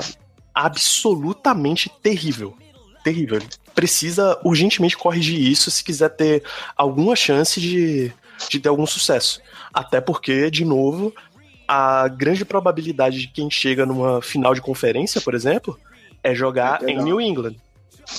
absolutamente 0.53 1.89
terrível. 2.01 2.55
Terrível. 3.03 3.37
Ele 3.37 3.47
precisa 3.73 4.37
urgentemente 4.43 4.97
corrigir 4.97 5.39
isso 5.39 5.71
se 5.71 5.83
quiser 5.83 6.09
ter 6.09 6.43
alguma 6.75 7.15
chance 7.15 7.59
de, 7.61 8.11
de 8.49 8.59
ter 8.59 8.69
algum 8.69 8.85
sucesso. 8.85 9.41
Até 9.73 10.01
porque, 10.01 10.51
de 10.51 10.65
novo, 10.65 11.13
a 11.67 12.07
grande 12.07 12.43
probabilidade 12.43 13.19
de 13.19 13.27
quem 13.27 13.49
chega 13.49 13.85
numa 13.85 14.21
final 14.21 14.53
de 14.53 14.61
conferência, 14.61 15.21
por 15.21 15.33
exemplo, 15.33 15.79
é 16.23 16.35
jogar 16.35 16.83
É 16.83 16.91
em. 16.91 17.01
New 17.01 17.21
England. 17.21 17.55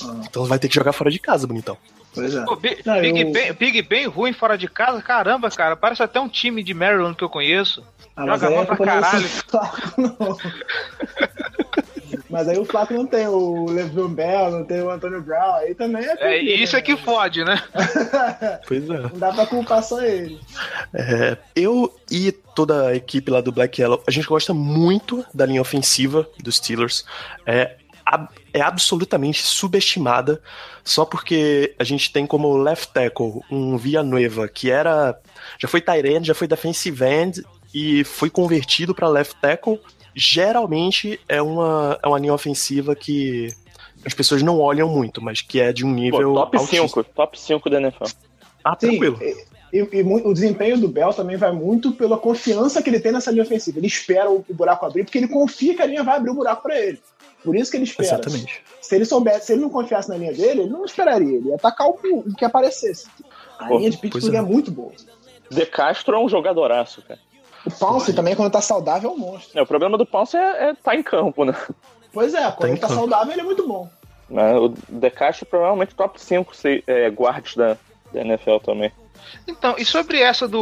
Ah. 0.03 0.21
Então 0.27 0.45
vai 0.45 0.57
ter 0.57 0.67
que 0.69 0.75
jogar 0.75 0.93
fora 0.93 1.11
de 1.11 1.19
casa, 1.19 1.45
bonitão. 1.45 1.77
Pois 2.13 2.33
é. 2.35 2.43
Pô, 2.43 2.55
Big, 2.55 2.81
Não, 2.85 2.99
Big 2.99 3.21
eu- 3.21 3.31
ben, 3.31 3.53
Big 3.53 3.81
Ben 3.83 4.07
ruim 4.07 4.33
fora 4.33 4.57
de 4.57 4.67
casa, 4.67 5.01
caramba, 5.01 5.49
cara. 5.51 5.75
Parece 5.75 6.01
até 6.03 6.19
um 6.19 6.27
time 6.27 6.63
de 6.63 6.73
Maryland 6.73 7.15
que 7.15 7.23
eu 7.23 7.29
conheço. 7.29 7.83
Ah, 8.15 8.25
Joga 8.25 8.49
mal 8.49 8.63
é 8.63 8.65
pra 8.65 8.77
caralho. 8.77 9.29
Mas 12.31 12.47
aí 12.47 12.57
o 12.57 12.65
Flaco 12.65 12.93
não 12.93 13.05
tem 13.05 13.27
o 13.27 13.65
Le'Veon 13.69 14.07
Bell, 14.07 14.51
não 14.51 14.63
tem 14.63 14.81
o 14.81 14.89
Antônio 14.89 15.21
Brown, 15.21 15.55
aí 15.55 15.75
também 15.75 16.03
é. 16.03 16.15
É, 16.19 16.41
isso 16.41 16.75
é 16.75 16.79
né? 16.79 16.85
que 16.85 16.95
fode, 16.95 17.43
né? 17.43 17.61
Pois 18.67 18.89
é. 18.89 19.01
Não 19.01 19.19
dá 19.19 19.33
pra 19.33 19.45
culpar 19.45 19.83
só 19.83 20.01
ele. 20.01 20.39
É, 20.93 21.37
eu 21.55 21.93
e 22.09 22.31
toda 22.31 22.87
a 22.87 22.95
equipe 22.95 23.29
lá 23.29 23.41
do 23.41 23.51
Black 23.51 23.81
Yellow, 23.81 24.01
a 24.07 24.11
gente 24.11 24.27
gosta 24.27 24.53
muito 24.53 25.25
da 25.33 25.45
linha 25.45 25.61
ofensiva 25.61 26.27
dos 26.41 26.55
Steelers. 26.55 27.05
É, 27.45 27.75
é 28.53 28.61
absolutamente 28.61 29.43
subestimada 29.43 30.41
só 30.83 31.05
porque 31.05 31.75
a 31.77 31.83
gente 31.83 32.11
tem 32.11 32.25
como 32.25 32.57
left 32.57 32.93
tackle 32.93 33.41
um 33.49 33.77
Villanueva 33.77 34.47
que 34.47 34.69
era 34.71 35.17
já 35.59 35.67
foi 35.67 35.81
tight 35.81 36.07
end, 36.07 36.27
já 36.27 36.33
foi 36.33 36.47
defensive 36.47 37.03
end 37.03 37.43
e 37.73 38.03
foi 38.03 38.29
convertido 38.29 38.93
para 38.93 39.07
left 39.07 39.35
tackle. 39.41 39.79
Geralmente 40.15 41.19
é 41.27 41.41
uma, 41.41 41.97
é 42.03 42.07
uma 42.07 42.19
linha 42.19 42.33
ofensiva 42.33 42.95
que 42.95 43.47
as 44.05 44.13
pessoas 44.13 44.41
não 44.41 44.59
olham 44.59 44.89
muito, 44.89 45.21
mas 45.21 45.41
que 45.41 45.59
é 45.59 45.71
de 45.71 45.85
um 45.85 45.89
Pô, 45.89 45.95
nível 45.95 46.33
top 46.33 46.57
altíssimo. 46.57 46.87
5, 46.89 47.03
top 47.15 47.39
5 47.39 47.69
da 47.69 47.79
NFL. 47.81 48.03
Ah, 48.63 48.75
Sim, 48.79 48.87
tranquilo. 48.89 49.19
e, 49.21 49.79
e- 49.79 49.87
e 49.99 50.03
o 50.03 50.33
desempenho 50.33 50.77
do 50.79 50.87
Bell 50.87 51.13
também 51.13 51.37
vai 51.37 51.51
muito 51.51 51.91
pela 51.93 52.17
confiança 52.17 52.81
que 52.81 52.89
ele 52.89 52.99
tem 52.99 53.11
nessa 53.11 53.31
linha 53.31 53.43
ofensiva. 53.43 53.79
Ele 53.79 53.87
espera 53.87 54.29
o, 54.29 54.43
o 54.47 54.53
buraco 54.53 54.85
abrir, 54.85 55.03
porque 55.03 55.17
ele 55.17 55.27
confia 55.27 55.75
que 55.75 55.81
a 55.81 55.85
linha 55.85 56.03
vai 56.03 56.17
abrir 56.17 56.31
o 56.31 56.35
buraco 56.35 56.63
pra 56.63 56.79
ele. 56.79 56.99
Por 57.43 57.55
isso 57.55 57.71
que 57.71 57.77
ele 57.77 57.85
espera. 57.85 58.07
Exatamente. 58.09 58.61
Se 58.81 58.95
ele 58.95 59.05
soubesse, 59.05 59.47
se 59.47 59.53
ele 59.53 59.61
não 59.61 59.69
confiasse 59.69 60.09
na 60.09 60.17
linha 60.17 60.33
dele, 60.33 60.61
ele 60.61 60.69
não 60.69 60.85
esperaria. 60.85 61.37
Ele 61.37 61.49
ia 61.49 61.55
atacar 61.55 61.87
o, 61.87 61.97
o 62.03 62.35
que 62.35 62.45
aparecesse. 62.45 63.07
A 63.57 63.67
Pô, 63.67 63.77
linha 63.77 63.89
de 63.89 63.97
Pittsburgh 63.97 64.35
é. 64.35 64.37
é. 64.37 64.41
muito 64.41 64.69
boa. 64.71 64.91
De 65.49 65.65
Castro 65.65 66.15
é 66.15 66.19
um 66.19 66.29
jogadoraço, 66.29 67.01
cara. 67.01 67.19
O 67.65 67.71
Pounce 67.71 68.13
também, 68.13 68.35
quando 68.35 68.51
tá 68.51 68.61
saudável, 68.61 69.09
é 69.09 69.13
um 69.13 69.17
monstro. 69.17 69.57
É, 69.59 69.61
o 69.61 69.65
problema 69.67 69.97
do 69.97 70.05
Pounce 70.05 70.35
é, 70.37 70.69
é 70.69 70.73
tá 70.73 70.95
em 70.95 71.03
campo, 71.03 71.45
né? 71.45 71.55
Pois 72.13 72.33
é, 72.33 72.51
quando 72.51 72.73
tá 72.79 72.87
campo. 72.87 72.93
saudável, 72.99 73.31
ele 73.33 73.41
é 73.41 73.43
muito 73.45 73.67
bom. 73.67 73.87
Mas 74.29 74.55
O 74.57 74.73
De 74.89 75.09
Castro 75.09 75.45
provavelmente 75.45 75.93
top 75.95 76.19
5 76.21 76.55
se- 76.55 76.83
é, 76.87 77.09
guards 77.09 77.55
da, 77.55 77.77
da 78.13 78.21
NFL 78.21 78.57
também. 78.57 78.91
Então, 79.47 79.75
e 79.77 79.85
sobre 79.85 80.19
essa 80.19 80.47
do. 80.47 80.59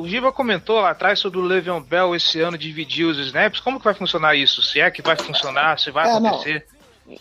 O 0.00 0.08
Giva 0.08 0.32
comentou 0.32 0.80
lá 0.80 0.90
atrás 0.90 1.18
sobre 1.18 1.38
o 1.38 1.42
Le'Veon 1.42 1.80
Bell 1.80 2.14
esse 2.16 2.40
ano 2.40 2.56
dividir 2.58 3.04
os 3.04 3.18
snaps. 3.18 3.60
Como 3.60 3.78
que 3.78 3.84
vai 3.84 3.94
funcionar 3.94 4.34
isso? 4.34 4.62
Se 4.62 4.80
é 4.80 4.90
que 4.90 5.02
vai 5.02 5.16
funcionar, 5.16 5.78
se 5.78 5.90
vai 5.90 6.08
É, 6.08 6.18
não. 6.20 6.30
acontecer? 6.30 6.66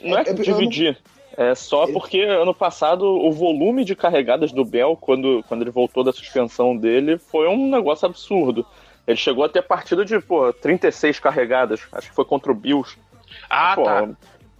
Não 0.02 0.18
é 0.18 0.22
Eu- 0.22 0.28
eu- 0.28 0.34
dividir. 0.36 0.98
É 1.36 1.54
só 1.54 1.84
Ele- 1.84 1.94
porque 1.94 2.22
ano 2.22 2.54
passado 2.54 3.04
o 3.06 3.32
volume 3.32 3.86
de 3.86 3.96
carregadas 3.96 4.52
do 4.52 4.66
Bell, 4.66 4.98
quando, 5.00 5.44
quando 5.48 5.62
ele 5.62 5.70
voltou 5.70 6.04
da 6.04 6.12
suspensão 6.12 6.76
dele, 6.76 7.20
foi 7.20 7.48
um 7.48 7.70
negócio 7.70 8.08
absurdo. 8.08 8.66
Ele 9.08 9.18
chegou 9.18 9.46
a 9.46 9.50
ter 9.50 9.62
partida 9.62 10.04
de, 10.04 10.20
pô, 10.20 10.52
36 10.52 11.20
carregadas. 11.20 11.82
Acho 11.94 12.10
que 12.10 12.16
foi 12.16 12.26
contra 12.26 12.52
o 12.52 12.56
Bills. 12.56 12.98
Ah, 13.50 13.74
Pô, 13.76 13.84
tá. 13.84 14.08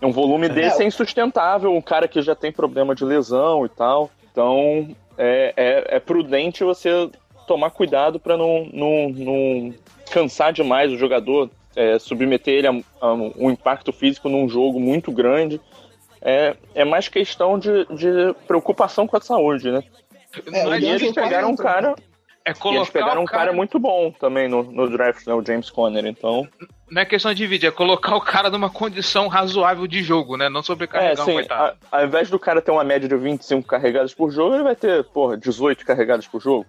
Um 0.02 0.12
volume 0.12 0.48
desse 0.48 0.84
é 0.84 0.86
insustentável, 0.86 1.76
um 1.76 1.82
cara 1.82 2.08
que 2.08 2.22
já 2.22 2.36
tem 2.36 2.52
problema 2.52 2.96
de 2.96 3.04
lesão 3.04 3.66
e 3.66 3.70
tal. 3.70 4.12
Então, 4.32 4.96
é, 5.18 5.54
é, 5.58 5.96
é 5.96 6.00
prudente 6.00 6.64
você 6.64 7.10
tomar 7.48 7.72
cuidado 7.72 8.20
para 8.20 8.38
não, 8.38 8.70
não, 8.72 9.10
não 9.10 9.74
cansar 10.12 10.54
demais 10.54 10.92
o 10.92 10.98
jogador, 10.98 11.50
é, 11.76 11.98
submeter 11.98 12.54
ele 12.54 12.68
a, 12.68 12.74
a 13.02 13.14
um 13.14 13.50
impacto 13.50 13.92
físico 13.92 14.30
num 14.30 14.48
jogo 14.48 14.80
muito 14.80 15.12
grande. 15.12 15.60
É, 16.22 16.56
é 16.76 16.86
mais 16.86 17.08
questão 17.08 17.58
de, 17.58 17.86
de 17.86 18.36
preocupação 18.48 19.08
com 19.08 19.18
a 19.18 19.22
saúde, 19.22 19.72
né? 19.72 19.84
É, 20.52 20.60
é 20.60 20.80
E 20.80 20.86
eles 20.86 21.12
pegaram 21.12 21.50
um 21.50 21.56
cara. 21.56 21.96
É 22.48 22.50
E 22.50 22.52
eles 22.52 22.60
colocar 22.60 22.92
pegaram 22.92 23.22
um 23.22 23.26
cara 23.26 23.52
muito 23.52 23.78
bom 23.78 24.12
também 24.12 24.48
no, 24.48 24.64
no 24.64 24.90
draft, 24.90 25.26
né? 25.28 25.34
O 25.34 25.44
James 25.46 25.70
Conner, 25.70 26.06
então. 26.06 26.48
Não 26.90 27.02
é 27.02 27.06
questão 27.06 27.34
de 27.34 27.38
dividir, 27.38 27.68
é 27.68 27.72
colocar 27.72 28.16
o 28.16 28.22
cara 28.22 28.50
numa 28.50 28.70
condição 28.70 29.28
razoável 29.28 29.86
de 29.86 30.02
jogo, 30.02 30.38
né? 30.38 30.48
Não 30.48 30.62
É, 30.62 30.64
sobrecarregar 30.64 31.18
o 31.20 31.22
assim, 31.22 31.34
coitado. 31.34 31.78
a- 31.92 31.98
ao 32.00 32.06
invés 32.06 32.30
do 32.30 32.40
cara 32.40 32.62
ter 32.62 32.72
uma 32.72 32.84
média 32.86 33.10
de 33.10 33.16
25 33.18 33.68
carregadas 33.68 34.14
por 34.14 34.32
jogo, 34.32 34.56
ele 34.56 34.64
vai 34.64 34.76
ter, 34.76 35.04
porra, 35.06 35.36
18 35.38 35.86
carregadas 35.86 36.26
por 36.26 36.42
jogo. 36.42 36.66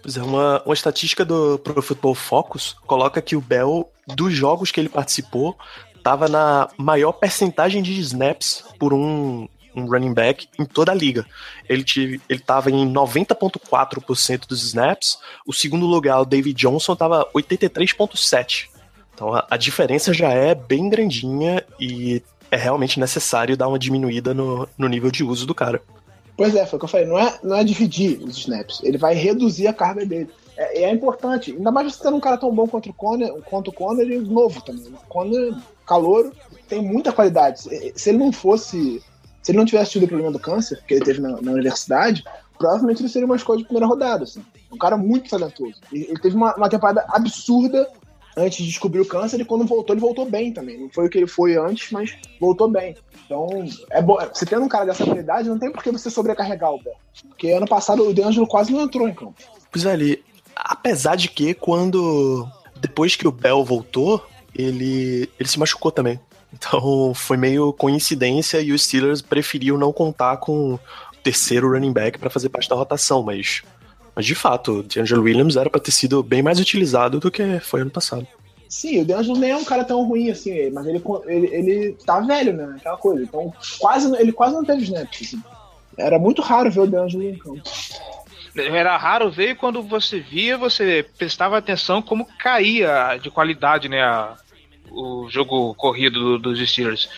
Pois 0.00 0.16
é, 0.16 0.22
uma, 0.22 0.62
uma 0.64 0.74
estatística 0.74 1.24
do 1.24 1.58
Pro 1.58 1.82
Football 1.82 2.14
Focus 2.14 2.76
coloca 2.86 3.20
que 3.20 3.34
o 3.34 3.40
Bell, 3.40 3.90
dos 4.14 4.32
jogos 4.32 4.70
que 4.70 4.78
ele 4.78 4.88
participou, 4.88 5.58
tava 6.04 6.28
na 6.28 6.68
maior 6.78 7.10
percentagem 7.10 7.82
de 7.82 7.98
snaps 7.98 8.64
por 8.78 8.94
um, 8.94 9.48
um 9.76 9.86
running 9.86 10.14
back 10.14 10.48
em 10.58 10.64
toda 10.64 10.90
a 10.90 10.94
liga. 10.94 11.26
Ele, 11.68 11.84
tive, 11.84 12.20
ele 12.28 12.40
tava 12.40 12.70
em 12.70 12.92
90,4% 12.92 14.46
dos 14.48 14.64
snaps, 14.64 15.18
o 15.46 15.52
segundo 15.52 15.86
lugar, 15.86 16.20
o 16.20 16.24
David 16.24 16.58
Johnson, 16.58 16.96
tava 16.96 17.28
83,7%. 17.34 18.68
Então 19.14 19.34
a, 19.34 19.46
a 19.50 19.56
diferença 19.56 20.12
já 20.12 20.30
é 20.30 20.54
bem 20.54 20.88
grandinha 20.88 21.64
e 21.78 22.22
é 22.50 22.56
realmente 22.56 23.00
necessário 23.00 23.56
dar 23.56 23.68
uma 23.68 23.78
diminuída 23.78 24.32
no, 24.32 24.68
no 24.76 24.88
nível 24.88 25.10
de 25.10 25.24
uso 25.24 25.46
do 25.46 25.54
cara. 25.54 25.82
Pois 26.36 26.54
é, 26.54 26.66
foi 26.66 26.76
o 26.76 26.80
que 26.80 26.84
eu 26.84 26.88
falei. 26.88 27.06
Não 27.06 27.18
é, 27.18 27.38
não 27.42 27.56
é 27.56 27.64
dividir 27.64 28.20
os 28.22 28.36
snaps. 28.36 28.80
Ele 28.82 28.98
vai 28.98 29.14
reduzir 29.14 29.66
a 29.66 29.72
carga 29.72 30.04
dele. 30.04 30.28
É, 30.56 30.82
é 30.82 30.90
importante. 30.92 31.52
Ainda 31.52 31.70
mais 31.70 31.94
você 31.94 32.02
tendo 32.02 32.16
um 32.16 32.20
cara 32.20 32.36
tão 32.36 32.54
bom 32.54 32.66
contra 32.66 32.90
o 32.90 32.94
Conner, 32.94 33.32
quanto 33.44 33.68
o 33.68 33.72
Conner 33.72 34.06
e 34.06 34.18
novo 34.18 34.60
também. 34.60 34.86
O 34.86 35.06
Conner, 35.08 35.54
calouro, 35.86 36.32
tem 36.68 36.82
muita 36.82 37.12
qualidade. 37.12 37.60
Se 37.94 38.10
ele 38.10 38.18
não 38.18 38.32
fosse. 38.32 39.02
Se 39.46 39.52
ele 39.52 39.58
não 39.58 39.64
tivesse 39.64 39.92
tido 39.92 40.06
o 40.06 40.08
problema 40.08 40.32
do 40.32 40.40
câncer 40.40 40.82
que 40.88 40.94
ele 40.94 41.04
teve 41.04 41.20
na, 41.20 41.40
na 41.40 41.52
universidade, 41.52 42.24
provavelmente 42.58 43.00
ele 43.00 43.08
seria 43.08 43.26
uma 43.26 43.36
escolha 43.36 43.58
de 43.58 43.64
primeira 43.64 43.86
rodada. 43.86 44.24
Assim. 44.24 44.44
Um 44.72 44.76
cara 44.76 44.96
muito 44.96 45.30
talentoso. 45.30 45.76
Ele, 45.92 46.18
teve 46.20 46.34
uma, 46.34 46.52
uma 46.56 46.68
temporada 46.68 47.06
absurda 47.10 47.88
antes 48.36 48.58
de 48.58 48.66
descobrir 48.66 48.98
o 48.98 49.06
câncer 49.06 49.40
e 49.40 49.44
quando 49.44 49.64
voltou, 49.64 49.94
ele 49.94 50.00
voltou 50.00 50.28
bem 50.28 50.52
também. 50.52 50.80
Não 50.80 50.90
foi 50.90 51.06
o 51.06 51.08
que 51.08 51.18
ele 51.18 51.28
foi 51.28 51.56
antes, 51.56 51.92
mas 51.92 52.18
voltou 52.40 52.68
bem. 52.68 52.96
Então, 53.24 53.64
é 53.92 54.02
bom. 54.02 54.18
Você 54.34 54.44
tendo 54.44 54.64
um 54.64 54.68
cara 54.68 54.84
dessa 54.84 55.04
qualidade, 55.04 55.48
não 55.48 55.60
tem 55.60 55.70
por 55.70 55.80
que 55.80 55.92
você 55.92 56.10
sobrecarregar 56.10 56.72
o 56.72 56.82
Bell. 56.82 56.96
Porque 57.28 57.52
ano 57.52 57.68
passado 57.68 58.02
o 58.02 58.12
DeAngelo 58.12 58.48
quase 58.48 58.72
não 58.72 58.80
entrou 58.80 59.08
em 59.08 59.14
campo. 59.14 59.36
Pois 59.70 59.86
é, 59.86 59.92
ele, 59.92 60.24
apesar 60.56 61.14
de 61.14 61.28
que 61.28 61.54
quando 61.54 62.48
depois 62.80 63.14
que 63.14 63.28
o 63.28 63.32
Bell 63.32 63.64
voltou, 63.64 64.26
ele 64.52 65.30
ele 65.38 65.48
se 65.48 65.56
machucou 65.56 65.92
também. 65.92 66.18
Então 66.58 67.12
foi 67.14 67.36
meio 67.36 67.72
coincidência 67.72 68.60
e 68.60 68.72
os 68.72 68.84
Steelers 68.84 69.20
preferiu 69.20 69.76
não 69.76 69.92
contar 69.92 70.38
com 70.38 70.74
o 70.74 70.80
terceiro 71.22 71.70
running 71.72 71.92
back 71.92 72.18
para 72.18 72.30
fazer 72.30 72.48
parte 72.48 72.68
da 72.68 72.76
rotação, 72.76 73.22
mas 73.22 73.62
mas 74.14 74.24
de 74.24 74.34
fato, 74.34 74.78
o 74.78 74.82
DeAngelo 74.82 75.22
Williams 75.22 75.56
era 75.56 75.68
para 75.68 75.80
ter 75.80 75.92
sido 75.92 76.22
bem 76.22 76.42
mais 76.42 76.58
utilizado 76.58 77.20
do 77.20 77.30
que 77.30 77.60
foi 77.60 77.82
ano 77.82 77.90
passado. 77.90 78.26
Sim, 78.66 79.02
o 79.02 79.04
DeAngelo 79.04 79.38
nem 79.38 79.50
é 79.50 79.56
um 79.56 79.64
cara 79.64 79.84
tão 79.84 80.02
ruim 80.08 80.30
assim, 80.30 80.70
mas 80.70 80.86
ele, 80.86 81.02
ele, 81.26 81.46
ele 81.54 81.92
tá 82.06 82.20
velho, 82.20 82.54
né? 82.54 82.76
Aquela 82.78 82.96
coisa. 82.96 83.22
Então, 83.22 83.52
quase, 83.78 84.10
ele 84.16 84.32
quase 84.32 84.54
não 84.54 84.64
teve 84.64 84.82
snaps. 84.84 85.20
Assim. 85.34 85.42
Era 85.98 86.18
muito 86.18 86.40
raro 86.40 86.70
ver 86.70 86.80
o 86.80 86.86
DeAngelo 86.86 87.22
em 87.24 87.36
campo. 87.36 87.62
Era 88.56 88.96
raro 88.96 89.30
ver 89.30 89.50
e 89.50 89.54
quando 89.54 89.82
você 89.82 90.18
via, 90.18 90.56
você 90.56 91.04
prestava 91.18 91.58
atenção 91.58 92.00
como 92.00 92.26
caía 92.38 93.18
de 93.22 93.30
qualidade, 93.30 93.86
né? 93.88 94.02
a- 94.02 94.34
o 94.90 95.28
jogo 95.30 95.74
corrido 95.74 96.18
do- 96.20 96.38
dos 96.38 96.68
Steelers. 96.70 97.08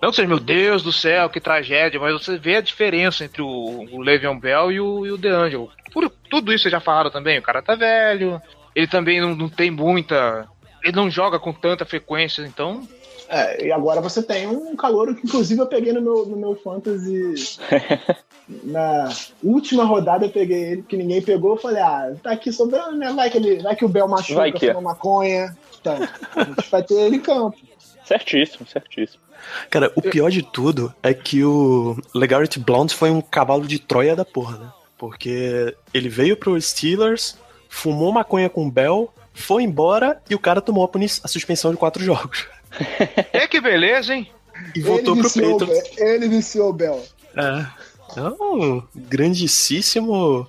Não 0.00 0.10
que 0.10 0.16
seja, 0.16 0.28
meu 0.28 0.40
Deus 0.40 0.82
do 0.82 0.92
céu, 0.92 1.28
que 1.28 1.40
tragédia, 1.40 2.00
mas 2.00 2.12
você 2.12 2.38
vê 2.38 2.56
a 2.56 2.60
diferença 2.62 3.24
entre 3.24 3.42
o, 3.42 3.46
o 3.92 4.00
Le'Veon 4.00 4.38
Bell 4.38 4.72
e 4.72 4.80
o, 4.80 5.06
e 5.06 5.12
o 5.12 5.18
DeAngelo. 5.18 5.70
Por 5.92 6.08
tudo 6.30 6.52
isso 6.52 6.62
vocês 6.62 6.72
já 6.72 6.80
falaram 6.80 7.10
também, 7.10 7.38
o 7.38 7.42
cara 7.42 7.60
tá 7.60 7.74
velho, 7.74 8.40
ele 8.74 8.86
também 8.86 9.20
não, 9.20 9.34
não 9.34 9.48
tem 9.48 9.70
muita. 9.70 10.48
Ele 10.82 10.96
não 10.96 11.10
joga 11.10 11.38
com 11.38 11.52
tanta 11.52 11.84
frequência, 11.84 12.42
então. 12.42 12.88
É, 13.32 13.66
e 13.66 13.72
agora 13.72 14.00
você 14.00 14.20
tem 14.20 14.48
um 14.48 14.74
calor 14.74 15.14
que, 15.14 15.24
inclusive, 15.24 15.60
eu 15.60 15.66
peguei 15.66 15.92
no 15.92 16.02
meu, 16.02 16.26
no 16.26 16.36
meu 16.36 16.56
Fantasy. 16.56 17.60
Na 18.64 19.08
última 19.44 19.84
rodada 19.84 20.26
eu 20.26 20.30
peguei 20.30 20.72
ele, 20.72 20.82
que 20.82 20.96
ninguém 20.96 21.22
pegou. 21.22 21.52
Eu 21.52 21.56
falei, 21.56 21.80
ah, 21.80 22.12
tá 22.20 22.32
aqui 22.32 22.52
sobrando, 22.52 22.96
né? 22.96 23.12
Vai 23.12 23.30
que, 23.30 23.38
ele, 23.38 23.62
vai 23.62 23.76
que 23.76 23.84
o 23.84 23.88
Bel 23.88 24.08
Vai 24.08 24.18
machuca, 24.18 24.50
que 24.50 24.66
é. 24.66 24.74
fuma 24.74 24.90
maconha. 24.90 25.56
Então, 25.80 25.96
a 26.34 26.42
gente 26.42 26.68
vai 26.68 26.82
ter 26.82 26.94
ele 26.94 27.16
em 27.16 27.20
campo. 27.20 27.56
Certíssimo, 28.04 28.66
certíssimo. 28.66 29.22
Cara, 29.70 29.92
o 29.94 30.02
pior 30.02 30.28
de 30.28 30.42
tudo 30.42 30.92
é 31.00 31.14
que 31.14 31.44
o 31.44 31.96
Legarrette 32.12 32.58
Blount 32.58 32.90
foi 32.90 33.10
um 33.10 33.20
cavalo 33.20 33.64
de 33.64 33.78
Troia 33.78 34.16
da 34.16 34.24
porra, 34.24 34.58
né? 34.58 34.72
Porque 34.98 35.72
ele 35.94 36.08
veio 36.08 36.36
pro 36.36 36.60
Steelers, 36.60 37.38
fumou 37.68 38.10
maconha 38.10 38.50
com 38.50 38.66
o 38.66 38.70
Bell, 38.70 39.08
foi 39.32 39.62
embora 39.62 40.20
e 40.28 40.34
o 40.34 40.38
cara 40.40 40.60
tomou 40.60 40.84
a, 40.84 40.98
a 41.24 41.28
suspensão 41.28 41.70
de 41.70 41.76
quatro 41.76 42.02
jogos. 42.02 42.48
É 43.32 43.46
que 43.46 43.60
beleza, 43.60 44.14
hein? 44.14 44.30
E 44.74 44.80
voltou 44.80 45.14
ele 45.14 45.20
pro 45.22 45.28
viciou, 45.30 45.56
o 45.56 45.58
Patriots. 45.58 45.96
Bel- 45.96 46.08
Ele 46.08 46.28
viciou 46.28 46.70
o 46.70 46.72
Bel. 46.72 47.04
É. 47.36 47.66
Um 48.40 48.82
grandíssimo. 48.94 50.46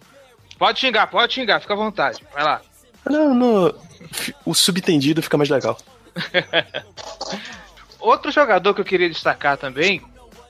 Pode 0.58 0.80
xingar, 0.80 1.08
pode 1.08 1.34
xingar, 1.34 1.60
fica 1.62 1.74
à 1.74 1.78
vontade. 1.78 2.22
Vai 2.34 2.44
lá. 2.44 2.62
Não, 3.10 3.34
não. 3.34 3.74
O 4.46 4.54
subtendido 4.54 5.22
fica 5.22 5.38
mais 5.38 5.50
legal. 5.50 5.78
Outro 8.00 8.32
jogador 8.32 8.74
que 8.74 8.82
eu 8.82 8.86
queria 8.86 9.10
destacar 9.10 9.58
também 9.58 10.02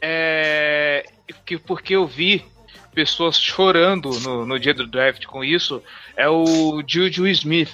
é 0.01 1.05
que 1.45 1.57
porque 1.57 1.95
eu 1.95 2.07
vi 2.07 2.45
pessoas 2.93 3.37
chorando 3.39 4.09
no, 4.21 4.45
no 4.45 4.59
dia 4.59 4.73
do 4.73 4.87
draft 4.87 5.25
com 5.25 5.43
isso 5.43 5.81
é 6.15 6.27
o 6.29 6.81
Juju 6.85 7.27
Smith. 7.27 7.71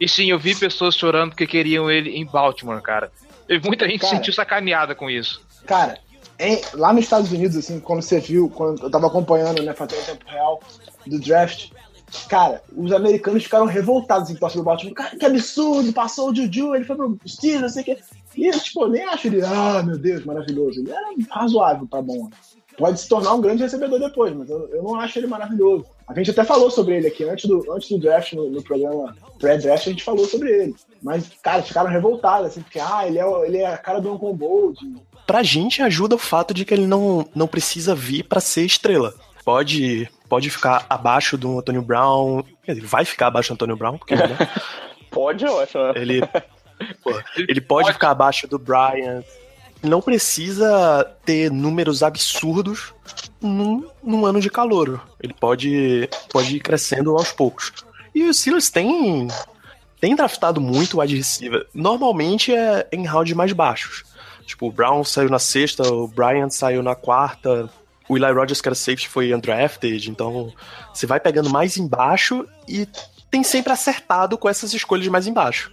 E 0.00 0.08
sim, 0.08 0.30
eu 0.30 0.38
vi 0.38 0.54
pessoas 0.54 0.94
chorando 0.96 1.30
porque 1.30 1.46
queriam 1.46 1.90
ele 1.90 2.10
em 2.10 2.24
Baltimore, 2.24 2.80
cara. 2.82 3.10
E 3.48 3.58
muita 3.60 3.86
gente 3.86 4.00
se 4.00 4.06
Cara. 4.06 4.16
sentiu 4.16 4.32
sacaneada 4.32 4.94
com 4.94 5.08
isso. 5.08 5.40
Cara, 5.66 5.98
em- 6.38 6.60
lá 6.74 6.92
nos 6.92 7.04
Estados 7.04 7.32
Unidos, 7.32 7.56
assim, 7.56 7.80
quando 7.80 8.02
você 8.02 8.20
viu, 8.20 8.48
quando 8.50 8.82
eu 8.82 8.90
tava 8.90 9.06
acompanhando, 9.06 9.62
né, 9.62 9.72
fazendo 9.74 10.04
tempo 10.04 10.24
real 10.28 10.60
do 11.06 11.18
draft, 11.18 11.70
cara, 12.28 12.62
os 12.76 12.92
americanos 12.92 13.42
ficaram 13.44 13.66
revoltados 13.66 14.30
em 14.30 14.36
torcida 14.36 14.62
do 14.62 14.66
Baltimore. 14.66 14.94
Cara, 14.94 15.16
que 15.16 15.24
absurdo, 15.26 15.92
passou 15.92 16.30
o 16.30 16.34
Juju, 16.34 16.74
ele 16.74 16.84
foi 16.84 16.96
pro 16.96 17.18
Steelers, 17.26 17.62
não 17.62 17.68
sei 17.68 17.82
o 17.82 17.84
quê. 17.86 17.98
E 18.36 18.46
eu, 18.46 18.60
tipo, 18.60 18.82
eu 18.84 18.88
nem 18.88 19.02
acho 19.04 19.26
ele, 19.26 19.42
ah, 19.42 19.82
meu 19.82 19.98
Deus, 19.98 20.24
maravilhoso. 20.24 20.80
Ele 20.80 20.92
era 20.92 21.08
razoável, 21.30 21.86
tá 21.90 22.00
bom. 22.00 22.30
Pode 22.78 23.00
se 23.00 23.08
tornar 23.08 23.34
um 23.34 23.40
grande 23.40 23.64
recebedor 23.64 23.98
depois, 23.98 24.32
mas 24.32 24.48
eu, 24.48 24.68
eu 24.68 24.82
não 24.84 24.94
acho 24.94 25.18
ele 25.18 25.26
maravilhoso. 25.26 25.84
A 26.06 26.14
gente 26.14 26.30
até 26.30 26.44
falou 26.44 26.70
sobre 26.70 26.96
ele 26.96 27.08
aqui 27.08 27.24
antes 27.24 27.46
do, 27.46 27.66
antes 27.72 27.88
do 27.88 27.98
draft, 27.98 28.32
no, 28.34 28.48
no 28.48 28.62
programa 28.62 29.16
pré-draft, 29.40 29.88
a 29.88 29.90
gente 29.90 30.04
falou 30.04 30.24
sobre 30.26 30.48
ele. 30.50 30.76
Mas, 31.02 31.28
cara, 31.42 31.60
ficaram 31.60 31.90
revoltados, 31.90 32.46
assim, 32.46 32.62
porque, 32.62 32.78
ah, 32.78 33.04
ele 33.04 33.18
é, 33.18 33.46
ele 33.46 33.58
é 33.58 33.66
a 33.66 33.76
cara 33.76 34.00
do 34.00 34.12
Uncle 34.12 34.32
Bold. 34.32 34.78
Pra 35.26 35.42
gente 35.42 35.82
ajuda 35.82 36.14
o 36.14 36.18
fato 36.18 36.54
de 36.54 36.64
que 36.64 36.72
ele 36.72 36.86
não, 36.86 37.28
não 37.34 37.48
precisa 37.48 37.96
vir 37.96 38.22
pra 38.22 38.40
ser 38.40 38.64
estrela. 38.64 39.12
Pode, 39.44 40.08
pode 40.28 40.48
ficar 40.48 40.86
abaixo 40.88 41.36
do 41.36 41.58
Antônio 41.58 41.82
Brown. 41.82 42.44
Quer 42.62 42.74
dizer, 42.74 42.86
vai 42.86 43.04
ficar 43.04 43.26
abaixo 43.26 43.50
do 43.50 43.54
Antônio 43.54 43.76
Brown, 43.76 43.98
porque 43.98 44.14
né? 44.14 44.36
Pode, 45.10 45.44
eu 45.44 45.58
acho. 45.58 45.78
né? 45.78 45.92
ele, 45.96 46.20
pô, 47.02 47.10
ele 47.36 47.60
pode 47.60 47.92
ficar 47.92 48.10
abaixo 48.10 48.46
do 48.46 48.58
Bryant. 48.58 49.24
Não 49.82 50.00
precisa 50.00 51.04
ter 51.24 51.50
números 51.50 52.02
absurdos 52.02 52.92
num, 53.40 53.88
num 54.02 54.26
ano 54.26 54.40
de 54.40 54.50
calor. 54.50 55.00
Ele 55.22 55.32
pode, 55.32 56.08
pode 56.32 56.56
ir 56.56 56.60
crescendo 56.60 57.16
aos 57.16 57.32
poucos. 57.32 57.72
E 58.14 58.24
os 58.24 58.40
Steelers 58.40 58.70
têm, 58.70 59.28
têm 60.00 60.16
draftado 60.16 60.60
muito 60.60 61.00
wide 61.00 61.16
receiver. 61.16 61.66
Normalmente 61.72 62.52
é 62.52 62.88
em 62.90 63.06
rounds 63.06 63.34
mais 63.34 63.52
baixos. 63.52 64.04
Tipo, 64.44 64.66
o 64.68 64.72
Brown 64.72 65.04
saiu 65.04 65.28
na 65.28 65.38
sexta, 65.38 65.82
o 65.92 66.08
Bryant 66.08 66.50
saiu 66.50 66.82
na 66.82 66.94
quarta. 66.94 67.70
O 68.08 68.16
Eli 68.16 68.32
Rogers, 68.32 68.60
que 68.62 68.68
era 68.68 68.74
safety, 68.74 69.08
foi 69.08 69.34
undrafted. 69.34 70.10
Então, 70.10 70.52
você 70.92 71.06
vai 71.06 71.20
pegando 71.20 71.50
mais 71.50 71.76
embaixo 71.76 72.48
e 72.66 72.88
tem 73.30 73.44
sempre 73.44 73.72
acertado 73.72 74.38
com 74.38 74.48
essas 74.48 74.72
escolhas 74.72 75.06
mais 75.08 75.26
embaixo. 75.26 75.70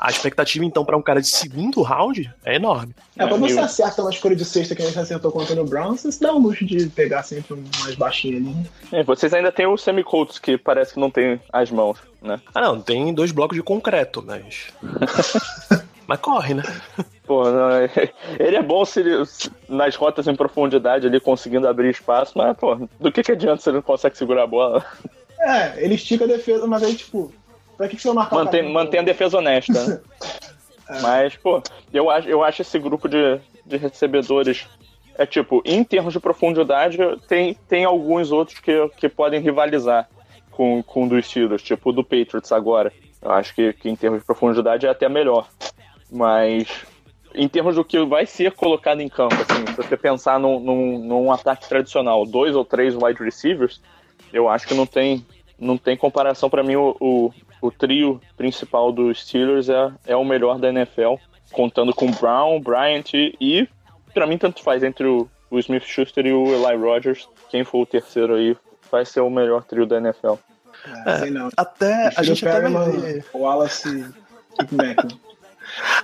A 0.00 0.10
expectativa, 0.10 0.64
então, 0.64 0.84
pra 0.84 0.96
um 0.96 1.02
cara 1.02 1.20
de 1.20 1.28
segundo 1.28 1.82
round 1.82 2.32
é 2.44 2.56
enorme. 2.56 2.94
É, 3.16 3.26
quando 3.26 3.44
É, 3.46 3.48
você 3.48 3.58
eu- 3.60 3.64
acerta 3.64 4.02
uma 4.02 4.10
escolha 4.10 4.36
de 4.36 4.44
sexta 4.44 4.74
que 4.74 4.82
a 4.82 4.86
gente 4.86 4.98
acertou 4.98 5.30
com 5.32 5.38
o 5.38 5.42
Antônio 5.42 5.64
Brown, 5.64 5.96
você 5.96 6.10
se 6.12 6.20
dá 6.20 6.32
o 6.32 6.38
luxo 6.38 6.64
de 6.64 6.86
pegar 6.88 7.22
sempre 7.22 7.54
um 7.54 7.64
mais 7.80 7.94
baixinho 7.94 8.36
ali. 8.36 8.46
né? 8.50 8.64
É, 8.92 9.02
vocês 9.02 9.32
ainda 9.34 9.50
tem 9.50 9.66
o 9.66 9.76
Semi 9.76 10.04
Colts 10.04 10.38
que 10.38 10.56
parece 10.58 10.94
que 10.94 11.00
não 11.00 11.10
tem 11.10 11.40
as 11.52 11.70
mãos, 11.70 11.98
né? 12.22 12.40
Ah, 12.54 12.60
não, 12.60 12.80
tem 12.80 13.12
dois 13.14 13.32
blocos 13.32 13.56
de 13.56 13.62
concreto, 13.62 14.22
mas. 14.26 14.66
mas 16.06 16.20
corre, 16.20 16.54
né? 16.54 16.62
Pô, 17.26 17.50
não, 17.50 17.70
é- 17.70 17.90
ele 18.38 18.56
é 18.56 18.62
bom 18.62 18.84
se 18.84 19.00
ele- 19.00 19.26
se- 19.26 19.50
nas 19.68 19.96
rotas 19.96 20.28
em 20.28 20.36
profundidade 20.36 21.06
ali 21.06 21.18
conseguindo 21.20 21.66
abrir 21.66 21.90
espaço, 21.90 22.32
mas, 22.36 22.56
pô, 22.56 22.76
do 23.00 23.10
que, 23.10 23.22
que 23.22 23.32
adianta 23.32 23.60
se 23.62 23.68
ele 23.68 23.76
não 23.78 23.82
consegue 23.82 24.16
segurar 24.16 24.44
a 24.44 24.46
bola? 24.46 24.84
É, 25.40 25.84
ele 25.84 25.94
estica 25.96 26.24
a 26.24 26.28
defesa, 26.28 26.66
mas 26.66 26.82
aí, 26.82 26.94
tipo, 26.94 27.32
pra 27.76 27.88
que, 27.88 27.96
que 27.96 28.02
você 28.02 28.08
vai 28.08 28.16
marcar 28.16 28.36
o 28.36 28.38
Mantém, 28.38 28.62
cara? 28.62 28.72
mantém 28.72 29.00
a 29.00 29.02
defesa 29.02 29.38
honesta, 29.38 29.84
né? 29.84 30.00
Mas, 31.02 31.36
pô, 31.36 31.62
eu 31.92 32.08
acho, 32.08 32.28
eu 32.28 32.44
acho 32.44 32.62
esse 32.62 32.78
grupo 32.78 33.08
de, 33.08 33.40
de 33.64 33.76
recebedores. 33.76 34.66
É 35.18 35.26
tipo, 35.26 35.62
em 35.64 35.82
termos 35.82 36.12
de 36.12 36.20
profundidade, 36.20 36.98
tem, 37.26 37.54
tem 37.68 37.84
alguns 37.84 38.30
outros 38.30 38.60
que, 38.60 38.88
que 38.96 39.08
podem 39.08 39.40
rivalizar. 39.40 40.08
com, 40.50 40.82
com 40.82 41.04
o 41.04 41.08
dos 41.08 41.26
Steelers, 41.26 41.62
tipo 41.62 41.90
o 41.90 41.92
do 41.92 42.04
Patriots 42.04 42.52
agora. 42.52 42.92
Eu 43.20 43.32
acho 43.32 43.54
que, 43.54 43.72
que 43.72 43.88
em 43.88 43.96
termos 43.96 44.20
de 44.20 44.26
profundidade 44.26 44.86
é 44.86 44.90
até 44.90 45.08
melhor. 45.08 45.48
Mas 46.10 46.86
em 47.34 47.46
termos 47.48 47.74
do 47.74 47.84
que 47.84 48.02
vai 48.04 48.24
ser 48.24 48.52
colocado 48.52 49.00
em 49.00 49.08
campo, 49.08 49.34
assim, 49.34 49.66
se 49.66 49.76
você 49.76 49.96
pensar 49.96 50.40
num, 50.40 50.58
num, 50.58 50.98
num 50.98 51.32
ataque 51.32 51.68
tradicional, 51.68 52.24
dois 52.24 52.56
ou 52.56 52.64
três 52.64 52.94
wide 52.94 53.22
receivers, 53.22 53.80
eu 54.32 54.48
acho 54.48 54.66
que 54.66 54.74
não 54.74 54.86
tem, 54.86 55.24
não 55.58 55.76
tem 55.76 55.96
comparação 55.96 56.48
para 56.48 56.62
mim 56.62 56.76
o, 56.76 56.96
o, 56.98 57.32
o, 57.66 57.70
trio 57.70 58.20
principal 58.36 58.92
dos 58.92 59.22
Steelers 59.22 59.68
é, 59.68 59.92
é 60.06 60.16
o 60.16 60.24
melhor 60.24 60.58
da 60.58 60.68
NFL, 60.68 61.14
contando 61.52 61.94
com 61.94 62.10
Brown, 62.10 62.60
Bryant 62.60 63.12
e, 63.14 63.68
para 64.12 64.26
mim 64.26 64.38
tanto 64.38 64.62
faz 64.62 64.82
entre 64.82 65.06
o, 65.06 65.28
o 65.50 65.58
Smith 65.58 65.84
Schuster 65.84 66.26
e 66.26 66.32
o 66.32 66.46
Eli 66.46 66.76
Rogers, 66.76 67.28
quem 67.50 67.64
for 67.64 67.82
o 67.82 67.86
terceiro 67.86 68.34
aí 68.34 68.56
vai 68.90 69.04
ser 69.04 69.20
o 69.20 69.30
melhor 69.30 69.64
trio 69.64 69.86
da 69.86 69.98
NFL. 69.98 70.34
É, 71.06 71.30
não. 71.30 71.50
Até 71.56 72.12
a 72.16 72.22
gente 72.22 72.46
até 72.46 72.68
vai 72.68 72.90
ver. 72.90 73.24
O 73.32 73.38
Wallace. 73.38 74.06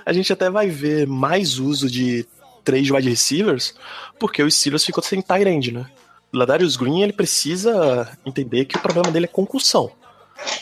A 0.05 0.11
gente 0.11 0.31
até 0.31 0.49
vai 0.49 0.67
ver 0.67 1.07
mais 1.07 1.57
uso 1.57 1.89
de 1.89 2.27
três 2.63 2.89
wide 2.89 3.09
receivers, 3.09 3.73
porque 4.19 4.43
o 4.43 4.51
Steelers 4.51 4.85
ficou 4.85 5.03
sem 5.03 5.21
tight 5.21 5.47
end, 5.47 5.71
né? 5.71 5.85
O 6.31 6.37
Ladarius 6.37 6.75
Green, 6.75 7.01
ele 7.01 7.13
precisa 7.13 8.07
entender 8.25 8.65
que 8.65 8.77
o 8.77 8.81
problema 8.81 9.11
dele 9.11 9.25
é 9.25 9.29
concussão. 9.29 9.91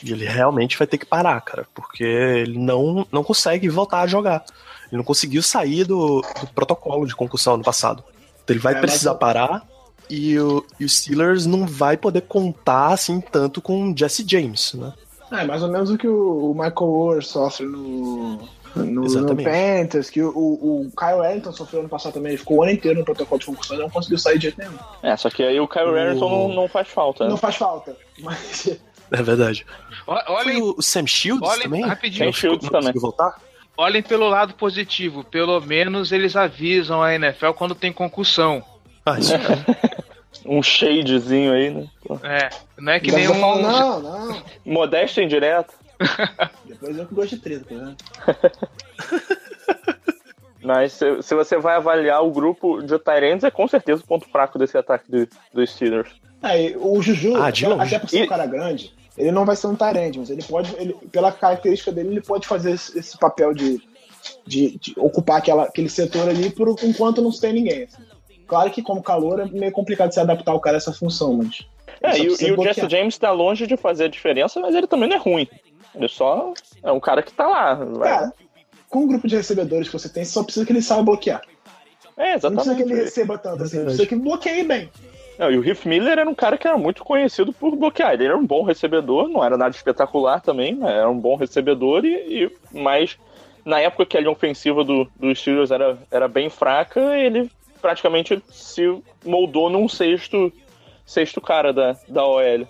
E 0.04 0.12
ele 0.12 0.26
realmente 0.26 0.78
vai 0.78 0.88
ter 0.88 0.98
que 0.98 1.06
parar, 1.06 1.40
cara, 1.42 1.66
porque 1.74 2.04
ele 2.04 2.58
não, 2.58 3.06
não 3.12 3.24
consegue 3.24 3.70
voltar 3.70 4.02
a 4.02 4.08
jogar. 4.08 4.44
Ele 4.88 4.98
não 4.98 5.04
conseguiu 5.04 5.42
sair 5.42 5.84
do, 5.86 6.22
do 6.42 6.48
protocolo 6.54 7.06
de 7.06 7.16
concussão 7.16 7.58
no 7.58 7.64
passado. 7.64 8.04
Então 8.44 8.54
ele 8.54 8.60
vai 8.60 8.74
É, 8.76 8.80
precisar 8.82 9.12
mas- 9.12 9.20
parar 9.20 9.68
e 10.10 10.38
o, 10.40 10.66
e 10.80 10.84
o 10.86 10.90
Steelers 10.90 11.46
não 11.46 11.66
vai 11.66 11.96
poder 11.96 12.22
contar 12.22 12.88
assim 12.88 13.22
tanto 13.22 13.62
com 13.62 13.92
o 13.92 13.98
Jesse 13.98 14.26
James, 14.28 14.74
né? 14.74 14.92
É, 15.32 15.46
mais 15.46 15.64
ou 15.64 15.70
menos 15.70 15.90
o 15.90 15.98
que 15.98 16.08
o 16.08 16.52
o 16.52 16.54
Michael 16.54 16.90
Orr 16.90 17.24
sofre 17.24 17.66
no, 17.66 18.40
no, 18.76 19.04
no. 19.06 19.36
Panthers, 19.38 20.10
que 20.10 20.22
o, 20.22 20.30
o 20.30 20.92
Kyle 20.98 21.20
Wellington 21.22 21.54
sofreu 21.54 21.80
ano 21.80 21.88
passado 21.88 22.12
também, 22.14 22.32
ele 22.34 22.38
ficou 22.40 22.58
o 22.58 22.64
ano 22.64 22.74
inteiro 22.74 23.00
no 23.00 23.06
protocolo 23.06 23.40
de 23.40 23.46
concussão 23.46 23.78
e 23.78 23.80
não 23.80 23.90
conseguiu 23.90 24.18
sair 24.18 24.36
de 24.38 24.44
jeito 24.44 24.58
nenhum. 24.60 24.74
É, 25.02 25.16
só 25.16 25.30
que 25.30 25.42
aí 25.42 25.58
o 25.62 25.68
Kyle 25.70 25.86
O- 25.86 26.16
não, 26.16 26.48
não 26.50 26.68
faz 26.68 26.90
falta, 26.90 27.24
né? 27.24 27.30
Não 27.30 27.38
faz 27.38 27.56
falta, 27.56 27.96
mas 28.20 28.78
É 29.12 29.22
verdade. 29.22 29.66
O- 30.08 30.14
Foi 30.16 30.24
Olhem, 30.36 30.62
o, 30.62 30.76
o 30.78 30.82
Sam 30.82 31.06
Shields 31.06 31.48
olhem 31.50 31.64
também? 31.64 31.82
rapidinho. 31.86 32.26
Sam 32.34 32.40
Shields 32.40 32.70
não 32.70 32.80
também. 32.80 32.94
voltar? 33.02 33.36
olhem 33.78 34.02
pelo 34.04 34.28
lado 34.30 34.54
positivo. 34.54 35.24
Pelo 35.24 35.60
menos 35.62 36.12
eles 36.12 36.36
avisam 36.36 37.02
a 37.02 37.14
NFL 37.16 37.52
quando 37.52 37.74
tem 37.76 37.92
concussão. 37.92 38.64
Ah, 39.06 39.18
isso 39.20 39.34
é. 39.36 39.40
Um 40.46 40.64
shadezinho 40.64 41.54
aí, 41.54 41.70
né? 41.70 41.88
Pô. 42.04 42.16
É, 42.24 42.50
não 42.80 42.94
é 42.94 43.00
que 43.00 43.12
nem 43.12 43.26
eu 43.26 43.36
falo, 43.36 43.60
um. 43.60 43.62
não, 43.62 44.00
não. 44.00 44.44
Modéstia 44.66 45.22
indireta. 45.24 45.72
Depois 46.66 46.98
eu 46.98 47.06
que 47.06 47.14
gosto 47.14 47.36
de 47.36 47.42
treta, 47.42 47.66
vendo? 47.70 47.96
Mas 50.64 50.94
se, 50.94 51.22
se 51.24 51.36
você 51.36 51.58
vai 51.58 51.76
avaliar 51.76 52.24
o 52.24 52.32
grupo 52.32 52.82
de 52.82 52.98
Tyrants, 53.00 53.44
é 53.44 53.52
com 53.52 53.68
certeza 53.68 54.02
o 54.04 54.08
ponto 54.08 54.28
fraco 54.30 54.60
desse 54.60 54.78
ataque 54.78 55.10
do- 55.12 55.28
dos 55.54 55.70
Steelers. 55.72 56.10
É, 56.44 56.76
o 56.78 57.02
Juju, 57.02 57.36
Ah, 57.36 57.48
até, 57.48 58.00
por 58.00 58.10
ser 58.10 58.24
um 58.24 58.28
cara 58.28 58.46
grande, 58.46 58.94
ele 59.18 59.32
não 59.32 59.46
vai 59.46 59.56
ser 59.56 59.68
um 59.68 59.76
Tyrande, 59.76 60.20
mas 60.20 60.30
ele 60.30 60.42
pode, 60.44 60.74
ele, 60.78 60.94
pela 61.12 61.32
característica 61.32 61.92
dele, 61.92 62.10
ele 62.10 62.22
pode 62.22 62.48
fazer 62.48 62.72
esse, 62.72 62.98
esse 62.98 63.18
papel 63.18 63.54
de, 63.54 63.80
de, 64.46 64.78
de 64.80 64.94
ocupar 64.98 65.38
aquela, 65.38 65.64
aquele 65.64 65.90
setor 65.90 66.28
ali 66.30 66.50
por 66.50 66.68
enquanto 66.84 67.22
não 67.22 67.32
se 67.32 67.42
tem 67.42 67.54
ninguém. 67.54 67.84
assim. 67.84 68.02
Claro 68.48 68.70
que 68.72 68.82
como 68.82 69.02
calor 69.04 69.40
é 69.40 69.46
meio 69.46 69.72
complicado 69.72 70.12
se 70.12 70.20
adaptar 70.20 70.54
o 70.54 70.60
cara 70.60 70.78
a 70.78 70.80
essa 70.80 70.92
função, 70.92 71.34
mas. 71.34 71.62
É, 72.02 72.18
e, 72.18 72.24
e 72.24 72.52
o. 72.52 72.64
Jesse 72.64 72.90
James 72.90 73.18
tá 73.18 73.32
longe 73.32 73.68
de 73.68 73.78
fazer 73.78 74.06
a 74.06 74.10
diferença, 74.10 74.60
mas 74.60 74.74
ele 74.76 74.88
também 74.88 75.08
não 75.08 75.16
é 75.16 75.20
ruim. 75.20 75.48
Ele 75.94 76.08
só 76.08 76.54
é 76.84 76.92
um 76.92 77.00
cara 77.00 77.22
que 77.22 77.32
tá 77.32 77.48
lá. 77.48 77.78
Cara, 78.02 78.34
com 78.90 79.04
o 79.04 79.08
grupo 79.08 79.28
de 79.28 79.36
recebedores 79.36 79.88
que 79.88 79.94
você 79.94 80.10
tem, 80.10 80.26
você 80.26 80.32
só 80.32 80.44
precisa 80.44 80.66
que 80.66 80.72
ele 80.72 80.82
saiba 80.82 81.04
bloquear. 81.04 81.42
é, 82.18 82.34
Não 82.42 82.52
precisa 82.52 82.76
que 82.76 82.82
ele 82.82 82.94
exatamente. 82.94 83.04
receba 83.04 83.38
tanto 83.38 83.64
assim, 83.64 83.84
precisa 83.84 84.06
que 84.06 84.16
bloqueie 84.16 84.64
bem. 84.64 84.90
Não, 85.42 85.50
e 85.52 85.58
o 85.58 85.68
Heath 85.68 85.86
Miller 85.86 86.20
era 86.20 86.30
um 86.30 86.36
cara 86.36 86.56
que 86.56 86.68
era 86.68 86.78
muito 86.78 87.04
conhecido 87.04 87.52
por 87.52 87.76
bloquear. 87.76 88.14
Ele 88.14 88.26
era 88.26 88.38
um 88.38 88.46
bom 88.46 88.62
recebedor, 88.62 89.28
não 89.28 89.44
era 89.44 89.58
nada 89.58 89.76
espetacular 89.76 90.40
também, 90.40 90.76
mas 90.76 90.92
era 90.92 91.10
um 91.10 91.18
bom 91.20 91.36
recebedor, 91.36 92.06
e, 92.06 92.44
e- 92.46 92.52
mas 92.72 93.18
na 93.66 93.80
época 93.80 94.06
que 94.06 94.16
a 94.16 94.20
linha 94.20 94.32
ofensiva 94.32 94.84
do, 94.84 95.10
dos 95.20 95.40
Steelers 95.40 95.72
era, 95.72 95.98
era 96.12 96.28
bem 96.28 96.48
fraca, 96.48 97.18
ele 97.18 97.50
praticamente 97.82 98.40
se 98.52 98.84
moldou 99.26 99.68
num 99.68 99.90
sexto, 99.90 100.54
sexto 101.04 101.42
cara 101.42 101.74
da, 101.74 101.98
da 102.08 102.24
OL. 102.24 102.68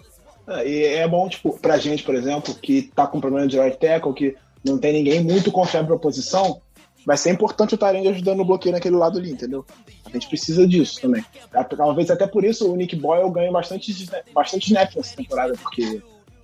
É, 0.48 0.66
e 0.66 0.86
é 0.86 1.06
bom, 1.10 1.28
tipo, 1.28 1.60
pra 1.60 1.78
gente, 1.78 2.04
por 2.04 2.16
exemplo, 2.16 2.56
que 2.56 2.84
tá 2.96 3.06
com 3.06 3.20
problema 3.20 3.48
de 3.50 3.60
right 3.60 3.78
tackle, 3.78 4.14
que 4.14 4.34
não 4.64 4.78
tem 4.78 4.94
ninguém 4.94 5.20
muito 5.22 5.52
confiável 5.52 5.90
pra 5.90 5.98
posição, 6.00 6.62
vai 7.06 7.18
ser 7.18 7.32
importante 7.32 7.76
o 7.76 7.78
Tyrande 7.78 8.08
ajudando 8.08 8.38
no 8.38 8.46
bloqueio 8.46 8.74
naquele 8.74 8.96
lado 8.96 9.20
ali, 9.20 9.30
entendeu? 9.32 9.66
A 10.12 10.14
gente 10.14 10.28
precisa 10.28 10.68
disso 10.68 11.00
também. 11.02 11.24
É, 11.54 11.64
Talvez 11.64 12.12
até 12.12 12.28
por 12.28 12.44
isso 12.44 12.72
o 12.72 12.76
Nick 12.76 12.96
Boyle 12.96 13.32
ganhe 13.32 13.52
bastante, 13.52 13.94
bastante 14.34 14.68
snap 14.68 14.94
nessa 14.96 15.16
temporada, 15.16 15.54
porque 15.62 16.02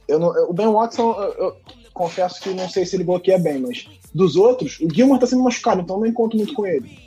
eu 0.07 0.19
não- 0.19 0.49
o 0.49 0.53
Ben 0.53 0.67
Watson, 0.67 1.11
eu, 1.13 1.33
eu 1.45 1.57
confesso 1.93 2.41
que 2.41 2.49
não 2.53 2.69
sei 2.69 2.85
se 2.85 2.95
ele 2.95 3.03
bloqueia 3.03 3.37
bem, 3.37 3.59
mas 3.59 3.85
dos 4.13 4.35
outros, 4.35 4.79
o 4.79 4.87
Gilmore 4.93 5.19
tá 5.19 5.27
sendo 5.27 5.43
machucado, 5.43 5.81
então 5.81 5.97
eu 5.97 5.99
não 6.01 6.07
encontro 6.07 6.37
muito 6.37 6.53
com 6.53 6.65
ele. 6.65 6.97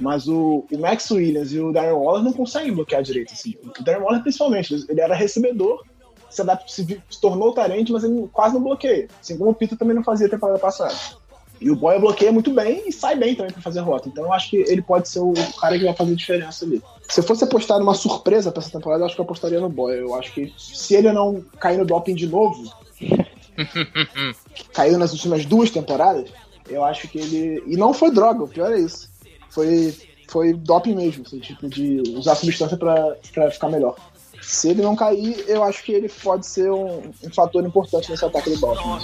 Mas 0.00 0.28
o, 0.28 0.64
o 0.70 0.78
Max 0.78 1.10
Williams 1.10 1.52
e 1.52 1.58
o 1.58 1.72
Darren 1.72 1.92
Waller 1.92 2.22
não 2.22 2.32
conseguem 2.32 2.72
bloquear 2.72 3.02
direito. 3.02 3.32
Assim. 3.32 3.54
O 3.78 3.82
Darren 3.82 4.02
Waller, 4.02 4.22
principalmente, 4.22 4.86
ele 4.88 5.00
era 5.00 5.14
recebedor, 5.14 5.82
se, 6.28 6.40
adapta, 6.42 6.68
se, 6.68 6.84
se 7.10 7.20
tornou 7.20 7.52
tarente, 7.52 7.90
mas 7.92 8.04
ele 8.04 8.28
quase 8.32 8.54
não 8.54 8.62
bloqueia. 8.62 9.08
Assim 9.20 9.36
como 9.36 9.50
o 9.50 9.54
Peter 9.54 9.76
também 9.76 9.96
não 9.96 10.04
fazia 10.04 10.28
temporada 10.28 10.58
passada. 10.60 10.94
E 11.60 11.70
o 11.70 11.76
Boya 11.76 11.98
bloqueia 11.98 12.32
muito 12.32 12.50
bem 12.52 12.84
e 12.86 12.92
sai 12.92 13.14
bem 13.14 13.34
também 13.34 13.52
pra 13.52 13.60
fazer 13.60 13.80
rota. 13.80 14.08
Então 14.08 14.24
eu 14.24 14.32
acho 14.32 14.50
que 14.50 14.56
ele 14.56 14.80
pode 14.80 15.08
ser 15.08 15.20
o 15.20 15.34
cara 15.60 15.78
que 15.78 15.84
vai 15.84 15.94
fazer 15.94 16.14
diferença 16.14 16.64
ali. 16.64 16.82
Se 17.08 17.20
eu 17.20 17.24
fosse 17.24 17.44
apostar 17.44 17.78
numa 17.78 17.94
surpresa 17.94 18.50
pra 18.50 18.62
essa 18.62 18.70
temporada, 18.70 19.02
eu 19.02 19.06
acho 19.06 19.14
que 19.14 19.20
eu 19.20 19.24
apostaria 19.24 19.60
no 19.60 19.68
Boya. 19.68 19.96
Eu 19.96 20.14
acho 20.14 20.32
que 20.32 20.52
se 20.56 20.94
ele 20.94 21.12
não 21.12 21.44
cair 21.58 21.76
no 21.76 21.84
doping 21.84 22.14
de 22.14 22.26
novo, 22.26 22.72
caiu 24.72 24.98
nas 24.98 25.12
últimas 25.12 25.44
duas 25.44 25.70
temporadas, 25.70 26.30
eu 26.68 26.82
acho 26.82 27.08
que 27.08 27.18
ele. 27.18 27.62
E 27.66 27.76
não 27.76 27.92
foi 27.92 28.10
droga, 28.10 28.44
o 28.44 28.48
pior 28.48 28.72
é 28.72 28.78
isso. 28.78 29.10
Foi, 29.50 29.94
foi 30.28 30.54
doping 30.54 30.94
mesmo, 30.94 31.24
assim, 31.26 31.40
tipo, 31.40 31.68
de 31.68 32.02
usar 32.16 32.36
substância 32.36 32.76
pra 32.76 33.16
ficar 33.50 33.68
melhor. 33.68 33.96
Se 34.50 34.70
ele 34.70 34.82
não 34.82 34.96
cair, 34.96 35.44
eu 35.46 35.62
acho 35.62 35.82
que 35.84 35.92
ele 35.92 36.08
pode 36.08 36.44
ser 36.44 36.70
um, 36.72 37.12
um 37.22 37.32
fator 37.32 37.64
importante 37.64 38.10
nesse 38.10 38.24
ataque 38.24 38.50
do 38.50 38.58
Baltimore. 38.58 39.00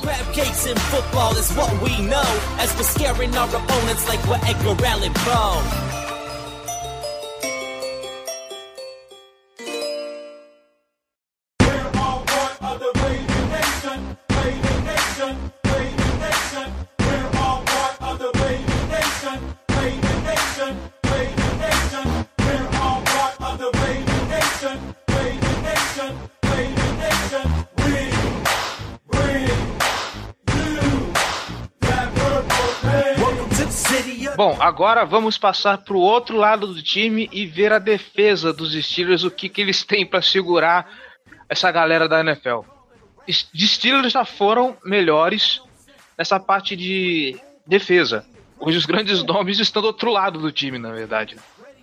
Bom, 34.46 34.56
agora 34.60 35.04
vamos 35.04 35.36
passar 35.36 35.78
pro 35.78 35.98
outro 35.98 36.36
lado 36.36 36.68
do 36.68 36.80
time 36.80 37.28
e 37.32 37.44
ver 37.46 37.72
a 37.72 37.80
defesa 37.80 38.52
dos 38.52 38.74
Steelers, 38.80 39.24
o 39.24 39.30
que, 39.30 39.48
que 39.48 39.60
eles 39.60 39.82
têm 39.82 40.06
pra 40.06 40.22
segurar 40.22 40.88
essa 41.48 41.68
galera 41.72 42.08
da 42.08 42.20
NFL. 42.20 42.60
Os 43.26 43.48
Steelers 43.56 44.12
já 44.12 44.24
foram 44.24 44.76
melhores 44.84 45.60
nessa 46.16 46.38
parte 46.38 46.76
de 46.76 47.36
defesa. 47.66 48.24
Hoje 48.60 48.78
os 48.78 48.86
grandes 48.86 49.20
nomes 49.26 49.58
estão 49.58 49.82
do 49.82 49.86
outro 49.86 50.12
lado 50.12 50.38
do 50.38 50.52
time, 50.52 50.78
na 50.78 50.92
verdade. 50.92 51.34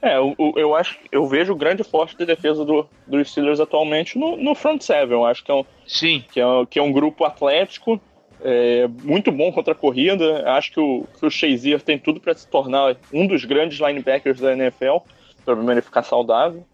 É, 0.02 0.16
eu, 0.16 0.34
eu- 0.56 0.74
acho, 0.74 0.98
eu 1.12 1.28
vejo 1.28 1.52
o 1.52 1.58
grande 1.58 1.84
forte 1.84 2.16
de 2.16 2.26
defesa 2.26 2.64
do, 2.64 2.88
dos 3.06 3.30
Steelers 3.30 3.60
atualmente 3.60 4.18
no, 4.18 4.38
no 4.38 4.56
front 4.56 4.82
seven. 4.82 5.12
Eu 5.18 5.26
acho 5.26 5.44
que 5.44 5.52
é 5.52 5.54
um, 5.54 5.66
Sim, 5.86 6.24
que 6.32 6.40
é, 6.40 6.48
um- 6.48 6.66
que 6.66 6.80
é 6.80 6.82
um 6.82 6.94
grupo 6.94 7.26
atlético, 7.26 8.00
é, 8.44 8.88
muito 9.04 9.32
bom 9.32 9.52
contra 9.52 9.72
a 9.72 9.76
corrida. 9.76 10.44
Acho 10.52 10.74
que 10.74 10.80
o, 10.80 11.08
que 11.18 11.26
o 11.26 11.32
Shazier 11.32 11.82
tem 11.82 11.98
tudo 11.98 12.20
para 12.20 12.34
se 12.34 12.48
tornar 12.48 12.98
um 13.12 13.26
dos 13.26 13.46
grandes 13.46 13.80
linebackers 13.80 14.40
da 14.40 14.54
NFL. 14.54 14.98
O 14.98 15.44
problema 15.46 15.72
é 15.72 15.74
ele 15.76 15.82
ficar 15.82 16.04
saudável, 16.04 16.66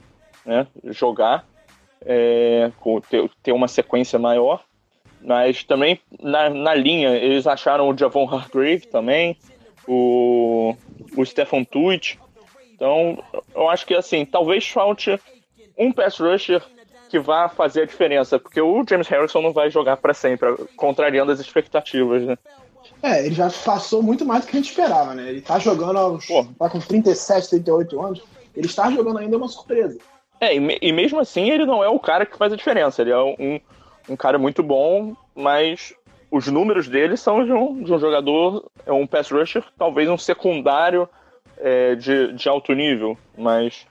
né, 0.45 0.67
jogar, 0.85 1.45
é, 2.05 2.71
ter, 3.09 3.29
ter 3.43 3.51
uma 3.51 3.67
sequência 3.67 4.17
maior. 4.17 4.63
Mas 5.21 5.63
também 5.63 5.99
na, 6.19 6.49
na 6.49 6.73
linha, 6.73 7.09
eles 7.09 7.45
acharam 7.45 7.89
o 7.89 7.97
Javon 7.97 8.27
Hargrave 8.27 8.87
também, 8.87 9.37
o, 9.87 10.75
o 11.15 11.25
Stefan 11.25 11.63
Tuitt. 11.63 12.19
Então, 12.73 13.21
eu 13.53 13.69
acho 13.69 13.85
que 13.85 13.93
assim, 13.93 14.25
talvez 14.25 14.67
falte 14.67 15.19
um 15.77 15.91
pass 15.91 16.17
rusher 16.17 16.63
que 17.09 17.19
vá 17.19 17.49
fazer 17.49 17.81
a 17.81 17.85
diferença, 17.85 18.37
porque 18.37 18.61
o 18.61 18.85
James 18.87 19.07
Harrison 19.07 19.41
não 19.41 19.51
vai 19.51 19.69
jogar 19.71 19.97
para 19.97 20.13
sempre, 20.13 20.55
contrariando 20.77 21.31
as 21.31 21.39
expectativas, 21.39 22.23
né? 22.23 22.37
É, 23.01 23.25
ele 23.25 23.33
já 23.33 23.49
passou 23.49 24.03
muito 24.03 24.25
mais 24.25 24.45
do 24.45 24.49
que 24.49 24.57
a 24.57 24.59
gente 24.59 24.69
esperava, 24.69 25.15
né? 25.15 25.29
Ele 25.29 25.41
tá 25.41 25.57
jogando 25.57 25.97
aos. 25.97 26.27
Tá 26.57 26.69
com 26.69 26.79
37, 26.79 27.49
38 27.49 28.01
anos. 28.01 28.23
Ele 28.55 28.67
está 28.67 28.91
jogando 28.91 29.17
ainda 29.17 29.35
é 29.35 29.37
uma 29.37 29.47
surpresa. 29.47 29.97
É, 30.39 30.55
e, 30.55 30.77
e 30.81 30.91
mesmo 30.91 31.19
assim 31.19 31.49
ele 31.49 31.65
não 31.65 31.83
é 31.83 31.89
o 31.89 31.99
cara 31.99 32.25
que 32.25 32.37
faz 32.37 32.53
a 32.53 32.55
diferença. 32.55 33.01
Ele 33.01 33.11
é 33.11 33.17
um, 33.17 33.59
um 34.09 34.15
cara 34.15 34.37
muito 34.37 34.61
bom, 34.61 35.15
mas 35.35 35.93
os 36.29 36.47
números 36.47 36.87
dele 36.87 37.17
são 37.17 37.43
de 37.43 37.51
um, 37.51 37.81
de 37.81 37.91
um 37.91 37.99
jogador, 37.99 38.69
é 38.85 38.91
um 38.91 39.07
pass 39.07 39.31
rusher, 39.31 39.63
talvez 39.77 40.07
um 40.09 40.17
secundário 40.17 41.09
é, 41.57 41.95
de, 41.95 42.33
de 42.33 42.47
alto 42.47 42.73
nível, 42.73 43.17
mas 43.37 43.87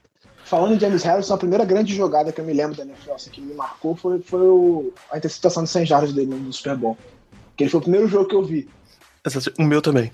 Falando 0.48 0.74
em 0.74 0.80
James 0.80 1.02
Harrison, 1.02 1.34
a 1.34 1.38
primeira 1.38 1.62
grande 1.62 1.94
jogada 1.94 2.32
que 2.32 2.40
eu 2.40 2.44
me 2.44 2.54
lembro 2.54 2.74
da 2.74 2.82
NFL, 2.82 3.12
assim, 3.12 3.30
que 3.30 3.40
me 3.40 3.52
marcou, 3.52 3.94
foi, 3.94 4.18
foi 4.22 4.40
o, 4.40 4.94
a 5.12 5.18
interceptação 5.18 5.62
de 5.62 5.68
100 5.68 5.84
jardas 5.86 6.12
dele 6.14 6.34
no 6.34 6.50
Super 6.52 6.74
Bowl. 6.74 6.96
Que 7.54 7.64
ele 7.64 7.70
foi 7.70 7.80
o 7.80 7.82
primeiro 7.82 8.08
jogo 8.08 8.26
que 8.26 8.34
eu 8.34 8.42
vi. 8.42 8.66
O 9.58 9.62
meu 9.62 9.82
também. 9.82 10.10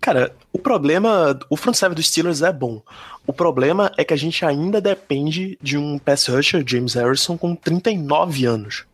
Cara, 0.00 0.32
o 0.52 0.58
problema. 0.58 1.36
O 1.50 1.56
front 1.56 1.74
seven 1.74 1.96
dos 1.96 2.06
Steelers 2.06 2.42
é 2.42 2.52
bom. 2.52 2.80
O 3.26 3.32
problema 3.32 3.90
é 3.96 4.04
que 4.04 4.14
a 4.14 4.16
gente 4.16 4.44
ainda 4.44 4.80
depende 4.80 5.58
de 5.60 5.76
um 5.76 5.98
pass 5.98 6.28
rusher, 6.28 6.62
James 6.64 6.94
Harrison, 6.94 7.36
com 7.36 7.56
39 7.56 8.46
anos. 8.46 8.84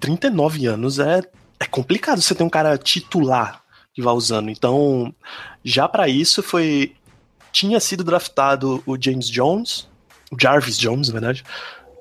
39 0.00 0.66
anos 0.66 0.98
é, 0.98 1.20
é 1.58 1.66
complicado 1.66 2.22
você 2.22 2.34
ter 2.34 2.42
um 2.42 2.48
cara 2.48 2.78
titular 2.78 3.62
que 3.92 4.00
vai 4.00 4.14
usando. 4.14 4.48
Então, 4.48 5.14
já 5.62 5.86
pra 5.86 6.08
isso 6.08 6.42
foi. 6.42 6.94
Tinha 7.52 7.80
sido 7.80 8.04
draftado 8.04 8.82
o 8.86 8.96
James 8.98 9.28
Jones, 9.28 9.89
Jarvis 10.38 10.78
Jones, 10.78 11.08
na 11.08 11.14
verdade. 11.14 11.44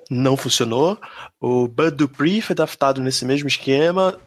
Não 0.10 0.36
funcionou. 0.36 0.98
O 1.40 1.68
Bud 1.68 1.92
Dupree 1.92 2.42
foi 2.42 2.56
draftado 2.56 3.02
nesse 3.02 3.26
mesmo 3.26 3.48
esquema. 3.48 4.18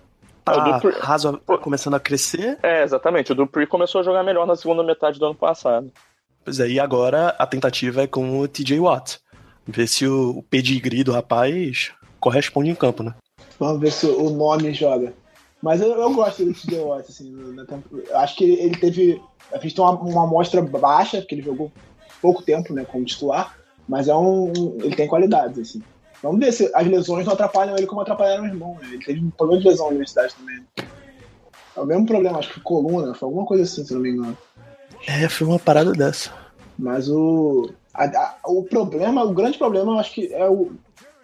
Ah, 0.46 0.52
o 0.52 0.54
Tá 0.54 0.70
Dupree- 0.78 0.98
razo- 1.00 1.38
tá 1.38 1.58
começando 1.58 1.94
a 1.94 2.00
crescer. 2.00 2.58
é 2.62 2.82
exatamente. 2.82 3.32
O 3.32 3.34
Dupree 3.34 3.66
começou 3.66 4.00
a 4.00 4.04
jogar 4.04 4.22
melhor 4.22 4.46
na 4.46 4.56
segunda 4.56 4.82
metade 4.82 5.18
do 5.18 5.26
ano 5.26 5.34
passado. 5.34 5.90
Pois 6.44 6.58
é, 6.58 6.68
e 6.68 6.80
agora 6.80 7.28
a 7.38 7.46
tentativa 7.46 8.02
é 8.02 8.06
com 8.06 8.40
o 8.40 8.48
TJ 8.48 8.80
Watt. 8.80 9.18
Ver 9.66 9.86
se 9.86 10.06
o, 10.06 10.38
o 10.38 10.42
pedigree 10.42 11.04
do 11.04 11.12
rapaz 11.12 11.92
corresponde 12.18 12.70
em 12.70 12.74
campo, 12.74 13.02
né? 13.04 13.14
Vamos 13.58 13.80
ver 13.80 13.92
se 13.92 14.06
o 14.06 14.30
nome 14.30 14.74
joga. 14.74 15.12
Mas 15.62 15.80
eu, 15.80 15.92
eu 15.92 16.12
gosto 16.12 16.44
do 16.44 16.52
TJ 16.52 16.80
Watt, 16.80 17.08
assim. 17.08 17.30
no- 17.30 17.52
na 17.52 17.64
tempo- 17.64 17.96
eu 17.96 18.18
acho 18.18 18.34
que 18.36 18.44
ele 18.44 18.76
teve. 18.76 19.22
A 19.52 19.58
gente 19.58 19.74
tem 19.76 19.84
uma, 19.84 19.92
uma 19.94 20.24
amostra 20.24 20.60
baixa, 20.62 21.18
porque 21.18 21.36
ele 21.36 21.42
jogou 21.42 21.70
pouco 22.20 22.42
tempo, 22.42 22.72
né, 22.72 22.84
como 22.84 23.04
titular. 23.04 23.56
Mas 23.92 24.08
é 24.08 24.14
um. 24.16 24.50
ele 24.82 24.96
tem 24.96 25.06
qualidades, 25.06 25.58
assim. 25.58 25.82
Vamos 26.22 26.40
ver 26.40 26.50
se 26.50 26.70
as 26.74 26.86
lesões 26.86 27.26
não 27.26 27.34
atrapalham 27.34 27.76
ele 27.76 27.86
como 27.86 28.00
atrapalharam 28.00 28.44
o 28.44 28.46
irmão. 28.46 28.78
Né? 28.80 28.88
Ele 28.94 29.04
teve 29.04 29.20
um 29.20 29.28
problema 29.28 29.60
de 29.60 29.68
lesão 29.68 29.84
na 29.84 29.90
universidade 29.90 30.34
também. 30.34 30.64
É 31.76 31.80
o 31.80 31.84
mesmo 31.84 32.06
problema, 32.06 32.38
acho 32.38 32.54
que 32.54 32.60
coluna, 32.60 33.12
foi 33.14 33.26
alguma 33.26 33.44
coisa 33.44 33.64
assim, 33.64 33.84
se 33.84 33.92
não 33.92 34.00
me 34.00 34.10
engano. 34.12 34.38
É, 35.06 35.28
foi 35.28 35.46
uma 35.46 35.58
parada 35.58 35.92
dessa. 35.92 36.30
Mas 36.78 37.06
o, 37.10 37.70
a- 37.92 38.04
a- 38.06 38.36
o 38.46 38.62
problema, 38.62 39.24
o 39.24 39.34
grande 39.34 39.58
problema, 39.58 39.92
eu 39.92 39.98
acho 39.98 40.14
que 40.14 40.32
é 40.32 40.48
o, 40.48 40.72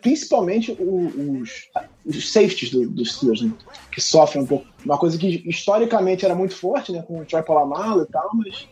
principalmente 0.03 0.73
o- 0.79 1.41
os, 1.41 1.71
os 2.05 2.31
safeties 2.31 2.71
do- 2.71 2.87
dos 2.91 3.15
Steelers, 3.15 3.41
né? 3.43 3.53
que 3.91 4.01
sofrem 4.03 4.43
um 4.43 4.47
pouco. 4.47 4.67
Uma 4.85 4.99
coisa 4.99 5.17
que 5.17 5.43
historicamente 5.49 6.27
era 6.27 6.35
muito 6.35 6.55
forte, 6.55 6.93
né, 6.93 7.03
com 7.03 7.19
o 7.21 7.25
Troy 7.25 7.43
Polamalu 7.43 8.03
e 8.03 8.07
tal, 8.07 8.29
mas 8.35 8.69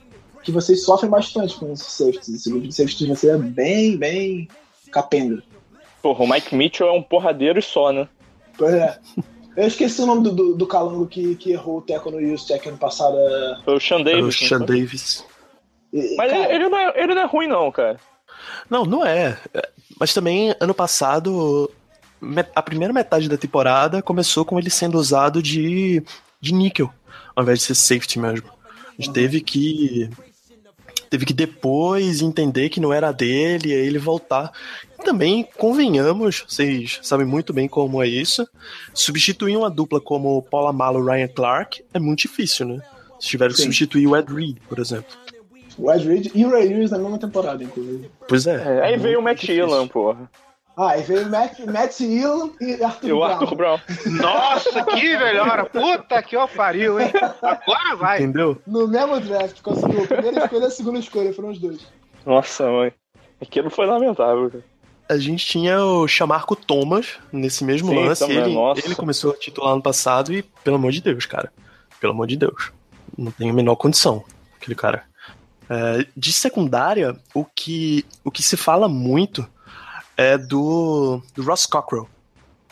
que 0.47 0.53
vocês 0.53 0.85
sofrem 0.85 1.11
bastante 1.11 1.57
com 1.57 1.71
esses 1.73 1.87
safeties. 1.93 2.29
Esse 2.29 2.49
grupo 2.51 2.67
de 2.69 2.75
safeties 2.75 2.99
de 2.99 3.07
você 3.09 3.31
é 3.31 3.37
bem, 3.37 3.97
bem 3.99 4.49
capenga. 4.91 5.43
Porra, 6.01 6.25
o 6.25 6.29
Mike 6.31 6.55
Mitchell 6.55 6.87
é 6.89 6.93
um 6.93 7.03
porradeiro 7.03 7.59
e 7.59 7.63
só, 7.63 7.93
né? 7.93 8.09
Pois 8.57 8.73
é. 8.73 8.99
Eu 9.57 9.67
esqueci 9.67 10.01
o 10.03 10.07
nome 10.07 10.23
do, 10.23 10.33
do, 10.33 10.55
do 10.55 10.67
calango 10.67 11.07
que, 11.07 11.35
que 11.35 11.51
errou 11.51 11.79
o 11.79 11.83
teco 11.83 12.11
no 12.11 12.21
Juszczyk 12.21 12.69
ano 12.69 12.79
passado. 12.79 13.17
é- 13.19 13.59
Foi 13.65 13.75
o 13.77 13.81
Sean 13.81 14.01
É 14.01 14.05
Davis. 14.05 14.21
o 14.23 14.23
não 14.43 14.49
Sean? 14.49 14.61
Davis. 14.61 15.25
e- 15.93 16.17
Mas 16.17 16.31
cara, 16.31 16.55
ele, 16.55 16.69
não 16.69 16.79
é, 16.79 16.93
ele 17.03 17.15
não 17.15 17.23
é 17.23 17.27
ruim, 17.27 17.47
não, 17.49 17.71
cara. 17.73 17.99
Não, 18.71 18.85
não 18.85 19.05
é. 19.05 19.37
Mas 19.99 20.15
também, 20.15 20.55
ano 20.61 20.75
passado, 20.75 21.71
a 22.55 22.63
primeira 22.63 22.93
metade 22.95 23.29
da 23.29 23.37
temporada 23.37 24.01
começou 24.03 24.45
com 24.45 24.59
ele 24.59 24.71
sendo 24.71 24.97
usado 24.99 25.43
de, 25.43 26.03
de 26.41 26.55
níquel, 26.55 26.91
ao 27.35 27.43
invés 27.43 27.59
de 27.61 27.65
ser 27.65 27.75
safety 27.75 28.19
mesmo. 28.21 28.49
A 28.99 29.03
gente 29.03 29.13
teve 29.13 29.41
que. 29.41 30.09
Teve 31.09 31.25
que 31.25 31.33
depois 31.33 32.21
entender 32.21 32.69
que 32.69 32.81
não 32.81 32.93
era 32.93 33.13
dele, 33.13 33.71
e 33.71 33.73
aí 33.73 33.87
ele 33.87 33.99
voltar. 33.99 34.53
E 34.99 35.03
também, 35.05 35.47
convenhamos, 35.57 36.45
vocês 36.47 36.99
sabem 37.03 37.27
muito 37.27 37.53
bem 37.53 37.69
como 37.69 38.03
é 38.03 38.09
isso. 38.09 38.49
Substituir 38.93 39.57
uma 39.57 39.71
dupla 39.71 40.01
como 40.01 40.43
Paula 40.43 40.73
Malo 40.73 41.01
e 41.01 41.11
Ryan 41.11 41.29
Clark 41.29 41.85
é 41.95 41.99
muito 41.99 42.21
difícil, 42.21 42.67
né? 42.67 42.83
Se 43.21 43.29
tiveram 43.29 43.53
que 43.53 43.59
Sim. 43.59 43.65
substituir 43.65 44.07
o 44.07 44.17
Ed 44.17 44.33
Reed, 44.33 44.57
por 44.69 44.79
exemplo. 44.79 45.17
o 45.79 45.91
Ed 45.93 46.07
Reed 46.07 46.31
e 46.35 46.45
o 46.45 46.51
Ray 46.51 46.69
Lewis 46.69 46.91
na 46.91 46.99
mesma 46.99 47.19
temporada, 47.19 47.63
inclusive. 47.63 48.11
Pois 48.29 48.47
é. 48.47 48.57
É, 48.57 48.83
aí 48.83 48.95
é 48.95 48.97
veio 48.97 49.21
o 49.21 49.23
Matt. 49.23 49.49
Elam, 49.49 49.89
porra. 49.89 50.31
Ah, 50.77 50.91
aí 50.91 51.03
veio 51.03 51.27
Matt, 51.31 51.59
Matt 51.61 52.01
Elam 52.03 52.53
e 52.61 52.85
Arthur 52.85 53.09
E 53.09 53.13
o 53.13 53.19
Brown. 53.19 53.31
Arthur 53.33 53.57
Brown. 53.57 53.81
Nossa, 54.21 54.85
que 54.85 55.17
melhora! 55.17 55.65
Puta 55.65 56.23
que 56.23 56.37
ó 56.37 56.47
pariu, 56.47 57.01
hein? 57.01 57.11
Agora 57.41 57.97
vai! 57.97 58.19
Entendeu? 58.19 58.61
No 58.67 58.87
mesmo 58.87 59.19
draft, 59.21 59.63
conseguiu 59.63 60.05
a 60.05 60.07
primeira 60.07 60.45
escolha 60.45 60.65
e 60.65 60.67
a 60.67 60.71
segunda 60.71 60.99
escolha, 60.99 61.33
foram 61.33 61.49
os 61.49 61.59
dois. 61.59 61.81
Nossa, 62.27 62.71
mãe. 62.71 62.93
Aquilo 63.41 63.71
foi 63.71 63.87
lamentável, 63.87 64.51
cara. 64.51 64.65
A 65.09 65.17
gente 65.17 65.47
tinha 65.47 65.83
o 65.83 66.07
Chamarco 66.07 66.55
Thomas 66.55 67.15
nesse 67.33 67.65
mesmo 67.65 67.89
Sim, 67.89 68.05
lance. 68.05 68.21
também, 68.21 68.39
ele, 68.39 68.55
nossa. 68.55 68.85
ele 68.85 68.95
começou 68.95 69.33
a 69.33 69.37
titular 69.37 69.73
ano 69.73 69.83
passado 69.83 70.31
e, 70.33 70.43
pelo 70.43 70.77
amor 70.77 70.93
de 70.93 71.01
Deus, 71.01 71.25
cara. 71.25 71.51
Pelo 72.01 72.13
amor 72.13 72.27
de 72.27 72.37
Deus. 72.37 72.71
Não 73.17 73.31
tem 73.31 73.49
a 73.49 73.53
menor 73.53 73.77
condição, 73.77 74.23
aquele 74.61 74.75
cara. 74.75 75.05
É, 75.71 76.07
de 76.15 76.33
secundária, 76.33 77.17
o 77.33 77.45
que, 77.45 78.05
o 78.23 78.31
que 78.31 78.43
se 78.43 78.57
fala 78.57 78.89
muito 78.89 79.49
é 80.17 80.39
do, 80.39 81.23
do 81.35 81.43
Ross 81.43 81.67
Cockrell. 81.67 82.09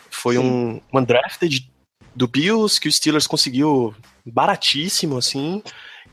Foi 0.09 0.37
um, 0.37 0.81
um 0.93 0.99
undrafted 0.99 1.69
do 2.15 2.27
Bills 2.27 2.79
que 2.79 2.87
o 2.87 2.91
Steelers 2.91 3.27
conseguiu 3.27 3.93
baratíssimo, 4.25 5.17
assim, 5.17 5.61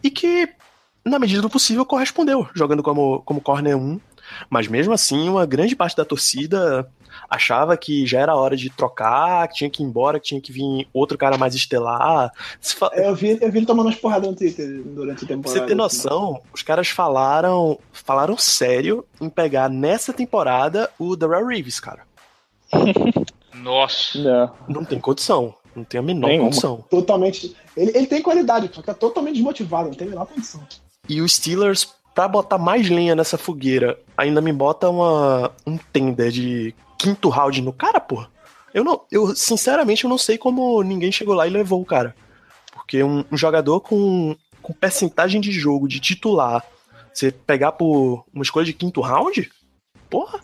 e 0.03 0.11
que, 0.11 0.49
na 1.05 1.19
medida 1.19 1.41
do 1.41 1.49
possível, 1.49 1.87
correspondeu, 1.87 2.49
jogando 2.55 2.83
como, 2.83 3.23
como 3.23 3.41
corner 3.41 3.77
1. 3.77 4.01
Mas 4.51 4.69
mesmo 4.69 4.93
assim, 4.93 5.29
uma 5.29 5.47
grande 5.47 5.77
parte 5.77 5.97
da 5.97 6.05
torcida 6.05 6.91
achava 7.29 7.77
que 7.77 8.07
já 8.07 8.21
era 8.21 8.35
hora 8.37 8.57
de 8.57 8.71
trocar, 8.71 9.47
que 9.49 9.55
tinha 9.55 9.71
que 9.71 9.83
ir 9.83 9.87
embora, 9.87 10.19
que 10.21 10.27
tinha 10.29 10.41
que 10.41 10.53
vir 10.53 10.87
outro 10.93 11.17
cara 11.19 11.37
mais 11.39 11.55
estelar. 11.55 12.31
Fa- 12.61 12.91
Eu 12.95 13.15
vi, 13.15 13.39
eu 13.41 13.51
vi 13.51 13.59
ele 13.59 13.67
tomando 13.67 13.87
umas 13.87 13.97
porradas 13.97 14.29
no 14.29 14.37
Twitter 14.37 14.83
durante 14.85 15.25
a 15.25 15.27
Pra 15.27 15.37
temporada. 15.37 15.61
você 15.61 15.67
ter 15.67 15.75
noção, 15.75 16.41
os 16.53 16.63
caras 16.63 16.89
falaram, 16.89 17.79
falaram 17.93 18.37
sério 18.37 19.05
em 19.21 19.29
pegar 19.29 19.69
nessa 19.69 20.13
temporada 20.13 20.91
o 20.99 21.15
Darrell 21.17 21.47
Reeves, 21.47 21.79
cara. 21.81 22.03
Nossa. 23.55 24.19
Não. 24.19 24.53
Não 24.69 24.85
tem 24.85 24.99
condição. 24.99 25.55
Não 25.75 25.85
tem 25.85 25.99
a 26.01 26.03
menor 26.03 26.27
Nenhuma. 26.29 26.49
condição. 26.49 26.85
Totalmente. 26.91 27.57
Ele, 27.77 27.97
ele 27.97 28.07
tem 28.07 28.21
qualidade, 28.23 28.71
só 28.75 28.83
que 28.83 28.91
é 28.91 28.95
totalmente 28.95 29.35
desmotivado, 29.35 29.89
não 29.89 29.95
tem 29.95 30.07
a 30.07 30.11
menor 30.11 30.27
condição. 30.27 30.61
E 31.09 31.21
os 31.23 31.35
Steelers, 31.37 31.89
pra 32.15 32.29
botar 32.29 32.59
mais 32.59 32.89
lenha 32.91 33.15
nessa 33.15 33.39
fogueira, 33.39 33.99
ainda 34.17 34.41
me 34.41 34.53
bota 34.53 34.91
uma, 34.91 35.51
um 35.67 35.79
tender 35.93 36.31
de 36.31 36.75
quinto 37.03 37.29
round 37.29 37.61
no 37.63 37.73
cara, 37.73 38.01
porra. 38.01 38.31
Eu 38.73 38.85
não, 38.85 39.03
eu 39.11 39.35
sinceramente 39.35 40.05
eu 40.05 40.11
não 40.11 40.17
sei 40.17 40.39
como 40.39 40.83
ninguém 40.83 41.13
chegou 41.13 41.35
lá 41.35 41.47
e 41.47 41.51
levou 41.51 41.81
o 41.81 41.85
cara. 41.85 42.15
Porque 42.73 43.03
um, 43.03 43.25
um 43.31 43.37
jogador 43.37 43.81
com, 43.81 44.37
com 44.63 44.73
percentagem 44.73 45.41
de 45.41 45.53
jogo 45.53 45.87
de 45.89 46.01
titular, 46.01 46.65
você 47.13 47.31
pegar 47.31 47.73
por 47.73 48.25
uma 48.33 48.43
escolha 48.43 48.65
de 48.65 48.73
quinto 48.73 49.01
round? 49.01 49.51
Porra. 50.09 50.41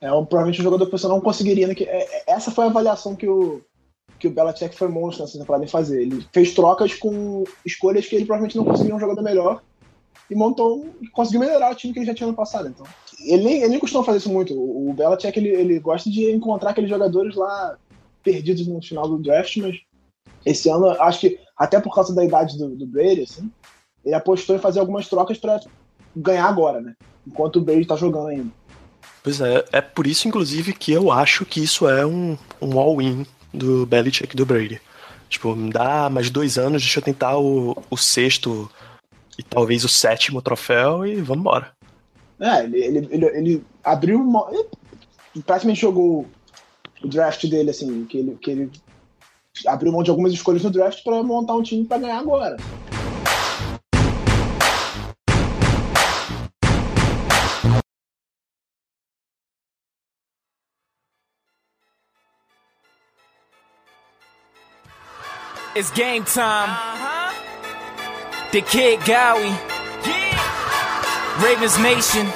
É 0.00 0.12
um, 0.12 0.24
provavelmente 0.24 0.60
um 0.60 0.64
jogador 0.64 0.86
que 0.86 0.92
você 0.92 1.06
não 1.06 1.20
conseguiria. 1.20 1.66
Né, 1.66 1.74
que, 1.74 1.84
é- 1.84 2.02
é- 2.02 2.24
essa 2.26 2.50
foi 2.50 2.64
a 2.64 2.68
avaliação 2.68 3.14
que 3.14 3.28
o, 3.28 3.60
que 4.18 4.26
o 4.26 4.30
Belichick 4.30 4.76
foi 4.76 4.88
monstro 4.88 5.24
nessa 5.24 5.38
temporada 5.38 5.64
em 5.64 5.68
fazer. 5.68 6.02
Ele 6.02 6.26
fez 6.32 6.52
trocas 6.52 6.94
com 6.94 7.44
escolhas 7.64 8.06
que 8.06 8.16
ele 8.16 8.24
provavelmente 8.24 8.56
não 8.56 8.64
conseguiria 8.64 8.96
um 8.96 9.00
jogador 9.00 9.22
melhor 9.22 9.62
e 10.28 10.34
montou, 10.34 10.92
conseguiu 11.12 11.40
melhorar 11.40 11.70
o 11.70 11.74
time 11.74 11.92
que 11.92 12.00
ele 12.00 12.06
já 12.06 12.14
tinha 12.14 12.26
no 12.26 12.34
passado. 12.34 12.68
Então, 12.68 12.86
ele 13.20 13.44
nem, 13.44 13.56
ele 13.58 13.68
nem 13.68 13.78
costuma 13.78 14.04
fazer 14.04 14.18
isso 14.18 14.32
muito. 14.32 14.54
O, 14.54 14.92
Belichick 14.92 15.38
ele, 15.38 15.48
ele 15.48 15.78
gosta 15.78 16.10
de 16.10 16.30
encontrar 16.30 16.70
aqueles 16.70 16.90
jogadores 16.90 17.34
lá 17.34 17.76
perdidos 18.22 18.66
no 18.66 18.82
final 18.82 19.08
do 19.08 19.18
draft, 19.18 19.56
mas 19.58 19.76
esse 20.44 20.68
ano, 20.68 20.88
acho 21.00 21.20
que 21.20 21.38
até 21.56 21.80
por 21.80 21.94
causa 21.94 22.14
da 22.14 22.24
idade 22.24 22.58
do, 22.58 22.74
do 22.74 22.86
Brady, 22.86 23.22
assim, 23.22 23.50
ele 24.04 24.14
apostou 24.14 24.54
em 24.54 24.60
fazer 24.60 24.80
algumas 24.80 25.08
trocas 25.08 25.38
para 25.38 25.60
ganhar 26.14 26.46
agora, 26.46 26.80
né? 26.80 26.94
Enquanto 27.26 27.56
o 27.56 27.60
Brady 27.60 27.86
tá 27.86 27.96
jogando 27.96 28.28
ainda. 28.28 28.50
Pois 29.22 29.40
é, 29.40 29.64
é 29.72 29.80
por 29.80 30.06
isso, 30.06 30.28
inclusive, 30.28 30.72
que 30.72 30.92
eu 30.92 31.10
acho 31.10 31.44
que 31.44 31.60
isso 31.60 31.88
é 31.88 32.06
um, 32.06 32.38
um 32.60 32.78
all-in 32.78 33.26
do 33.52 33.84
Belichick 33.86 34.34
e 34.34 34.36
do 34.36 34.46
Brady. 34.46 34.80
Tipo, 35.28 35.56
me 35.56 35.72
dá 35.72 36.08
mais 36.08 36.30
dois 36.30 36.56
anos, 36.56 36.82
deixa 36.82 37.00
eu 37.00 37.04
tentar 37.04 37.36
o, 37.36 37.76
o 37.90 37.96
sexto 37.96 38.70
e 39.36 39.42
talvez 39.42 39.84
o 39.84 39.88
sétimo 39.88 40.40
troféu 40.40 41.04
e 41.04 41.16
vamos 41.16 41.40
embora. 41.40 41.75
É, 42.38 42.64
ele, 42.64 42.78
ele, 42.78 43.08
ele, 43.10 43.26
ele 43.26 43.64
abriu 43.82 44.20
uma. 44.20 44.48
ele 44.50 45.42
praticamente 45.44 45.80
jogou 45.80 46.26
o 47.02 47.08
draft 47.08 47.46
dele, 47.46 47.70
assim, 47.70 48.04
que 48.04 48.18
ele, 48.18 48.36
que 48.36 48.50
ele 48.50 48.70
abriu 49.66 49.92
mão 49.92 50.02
de 50.02 50.10
algumas 50.10 50.32
escolhas 50.32 50.62
no 50.62 50.70
draft 50.70 51.02
pra 51.02 51.22
montar 51.22 51.54
um 51.54 51.62
time 51.62 51.84
pra 51.84 51.98
ganhar 51.98 52.18
agora. 52.18 52.56
It's 65.74 65.90
game 65.90 66.24
time. 66.24 66.70
The 68.50 68.62
Kid 68.62 69.00
Gowie. 69.00 69.75
Ravens 71.40 71.76
Nation. 71.78 72.26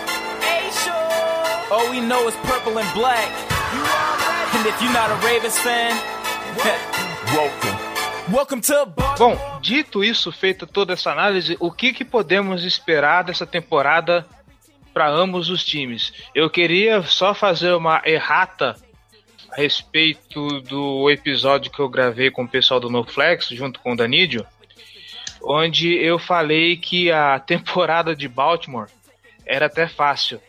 All 1.70 1.88
we 1.90 2.00
know 2.00 2.28
is 2.28 2.34
purple 2.46 2.78
and 2.78 2.88
black. 2.94 3.28
And 4.54 4.66
if 4.66 4.80
you're 4.82 4.92
not 4.92 5.10
a 5.10 5.14
Ravens 5.26 5.58
fan, 5.58 5.96
welcome. 7.34 7.78
Welcome 8.32 8.60
to 8.62 8.86
Bar- 8.86 9.16
Bom, 9.18 9.36
dito 9.60 10.04
isso, 10.04 10.30
feita 10.30 10.66
toda 10.66 10.92
essa 10.92 11.10
análise, 11.10 11.56
o 11.58 11.70
que, 11.72 11.92
que 11.92 12.04
podemos 12.04 12.64
esperar 12.64 13.24
dessa 13.24 13.46
temporada 13.46 14.26
para 14.92 15.08
ambos 15.08 15.48
os 15.48 15.64
times? 15.64 16.12
Eu 16.34 16.48
queria 16.50 17.02
só 17.02 17.34
fazer 17.34 17.72
uma 17.72 18.02
errata 18.04 18.76
a 19.50 19.56
respeito 19.56 20.60
do 20.60 21.10
episódio 21.10 21.72
que 21.72 21.80
eu 21.80 21.88
gravei 21.88 22.30
com 22.30 22.44
o 22.44 22.48
pessoal 22.48 22.78
do 22.78 22.90
NoFlex, 22.90 23.48
junto 23.48 23.80
com 23.80 23.92
o 23.92 23.96
Danídio, 23.96 24.46
onde 25.42 25.94
eu 25.94 26.18
falei 26.18 26.76
que 26.76 27.10
a 27.10 27.38
temporada 27.40 28.14
de 28.14 28.28
Baltimore 28.28 28.88
era 29.46 29.66
até 29.66 29.88
fácil. 29.88 30.40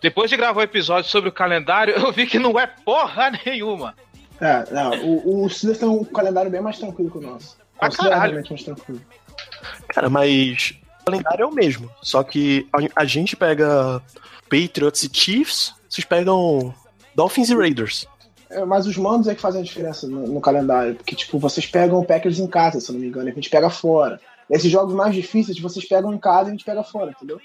Depois 0.00 0.28
de 0.28 0.36
gravar 0.36 0.60
o 0.60 0.64
episódio 0.64 1.08
sobre 1.08 1.28
o 1.28 1.32
calendário, 1.32 1.94
eu 1.98 2.12
vi 2.12 2.26
que 2.26 2.38
não 2.38 2.58
é 2.58 2.66
porra 2.66 3.32
nenhuma. 3.44 3.94
É, 4.40 4.64
não, 4.72 4.90
o, 5.04 5.44
o 5.44 5.48
Steelers 5.48 5.78
tem 5.78 5.88
um 5.88 6.04
calendário 6.04 6.50
bem 6.50 6.60
mais 6.60 6.78
tranquilo 6.78 7.10
que 7.10 7.18
o 7.18 7.20
nosso. 7.20 7.56
Ah, 7.78 7.86
Consideravelmente 7.88 8.50
mais 8.50 8.64
tranquilo. 8.64 9.00
Cara, 9.88 10.10
mas 10.10 10.74
o 11.00 11.04
calendário 11.04 11.42
é 11.42 11.46
o 11.46 11.54
mesmo. 11.54 11.88
Só 12.02 12.24
que 12.24 12.66
a, 12.72 13.02
a 13.02 13.04
gente 13.04 13.36
pega 13.36 14.02
Patriots 14.50 15.04
e 15.04 15.10
Chiefs, 15.12 15.74
vocês 15.88 16.04
pegam 16.04 16.74
Dolphins 17.14 17.50
e 17.50 17.54
Raiders. 17.54 18.06
É, 18.52 18.64
mas 18.64 18.86
os 18.86 18.96
mandos 18.96 19.28
é 19.28 19.34
que 19.34 19.40
fazem 19.40 19.60
a 19.60 19.64
diferença 19.64 20.06
no, 20.06 20.26
no 20.26 20.40
calendário. 20.40 20.94
Porque, 20.94 21.14
tipo, 21.16 21.38
vocês 21.38 21.66
pegam 21.66 21.98
o 21.98 22.04
Packers 22.04 22.38
em 22.38 22.46
casa, 22.46 22.80
se 22.80 22.90
eu 22.90 22.94
não 22.94 23.00
me 23.00 23.06
engano, 23.08 23.28
e 23.28 23.32
a 23.32 23.34
gente 23.34 23.50
pega 23.50 23.70
fora. 23.70 24.20
Esses 24.50 24.70
jogos 24.70 24.94
mais 24.94 25.14
difíceis, 25.14 25.58
vocês 25.58 25.86
pegam 25.86 26.12
em 26.12 26.18
casa 26.18 26.44
e 26.44 26.48
a 26.48 26.52
gente 26.52 26.64
pega 26.64 26.82
fora, 26.82 27.10
entendeu? 27.12 27.40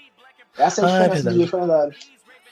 Essa 0.56 0.82
é 0.82 0.84
a 0.84 0.86
Ah, 0.86 0.90
é 0.90 0.92
diferença 0.92 1.14
verdade. 1.22 1.38
dos 1.38 1.50
calendários. 1.50 1.96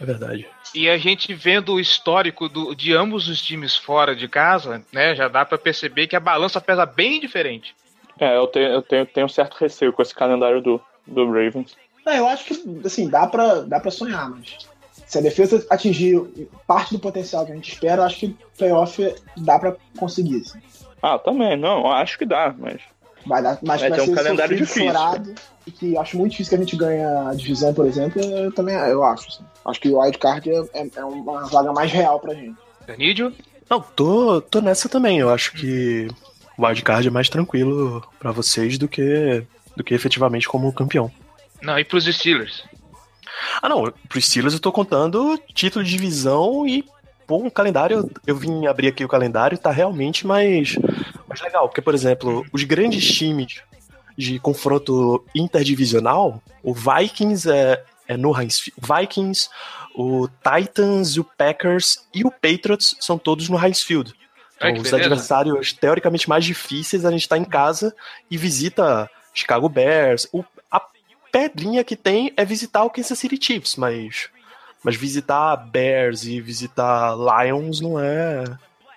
É 0.00 0.04
verdade. 0.04 0.46
E 0.74 0.88
a 0.90 0.98
gente 0.98 1.32
vendo 1.34 1.74
o 1.74 1.80
histórico 1.80 2.48
do- 2.48 2.74
de 2.74 2.94
ambos 2.94 3.28
os 3.28 3.40
times 3.40 3.76
fora 3.76 4.14
de 4.14 4.28
casa, 4.28 4.82
né, 4.92 5.14
já 5.14 5.26
dá 5.28 5.44
pra 5.44 5.56
perceber 5.58 6.06
que 6.06 6.14
a 6.16 6.20
balança 6.20 6.60
pesa 6.60 6.84
bem 6.86 7.18
diferente. 7.20 7.74
É, 8.20 8.36
eu 8.36 8.46
tenho, 8.46 8.68
eu 8.68 8.82
tenho, 8.82 9.06
tenho 9.06 9.26
um 9.26 9.28
certo 9.28 9.54
receio 9.58 9.92
com 9.92 10.00
esse 10.02 10.14
calendário 10.14 10.62
do, 10.62 10.80
do 11.06 11.26
Ravens. 11.26 11.76
É, 12.06 12.18
eu 12.18 12.26
acho 12.28 12.44
que, 12.44 12.86
assim, 12.86 13.08
dá 13.08 13.26
pra, 13.26 13.60
dá 13.62 13.80
pra 13.80 13.90
sonhar, 13.90 14.30
mas 14.30 14.56
se 15.06 15.18
a 15.18 15.20
defesa 15.20 15.64
atingir 15.70 16.20
parte 16.66 16.92
do 16.92 16.98
potencial 16.98 17.46
que 17.46 17.52
a 17.52 17.54
gente 17.54 17.72
espera, 17.72 18.02
eu 18.02 18.06
acho 18.06 18.18
que 18.18 18.36
playoff 18.58 19.14
dá 19.38 19.58
pra 19.58 19.76
conseguir. 19.98 20.40
Assim. 20.40 20.58
Ah, 21.02 21.18
também, 21.18 21.56
não, 21.56 21.90
acho 21.90 22.18
que 22.18 22.26
dá, 22.26 22.54
mas. 22.58 22.80
Vai 23.24 23.42
dar, 23.42 23.58
mas 23.62 23.80
Vai 23.80 23.90
vai, 23.90 23.98
ter 23.98 24.10
um 24.10 24.14
calendário 24.14 24.56
difícil. 24.56 24.84
chorado, 24.84 25.34
e 25.66 25.70
que 25.70 25.94
eu 25.94 26.00
acho 26.00 26.16
muito 26.16 26.32
difícil 26.32 26.50
que 26.50 26.54
a 26.54 26.58
gente 26.58 26.76
ganhe 26.76 27.02
a 27.02 27.32
divisão, 27.34 27.72
por 27.72 27.86
exemplo, 27.86 28.20
eu 28.20 28.52
também 28.52 28.74
eu 28.74 29.02
acho. 29.04 29.28
assim. 29.28 29.44
Acho 29.64 29.80
que 29.80 29.88
o 29.88 30.00
wildcard 30.00 30.48
é, 30.48 30.62
é, 30.74 30.88
é 30.96 31.04
uma 31.04 31.46
vaga 31.48 31.72
mais 31.72 31.90
real 31.90 32.20
pra 32.20 32.34
gente. 32.34 32.56
Danídio? 32.86 33.32
Não, 33.68 33.80
tô, 33.80 34.40
tô 34.40 34.60
nessa 34.60 34.88
também. 34.88 35.18
Eu 35.18 35.30
acho 35.30 35.52
que 35.52 36.08
o 36.56 36.64
wildcard 36.64 37.08
é 37.08 37.10
mais 37.10 37.28
tranquilo 37.28 38.02
pra 38.18 38.30
vocês 38.30 38.78
do 38.78 38.86
que, 38.86 39.42
do 39.76 39.82
que 39.82 39.92
efetivamente 39.92 40.48
como 40.48 40.72
campeão. 40.72 41.10
Não, 41.60 41.76
e 41.78 41.84
pros 41.84 42.04
Steelers? 42.04 42.64
Ah, 43.60 43.68
não. 43.68 43.92
Pro 44.08 44.20
Steelers 44.20 44.54
eu 44.54 44.60
tô 44.60 44.72
contando 44.72 45.38
título 45.54 45.84
de 45.84 45.90
divisão 45.90 46.66
e, 46.66 46.84
pô, 47.26 47.38
um 47.38 47.50
calendário. 47.50 48.10
Eu 48.26 48.36
vim 48.36 48.66
abrir 48.66 48.88
aqui 48.88 49.04
o 49.04 49.08
calendário, 49.08 49.58
tá 49.58 49.70
realmente 49.70 50.26
mais, 50.26 50.76
mais 51.28 51.40
legal. 51.40 51.68
Porque, 51.68 51.82
por 51.82 51.94
exemplo, 51.94 52.44
os 52.52 52.64
grandes 52.64 53.04
times 53.04 53.62
de 54.16 54.38
confronto 54.38 55.24
interdivisional, 55.34 56.42
o 56.62 56.72
Vikings 56.72 57.50
é, 57.50 57.82
é 58.08 58.16
no 58.16 58.38
Heinz. 58.38 58.70
Vikings, 58.78 59.48
o 59.94 60.28
Titans, 60.28 61.16
o 61.16 61.24
Packers 61.24 61.98
e 62.14 62.24
o 62.24 62.30
Patriots 62.30 62.96
são 63.00 63.18
todos 63.18 63.48
no 63.48 63.62
Heinz 63.62 63.82
Field. 63.82 64.14
Ai, 64.60 64.70
Então, 64.70 64.82
que 64.82 64.88
os 64.88 64.94
adversários 64.94 65.72
teoricamente 65.72 66.28
mais 66.28 66.44
difíceis, 66.44 67.04
a 67.04 67.10
gente 67.10 67.28
tá 67.28 67.36
em 67.36 67.44
casa 67.44 67.94
e 68.30 68.38
visita 68.38 69.10
Chicago 69.34 69.68
Bears. 69.68 70.26
O, 70.32 70.42
pedrinha 71.36 71.84
que 71.84 71.94
tem 71.94 72.32
é 72.34 72.46
visitar 72.46 72.82
o 72.82 72.88
Kansas 72.88 73.18
City 73.18 73.38
Chiefs, 73.38 73.76
mas, 73.76 74.30
mas 74.82 74.96
visitar 74.96 75.54
Bears 75.54 76.24
e 76.24 76.40
visitar 76.40 77.14
Lions 77.14 77.78
não 77.78 78.00
é 78.00 78.42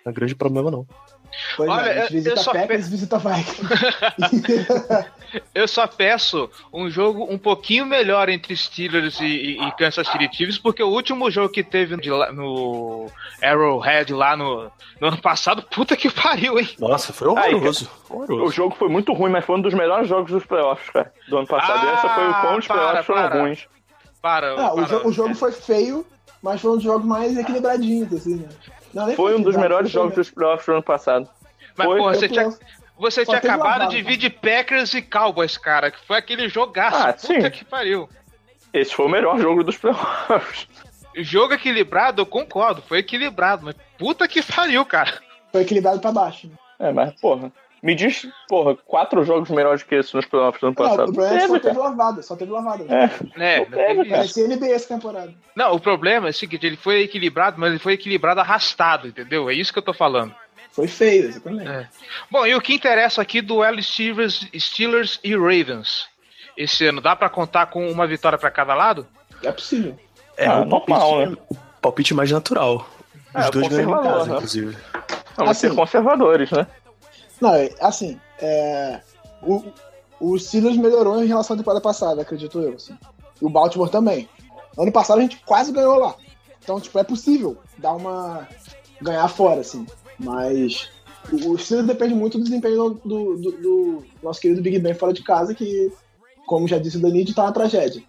um 0.05 0.13
grande 0.13 0.33
problema, 0.33 0.71
não. 0.71 0.87
Pois 1.55 1.69
Olha, 1.69 1.89
é, 1.89 1.97
eu- 1.97 2.01
gente 2.03 2.13
visita 2.13 2.39
eu 2.39 2.43
só 2.43 2.51
Packers 2.53 2.89
visita 2.89 3.17
Vikings. 3.17 3.69
Eu 5.53 5.67
só 5.67 5.85
peço 5.85 6.49
um 6.73 6.89
jogo 6.89 7.27
um 7.31 7.37
pouquinho 7.37 7.85
melhor 7.85 8.29
entre 8.29 8.55
Steelers 8.57 9.19
e, 9.19 9.25
e- 9.25 9.63
e 9.67 9.71
Kansas 9.73 10.07
City 10.07 10.27
Chiefs, 10.35 10.57
porque 10.57 10.81
o 10.81 10.87
último 10.89 11.29
jogo 11.29 11.49
que 11.53 11.63
teve 11.63 11.95
de 11.97 12.09
lá- 12.09 12.31
no 12.31 13.05
Arrowhead 13.39 14.11
lá 14.11 14.35
no, 14.35 14.71
no 14.99 15.07
ano 15.07 15.21
passado, 15.21 15.61
puta 15.61 15.95
que 15.95 16.09
pariu, 16.09 16.57
hein? 16.59 16.67
Nossa, 16.79 17.13
foi 17.13 17.27
horroroso. 17.27 17.87
O 18.09 18.15
horroroso. 18.23 18.51
jogo 18.53 18.75
foi 18.75 18.89
muito 18.89 19.13
ruim, 19.13 19.29
mas 19.29 19.45
foi 19.45 19.57
um 19.57 19.61
dos 19.61 19.73
melhores 19.75 20.07
jogos 20.09 20.31
dos 20.31 20.43
playoffs, 20.47 20.89
cara, 20.89 21.13
do 21.27 21.37
ano 21.37 21.47
passado. 21.47 21.87
Ah, 21.87 21.91
Essa 21.93 22.09
foi 22.09 22.27
o 22.27 22.33
quão 22.41 22.57
os 22.57 22.65
para, 22.67 22.75
playoffs 22.77 23.05
foram 23.05 23.21
para. 23.29 23.39
ruins. 23.39 23.67
Para, 24.21 24.53
o, 24.53 24.75
para. 24.75 24.85
jo- 24.87 25.07
o 25.07 25.11
jogo 25.11 25.35
foi 25.35 25.51
feio, 25.51 26.05
mas 26.41 26.59
foi 26.59 26.71
um 26.71 26.75
dos 26.75 26.83
jogos 26.83 27.05
mais 27.05 27.37
equilibradinhos, 27.37 28.11
assim, 28.13 28.35
né? 28.37 28.49
Não, 28.93 29.11
Foi 29.13 29.35
um 29.35 29.41
dos 29.41 29.55
melhores 29.55 29.91
jogos 29.91 30.15
dos 30.15 30.29
playoffs 30.29 30.65
do 30.65 30.73
ano 30.73 30.83
passado. 30.83 31.29
Mas, 31.75 31.87
foi- 31.87 31.97
porra, 31.99 32.13
você 32.15 32.27
tinha, 32.29 32.49
você 32.97 33.25
tinha 33.25 33.37
acabado 33.37 33.79
lavado, 33.79 33.91
de 33.91 34.01
vir 34.01 34.17
de 34.17 34.29
Packers 34.29 34.93
e 34.93 35.01
Cowboys, 35.01 35.57
cara, 35.57 35.91
que 35.91 36.05
foi 36.05 36.17
aquele 36.17 36.49
jogaço. 36.49 36.97
Ah, 36.97 37.13
puta 37.13 37.19
sim. 37.27 37.49
que 37.49 37.63
pariu. 37.63 38.09
Esse 38.73 38.93
foi 38.93 39.05
o 39.05 39.09
melhor 39.09 39.39
jogo 39.39 39.63
dos 39.63 39.77
playoffs. 39.77 40.67
Jogo 41.15 41.53
equilibrado, 41.53 42.21
eu 42.21 42.25
concordo, 42.25 42.81
foi 42.81 42.99
equilibrado, 42.99 43.65
mas 43.65 43.75
puta 43.97 44.27
que 44.27 44.43
pariu, 44.43 44.85
cara. 44.85 45.13
Foi 45.51 45.61
equilibrado 45.61 45.99
pra 45.99 46.11
baixo. 46.11 46.47
Né? 46.47 46.53
É, 46.79 46.91
mas, 46.93 47.11
porra, 47.19 47.51
me 47.81 47.95
diz, 47.95 48.27
porra, 48.47 48.75
quatro 48.85 49.23
jogos 49.23 49.49
melhores 49.49 49.83
que 49.83 49.95
esse 49.95 50.13
nos 50.15 50.25
playoffs 50.25 50.59
do 50.61 50.67
ano 50.67 50.75
Não, 50.77 50.85
o 50.85 50.89
passado. 50.89 51.13
problema 51.13 51.35
é 51.35 51.39
que 51.39 51.47
só 51.47 51.59
Teve, 51.59 51.77
lavada, 51.79 52.21
só 52.21 52.35
teve 52.35 52.51
lavada. 52.51 52.83
É, 52.87 53.55
É, 53.57 53.59
Não 53.59 53.71
teve, 54.03 54.47
NBA 54.55 54.67
essa 54.71 54.87
temporada. 54.87 55.33
Não, 55.55 55.73
o 55.73 55.79
problema 55.79 56.27
é 56.27 56.31
o 56.31 56.33
seguinte, 56.33 56.65
ele 56.65 56.77
foi 56.77 57.01
equilibrado, 57.01 57.59
mas 57.59 57.69
ele 57.71 57.79
foi 57.79 57.93
equilibrado 57.93 58.39
arrastado, 58.41 59.07
entendeu? 59.07 59.49
É 59.49 59.53
isso 59.53 59.71
que 59.71 59.79
eu 59.79 59.83
tô 59.83 59.93
falando. 59.93 60.33
Foi 60.71 60.87
feio, 60.87 61.25
exatamente. 61.25 61.69
É. 61.69 61.87
Bom, 62.29 62.45
e 62.45 62.53
o 62.55 62.61
que 62.61 62.73
interessa 62.75 63.21
aqui 63.21 63.41
do 63.41 63.63
L 63.63 63.81
Steelers, 63.81 64.47
Steelers 64.57 65.19
e 65.23 65.35
Ravens 65.35 66.07
esse 66.57 66.85
ano, 66.85 66.99
dá 67.01 67.15
pra 67.15 67.29
contar 67.29 67.67
com 67.67 67.89
uma 67.89 68.05
vitória 68.05 68.37
pra 68.37 68.51
cada 68.51 68.75
lado? 68.75 69.07
É 69.43 69.51
possível. 69.51 69.97
É 70.37 70.45
Ah, 70.45 70.59
o 70.61 70.69
palpite, 70.69 70.99
normal, 70.99 71.25
né? 71.31 71.37
o 71.49 71.55
palpite 71.81 72.13
mais 72.13 72.29
natural. 72.31 72.87
Os 73.33 73.45
É, 73.45 73.51
dois 73.51 73.67
ganham 73.69 73.91
casa, 74.03 74.25
né? 74.25 74.35
inclusive. 74.35 74.77
vamos 75.37 75.57
ser 75.57 75.67
Assim. 75.67 75.75
conservadores, 75.75 76.51
né? 76.51 76.67
Não, 77.41 77.53
é, 77.55 77.69
assim, 77.79 78.19
é, 78.41 79.01
o, 79.41 79.63
o 80.19 80.37
Steelers 80.37 80.77
melhorou 80.77 81.23
em 81.23 81.27
relação 81.27 81.53
à 81.53 81.57
temporada 81.57 81.81
passada, 81.81 82.21
acredito 82.21 82.59
eu. 82.59 82.73
Assim. 82.73 82.97
E 83.41 83.45
o 83.45 83.49
Baltimore 83.49 83.89
também. 83.89 84.27
Ano 84.77 84.91
passado 84.91 85.19
a 85.19 85.21
gente 85.21 85.37
quase 85.45 85.71
ganhou 85.71 85.97
lá. 85.97 86.15
Então, 86.63 86.79
tipo, 86.79 86.97
é 86.99 87.03
possível 87.03 87.57
dar 87.77 87.93
uma. 87.93 88.47
ganhar 89.01 89.27
fora, 89.27 89.61
assim. 89.61 89.85
Mas 90.19 90.89
o, 91.31 91.57
Steelers 91.57 91.87
depende 91.87 92.13
muito 92.13 92.37
do 92.37 92.43
desempenho 92.43 92.99
do, 93.05 93.35
do- 93.37 93.51
do- 93.51 94.03
nosso 94.21 94.39
querido 94.41 94.61
Big 94.61 94.77
Ben 94.79 94.93
fora 94.93 95.13
de 95.13 95.23
casa, 95.23 95.53
que, 95.55 95.91
como 96.45 96.67
já 96.67 96.77
disse 96.77 96.97
o 96.97 97.01
Danid, 97.01 97.33
tá 97.33 97.43
uma 97.43 97.51
tragédia. 97.53 98.03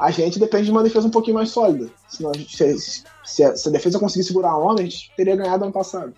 A 0.00 0.10
gente 0.10 0.38
depende 0.38 0.64
de 0.66 0.70
uma 0.70 0.82
defesa 0.82 1.06
um 1.06 1.10
pouquinho 1.10 1.34
mais 1.36 1.50
sólida. 1.50 1.90
Gente- 2.10 2.56
se, 2.56 3.04
se 3.24 3.44
a, 3.44 3.56
se 3.56 3.68
a 3.68 3.72
defesa 3.72 3.98
conseguir 3.98 4.24
segurar 4.24 4.50
a 4.50 4.58
onda, 4.58 4.82
a 4.82 4.84
gente 4.84 5.10
teria 5.16 5.36
ganhado 5.36 5.64
ano 5.64 5.72
passado. 5.72 6.12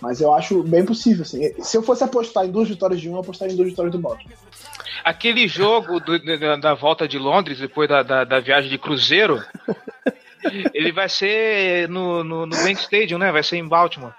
Mas 0.00 0.20
eu 0.20 0.32
acho 0.34 0.62
bem 0.62 0.84
possível, 0.84 1.22
assim. 1.22 1.52
Se 1.62 1.76
eu 1.76 1.82
fosse 1.82 2.04
apostar 2.04 2.44
em 2.44 2.50
duas 2.50 2.68
vitórias 2.68 3.00
de 3.00 3.08
um, 3.08 3.14
eu 3.14 3.20
apostaria 3.20 3.54
em 3.54 3.56
duas 3.56 3.70
vitórias 3.70 3.92
do 3.92 3.98
Baltimore. 3.98 4.36
Aquele 5.04 5.46
jogo 5.48 6.00
do- 6.00 6.18
da, 6.38 6.56
da 6.56 6.74
volta 6.74 7.06
de 7.08 7.18
Londres, 7.18 7.58
depois 7.58 7.88
da, 7.88 8.02
da, 8.02 8.24
da 8.24 8.40
viagem 8.40 8.68
de 8.68 8.76
cruzeiro, 8.76 9.42
ele 10.74 10.92
vai 10.92 11.08
ser 11.08 11.88
no, 11.88 12.22
no, 12.22 12.46
no 12.46 12.56
Bank 12.56 12.80
Stadium, 12.80 13.18
né? 13.18 13.32
Vai 13.32 13.42
ser 13.42 13.56
em 13.56 13.66
Baltimore. 13.66 14.12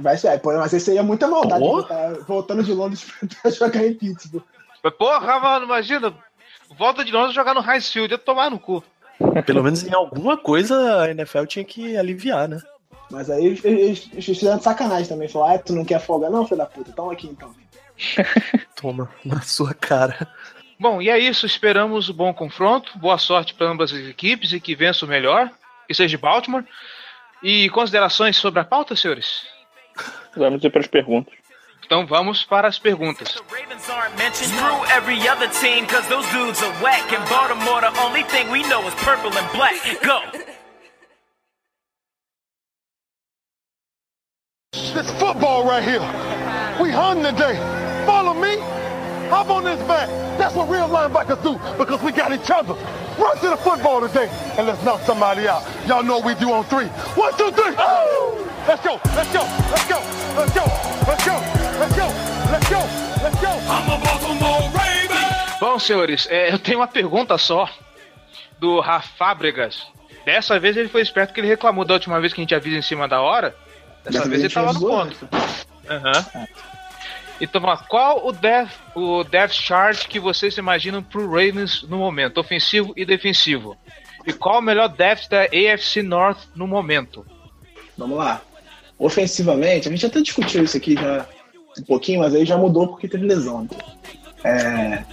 Vai 0.00 0.16
ser, 0.16 0.40
mas 0.44 0.72
esse 0.72 0.84
seria 0.86 1.02
muita 1.02 1.26
maldade 1.26 1.60
voltar- 1.64 2.14
voltando 2.26 2.62
de 2.62 2.72
Londres 2.72 3.06
pra 3.42 3.50
jogar 3.50 3.84
em 3.86 3.94
Pittsburgh. 3.94 4.44
Mas, 4.82 4.94
porra, 4.94 5.40
mano, 5.40 5.64
imagina, 5.64 6.14
volta 6.76 7.04
de 7.04 7.10
Londres 7.12 7.34
jogar 7.34 7.54
no 7.54 7.60
High 7.60 7.80
Field, 7.80 8.12
eu 8.12 8.18
tomar 8.18 8.50
no 8.50 8.58
cu. 8.58 8.82
Pelo 9.46 9.62
menos 9.64 9.82
em 9.84 9.92
alguma 9.92 10.36
coisa 10.36 11.02
a 11.02 11.10
NFL 11.10 11.44
tinha 11.46 11.64
que 11.64 11.96
aliviar, 11.96 12.48
né? 12.48 12.60
Mas 13.10 13.30
aí 13.30 13.46
eles, 13.46 13.64
eles, 13.64 14.08
eles 14.12 14.24
fizeram 14.24 14.58
de 14.58 14.64
sacanagem 14.64 15.08
também. 15.08 15.28
Falaram, 15.28 15.54
ah, 15.54 15.58
tu 15.58 15.72
não 15.72 15.84
quer 15.84 16.00
folga? 16.00 16.28
Não, 16.28 16.44
filho 16.44 16.58
da 16.58 16.66
puta, 16.66 16.92
toma 16.92 17.12
aqui 17.12 17.26
então. 17.26 17.54
Toma, 18.76 19.10
na 19.24 19.40
sua 19.40 19.74
cara. 19.74 20.28
Bom, 20.78 21.02
e 21.02 21.10
é 21.10 21.18
isso. 21.18 21.46
Esperamos 21.46 22.08
um 22.08 22.14
bom 22.14 22.32
confronto. 22.32 22.96
Boa 22.98 23.18
sorte 23.18 23.54
para 23.54 23.68
ambas 23.68 23.92
as 23.92 24.06
equipes 24.06 24.52
e 24.52 24.60
que 24.60 24.76
vença 24.76 25.04
o 25.04 25.08
melhor, 25.08 25.50
que 25.86 25.94
seja 25.94 26.10
de 26.10 26.16
Baltimore. 26.16 26.64
E 27.42 27.68
considerações 27.70 28.36
sobre 28.36 28.60
a 28.60 28.64
pauta, 28.64 28.94
senhores? 28.94 29.46
Vamos 30.36 30.62
ir 30.62 30.70
para 30.70 30.80
as 30.80 30.86
perguntas. 30.86 31.34
Então 31.84 32.06
vamos 32.06 32.44
para 32.44 32.68
as 32.68 32.78
perguntas. 32.78 33.36
Go! 44.94 45.02
This 45.02 45.10
football 45.18 45.64
right 45.66 45.82
here. 45.82 46.00
We 46.80 46.90
hung 46.90 47.22
today. 47.22 47.56
Follow 48.06 48.34
me. 48.34 48.58
Hop 49.28 49.50
on 49.50 49.64
this 49.64 49.80
back. 49.86 50.08
That's 50.38 50.54
what 50.54 50.68
real 50.68 50.88
linebackers 50.88 51.42
do 51.42 51.58
because 51.76 52.02
we 52.02 52.12
got 52.12 52.32
each 52.32 52.50
other. 52.50 52.74
Run 53.18 53.36
to 53.38 53.50
the 53.50 53.56
football 53.56 54.00
today 54.00 54.28
and 54.56 54.66
let's 54.66 54.82
knock 54.84 55.00
somebody 55.02 55.46
out. 55.48 55.62
Y'all 55.86 56.02
know 56.02 56.20
we 56.20 56.34
do 56.36 56.52
on 56.52 56.64
three. 56.64 56.86
One, 57.16 57.36
two, 57.36 57.50
three. 57.52 57.74
Let's 58.66 58.82
go. 58.84 59.00
Let's 59.16 59.32
go. 59.32 59.42
Let's 59.70 59.88
go. 59.88 60.00
Let's 60.36 60.54
go. 60.54 60.64
Let's 61.06 61.24
go. 61.24 61.34
Let's 61.78 61.96
go. 61.96 62.06
Let's 62.50 62.70
go. 62.70 63.08
Let's 63.22 63.40
go. 63.40 63.48
I'm 63.48 63.90
a 63.90 64.04
Baltimore 64.04 64.70
Raven! 64.72 65.58
Bom, 65.60 65.78
senhores, 65.78 66.28
é, 66.30 66.52
eu 66.52 66.58
tenho 66.58 66.78
uma 66.78 66.86
pergunta 66.86 67.36
só 67.36 67.68
do 68.58 68.80
Rafa 68.80 69.08
Fábregas. 69.16 69.86
Dessa 70.24 70.58
vez 70.60 70.76
ele 70.76 70.88
foi 70.88 71.02
esperto 71.02 71.34
que 71.34 71.40
ele 71.40 71.48
reclamou 71.48 71.84
da 71.84 71.94
última 71.94 72.20
vez 72.20 72.32
que 72.32 72.40
a 72.40 72.44
gente 72.44 72.54
avisa 72.54 72.76
em 72.76 72.82
cima 72.82 73.08
da 73.08 73.20
hora. 73.20 73.56
Dessa 74.10 74.18
Dessa 74.18 74.28
vez 74.28 74.42
ele 74.42 74.52
tava 74.52 74.72
no 74.72 74.80
ponto. 74.80 75.28
Aham. 75.88 76.46
Então, 77.40 77.60
vamos 77.60 77.80
lá. 77.80 77.86
qual 77.86 78.26
o 78.26 78.32
death, 78.32 78.70
o 78.94 79.22
death 79.22 79.52
chart 79.52 80.08
que 80.08 80.18
vocês 80.18 80.56
imaginam 80.56 81.02
pro 81.02 81.28
Ravens 81.28 81.82
no 81.82 81.98
momento, 81.98 82.38
ofensivo 82.38 82.92
e 82.96 83.04
defensivo? 83.04 83.76
E 84.26 84.32
qual 84.32 84.58
o 84.58 84.62
melhor 84.62 84.88
depth 84.88 85.28
da 85.28 85.44
AFC 85.44 86.02
North 86.02 86.48
no 86.54 86.66
momento? 86.66 87.24
Vamos 87.96 88.18
lá. 88.18 88.42
Ofensivamente, 88.98 89.88
a 89.88 89.90
gente 89.90 90.04
até 90.04 90.20
discutiu 90.20 90.64
isso 90.64 90.76
aqui 90.76 90.94
já 90.94 91.26
um 91.78 91.82
pouquinho, 91.84 92.20
mas 92.20 92.34
aí 92.34 92.44
já 92.44 92.56
mudou 92.56 92.88
porque 92.88 93.06
teve 93.06 93.24
lesão. 93.24 93.68
É, 94.42 95.04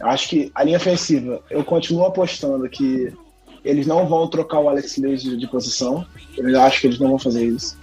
eu 0.00 0.06
acho 0.08 0.28
que 0.28 0.50
a 0.54 0.64
linha 0.64 0.78
ofensiva, 0.78 1.42
eu 1.50 1.62
continuo 1.62 2.06
apostando 2.06 2.68
que 2.68 3.12
eles 3.64 3.86
não 3.86 4.06
vão 4.06 4.28
trocar 4.28 4.60
o 4.60 4.68
Alex 4.68 4.96
Lewis 4.98 5.22
de, 5.22 5.36
de 5.36 5.46
posição. 5.48 6.06
Eu 6.36 6.60
acho 6.60 6.80
que 6.80 6.86
eles 6.88 6.98
não 6.98 7.08
vão 7.08 7.18
fazer 7.18 7.44
isso. 7.46 7.76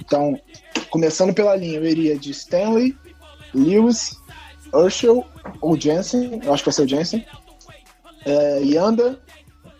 Então, 0.00 0.38
começando 0.90 1.32
pela 1.32 1.54
linha, 1.56 1.78
eu 1.78 1.84
iria 1.86 2.18
de 2.18 2.30
Stanley, 2.32 2.96
Lewis, 3.54 4.16
Urshel 4.72 5.24
ou 5.60 5.78
Jensen. 5.78 6.40
Eu 6.44 6.52
acho 6.52 6.62
que 6.62 6.68
vai 6.70 6.74
ser 6.74 6.82
o 6.82 6.88
Jensen. 6.88 7.24
É, 8.24 8.60
Yanda. 8.62 9.20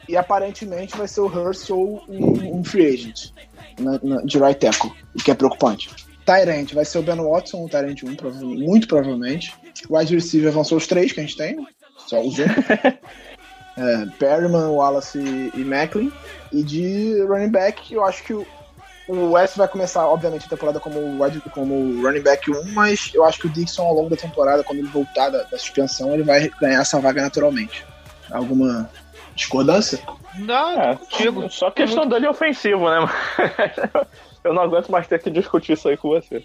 E 0.08 0.16
aparentemente 0.16 0.96
vai 0.96 1.06
ser 1.06 1.20
o 1.20 1.26
Hurst 1.26 1.70
ou 1.70 2.02
um, 2.08 2.58
um 2.58 2.64
free 2.64 2.86
agent 2.92 3.30
na- 3.78 4.00
na- 4.02 4.22
de 4.22 4.36
right 4.36 4.58
tackle, 4.58 4.90
o 5.14 5.22
que 5.22 5.30
é 5.30 5.34
preocupante. 5.34 5.88
Tyrant 6.26 6.72
vai 6.74 6.84
ser 6.84 6.98
o 6.98 7.02
Ben 7.02 7.16
Watson, 7.16 7.64
o 7.64 7.68
Tyrant 7.68 8.02
1, 8.02 8.16
prova- 8.16 8.40
muito 8.40 8.88
provavelmente. 8.88 9.54
Wide 9.88 10.14
receiver 10.14 10.50
vão 10.52 10.64
ser 10.64 10.74
os 10.74 10.86
três 10.88 11.12
que 11.12 11.20
a 11.20 11.22
gente 11.22 11.36
tem, 11.36 11.56
só 12.08 12.20
os 12.20 12.36
um. 12.38 12.42
é, 13.76 14.06
Perryman, 14.18 14.68
Wallace 14.68 15.18
e, 15.18 15.60
e 15.60 15.64
Macklin. 15.64 16.12
E 16.52 16.62
de 16.62 17.22
running 17.22 17.50
back, 17.50 17.92
eu 17.92 18.04
acho 18.04 18.22
que 18.22 18.34
o, 18.34 18.46
o 19.08 19.32
West 19.32 19.56
vai 19.56 19.68
começar, 19.68 20.06
obviamente, 20.06 20.46
a 20.46 20.50
temporada 20.50 20.78
como, 20.78 21.22
wide, 21.22 21.40
como 21.50 22.02
running 22.02 22.22
back 22.22 22.50
1, 22.50 22.72
mas 22.72 23.10
eu 23.14 23.24
acho 23.24 23.38
que 23.38 23.46
o 23.46 23.50
Dixon, 23.50 23.82
ao 23.82 23.94
longo 23.94 24.10
da 24.10 24.16
temporada, 24.16 24.62
quando 24.62 24.80
ele 24.80 24.88
voltar 24.88 25.30
da, 25.30 25.42
da 25.44 25.58
suspensão, 25.58 26.12
ele 26.12 26.22
vai 26.22 26.48
ganhar 26.60 26.80
essa 26.80 27.00
vaga 27.00 27.22
naturalmente. 27.22 27.84
Alguma 28.30 28.88
discordância? 29.34 29.98
Não, 30.34 30.80
É, 30.80 30.96
contigo. 30.96 31.50
só 31.50 31.70
questão 31.70 32.06
dele 32.06 32.26
ofensivo, 32.26 32.88
né? 32.88 33.08
Eu 34.44 34.52
não 34.52 34.62
aguento 34.62 34.90
mais 34.90 35.06
ter 35.06 35.22
que 35.22 35.30
discutir 35.30 35.74
isso 35.74 35.88
aí 35.88 35.96
com 35.96 36.08
você. 36.08 36.42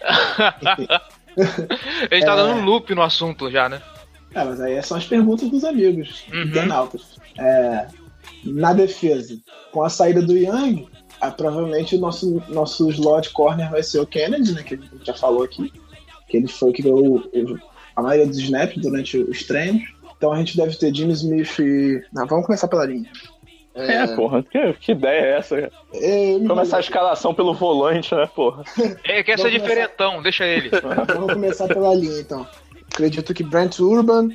A 1.38 2.14
gente 2.14 2.24
tá 2.24 2.34
dando 2.34 2.54
um 2.54 2.64
loop 2.64 2.94
no 2.94 3.02
assunto 3.02 3.50
já, 3.50 3.68
né? 3.68 3.80
É, 4.36 4.44
mas 4.44 4.60
aí 4.60 4.82
são 4.82 4.96
as 4.96 5.06
perguntas 5.06 5.48
dos 5.48 5.64
amigos, 5.64 6.24
Uhum. 6.32 6.42
internautas. 6.42 7.16
É, 7.38 7.86
na 8.44 8.72
defesa, 8.72 9.36
com 9.72 9.82
a 9.82 9.88
saída 9.88 10.20
do 10.22 10.36
Young, 10.36 10.86
ah, 11.20 11.30
provavelmente 11.30 11.96
o 11.96 11.98
nosso, 12.00 12.42
nosso 12.48 12.88
slot 12.90 13.30
corner 13.32 13.70
vai 13.70 13.82
ser 13.82 13.98
o 14.00 14.06
Kennedy, 14.06 14.52
né? 14.52 14.62
Que 14.62 14.74
a 14.74 14.76
gente 14.76 15.06
já 15.06 15.14
falou 15.14 15.42
aqui. 15.42 15.72
Que 16.28 16.36
ele 16.36 16.48
foi 16.48 16.72
que 16.72 16.82
deu 16.82 16.96
o- 16.96 17.58
a 17.96 18.02
maioria 18.02 18.26
dos 18.26 18.38
snaps 18.38 18.76
durante 18.82 19.16
os 19.16 19.42
treinos. 19.44 19.82
Então 20.16 20.32
a 20.32 20.36
gente 20.38 20.56
deve 20.56 20.76
ter 20.76 20.94
Jimmy 20.94 21.12
Smith 21.14 21.58
e. 21.58 22.02
Não, 22.12 22.26
vamos 22.26 22.46
começar 22.46 22.68
pela 22.68 22.84
linha. 22.84 23.10
É, 23.74 24.06
porra, 24.16 24.42
que, 24.42 24.72
que 24.74 24.92
ideia 24.92 25.20
é 25.20 25.38
essa? 25.38 25.70
É, 25.92 26.38
me 26.38 26.48
Começar 26.48 26.78
a 26.78 26.80
escalação 26.80 27.34
pelo 27.34 27.52
volante, 27.52 28.14
né, 28.14 28.26
porra? 28.34 28.64
É 29.04 29.22
que 29.22 29.32
essa 29.32 29.48
é 29.48 29.50
diferentão, 29.50 30.22
deixa 30.22 30.46
ele. 30.46 30.70
Vamos 31.14 31.34
começar 31.34 31.68
pela 31.68 31.94
linha, 31.94 32.18
então. 32.20 32.46
Acredito 32.96 33.34
que 33.34 33.42
Brent 33.42 33.78
Urban, 33.78 34.30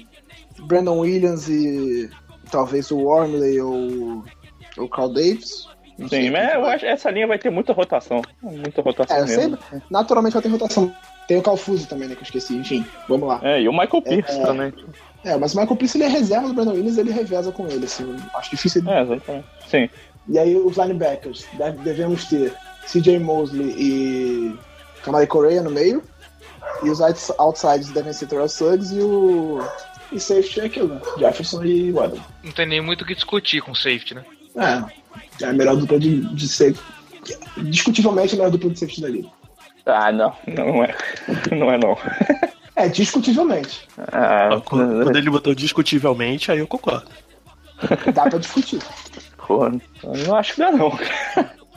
Brandon 0.67 0.99
Williams 0.99 1.49
e 1.49 2.07
talvez 2.51 2.91
o 2.91 2.97
Wormley 2.99 3.59
ou 3.59 4.23
o 4.77 4.87
Carl 4.87 5.09
Davis. 5.11 5.67
Não 5.97 6.07
Sim, 6.07 6.29
mas 6.29 6.53
eu 6.53 6.61
vai. 6.61 6.75
acho 6.75 6.85
que 6.85 6.91
essa 6.91 7.09
linha 7.09 7.25
vai 7.25 7.39
ter 7.39 7.49
muita 7.49 7.73
rotação. 7.73 8.21
Muita 8.39 8.83
rotação 8.83 9.17
É, 9.17 9.25
mesmo. 9.25 9.57
sei, 9.67 9.81
naturalmente 9.89 10.33
vai 10.33 10.43
ter 10.43 10.49
rotação. 10.49 10.93
Tem 11.27 11.37
o 11.37 11.41
Calfuso 11.41 11.87
também, 11.87 12.07
né, 12.07 12.13
que 12.13 12.21
eu 12.21 12.25
esqueci. 12.25 12.55
Enfim, 12.55 12.85
vamos 13.09 13.27
lá. 13.27 13.39
É, 13.43 13.61
e 13.61 13.67
o 13.67 13.71
Michael 13.71 14.03
Pierce 14.03 14.39
É. 14.39 14.45
também. 14.45 14.71
É, 15.25 15.35
mas 15.37 15.55
o 15.55 15.59
Michael 15.59 15.77
Pierce 15.77 15.97
ele 15.97 16.03
é 16.03 16.07
reserva 16.07 16.47
do 16.47 16.53
Brandon 16.53 16.73
Williams, 16.73 16.99
ele 16.99 17.11
reveza 17.11 17.51
com 17.51 17.67
ele, 17.67 17.85
assim. 17.85 18.15
Acho 18.35 18.51
difícil. 18.51 18.87
É, 18.87 19.01
exatamente. 19.01 19.45
Sim. 19.67 19.89
E 20.29 20.37
aí 20.37 20.55
os 20.55 20.77
linebackers, 20.77 21.47
deve- 21.53 21.79
devemos 21.79 22.25
ter 22.25 22.53
CJ 22.85 23.17
Mosley 23.17 23.73
e 23.75 24.55
Kamari 25.03 25.25
Correa 25.25 25.63
no 25.63 25.71
meio. 25.71 26.03
E 26.83 26.89
os 26.89 26.99
outs- 26.99 27.31
outsides 27.37 27.89
devem 27.91 28.11
ser 28.13 28.27
Terrell 28.27 28.47
Suggs 28.49 28.91
e 28.95 29.01
o. 29.01 29.59
E 30.11 30.19
safety 30.19 30.59
é 30.59 30.65
aquilo, 30.65 30.95
né? 30.95 31.01
Jefferson 31.17 31.63
e 31.63 31.91
Waddle. 31.91 32.19
Não 32.43 32.51
tem 32.51 32.65
nem 32.65 32.81
muito 32.81 33.03
o 33.03 33.05
que 33.05 33.15
discutir 33.15 33.61
com 33.61 33.73
safety, 33.73 34.15
né? 34.15 34.25
É, 34.57 35.43
é 35.45 35.47
a 35.47 35.53
melhor 35.53 35.75
dupla 35.77 35.97
de, 35.99 36.21
de 36.35 36.47
safety. 36.49 36.79
Discutivelmente 37.57 38.33
a 38.33 38.37
melhor 38.37 38.51
dupla 38.51 38.69
de 38.71 38.79
safety 38.79 39.01
da 39.01 39.07
liga. 39.09 39.29
Ah, 39.85 40.11
não. 40.11 40.35
Não 40.47 40.83
é. 40.83 40.95
Não 41.51 41.71
é, 41.71 41.77
não. 41.77 41.97
É, 42.75 42.87
discutivelmente. 42.89 43.87
Ah, 44.11 44.61
Quando, 44.65 45.03
quando 45.03 45.15
ele 45.15 45.29
botou 45.29 45.53
discutivelmente, 45.55 46.51
aí 46.51 46.59
eu 46.59 46.67
concordo. 46.67 47.07
Dá 48.13 48.23
pra 48.29 48.37
discutir. 48.39 48.79
Pô, 49.47 49.65
eu 49.65 49.81
não 50.27 50.35
acho 50.35 50.53
que 50.53 50.59
dá, 50.59 50.71
não. 50.71 50.97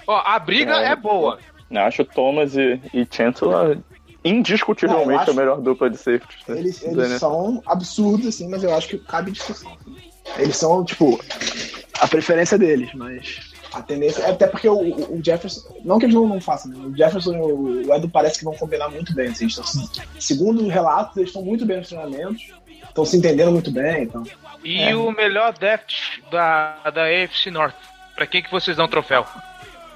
Ó, 0.06 0.22
a 0.24 0.38
briga 0.38 0.74
É. 0.80 0.88
é 0.92 0.96
boa. 0.96 1.38
Eu 1.70 1.80
acho 1.82 2.04
Thomas 2.04 2.56
e, 2.56 2.80
e 2.92 3.06
Chancellor 3.10 3.78
indiscutivelmente 4.24 5.26
Não, 5.26 5.32
a 5.32 5.36
melhor 5.36 5.60
dupla 5.60 5.90
de 5.90 5.96
safety. 5.96 6.36
né? 6.48 6.58
Eles, 6.58 6.82
eles 6.82 7.18
são 7.18 7.62
absurdos, 7.66 8.26
assim, 8.26 8.48
mas 8.48 8.62
eu 8.64 8.74
acho 8.74 8.88
que 8.88 8.98
cabe 8.98 9.30
discussão. 9.30 9.76
Eles 10.38 10.56
são, 10.56 10.84
tipo, 10.84 11.22
a 12.00 12.08
preferência 12.08 12.56
deles, 12.56 12.90
mas 12.94 13.52
a 13.72 13.82
tendência. 13.82 14.22
é 14.22 14.30
Até 14.30 14.46
porque 14.46 14.68
o, 14.68 14.74
o- 14.78 15.18
o 15.18 15.22
Jefferson. 15.24 15.60
Não 15.84 15.98
que 15.98 16.06
eles 16.06 16.14
não, 16.14 16.26
não 16.26 16.40
façam, 16.40 16.70
né? 16.72 16.78
O 16.86 16.96
Jefferson 16.96 17.34
e 17.34 17.86
o 17.86 17.94
Edu 17.94 18.08
parece 18.08 18.38
que 18.38 18.44
vão 18.44 18.54
combinar 18.54 18.88
muito 18.88 19.14
bem. 19.14 19.28
Assim, 19.28 19.46
estão, 19.46 19.64
segundo 20.18 20.62
os 20.66 20.72
relatos, 20.72 21.16
eles 21.18 21.28
estão 21.28 21.42
muito 21.42 21.66
bem 21.66 21.76
nos 21.78 21.88
treinamentos, 21.88 22.42
estão 22.88 23.04
se 23.04 23.16
entendendo 23.18 23.50
muito 23.52 23.70
bem. 23.70 24.04
Então. 24.04 24.22
E 24.64 24.80
É. 24.82 24.96
o 24.96 25.10
melhor 25.12 25.52
depth 25.58 25.92
da, 26.30 26.78
da 26.90 27.04
AFC 27.04 27.50
North. 27.50 27.74
Pra 28.14 28.26
quem 28.26 28.42
que 28.42 28.50
vocês 28.50 28.76
dão 28.76 28.88
troféu? 28.88 29.26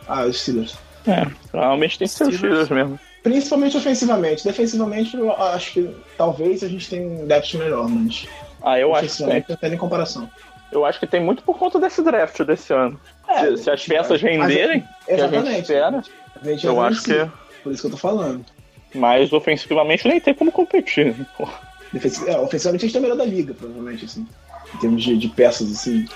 Ah, 0.06 0.24
os 0.26 0.40
Steelers. 0.40 0.76
É, 1.06 1.24
provavelmente 1.50 1.98
tem 1.98 2.06
que 2.08 2.12
ser 2.14 2.24
os. 2.28 2.34
Steelers 2.36 2.68
mesmo. 2.68 2.98
Principalmente 3.22 3.76
ofensivamente. 3.76 4.44
Defensivamente, 4.44 5.16
eu 5.16 5.32
acho 5.32 5.72
que 5.72 5.96
talvez 6.16 6.62
a 6.62 6.68
gente 6.68 6.88
tenha 6.88 7.06
um 7.06 7.26
depth 7.26 7.54
melhor, 7.54 7.88
mas. 7.88 8.26
Ah, 8.62 8.78
eu 8.78 8.94
acho 8.94 9.24
que 9.24 9.52
até 9.52 9.68
em 9.68 9.76
comparação. 9.76 10.30
Eu 10.70 10.84
acho 10.84 11.00
que 11.00 11.06
tem 11.06 11.20
muito 11.20 11.42
por 11.42 11.58
conta 11.58 11.78
desse 11.80 12.02
draft 12.02 12.42
desse 12.42 12.72
ano. 12.72 13.00
se, 13.40 13.64
se 13.64 13.70
as 13.70 13.84
peças 13.86 14.20
renderem, 14.20 14.80
que 15.06 15.12
a 15.12 15.16
gente 15.16 15.34
Exatamente. 15.34 15.60
espera, 15.60 16.04
A 16.40 16.44
gente 16.44 16.66
eu 16.66 16.80
acho 16.80 17.02
que. 17.02 17.30
Por 17.62 17.72
isso 17.72 17.82
que 17.82 17.86
eu 17.86 17.92
tô 17.92 17.96
falando. 17.96 18.44
Mas 18.94 19.32
ofensivamente 19.32 20.06
nem 20.06 20.20
tem 20.20 20.34
como 20.34 20.52
competir. 20.52 21.06
né? 21.06 21.26
É, 22.26 22.38
ofensivamente 22.38 22.84
a 22.84 22.88
gente 22.88 22.96
é 22.96 22.98
o 22.98 23.02
melhor 23.02 23.16
da 23.16 23.24
liga, 23.24 23.54
provavelmente, 23.54 24.04
assim. 24.04 24.26
Em 24.74 24.78
termos 24.78 25.02
de, 25.02 25.16
de 25.16 25.28
peças, 25.28 25.72
assim. 25.72 26.06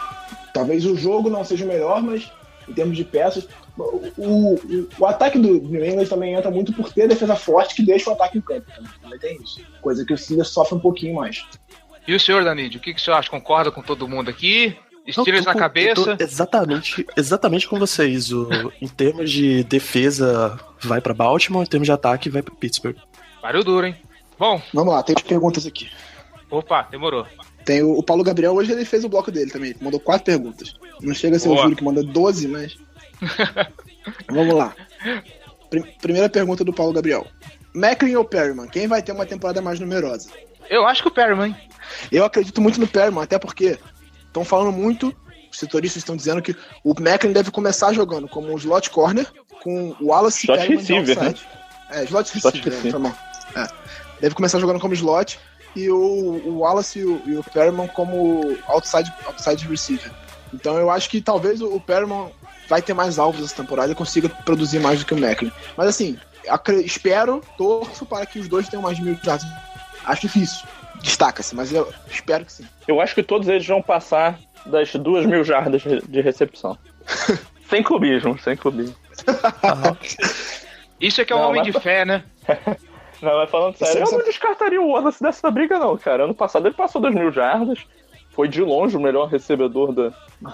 Talvez 0.52 0.84
o 0.84 0.96
jogo 0.96 1.30
não 1.30 1.44
seja 1.44 1.64
o 1.64 1.68
melhor, 1.68 2.02
mas 2.02 2.30
em 2.68 2.72
termos 2.72 2.96
de 2.96 3.04
peças. 3.04 3.46
O, 3.76 4.10
o, 4.18 4.88
o 4.98 5.06
ataque 5.06 5.38
do 5.38 5.48
New 5.48 5.84
England 5.84 6.06
também 6.06 6.34
entra 6.34 6.50
muito 6.50 6.72
por 6.72 6.92
ter 6.92 7.08
defesa 7.08 7.34
forte 7.36 7.74
que 7.74 7.82
deixa 7.82 8.10
o 8.10 8.12
ataque 8.12 8.38
em 8.38 8.40
campo. 8.40 8.66
Também, 9.00 9.18
tem 9.18 9.36
isso. 9.42 9.60
Coisa 9.80 10.04
que 10.04 10.12
o 10.12 10.18
Steelers 10.18 10.48
sofre 10.48 10.74
um 10.76 10.80
pouquinho 10.80 11.14
mais. 11.14 11.44
E 12.06 12.14
o 12.14 12.20
senhor, 12.20 12.44
Danide, 12.44 12.76
o 12.78 12.80
que, 12.80 12.92
que 12.92 13.00
o 13.00 13.02
senhor 13.02 13.16
acha? 13.16 13.30
Concorda 13.30 13.70
com 13.70 13.80
todo 13.82 14.08
mundo 14.08 14.28
aqui? 14.28 14.76
Steelers 15.10 15.44
na 15.44 15.52
com- 15.52 15.58
cabeça. 15.58 16.16
exatamente, 16.20 17.04
exatamente 17.16 17.66
com 17.68 17.78
vocês. 17.78 18.32
O, 18.32 18.48
em 18.80 18.86
termos 18.88 19.30
de 19.30 19.64
defesa, 19.64 20.58
vai 20.80 21.00
pra 21.00 21.12
Baltimore, 21.14 21.64
em 21.64 21.66
termos 21.68 21.86
de 21.86 21.92
ataque, 21.92 22.28
vai 22.30 22.40
pra 22.42 22.54
Pittsburgh. 22.54 22.96
Pariu 23.40 23.64
duro, 23.64 23.86
hein? 23.86 23.96
Bom, 24.38 24.60
Vamos 24.72 24.92
lá, 24.94 25.02
tem 25.02 25.14
as 25.16 25.22
perguntas 25.22 25.66
aqui. 25.66 25.88
opa, 26.50 26.82
demorou. 26.90 27.26
Tem 27.64 27.82
o, 27.82 27.92
o 27.98 28.02
Paulo 28.02 28.24
Gabriel, 28.24 28.54
hoje 28.54 28.72
ele 28.72 28.84
fez 28.84 29.04
o 29.04 29.08
bloco 29.08 29.30
dele 29.30 29.50
também. 29.50 29.74
Mandou 29.80 30.00
quatro 30.00 30.24
perguntas. 30.24 30.74
Não 31.00 31.14
chega 31.14 31.36
a 31.36 31.38
ser 31.38 31.48
o 31.48 31.52
Boa. 31.52 31.62
Júlio 31.62 31.76
que 31.76 31.84
manda 31.84 32.02
12, 32.02 32.48
mas. 32.48 32.76
Vamos 34.30 34.54
lá. 34.54 34.74
Prim- 35.70 35.84
primeira 36.00 36.28
pergunta 36.28 36.64
do 36.64 36.72
Paulo 36.72 36.92
Gabriel. 36.92 37.26
Macklin 37.74 38.14
ou 38.16 38.24
Perryman? 38.24 38.68
Quem 38.68 38.86
vai 38.86 39.02
ter 39.02 39.12
uma 39.12 39.24
temporada 39.26 39.62
mais 39.62 39.80
numerosa? 39.80 40.28
Eu 40.68 40.86
acho 40.86 41.02
que 41.02 41.08
o 41.08 41.12
Perryman? 41.12 41.54
Eu 42.10 42.24
acredito 42.24 42.60
muito 42.60 42.80
no 42.80 42.86
Perryman, 42.86 43.22
até 43.24 43.38
porque 43.38 43.78
estão 44.26 44.44
falando 44.44 44.72
muito, 44.72 45.14
os 45.50 45.58
setoristas 45.58 46.00
estão 46.02 46.16
dizendo 46.16 46.42
que 46.42 46.54
o 46.84 46.94
Macklin 47.00 47.32
deve 47.32 47.50
começar 47.50 47.92
jogando 47.92 48.28
como 48.28 48.52
um 48.52 48.56
slot 48.58 48.90
corner, 48.90 49.26
com 49.62 49.94
o 50.00 50.06
Wallace 50.08 50.44
Slot 50.46 50.58
Perryman 50.58 50.80
receiver, 50.80 51.22
né? 51.22 51.34
É, 51.90 52.04
slot 52.04 52.36
Slot 52.38 52.56
receiver, 52.58 52.72
receiver. 52.72 52.88
é, 52.88 52.90
foi 52.90 53.00
mal. 53.00 53.16
É. 53.56 53.68
Deve 54.20 54.34
começar 54.34 54.58
jogando 54.58 54.78
como 54.80 54.94
slot 54.94 55.38
e 55.74 55.88
o, 55.90 55.96
o 55.96 56.58
Wallace 56.58 56.98
e 57.00 57.04
o, 57.04 57.22
e 57.26 57.36
o 57.36 57.42
Perryman 57.44 57.88
como 57.88 58.56
outside, 58.66 59.12
outside 59.26 59.66
receiver. 59.66 60.10
Então 60.52 60.76
eu 60.78 60.90
acho 60.90 61.08
que 61.08 61.20
talvez 61.20 61.60
o, 61.60 61.74
o 61.74 61.80
Perryman 61.80 62.30
vai 62.68 62.82
ter 62.82 62.94
mais 62.94 63.18
alvos 63.18 63.42
essa 63.44 63.56
temporada 63.56 63.92
e 63.92 63.94
consiga 63.94 64.28
produzir 64.28 64.78
mais 64.80 65.00
do 65.00 65.06
que 65.06 65.14
o 65.14 65.18
Macklin. 65.18 65.52
Mas 65.76 65.88
assim, 65.88 66.18
espero, 66.84 67.42
torço 67.56 68.04
para 68.06 68.26
que 68.26 68.38
os 68.38 68.48
dois 68.48 68.68
tenham 68.68 68.82
mais 68.82 68.96
de 68.96 69.02
mil 69.02 69.18
jardas. 69.22 69.46
Acho 70.04 70.22
difícil. 70.22 70.66
Destaca-se, 71.02 71.54
mas 71.54 71.72
eu 71.72 71.92
espero 72.10 72.44
que 72.44 72.52
sim. 72.52 72.66
Eu 72.86 73.00
acho 73.00 73.14
que 73.14 73.22
todos 73.22 73.48
eles 73.48 73.66
vão 73.66 73.82
passar 73.82 74.38
das 74.66 74.92
duas 74.94 75.26
mil 75.26 75.42
jardas 75.44 75.82
de 75.82 76.20
recepção. 76.20 76.78
sem 77.68 77.82
clubismo, 77.82 78.38
sem 78.38 78.56
clubismo. 78.56 78.94
Isso 81.00 81.20
é 81.20 81.24
que 81.24 81.32
é 81.32 81.36
um 81.36 81.40
Não, 81.40 81.48
homem 81.48 81.62
mas- 81.64 81.72
de 81.74 81.80
fé, 81.80 82.04
né? 82.04 82.24
Não, 83.22 83.36
mas 83.38 83.50
falando 83.50 83.76
sério, 83.76 84.02
eu 84.04 84.10
não 84.18 84.24
descartaria 84.24 84.82
o 84.82 84.88
Wallace 84.90 85.22
dessa 85.22 85.50
briga, 85.50 85.78
não, 85.78 85.96
cara. 85.96 86.24
Ano 86.24 86.34
passado 86.34 86.66
ele 86.66 86.74
passou 86.74 87.00
das 87.00 87.14
mil 87.14 87.30
jardas, 87.30 87.78
foi 88.30 88.48
de 88.48 88.60
longe 88.60 88.96
o 88.96 89.00
melhor 89.00 89.28
recebedor 89.28 89.92
da, 89.92 90.08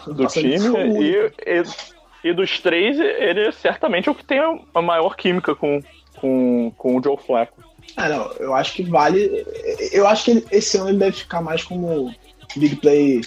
do 0.06 0.22
Nossa, 0.24 0.38
time. 0.40 0.58
E, 1.00 1.32
e, 1.46 2.28
e 2.28 2.32
dos 2.34 2.60
três, 2.60 2.98
ele 3.00 3.50
certamente 3.52 4.08
é 4.08 4.12
o 4.12 4.14
que 4.14 4.24
tem 4.24 4.38
a- 4.74 4.82
maior 4.82 5.16
química 5.16 5.54
com, 5.54 5.80
com, 6.20 6.70
com 6.76 6.96
o 6.96 7.02
Joe 7.02 7.16
Flacco. 7.16 7.62
Ah, 7.96 8.08
não, 8.08 8.30
eu 8.34 8.54
acho 8.54 8.74
que 8.74 8.82
vale. 8.82 9.46
Eu 9.90 10.06
acho 10.06 10.24
que 10.26 10.30
ele- 10.32 10.46
esse 10.50 10.76
ano 10.76 10.90
ele 10.90 10.98
deve 10.98 11.16
ficar 11.16 11.40
mais 11.40 11.64
como 11.64 12.14
Big 12.54 12.76
Play 12.76 13.22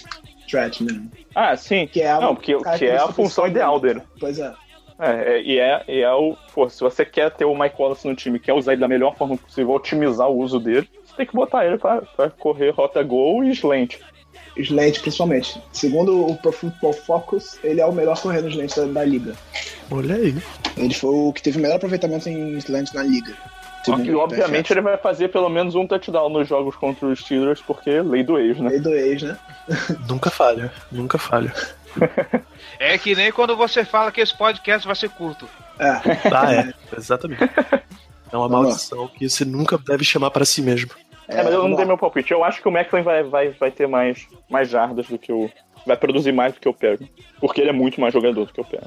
Threat 0.48 0.84
mesmo. 0.84 1.10
Ah, 1.34 1.56
sim. 1.56 1.86
Que 1.88 2.02
é 2.02 2.12
a, 2.12 2.20
Não, 2.20 2.34
porque, 2.36 2.56
que 2.78 2.86
é 2.86 2.96
a 2.96 3.08
função 3.08 3.46
ideal 3.46 3.80
dele. 3.80 4.02
Pois 4.20 4.38
é. 4.38 4.52
É, 4.98 5.34
é, 5.34 5.42
e 5.42 5.58
é, 5.58 5.84
e 5.88 6.00
é 6.00 6.12
o. 6.12 6.36
Pô, 6.54 6.68
se 6.68 6.80
você 6.80 7.04
quer 7.04 7.30
ter 7.30 7.44
o 7.44 7.58
Mike 7.58 7.76
Wallace 7.78 8.06
no 8.06 8.14
time, 8.14 8.38
quer 8.38 8.52
usar 8.52 8.72
ele 8.72 8.80
da 8.80 8.88
melhor 8.88 9.16
forma 9.16 9.36
possível, 9.36 9.74
otimizar 9.74 10.28
o 10.28 10.38
uso 10.38 10.60
dele, 10.60 10.88
você 11.04 11.16
tem 11.16 11.26
que 11.26 11.34
botar 11.34 11.66
ele 11.66 11.78
pra, 11.78 12.02
pra 12.02 12.30
correr 12.30 12.70
rota 12.70 13.02
gol 13.02 13.42
e 13.44 13.50
slant. 13.50 13.96
Slant, 14.56 15.00
principalmente. 15.00 15.60
Segundo 15.72 16.26
o 16.26 16.36
Pro 16.36 16.52
Football 16.52 16.92
Focus, 16.92 17.58
ele 17.64 17.80
é 17.80 17.86
o 17.86 17.92
melhor 17.92 18.20
corredor 18.20 18.50
slant 18.50 18.76
da, 18.76 18.84
da 18.84 19.04
liga. 19.04 19.34
Olha 19.90 20.14
aí. 20.14 20.34
Ele 20.76 20.94
foi 20.94 21.14
o 21.14 21.32
que 21.32 21.42
teve 21.42 21.58
o 21.58 21.62
melhor 21.62 21.76
aproveitamento 21.76 22.28
em 22.28 22.56
slant 22.58 22.92
na 22.94 23.02
liga. 23.02 23.34
Segundo 23.84 24.06
E 24.06 24.14
o 24.14 24.20
obviamente 24.20 24.72
ele 24.72 24.80
vai 24.80 24.96
fazer 24.96 25.28
pelo 25.28 25.48
menos 25.48 25.74
um 25.74 25.86
touchdown 25.86 26.28
nos 26.28 26.48
jogos 26.48 26.76
contra 26.76 27.06
os 27.08 27.20
Steelers, 27.20 27.60
porque 27.60 28.00
lei 28.00 28.22
do 28.22 28.38
ex, 28.38 28.58
né? 28.58 28.70
Lei 28.70 28.80
do 28.80 28.94
ex, 28.94 29.22
né? 29.22 29.36
Nunca 30.08 30.30
falha, 30.30 30.72
nunca 30.90 31.18
falha. 31.18 31.52
É 32.78 32.98
que 32.98 33.14
nem 33.14 33.30
quando 33.30 33.56
você 33.56 33.84
fala 33.84 34.10
que 34.10 34.20
esse 34.20 34.36
podcast 34.36 34.86
vai 34.86 34.96
ser 34.96 35.10
curto. 35.10 35.48
É. 35.78 36.00
Ah, 36.34 36.54
é, 36.54 36.74
exatamente. 36.96 37.42
É 38.32 38.36
uma 38.36 38.46
lá. 38.46 38.62
maldição 38.62 39.08
que 39.08 39.28
você 39.28 39.44
nunca 39.44 39.78
deve 39.78 40.04
chamar 40.04 40.30
pra 40.30 40.44
si 40.44 40.62
mesmo. 40.62 40.90
É, 41.28 41.42
mas 41.42 41.52
eu 41.52 41.68
não 41.68 41.76
dei 41.76 41.84
meu 41.84 41.98
palpite. 41.98 42.32
Eu 42.32 42.42
acho 42.42 42.60
que 42.60 42.68
o 42.68 42.72
Macklin 42.72 43.02
vai, 43.02 43.22
vai, 43.22 43.50
vai 43.50 43.70
ter 43.70 43.86
mais, 43.86 44.26
mais 44.50 44.68
jardas 44.68 45.06
do 45.06 45.18
que 45.18 45.32
o. 45.32 45.50
Vai 45.86 45.96
produzir 45.96 46.32
mais 46.32 46.54
do 46.54 46.60
que 46.60 46.68
o 46.68 46.72
Perry. 46.74 47.10
Porque 47.40 47.60
ele 47.60 47.70
é 47.70 47.72
muito 47.72 48.00
mais 48.00 48.12
jogador 48.14 48.46
do 48.46 48.52
que 48.52 48.60
o 48.60 48.64
Perry. 48.64 48.86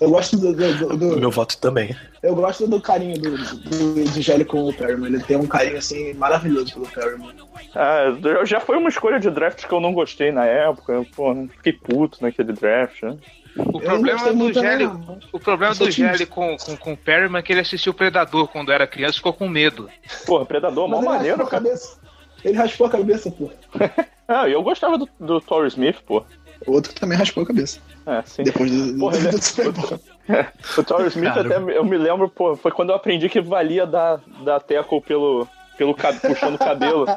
Eu 0.00 0.10
gosto 0.10 0.36
do, 0.36 0.52
do- 0.52 0.74
do- 0.74 0.96
do- 0.96 1.16
Meu 1.20 1.30
voto 1.30 1.56
também. 1.58 1.94
eu 2.22 2.34
gosto 2.34 2.66
do 2.66 2.80
carinho 2.80 3.16
do, 3.20 3.36
do, 3.38 4.04
do 4.04 4.20
Gelli 4.22 4.44
com 4.44 4.68
o 4.68 4.72
Perryman. 4.74 5.08
Ele 5.14 5.22
tem 5.22 5.36
um 5.36 5.46
carinho 5.46 5.78
assim 5.78 6.12
maravilhoso 6.14 6.72
pelo 6.74 6.88
Perryman. 6.88 7.34
Ah, 7.74 8.12
eu- 8.22 8.44
já 8.46 8.58
foi 8.60 8.76
uma 8.76 8.88
escolha 8.88 9.20
de 9.20 9.30
draft 9.30 9.64
que 9.66 9.72
eu 9.72 9.80
não 9.80 9.92
gostei 9.92 10.32
na 10.32 10.44
época. 10.44 10.92
Eu, 10.92 11.06
Pô, 11.14 11.34
fiquei 11.56 11.72
puto 11.72 12.18
naquele 12.20 12.52
draft. 12.52 13.02
Né? 13.02 13.16
O 13.56 13.80
problema 13.80 14.32
do 14.32 14.52
também, 14.52 14.52
Gelli, 14.54 14.84
não, 14.84 15.18
o 15.32 15.38
problema 15.40 15.74
do. 15.74 15.90
Gelli 15.90 16.26
com, 16.26 16.56
com, 16.56 16.76
com 16.76 16.92
o 16.92 16.96
Perryman 16.96 17.38
é 17.40 17.42
que 17.42 17.52
ele 17.52 17.60
assistiu 17.60 17.92
Predador 17.94 18.46
quando 18.48 18.70
era 18.70 18.86
criança 18.86 19.14
e 19.14 19.16
ficou 19.16 19.32
com 19.32 19.48
medo. 19.48 19.88
Porra, 20.26 20.44
Predador, 20.46 20.86
mó 20.88 20.96
Mas 20.96 21.04
ele 21.06 21.14
maneiro, 21.16 21.38
cara. 21.38 21.50
cabeça. 21.50 21.98
Ele 22.44 22.56
raspou 22.56 22.86
a 22.86 22.90
cabeça, 22.90 23.30
pô. 23.30 23.50
Ah, 24.30 24.46
eu 24.46 24.62
gostava 24.62 24.98
do, 24.98 25.08
do 25.18 25.40
Torrey 25.40 25.68
Smith, 25.68 25.96
pô. 26.06 26.22
Outro 26.66 26.92
que 26.92 27.00
também 27.00 27.16
raspou 27.16 27.44
a 27.44 27.46
cabeça. 27.46 27.80
É, 28.04 28.20
sim. 28.26 28.42
Depois 28.42 28.70
do, 28.70 28.92
do, 28.92 28.98
Porra, 28.98 29.16
ele 29.16 29.28
é- 29.28 29.30
do 29.30 29.42
Super 29.42 29.72
Bowl. 29.72 29.98
O 30.76 30.82
Torrey 30.84 31.08
Smith 31.08 31.32
Cara. 31.32 31.58
até 31.58 31.78
eu 31.78 31.82
me 31.82 31.96
lembro, 31.96 32.28
pô, 32.28 32.54
foi 32.54 32.70
quando 32.70 32.90
eu 32.90 32.96
aprendi 32.96 33.30
que 33.30 33.40
valia 33.40 33.86
dar, 33.86 34.20
dar 34.44 34.60
tackle 34.60 35.00
pelo, 35.00 35.48
pelo 35.78 35.94
puxando 35.94 36.56
o 36.56 36.58
cabelo. 36.58 37.06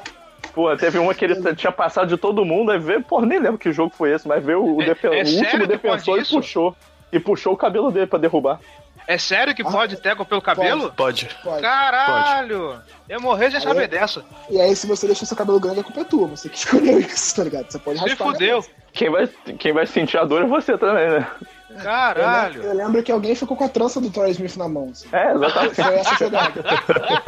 Pô, 0.53 0.76
teve 0.76 0.97
uma 0.97 1.13
que 1.13 1.24
ele 1.24 1.55
tinha 1.55 1.72
passado 1.72 2.07
de 2.09 2.17
todo 2.17 2.43
mundo, 2.43 2.72
aí 2.72 2.80
veio, 2.80 3.01
pô, 3.03 3.22
nem 3.22 3.39
lembro 3.39 3.57
que 3.57 3.72
jogo 3.72 3.93
foi 3.95 4.11
esse, 4.13 4.28
mas 4.28 4.43
veio 4.43 4.63
o, 4.76 4.82
É- 4.82 4.86
defen- 4.86 5.13
é 5.13 5.24
o 5.24 5.38
último 5.38 5.67
defensor 5.67 6.19
e 6.19 6.26
puxou. 6.26 6.76
E 7.11 7.19
puxou 7.19 7.53
o 7.53 7.57
cabelo 7.57 7.89
dele 7.91 8.07
pra 8.07 8.19
derrubar. 8.19 8.59
É 9.14 9.18
sério 9.18 9.53
que 9.53 9.64
pode 9.64 9.97
teco 9.97 10.24
pelo 10.26 10.41
cabelo? 10.41 10.91
Pode. 10.93 11.28
Pode. 11.43 11.62
Caralho! 11.62 12.80
Eu 13.09 13.20
morrer 13.20 13.49
sem 13.51 13.57
Aí- 13.59 13.64
saber 13.64 13.88
dessa. 13.88 14.24
E 14.49 14.59
aí, 14.62 14.76
se 14.76 14.88
você 14.88 15.05
deixa 15.05 15.26
seu 15.26 15.36
cabelo 15.36 15.59
grande, 15.59 15.82
a 15.82 15.84
culpa 15.84 16.01
é 16.01 16.03
tua. 16.05 16.28
Você 16.28 16.47
que 16.47 16.55
escolheu 16.57 16.99
isso, 16.99 17.36
tá 17.36 17.43
ligado? 17.43 17.70
Você 17.70 17.80
pode 17.80 17.99
Se 17.99 18.05
raspar. 18.07 18.24
a 18.24 18.32
fudeu. 18.32 18.66
Quem 18.93 19.09
vai, 19.09 19.28
quem 19.59 19.74
vai 19.74 19.86
sentir 19.86 20.18
a 20.18 20.24
dor 20.26 20.43
é 20.43 20.45
você 20.45 20.78
também, 20.78 21.09
né? 21.09 21.28
Eu 21.70 21.78
Caralho! 21.78 22.64
eu 22.64 22.74
lembro 22.74 23.01
que 23.03 23.12
alguém 23.12 23.34
ficou 23.36 23.55
com 23.55 23.64
a 23.64 23.70
trança 23.70 23.99
do 24.01 24.09
Torrey 24.09 24.32
Smith 24.32 24.55
na 24.57 24.68
mão. 24.70 24.89
assim. 24.91 25.07
É, 25.12 25.32
exatamente. 25.34 25.76
Foi 25.76 25.95
essa 25.95 26.16
jogada. 26.16 26.59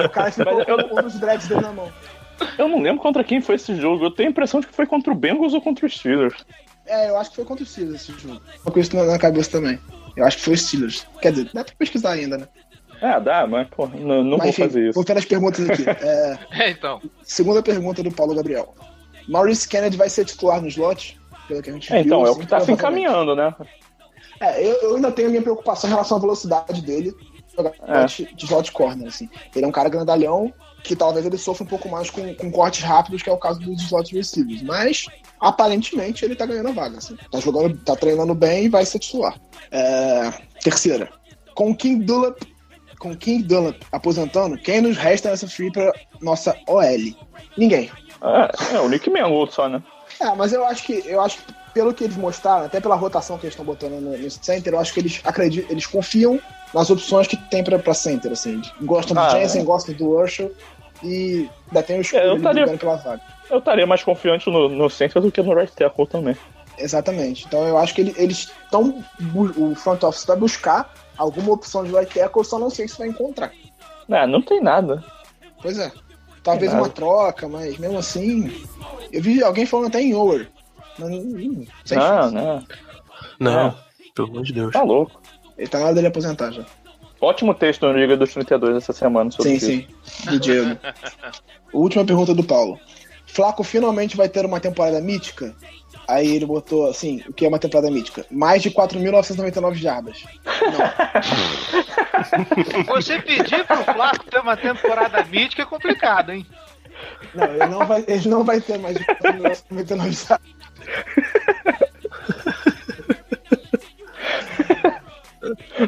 O 0.05 0.09
cara 0.09 0.31
ficou 0.31 0.53
Mas 0.57 0.67
eu- 0.67 0.87
com 0.89 0.99
um 0.99 1.03
dos 1.03 1.19
dreads 1.19 1.47
dele 1.47 1.61
na 1.61 1.71
mão. 1.71 1.91
Eu 2.57 2.67
não 2.67 2.81
lembro 2.81 3.01
contra 3.01 3.23
quem 3.23 3.41
foi 3.41 3.55
esse 3.55 3.75
jogo. 3.75 4.05
Eu 4.05 4.11
tenho 4.11 4.29
a 4.29 4.31
impressão 4.31 4.59
de 4.59 4.67
que 4.67 4.73
foi 4.75 4.85
contra 4.85 5.11
o 5.11 5.15
Bengals 5.15 5.53
ou 5.53 5.61
contra 5.61 5.85
os 5.85 5.97
Steelers. 5.97 6.45
É, 6.85 7.09
eu 7.09 7.17
acho 7.17 7.29
que 7.29 7.35
foi 7.37 7.45
contra 7.45 7.63
o 7.63 7.67
Steelers 7.67 8.01
esse 8.07 8.11
jogo. 8.19 8.41
Tô 8.63 8.71
com 8.71 8.79
isso 8.79 8.95
na 8.95 9.17
cabeça 9.19 9.51
também. 9.51 9.79
Eu 10.15 10.25
acho 10.25 10.37
que 10.37 10.43
foi 10.43 10.53
o 10.53 10.57
Steelers. 10.57 11.07
Quer 11.21 11.31
dizer, 11.31 11.49
dá 11.53 11.63
pra 11.63 11.73
pesquisar 11.77 12.11
ainda, 12.11 12.37
né? 12.37 12.47
Ah, 13.01 13.19
dá, 13.19 13.45
mas, 13.45 13.67
pô, 13.69 13.87
não, 13.87 14.23
não 14.23 14.37
Mas 14.37 14.39
vou 14.39 14.47
enfim, 14.49 14.61
fazer 14.63 14.83
isso. 14.89 14.93
vou 14.95 15.03
pelas 15.03 15.25
perguntas 15.25 15.69
aqui. 15.69 15.83
É, 15.89 16.39
É, 16.51 16.69
então. 16.69 17.01
segunda 17.23 17.61
pergunta 17.61 18.01
do 18.01 18.11
Paulo 18.11 18.33
Gabriel. 18.35 18.73
Maurice 19.27 19.67
Kennedy 19.67 19.97
vai 19.97 20.09
ser 20.09 20.25
titular 20.25 20.61
no 20.61 20.67
slot? 20.67 21.19
Pelo 21.47 21.61
que 21.61 21.69
a 21.69 21.73
gente 21.73 21.93
É, 21.93 21.99
então, 22.01 22.19
viu, 22.19 22.27
é 22.27 22.31
o 22.31 22.33
sim, 22.35 22.39
que 22.41 22.47
tá 22.47 22.59
se 22.61 22.71
encaminhando, 22.71 23.35
né? 23.35 23.53
É, 24.39 24.65
eu, 24.65 24.73
eu 24.81 24.95
ainda 24.95 25.11
tenho 25.11 25.27
a 25.27 25.31
minha 25.31 25.41
preocupação 25.41 25.89
em 25.89 25.93
relação 25.93 26.17
à 26.17 26.21
velocidade 26.21 26.81
dele 26.81 27.13
jogar 27.55 27.73
É. 27.87 28.05
de 28.05 28.33
de 28.35 28.45
slot 28.45 28.71
corner, 28.71 29.07
assim. 29.07 29.29
Ele 29.55 29.65
é 29.65 29.67
um 29.67 29.71
cara 29.71 29.89
grandalhão 29.89 30.53
que 30.83 30.95
talvez 30.95 31.25
ele 31.25 31.37
sofra 31.37 31.63
um 31.63 31.67
pouco 31.67 31.87
mais 31.87 32.09
com, 32.09 32.33
com 32.35 32.51
cortes 32.51 32.83
rápidos, 32.83 33.21
que 33.21 33.29
é 33.29 33.33
o 33.33 33.37
caso 33.37 33.59
dos 33.61 33.81
slot 33.83 34.13
receivers. 34.13 34.61
Mas, 34.61 35.05
aparentemente, 35.39 36.25
ele 36.25 36.35
tá 36.35 36.45
ganhando 36.45 36.69
a 36.69 36.73
vaga, 36.73 36.97
assim. 36.97 37.15
Tá 37.31 37.39
jogando, 37.39 37.77
tá 37.77 37.95
treinando 37.95 38.33
bem 38.35 38.65
e 38.65 38.69
vai 38.69 38.85
ser 38.85 38.99
titular. 38.99 39.39
É, 39.71 40.31
terceira. 40.61 41.09
Com 41.55 41.71
o 41.71 41.75
King 41.75 42.03
Dunlap, 42.03 42.37
com 42.99 43.11
o 43.11 43.17
King 43.17 43.43
Dunlap 43.43 43.77
aposentando, 43.91 44.57
quem 44.57 44.81
nos 44.81 44.97
resta 44.97 45.29
nessa 45.29 45.47
free 45.47 45.71
pra 45.71 45.93
nossa 46.21 46.55
OL? 46.67 47.15
Ninguém. 47.57 47.89
É, 48.21 48.75
é 48.75 48.79
o 48.79 48.89
Nick 48.89 49.09
Mangold 49.09 49.53
só, 49.53 49.69
né? 49.69 49.81
É, 50.19 50.33
mas 50.35 50.53
eu 50.53 50.65
acho 50.65 50.83
que 50.83 51.03
eu 51.05 51.21
acho 51.21 51.37
que 51.37 51.53
pelo 51.73 51.93
que 51.93 52.03
eles 52.03 52.15
mostraram, 52.15 52.65
até 52.65 52.79
pela 52.79 52.95
rotação 52.95 53.37
que 53.37 53.45
eles 53.45 53.53
estão 53.53 53.65
botando 53.65 53.99
no, 53.99 54.17
no 54.17 54.31
center, 54.31 54.73
eu 54.73 54.79
acho 54.79 54.93
que 54.93 54.99
eles 54.99 55.19
acreditam, 55.23 55.71
eles 55.71 55.87
confiam 55.87 56.39
nas 56.73 56.89
opções 56.89 57.27
que 57.27 57.37
tem 57.37 57.63
pra, 57.63 57.77
pra 57.79 57.93
center, 57.93 58.31
assim. 58.31 58.61
Gostam 58.81 59.13
do 59.15 59.19
Ah, 59.19 59.29
Jensen, 59.29 59.63
gostam 59.63 59.93
do 59.95 60.09
Urshel 60.09 60.51
e 61.03 61.49
ainda 61.67 61.83
tem 61.83 61.97
o 61.97 62.01
escuro 62.01 62.21
É, 62.23 62.27
eu 62.29 62.37
brigando 62.37 62.77
pela 62.77 62.95
vaga. 62.97 63.21
Eu 63.49 63.59
estaria 63.59 63.85
mais 63.85 64.03
confiante 64.03 64.49
no, 64.49 64.69
no 64.69 64.89
center 64.89 65.21
do 65.21 65.31
que 65.31 65.41
no 65.41 65.53
right 65.53 65.71
tackle 65.73 66.07
também. 66.07 66.35
Exatamente. 66.77 67.45
Então 67.45 67.67
eu 67.67 67.77
acho 67.77 67.93
que 67.93 68.01
ele- 68.01 68.15
eles 68.17 68.51
estão. 68.63 69.03
O 69.55 69.75
front 69.75 70.01
office 70.03 70.25
vai 70.25 70.35
buscar 70.37 70.91
alguma 71.17 71.51
opção 71.53 71.83
de 71.83 71.91
right 71.91 72.11
tackle, 72.11 72.39
eu 72.41 72.43
só 72.43 72.57
não 72.57 72.69
sei 72.69 72.87
se 72.87 72.97
vai 72.97 73.07
encontrar. 73.07 73.51
Ah, 74.09 74.25
não 74.25 74.41
tem 74.41 74.61
nada. 74.61 75.03
Pois 75.61 75.77
é. 75.77 75.91
Talvez 76.41 76.73
uma 76.73 76.89
troca, 76.89 77.47
mas 77.47 77.77
mesmo 77.77 77.97
assim. 77.99 78.65
Eu 79.11 79.21
vi 79.21 79.41
alguém 79.43 79.65
falando 79.65 79.87
até 79.87 80.01
em 80.01 80.13
over. 80.15 80.49
Mas, 80.99 81.09
hum, 81.09 81.65
sem 81.85 81.97
Não, 81.97 82.05
chance. 82.05 82.33
não. 82.35 82.65
Não, 83.39 83.75
pelo 84.15 84.27
amor 84.29 84.43
de 84.43 84.53
Deus. 84.53 84.73
Tá 84.73 84.83
louco. 84.83 85.21
Ele 85.57 85.67
tá 85.67 85.79
na 85.79 85.85
hora 85.85 85.95
dele 85.95 86.07
aposentar 86.07 86.51
já. 86.51 86.65
Ótimo 87.21 87.53
texto 87.53 87.85
no 87.85 87.97
Liga 87.97 88.17
dos 88.17 88.33
32 88.33 88.77
essa 88.77 88.91
semana 88.91 89.31
sobre 89.31 89.57
Sim, 89.57 89.65
isso. 89.77 89.87
sim. 90.03 90.29
Do 90.29 90.39
Diego. 90.39 90.77
Última 91.71 92.03
pergunta 92.03 92.33
do 92.33 92.43
Paulo. 92.43 92.77
Flaco 93.25 93.63
finalmente 93.63 94.17
vai 94.17 94.27
ter 94.27 94.45
uma 94.45 94.59
temporada 94.59 94.99
mítica? 94.99 95.55
Aí 96.07 96.35
ele 96.35 96.45
botou 96.45 96.89
assim, 96.89 97.23
o 97.27 97.33
que 97.33 97.45
é 97.45 97.47
uma 97.47 97.59
temporada 97.59 97.89
mítica? 97.89 98.25
Mais 98.29 98.61
de 98.61 98.69
4.999 98.69 99.75
jardas. 99.75 100.23
Você 102.87 103.21
pedir 103.21 103.65
pro 103.65 103.83
Flaco 103.85 104.25
ter 104.29 104.39
uma 104.39 104.57
temporada 104.57 105.23
mítica 105.23 105.61
é 105.61 105.65
complicado, 105.65 106.31
hein? 106.31 106.45
Não, 107.33 107.45
ele 107.45 107.67
não 107.67 107.85
vai, 107.85 108.03
ele 108.05 108.29
não 108.29 108.43
vai 108.43 108.59
ter 108.59 108.77
mais 108.77 108.97
de 108.97 109.05
4.999 109.05 110.27
jardas. 110.27 110.49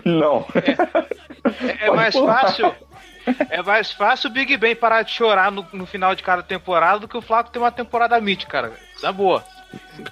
Não. 0.03 0.45
É, 1.81 1.87
é 1.87 1.91
mais 1.91 2.13
pular. 2.13 2.41
fácil. 2.41 2.75
É 3.49 3.61
mais 3.61 3.91
fácil 3.91 4.29
o 4.29 4.33
Big 4.33 4.55
Ben 4.57 4.75
parar 4.75 5.01
de 5.01 5.11
chorar 5.11 5.51
no, 5.51 5.65
no 5.73 5.85
final 5.85 6.13
de 6.13 6.21
cada 6.21 6.43
temporada 6.43 6.99
do 6.99 7.07
que 7.07 7.17
o 7.17 7.21
Flaco 7.21 7.49
ter 7.49 7.59
uma 7.59 7.71
temporada 7.71 8.19
mítica, 8.21 8.51
cara. 8.51 8.73
Na 9.01 9.11
boa. 9.11 9.43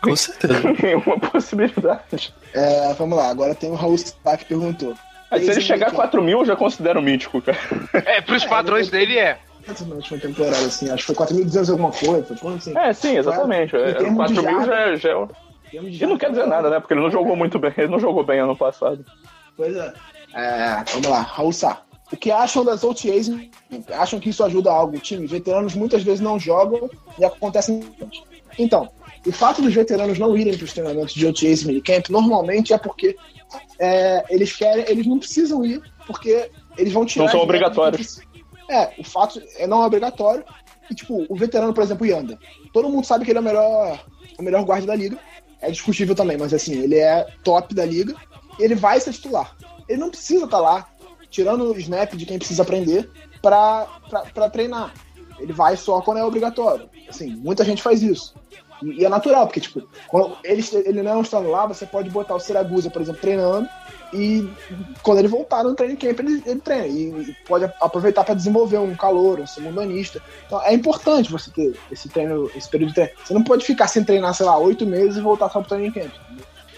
Com 0.02 0.16
certeza. 0.16 0.62
Nenhuma 0.82 1.20
possibilidade. 1.20 2.34
É, 2.54 2.94
vamos 2.94 3.18
lá, 3.18 3.30
agora 3.30 3.56
tem 3.56 3.70
o 3.70 3.76
Raul 3.76 3.98
Sá 3.98 4.38
que 4.38 4.46
perguntou. 4.46 4.96
Mas 5.30 5.46
se 5.46 5.52
ele 5.52 5.62
chegar 5.62 5.88
a 5.88 5.92
4 5.92 6.22
mil, 6.22 6.40
eu 6.40 6.46
já 6.46 6.56
considero 6.56 7.02
mítico, 7.02 7.42
cara. 7.42 7.58
É, 8.06 8.22
pros 8.22 8.46
padrões 8.46 8.90
dele 8.90 9.18
é. 9.18 9.40
Na 9.88 9.96
última 9.96 10.20
temporada, 10.20 10.58
assim? 10.58 10.90
Acho 10.92 11.08
que 11.08 11.14
foi 11.14 11.26
4.200 11.26 11.70
alguma 11.72 11.92
coisa. 11.92 12.56
Assim? 12.56 12.78
É, 12.78 12.94
sim, 12.94 13.18
exatamente. 13.18 13.76
É, 13.76 13.94
de 13.94 14.14
4 14.14 14.44
mil 14.44 14.66
já, 14.66 14.96
já 14.96 15.10
é. 15.10 15.14
em 15.14 15.28
termos 15.72 15.98
de 15.98 16.04
E 16.04 16.08
não 16.08 16.18
quer 16.18 16.30
dizer 16.30 16.46
nada, 16.46 16.70
né? 16.70 16.80
Porque 16.80 16.94
ele 16.94 17.02
não 17.02 17.10
jogou 17.10 17.36
muito 17.36 17.58
bem. 17.58 17.74
Ele 17.78 17.88
não 17.88 18.00
jogou 18.00 18.24
bem 18.24 18.40
ano 18.40 18.56
passado. 18.56 19.04
Pois 19.56 19.76
é. 19.76 19.94
É, 20.34 20.84
vamos 20.92 21.08
lá, 21.08 21.22
Raul 21.22 21.54
Sá. 21.54 21.82
O 22.12 22.18
que 22.18 22.32
acham 22.32 22.64
das 22.64 22.84
OTAs? 22.84 23.30
Acham 23.92 24.20
que 24.20 24.30
isso 24.30 24.44
ajuda 24.44 24.72
algo? 24.72 24.98
O 24.98 25.00
time, 25.00 25.26
veteranos 25.26 25.74
muitas 25.74 26.04
vezes 26.04 26.20
não 26.20 26.40
jogam 26.40 26.90
e 27.18 27.26
acontece. 27.26 27.80
Então, 28.58 28.90
o 29.26 29.32
fato 29.32 29.62
dos 29.62 29.74
veteranos 29.74 30.20
não 30.20 30.38
irem 30.38 30.56
para 30.56 30.66
os 30.66 30.74
treinamentos 30.74 31.14
de 31.14 31.26
OTAs 31.26 31.62
e 31.62 31.68
minicamp 31.68 32.12
normalmente 32.12 32.74
é 32.74 32.78
porque 32.78 33.16
é, 33.80 34.24
eles 34.30 34.56
querem, 34.56 34.86
eles 34.88 35.08
não 35.08 35.18
precisam 35.18 35.66
ir, 35.66 35.82
porque 36.06 36.52
eles 36.78 36.94
vão 36.94 37.06
tirar. 37.06 37.26
Não 37.26 37.32
são 37.32 37.42
obrigatórios. 37.42 38.20
É, 38.70 38.92
o 38.98 39.04
fato 39.04 39.42
é 39.58 39.66
não 39.66 39.84
é 39.84 39.86
obrigatório. 39.88 40.44
E, 40.90 40.96
tipo, 40.96 41.26
o 41.30 41.36
veterano, 41.36 41.74
por 41.74 41.84
exemplo, 41.84 42.06
Yanda. 42.06 42.38
Todo 42.72 42.90
mundo 42.90 43.06
sabe 43.06 43.26
que 43.26 43.32
ele 43.32 43.40
é 43.40 43.42
o 43.42 43.44
melhor, 43.44 44.06
o 44.38 44.44
melhor 44.44 44.64
guarda 44.64 44.88
da 44.88 44.96
liga. 44.96 45.18
É 45.62 45.72
discutível 45.72 46.14
também, 46.14 46.38
mas 46.38 46.54
assim, 46.54 46.74
ele 46.74 47.00
é 47.00 47.26
top 47.44 47.74
da 47.74 47.86
liga. 47.86 48.16
Ele 48.60 48.76
vai 48.76 49.00
ser 49.00 49.14
titular. 49.14 49.56
Ele 49.88 50.00
não 50.00 50.10
precisa 50.10 50.46
estar 50.46 50.60
lá, 50.60 50.88
tirando 51.30 51.72
o 51.72 51.78
snap 51.78 52.14
de 52.14 52.26
quem 52.26 52.38
precisa 52.38 52.64
aprender, 52.64 53.10
pra 53.42 54.50
treinar. 54.52 54.94
Ele 55.40 55.52
vai 55.52 55.76
só 55.76 56.02
quando 56.02 56.18
é 56.18 56.24
obrigatório. 56.24 56.90
Assim, 57.10 57.36
muita 57.36 57.66
gente 57.66 57.82
faz 57.82 58.02
isso. 58.02 58.34
E, 58.82 59.02
e 59.02 59.06
é 59.06 59.10
natural, 59.10 59.48
porque, 59.48 59.60
tipo, 59.60 59.82
quando 60.08 60.38
ele, 60.44 60.64
ele 60.86 61.04
não 61.04 61.22
estando 61.22 61.50
lá, 61.50 61.66
você 61.66 61.86
pode 61.86 62.10
botar 62.10 62.36
o 62.36 62.40
Siragusa, 62.40 62.90
por 62.90 63.02
exemplo, 63.02 63.22
treinando. 63.22 63.68
E 64.14 64.48
quando 65.02 65.18
ele 65.18 65.28
voltar 65.28 65.64
no 65.64 65.74
training 65.74 65.96
camp, 65.96 66.20
ele, 66.20 66.44
ele 66.46 66.60
treina. 66.60 66.88
E, 66.88 67.32
e 67.32 67.36
pode 67.48 67.66
aproveitar 67.82 68.24
para 68.24 68.36
desenvolver 68.36 68.78
um 68.78 68.96
calor, 68.96 69.40
um 69.40 69.48
segundo 69.48 69.82
anista. 69.82 70.22
Então 70.46 70.62
é 70.64 70.74
importante 70.74 71.32
você 71.32 71.50
ter 71.50 71.76
esse 71.92 72.08
treino, 72.10 72.50
esse 72.56 72.70
período 72.70 72.90
de 72.90 72.96
treino. 72.96 73.14
Você 73.24 73.34
não 73.34 73.44
pode 73.44 73.66
ficar 73.66 73.88
sem 73.88 74.04
treinar, 74.04 74.34
sei 74.36 74.46
lá, 74.46 74.58
oito 74.58 74.86
meses 74.86 75.18
e 75.18 75.22
voltar 75.22 75.50
só 75.50 75.60
pro 75.60 75.70
training 75.70 75.92
camp. 75.92 76.14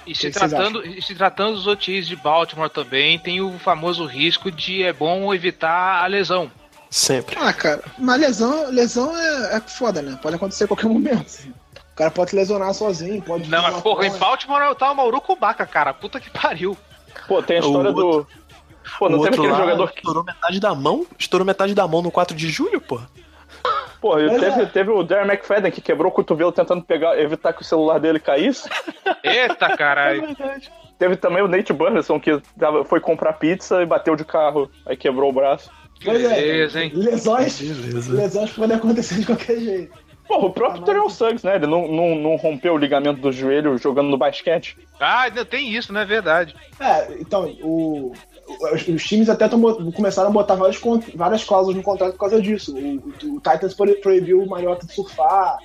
E 0.05 0.13
se 0.13 0.29
tratando, 0.29 0.85
e 0.85 1.01
se 1.01 1.15
tratando 1.15 1.55
dos 1.55 1.67
OTIs 1.67 2.07
de 2.07 2.15
Baltimore 2.15 2.69
também, 2.69 3.17
tem 3.17 3.41
o 3.41 3.57
famoso 3.57 4.05
risco 4.05 4.51
de 4.51 4.83
é 4.83 4.93
bom 4.93 5.33
evitar 5.33 6.03
a 6.03 6.07
lesão. 6.07 6.51
Sempre. 6.89 7.35
Ah, 7.39 7.51
cara, 7.51 7.83
mas 7.97 8.19
lesão, 8.19 8.69
lesão 8.69 9.17
é, 9.17 9.57
é 9.57 9.59
foda, 9.61 10.01
né? 10.01 10.17
Pode 10.21 10.35
acontecer 10.35 10.65
a 10.65 10.67
qualquer 10.67 10.87
momento. 10.87 11.25
assim. 11.25 11.49
O 11.49 11.95
cara 11.95 12.11
pode 12.11 12.29
se 12.29 12.35
lesionar 12.35 12.73
sozinho, 12.73 13.21
pode. 13.21 13.49
Não, 13.49 13.61
mas 13.63 13.81
porra, 13.81 14.05
em. 14.05 14.17
Baltimore 14.17 14.75
tá 14.75 14.91
o 14.91 14.95
Mauro 14.95 15.19
Kubaca, 15.21 15.65
cara. 15.65 15.93
Puta 15.93 16.19
que 16.19 16.29
pariu. 16.29 16.77
Pô, 17.27 17.41
tem 17.41 17.57
a 17.57 17.59
história 17.61 17.91
O 17.91 17.93
do. 17.93 18.27
Pô, 18.99 19.09
não 19.09 19.19
outro 19.19 19.33
aquele 19.33 19.47
lá 19.47 19.57
jogador 19.57 19.91
que. 19.91 19.99
estourou 19.99 20.23
metade 20.23 20.59
da 20.59 20.75
mão? 20.75 21.05
Estourou 21.17 21.45
metade 21.45 21.73
da 21.73 21.87
mão 21.87 22.01
no 22.01 22.11
4 22.11 22.35
de 22.35 22.49
julho, 22.49 22.79
pô. 22.79 22.99
Pô, 24.01 24.15
teve, 24.17 24.61
é. 24.61 24.65
teve 24.65 24.91
o 24.91 25.03
Darren 25.03 25.27
McFadden 25.31 25.71
que 25.71 25.81
quebrou 25.81 26.11
o 26.11 26.13
cotovelo 26.13 26.51
tentando 26.51 26.83
pegar, 26.83 27.19
evitar 27.19 27.53
que 27.53 27.61
o 27.61 27.65
celular 27.65 27.99
dele 27.99 28.19
caísse. 28.19 28.69
Eita, 29.23 29.75
caralho. 29.75 30.35
Teve 30.99 31.15
também 31.15 31.41
o 31.43 31.47
Nate 31.47 31.73
Burleson 31.73 32.19
que 32.19 32.39
tava- 32.59 32.85
foi 32.85 32.99
comprar 32.99 33.33
pizza 33.33 33.81
e 33.81 33.85
bateu 33.85 34.15
de 34.15 34.23
carro, 34.23 34.69
aí 34.85 34.95
quebrou 34.95 35.29
o 35.29 35.33
braço. 35.33 35.69
É, 36.05 36.11
Beleza, 36.11 36.83
hein? 36.83 36.91
Lesões, 36.93 37.59
Beleza. 37.59 38.13
lesões 38.13 38.51
podem 38.51 38.75
acontecer 38.77 39.15
de 39.15 39.25
qualquer 39.25 39.57
jeito. 39.59 40.05
Pô, 40.27 40.37
o 40.47 40.51
próprio 40.51 40.81
Ah, 40.81 40.85
Terrell 40.85 41.09
Suggs, 41.09 41.45
né? 41.45 41.55
Ele 41.55 41.67
não, 41.67 41.87
não, 41.87 42.15
não 42.15 42.35
rompeu 42.35 42.73
o 42.73 42.77
ligamento 42.77 43.21
do 43.21 43.31
joelho 43.31 43.77
jogando 43.77 44.09
no 44.09 44.17
basquete. 44.17 44.75
Ah, 44.99 45.21
ainda 45.21 45.45
tem 45.45 45.69
isso, 45.71 45.93
não 45.93 46.01
é 46.01 46.05
verdade? 46.05 46.55
É, 46.79 47.13
então, 47.19 47.45
o, 47.61 48.11
os, 48.73 48.87
os 48.87 49.03
times 49.03 49.29
até 49.29 49.47
tão 49.47 49.59
começaram 49.91 50.29
a 50.29 50.31
botar 50.31 50.55
várias, 50.55 50.79
várias 51.15 51.43
cláusulas 51.43 51.75
no 51.77 51.83
contrato 51.83 52.13
por 52.13 52.19
causa 52.19 52.41
disso. 52.41 52.75
O, 52.75 52.79
o, 53.27 53.35
o 53.35 53.41
Titans 53.41 53.73
pro- 53.73 53.95
proibiu 54.01 54.41
o 54.41 54.47
Mariota 54.49 54.85
de 54.85 54.93
surfar. 54.93 55.57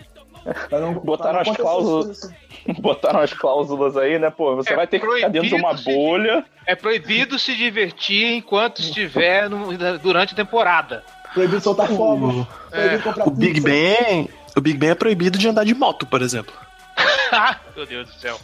não- 0.71 0.95
Botaram 0.95 1.41
as 1.41 1.57
cláusulas. 1.57 2.19
isso. 2.19 2.33
Botaram 2.81 3.21
as 3.21 3.33
cláusulas 3.33 3.97
aí, 3.97 4.19
né? 4.19 4.31
Pô, 4.31 4.55
você 4.57 4.73
É 4.73 4.77
vai 4.77 4.87
ter 4.87 5.01
que 5.01 5.07
ficar 5.11 5.29
dentro 5.29 5.49
de 5.49 5.55
uma 5.55 5.75
bolha. 5.75 6.45
É 6.67 6.75
proibido 6.75 7.39
se 7.39 7.57
divertir 7.57 8.33
enquanto 8.35 8.81
estiver 8.81 9.49
no- 9.49 9.69
durante 10.03 10.33
a 10.35 10.37
temporada. 10.37 11.03
Proibido 11.35 11.61
soltar 11.61 11.89
fogos. 11.89 12.47
Proibido 12.71 13.03
comprar 13.03 13.29
O 13.29 13.31
Big. 13.31 13.61
Ben. 13.61 14.29
O 14.57 14.61
Big 14.61 14.77
Ben 14.79 14.91
é 14.91 14.95
proibido 14.95 15.39
de 15.39 15.49
andar 15.49 15.65
de 15.65 15.75
moto, 15.75 16.05
por 16.07 16.21
exemplo. 16.23 16.53
Meu 17.77 17.87
Deus 17.87 18.09
do 18.09 18.15
céu. 18.21 18.37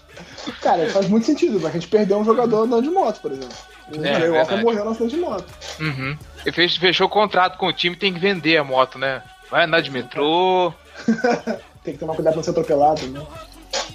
Cara, 0.62 0.88
faz 0.90 1.08
muito 1.08 1.26
sentido, 1.26 1.54
porque 1.54 1.66
a 1.66 1.70
gente 1.80 1.88
perdeu 1.88 2.18
um 2.18 2.24
jogador 2.24 2.62
andando 2.62 2.82
de 2.84 2.90
moto, 2.90 3.20
por 3.20 3.32
exemplo. 3.32 3.56
O 3.92 4.04
É, 4.04 4.14
Trey 4.16 4.30
Walker 4.30 4.56
morreu 4.56 4.84
no 4.84 4.90
acidente 4.90 5.14
de 5.14 5.20
moto. 5.20 5.44
Uhum. 5.80 6.16
Ele 6.44 6.52
fez- 6.52 6.76
fechou 6.76 7.06
o 7.06 7.10
contrato 7.10 7.56
com 7.58 7.66
o 7.68 7.72
time, 7.72 7.94
tem 7.96 8.12
que 8.12 8.18
vender 8.18 8.56
a 8.56 8.64
moto, 8.64 8.98
né? 8.98 9.22
Vai 9.50 9.64
andar 9.64 9.80
de 9.80 9.90
metrô. 9.90 10.72
Tem 11.84 11.94
que 11.94 12.00
tomar 12.00 12.14
cuidado 12.16 12.32
pra 12.32 12.36
não 12.38 12.42
ser 12.42 12.50
atropelado, 12.50 13.06
né? 13.06 13.24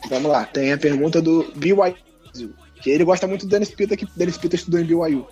Vamos 0.09 0.31
lá, 0.31 0.45
tem 0.45 0.71
a 0.71 0.77
pergunta 0.77 1.21
do 1.21 1.51
BYU, 1.55 1.93
que 2.81 2.89
ele 2.89 3.03
gosta 3.03 3.27
muito 3.27 3.45
do 3.45 3.49
Dennis 3.49 3.69
Pitta, 3.69 3.97
que 3.97 4.05
Dennis 4.15 4.37
Pitta 4.37 4.55
estudou 4.55 4.79
em 4.79 4.85
BYU. 4.85 5.27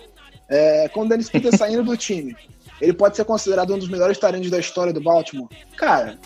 É, 0.46 0.86
com 0.88 1.02
o 1.02 1.08
Dennis 1.08 1.30
Pitta 1.30 1.50
saindo 1.56 1.82
do 1.82 1.96
time, 1.96 2.36
ele 2.82 2.92
pode 2.92 3.16
ser 3.16 3.24
considerado 3.24 3.74
um 3.74 3.78
dos 3.78 3.88
melhores 3.88 4.18
talentos 4.18 4.50
da 4.50 4.58
história 4.58 4.92
do 4.92 5.00
Baltimore? 5.00 5.48
Cara, 5.78 6.18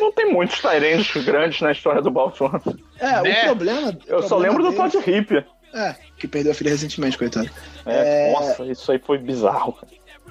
Não 0.00 0.12
tem 0.12 0.32
muitos 0.32 0.60
Tyrants 0.60 1.12
grandes 1.24 1.60
na 1.60 1.70
história 1.72 2.02
do 2.02 2.10
Baltimore. 2.10 2.60
é, 2.98 3.22
Né? 3.22 3.42
o 3.42 3.44
problema... 3.46 3.98
Eu 4.06 4.18
o 4.18 4.22
só 4.22 4.28
problema 4.30 4.52
lembro 4.58 4.62
do 4.64 4.70
dele- 4.76 4.90
Todd 4.90 5.10
Hip. 5.10 5.46
É, 5.72 5.94
que 6.16 6.26
perdeu 6.26 6.52
a 6.52 6.54
filha 6.54 6.70
recentemente, 6.70 7.16
coitado. 7.16 7.50
É, 7.86 8.28
É. 8.28 8.32
Nossa, 8.32 8.64
isso 8.66 8.90
aí 8.90 8.98
foi 8.98 9.18
bizarro. 9.18 9.78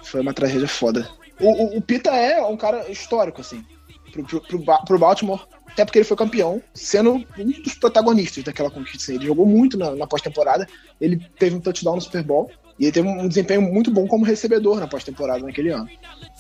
Foi 0.04 0.22
uma 0.22 0.34
tragédia 0.34 0.68
foda. 0.68 1.10
O, 1.40 1.48
o, 1.48 1.78
o 1.78 1.82
Pita 1.82 2.10
é 2.12 2.42
um 2.44 2.58
cara 2.58 2.90
histórico, 2.90 3.42
assim, 3.42 3.64
pro, 4.12 4.24
pro, 4.24 4.42
pro, 4.42 4.86
pro 4.86 5.00
Baltimore. 5.00 5.48
Até 5.68 5.86
porque 5.86 6.00
ele 6.00 6.06
foi 6.06 6.18
campeão, 6.18 6.62
sendo 6.74 7.14
um 7.38 7.62
dos 7.64 7.76
protagonistas 7.76 8.44
daquela 8.44 8.72
conquista. 8.72 9.04
assim. 9.04 9.16
Ele 9.16 9.28
jogou 9.28 9.46
muito 9.46 9.78
na, 9.78 9.92
na 9.92 10.08
pós-temporada. 10.08 10.68
Ele 11.00 11.18
teve 11.38 11.56
um 11.56 11.62
touchdown 11.62 11.96
no 11.96 12.02
Super 12.02 12.24
Bowl. 12.24 12.52
E 12.78 12.86
ele 12.86 12.92
teve 12.92 13.08
um 13.08 13.28
desempenho 13.28 13.62
muito 13.62 13.92
bom 13.92 14.08
como 14.08 14.26
recebedor 14.26 14.80
na 14.80 14.88
pós-temporada 14.88 15.46
naquele 15.46 15.70
ano. 15.70 15.88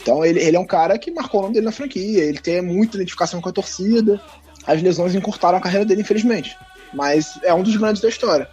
Então 0.01 0.25
ele, 0.25 0.39
ele 0.39 0.55
é 0.55 0.59
um 0.59 0.65
cara 0.65 0.97
que 0.97 1.11
marcou 1.11 1.41
o 1.41 1.43
nome 1.43 1.53
dele 1.53 1.65
na 1.65 1.71
franquia. 1.71 2.23
Ele 2.23 2.39
tem 2.39 2.61
muita 2.61 2.95
identificação 2.95 3.41
com 3.41 3.49
a 3.49 3.51
torcida. 3.51 4.21
As 4.65 4.81
lesões 4.81 5.13
encurtaram 5.13 5.57
a 5.57 5.61
carreira 5.61 5.85
dele, 5.85 6.01
infelizmente. 6.01 6.57
Mas 6.93 7.37
é 7.43 7.53
um 7.53 7.61
dos 7.61 7.75
grandes 7.75 8.01
da 8.01 8.09
história. 8.09 8.49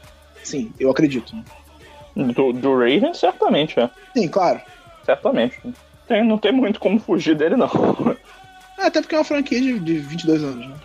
Sim, 0.47 0.73
eu 0.79 0.91
acredito. 0.91 1.35
Do, 2.15 2.53
do 2.53 2.73
Ravens, 2.79 3.19
certamente, 3.19 3.79
é. 3.81 3.91
Sim, 4.17 4.29
claro. 4.29 4.61
Certamente. 5.05 5.61
Tem, 6.07 6.25
não 6.25 6.39
tem 6.39 6.53
muito 6.53 6.79
como 6.79 7.01
fugir 7.01 7.35
dele, 7.35 7.57
não. 7.57 7.69
É, 8.79 8.87
Até 8.87 9.01
porque 9.01 9.15
é 9.15 9.19
uma 9.19 9.25
franquia 9.25 9.61
de, 9.61 9.79
de 9.81 9.99
22 9.99 10.45
anos, 10.45 10.69
né? 10.69 10.77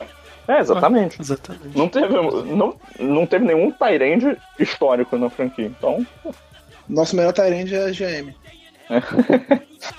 É, 0.47 0.59
exatamente. 0.59 1.21
Exatamente. 1.21 1.77
Não 1.77 1.87
teve, 1.87 2.07
não, 2.09 2.75
não 2.99 3.25
teve 3.27 3.45
nenhum 3.45 3.71
Tyrande 3.71 4.35
histórico 4.59 5.15
na 5.17 5.29
franquia. 5.29 5.65
Então, 5.67 6.05
Nosso 6.89 7.15
melhor 7.15 7.33
Tyrande 7.33 7.75
é 7.75 7.83
a 7.85 7.91
GM. 7.91 8.33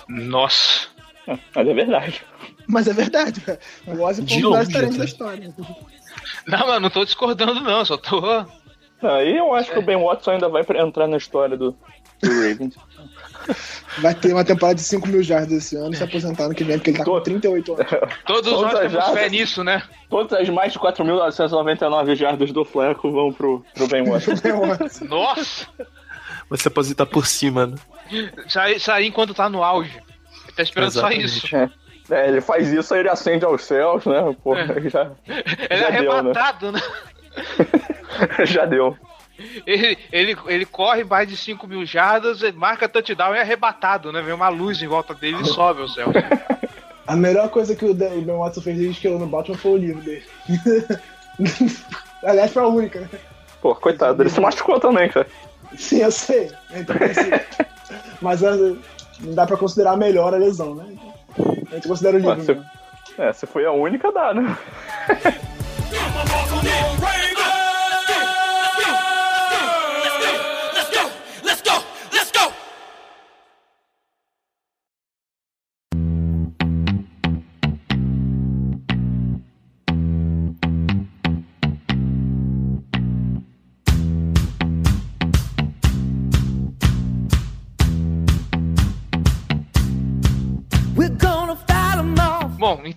Nossa. 0.09 0.89
mas 1.55 1.69
é 1.69 1.75
verdade. 1.75 2.25
Mas 2.67 2.89
é 2.89 2.93
verdade, 2.93 3.41
cara. 3.41 3.61
O 3.87 4.01
Ozzy 4.03 4.27
foi 4.27 4.39
um 4.39 4.51
dos 4.59 4.69
melhores 4.69 4.75
até. 4.75 4.99
da 4.99 5.05
história. 5.05 5.55
Não, 6.47 6.67
mas 6.67 6.83
não 6.83 6.91
tô 6.91 7.05
discordando, 7.05 7.61
não. 7.61 7.85
Só 7.85 7.97
tô. 7.97 8.21
Aí 9.03 9.37
eu 9.37 9.55
acho 9.55 9.71
que 9.71 9.79
o 9.79 9.83
Ben 9.83 9.97
Watson 9.97 10.33
ainda 10.33 10.49
vai 10.49 10.65
entrar 10.79 11.07
na 11.07 11.17
história 11.17 11.57
do, 11.57 11.73
do 12.23 12.29
Ravens. 12.31 12.75
Vai 13.99 14.15
ter 14.15 14.33
uma 14.33 14.45
temporada 14.45 14.77
de 14.77 14.83
5 14.83 15.09
mil 15.09 15.23
jardas 15.23 15.51
esse 15.53 15.77
ano 15.77 15.93
e 15.93 15.97
se 15.97 16.05
aposentar 16.05 16.49
no 16.49 16.55
que 16.55 16.63
vem, 16.63 16.79
porque 16.79 16.91
ele 16.91 16.99
tá 16.99 17.05
com 17.05 17.11
Tô- 17.13 17.21
38 17.21 17.73
anos. 17.75 17.87
Todos 18.25 18.53
nós 18.53 18.73
temos 18.79 18.93
já- 18.93 19.13
fé 19.13 19.29
nisso, 19.29 19.65
né? 19.65 19.83
Todas 20.09 20.39
as 20.41 20.49
mais 20.49 20.73
de 20.73 20.79
4.999 20.79 22.15
jardas 22.15 22.53
do 22.53 22.65
Fleco 22.65 23.11
vão 23.11 23.33
pro, 23.33 23.65
pro 23.75 23.87
Ben 23.89 24.05
Watson. 24.05 24.33
Nossa! 25.09 25.67
Vai 26.49 26.59
se 26.59 26.69
aposentar 26.69 27.07
por 27.07 27.27
cima, 27.27 27.67
né? 27.67 27.77
Sair, 28.47 28.79
sair 28.79 29.07
enquanto 29.09 29.35
tá 29.35 29.49
no 29.49 29.65
auge. 29.65 29.91
Ele 30.45 30.53
tá 30.57 30.63
esperando 30.63 30.89
Exatamente. 30.91 31.29
só 31.29 31.37
isso. 31.37 31.57
É. 31.57 31.71
É, 32.11 32.29
ele 32.29 32.41
faz 32.41 32.69
isso, 32.73 32.93
aí 32.93 33.01
ele 33.01 33.09
acende 33.09 33.45
aos 33.45 33.63
céus, 33.65 34.05
né? 34.05 34.37
Pô, 34.43 34.55
já, 34.57 34.63
Ele 34.75 34.89
é 35.71 35.79
já 35.79 35.91
deu, 35.91 36.03
né? 36.03 36.09
arrebatado, 36.19 36.73
né? 36.73 36.81
já 38.45 38.65
deu. 38.65 38.97
Ele, 39.67 39.99
ele, 40.13 40.37
ele 40.47 40.67
corre 40.67 41.05
mais 41.05 41.29
de 41.29 41.37
5 41.37 41.67
mil 41.67 41.85
jardas, 41.85 42.43
ele 42.43 42.57
marca 42.57 42.89
touchdown 42.89 43.35
e 43.35 43.39
é 43.39 43.41
arrebatado, 43.41 44.13
né? 44.13 44.21
Vem 44.21 44.35
uma 44.35 44.49
luz 44.49 44.81
em 44.83 44.87
volta 44.87 45.15
dele 45.15 45.43
e 45.43 45.47
sobe 45.47 45.83
ao 45.83 45.89
céu. 45.89 46.09
A 47.07 47.17
melhor 47.17 47.49
coisa 47.49 47.75
que 47.75 47.85
o 47.85 47.91
o 47.91 47.95
Ben 47.95 48.37
Watson 48.39 48.61
fez 48.61 48.79
desde 48.79 49.01
que 49.01 49.09
eu 49.09 49.19
no 49.19 49.27
Baltimore 49.27 49.61
foi 49.61 49.73
o 49.73 49.77
livro 49.77 50.01
dele. 50.03 50.23
Aliás, 52.23 52.53
foi 52.53 52.63
a 52.63 52.69
única, 52.69 53.01
né? 53.01 53.09
Pô, 53.61 53.75
coitado, 53.75 54.23
ele 54.23 54.31
se 54.31 54.41
machucou 54.41 54.79
também, 54.79 55.09
cara. 55.09 55.27
Sim, 55.77 55.99
eu 55.99 56.13
sei. 56.13 56.51
Então, 56.71 56.95
assim, 56.97 57.31
mas 58.21 58.45
ah, 58.45 58.57
não 59.21 59.35
dá 59.35 59.47
pra 59.47 59.57
considerar 59.57 59.97
melhor 59.97 60.33
a 60.33 60.37
lesão, 60.37 60.75
né? 60.75 60.95
A 61.71 61.75
gente 61.75 61.89
considera 61.89 62.17
o 62.17 62.21
livro. 62.21 62.37
Mas 62.37 62.47
se, 62.47 62.55
mesmo. 62.55 62.71
é, 63.19 63.33
se 63.33 63.47
foi 63.47 63.67
a 63.67 63.73
única, 63.73 64.13
dá, 64.13 64.33
né? 64.33 64.57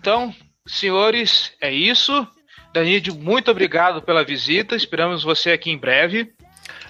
Então, 0.05 0.31
senhores, 0.67 1.51
é 1.59 1.73
isso. 1.73 2.27
Danídio, 2.71 3.15
muito 3.15 3.49
obrigado 3.49 4.03
pela 4.03 4.23
visita. 4.23 4.75
Esperamos 4.75 5.23
você 5.23 5.49
aqui 5.51 5.71
em 5.71 5.79
breve. 5.79 6.31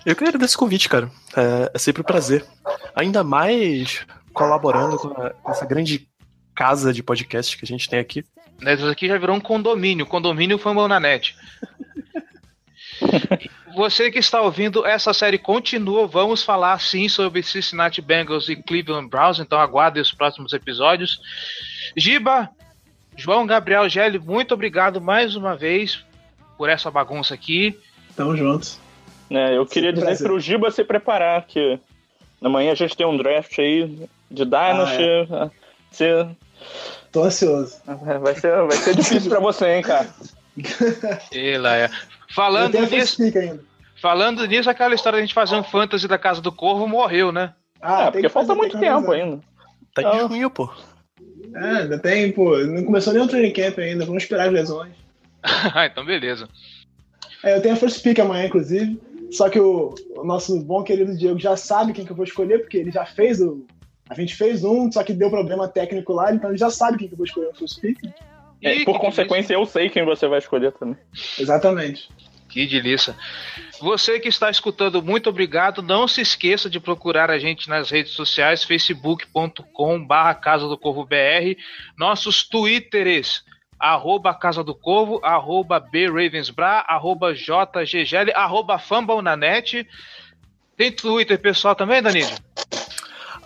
Eu 0.06 0.14
que 0.18 0.22
agradeço 0.26 0.50
esse 0.52 0.58
convite, 0.58 0.90
cara. 0.90 1.10
É, 1.34 1.72
é 1.74 1.78
sempre 1.78 2.02
um 2.02 2.06
prazer. 2.06 2.46
Ainda 2.94 3.24
mais 3.24 4.06
colaborando 4.34 4.98
com, 4.98 5.08
a- 5.22 5.30
com 5.30 5.50
essa 5.50 5.66
grande 5.66 6.10
casa 6.54 6.92
de 6.92 7.02
podcast 7.02 7.58
que 7.58 7.64
a 7.64 7.68
gente 7.68 7.88
tem 7.88 8.00
aqui. 8.00 8.26
Né, 8.60 8.74
Isso 8.74 8.86
aqui 8.90 9.08
já 9.08 9.18
virou 9.18 9.38
um 9.38 9.42
condomínio. 9.42 10.06
Condomínio 10.06 10.58
Fumble 10.58 10.90
na 10.90 11.00
net. 11.00 11.34
Você 13.78 14.10
que 14.12 14.20
está 14.20 14.42
ouvindo, 14.42 14.86
essa 14.86 15.14
série 15.14 15.38
continua. 15.38 16.06
Vamos 16.06 16.44
falar 16.44 16.80
sim 16.82 17.08
sobre 17.08 17.42
Cincinnati 17.44 18.02
Bengals 18.02 18.50
e 18.50 18.56
Cleveland 18.58 19.08
Browns. 19.10 19.40
Então 19.40 19.58
aguardem 19.60 20.02
os 20.02 20.12
próximos 20.14 20.52
episódios. 20.54 21.20
Giba, 21.98 22.50
João 23.16 23.46
Gabriel 23.46 23.88
Gelli, 23.88 24.20
muito 24.20 24.54
obrigado 24.54 25.00
mais 25.02 25.36
uma 25.36 25.56
vez 25.56 26.04
por 26.58 26.70
essa 26.70 26.92
bagunça 26.92 27.34
aqui. 27.34 27.78
Tamo 28.16 28.36
juntos. 28.36 28.80
É, 29.30 29.58
eu 29.58 29.66
queria 29.66 29.90
Sempre 29.90 29.94
dizer 30.02 30.06
prazer. 30.06 30.28
pro 30.28 30.40
Giba 30.40 30.72
se 30.72 30.84
preparar, 30.84 31.46
que 31.48 31.80
amanhã 32.44 32.72
a 32.72 32.76
gente 32.76 32.96
tem 32.96 33.06
um 33.06 33.18
draft 33.18 33.58
aí 33.60 34.08
de 34.30 34.46
Dynasty. 34.46 35.04
Ah, 35.32 35.50
Se- 35.92 36.28
Tô 37.12 37.24
ansioso. 37.24 37.78
vai, 38.22 38.36
ser, 38.36 38.52
vai 38.68 38.78
ser 38.78 38.96
difícil 38.96 39.30
pra 39.30 39.40
você, 39.40 39.76
hein, 39.78 39.82
cara. 39.82 40.10
Ela 41.34 41.76
é. 41.78 41.90
Falando 42.34 42.78
nisso, 42.80 43.18
falando 44.02 44.46
nisso, 44.46 44.70
aquela 44.70 44.94
história 44.94 45.18
de 45.18 45.24
a 45.24 45.26
gente 45.26 45.34
fazer 45.34 45.56
um 45.56 45.64
fantasy 45.64 46.08
da 46.08 46.18
Casa 46.18 46.42
do 46.42 46.52
Corvo 46.52 46.88
morreu, 46.88 47.32
né? 47.32 47.54
Ah, 47.82 48.04
é, 48.04 48.12
porque 48.12 48.22
que 48.28 48.30
falta 48.30 48.54
muito 48.54 48.78
tempo 48.78 48.98
organizar. 49.10 49.24
ainda. 49.24 49.42
Tá 49.94 50.02
em 50.02 50.06
Ah. 50.06 50.28
junho, 50.28 50.50
pô. 50.50 50.70
É, 51.56 51.68
ainda 51.84 51.98
tem, 51.98 52.32
pô. 52.32 52.57
Não 52.57 52.84
começou 52.84 53.14
nem 53.14 53.22
o 53.22 53.27
training 53.27 53.53
camp 53.53 53.80
ainda. 53.80 54.06
Vamos 54.06 54.23
esperar 54.23 54.48
as 54.48 54.53
lesões. 54.53 54.94
Ah, 55.76 55.86
então 55.86 56.03
beleza. 56.03 56.49
É, 57.44 57.56
eu 57.56 57.61
tenho 57.61 57.76
a 57.76 57.77
First 57.77 58.02
Pick 58.02 58.18
amanhã, 58.19 58.48
inclusive. 58.48 58.99
Só 59.32 59.48
que 59.48 59.60
o, 59.60 59.94
o 60.18 60.23
nosso 60.23 60.60
bom 60.64 60.84
querido 60.84 61.15
Diego 61.15 61.38
já 61.38 61.56
sabe 61.56 61.94
quem 61.94 62.03
que 62.03 62.11
eu 62.11 62.15
vou 62.15 62.26
escolher, 62.26 62.60
porque 62.60 62.77
ele 62.77 62.91
já 62.91 63.06
fez 63.06 63.40
o. 63.41 63.64
A 64.10 64.15
gente 64.15 64.36
fez 64.36 64.64
um, 64.64 64.91
só 64.91 65.03
que 65.03 65.14
deu 65.14 65.30
problema 65.30 65.68
técnico 65.68 66.14
lá, 66.14 66.34
então 66.34 66.49
ele 66.49 66.57
já 66.57 66.72
sabe 66.72 66.98
quem 66.98 67.07
que 67.07 67.14
eu 67.14 67.18
vou 67.18 67.26
escolher 67.26 67.48
no 67.48 67.56
First 67.56 67.80
Pick. 67.80 67.99
É, 68.64 68.84
por 68.84 68.99
consequência, 68.99 69.53
eu 69.53 69.65
sei 69.65 69.90
quem 69.90 70.03
você 70.03 70.27
vai 70.27 70.40
escolher 70.40 70.72
também. 70.72 70.98
Exatamente. 71.38 72.10
Que 72.49 72.65
delícia. 72.65 73.15
Você 73.80 74.19
que 74.19 74.30
está 74.30 74.49
escutando, 74.49 75.02
muito 75.02 75.30
obrigado. 75.30 75.81
Não 75.81 76.07
se 76.07 76.22
esqueça 76.22 76.69
de 76.69 76.80
procurar 76.80 77.30
a 77.30 77.38
gente 77.38 77.69
nas 77.69 77.89
redes 77.89 78.14
sociais, 78.14 78.64
facebook.com 78.64 80.06
barra 80.06 80.34
Casa 80.34 80.68
do 80.68 80.77
Corvo 80.77 81.06
BR, 81.06 81.60
nossos 81.97 82.43
twitters, 82.43 83.43
arroba 83.80 84.34
Casa 84.34 84.64
do 84.64 84.73
Corvo, 84.73 85.19
arroba 85.23 85.80
BRavensBra, 85.80 86.85
arroba 86.88 87.34
JGGL, 87.34 88.31
arroba 88.34 88.80
Fambonanet. 88.80 89.88
Tem 90.77 90.91
Twitter 90.91 91.39
pessoal 91.39 91.76
também, 91.76 92.02
Danilo? 92.02 92.31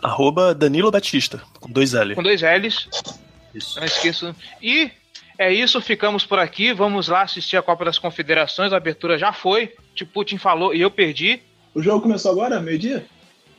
Arroba 0.01 0.55
Danilo 0.55 0.91
Batista, 0.91 1.41
com 1.59 1.69
dois 1.69 1.93
L. 1.93 2.15
Com 2.15 2.23
dois 2.23 2.41
L's. 2.41 2.87
Isso. 3.53 3.79
Não 3.79 3.85
esqueça. 3.85 4.35
E 4.61 4.91
é 5.39 5.51
isso, 5.53 5.79
ficamos 5.81 6.25
por 6.25 6.37
aqui. 6.37 6.73
Vamos 6.73 7.07
lá 7.07 7.21
assistir 7.21 7.55
a 7.57 7.61
Copa 7.61 7.85
das 7.85 7.97
Confederações. 7.97 8.73
A 8.73 8.77
abertura 8.77 9.17
já 9.17 9.31
foi. 9.33 9.73
Tipo, 9.95 10.11
Putin 10.11 10.37
falou 10.37 10.73
e 10.75 10.81
eu 10.81 10.91
perdi. 10.91 11.41
O 11.73 11.81
jogo 11.81 12.01
começou 12.01 12.31
agora, 12.31 12.59
meio-dia? 12.59 13.05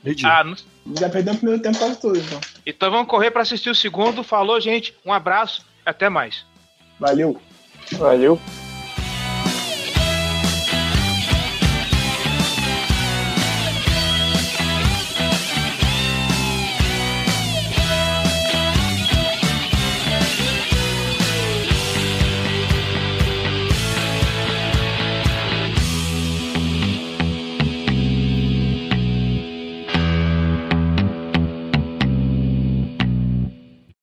Meio-dia. 0.03 0.29
Ah, 0.29 0.43
não- 0.43 0.55
Já 0.97 1.09
perdemos 1.09 1.37
o 1.37 1.39
primeiro 1.41 1.61
tempo 1.61 1.77
quase 1.77 1.99
todo, 1.99 2.17
então. 2.17 2.39
Então 2.65 2.91
vamos 2.91 3.07
correr 3.07 3.31
para 3.31 3.41
assistir 3.41 3.69
o 3.69 3.75
segundo. 3.75 4.23
Falou, 4.23 4.59
gente. 4.61 4.93
Um 5.05 5.11
abraço. 5.11 5.65
Até 5.85 6.07
mais. 6.07 6.45
Valeu. 6.99 7.41
Valeu. 7.93 8.39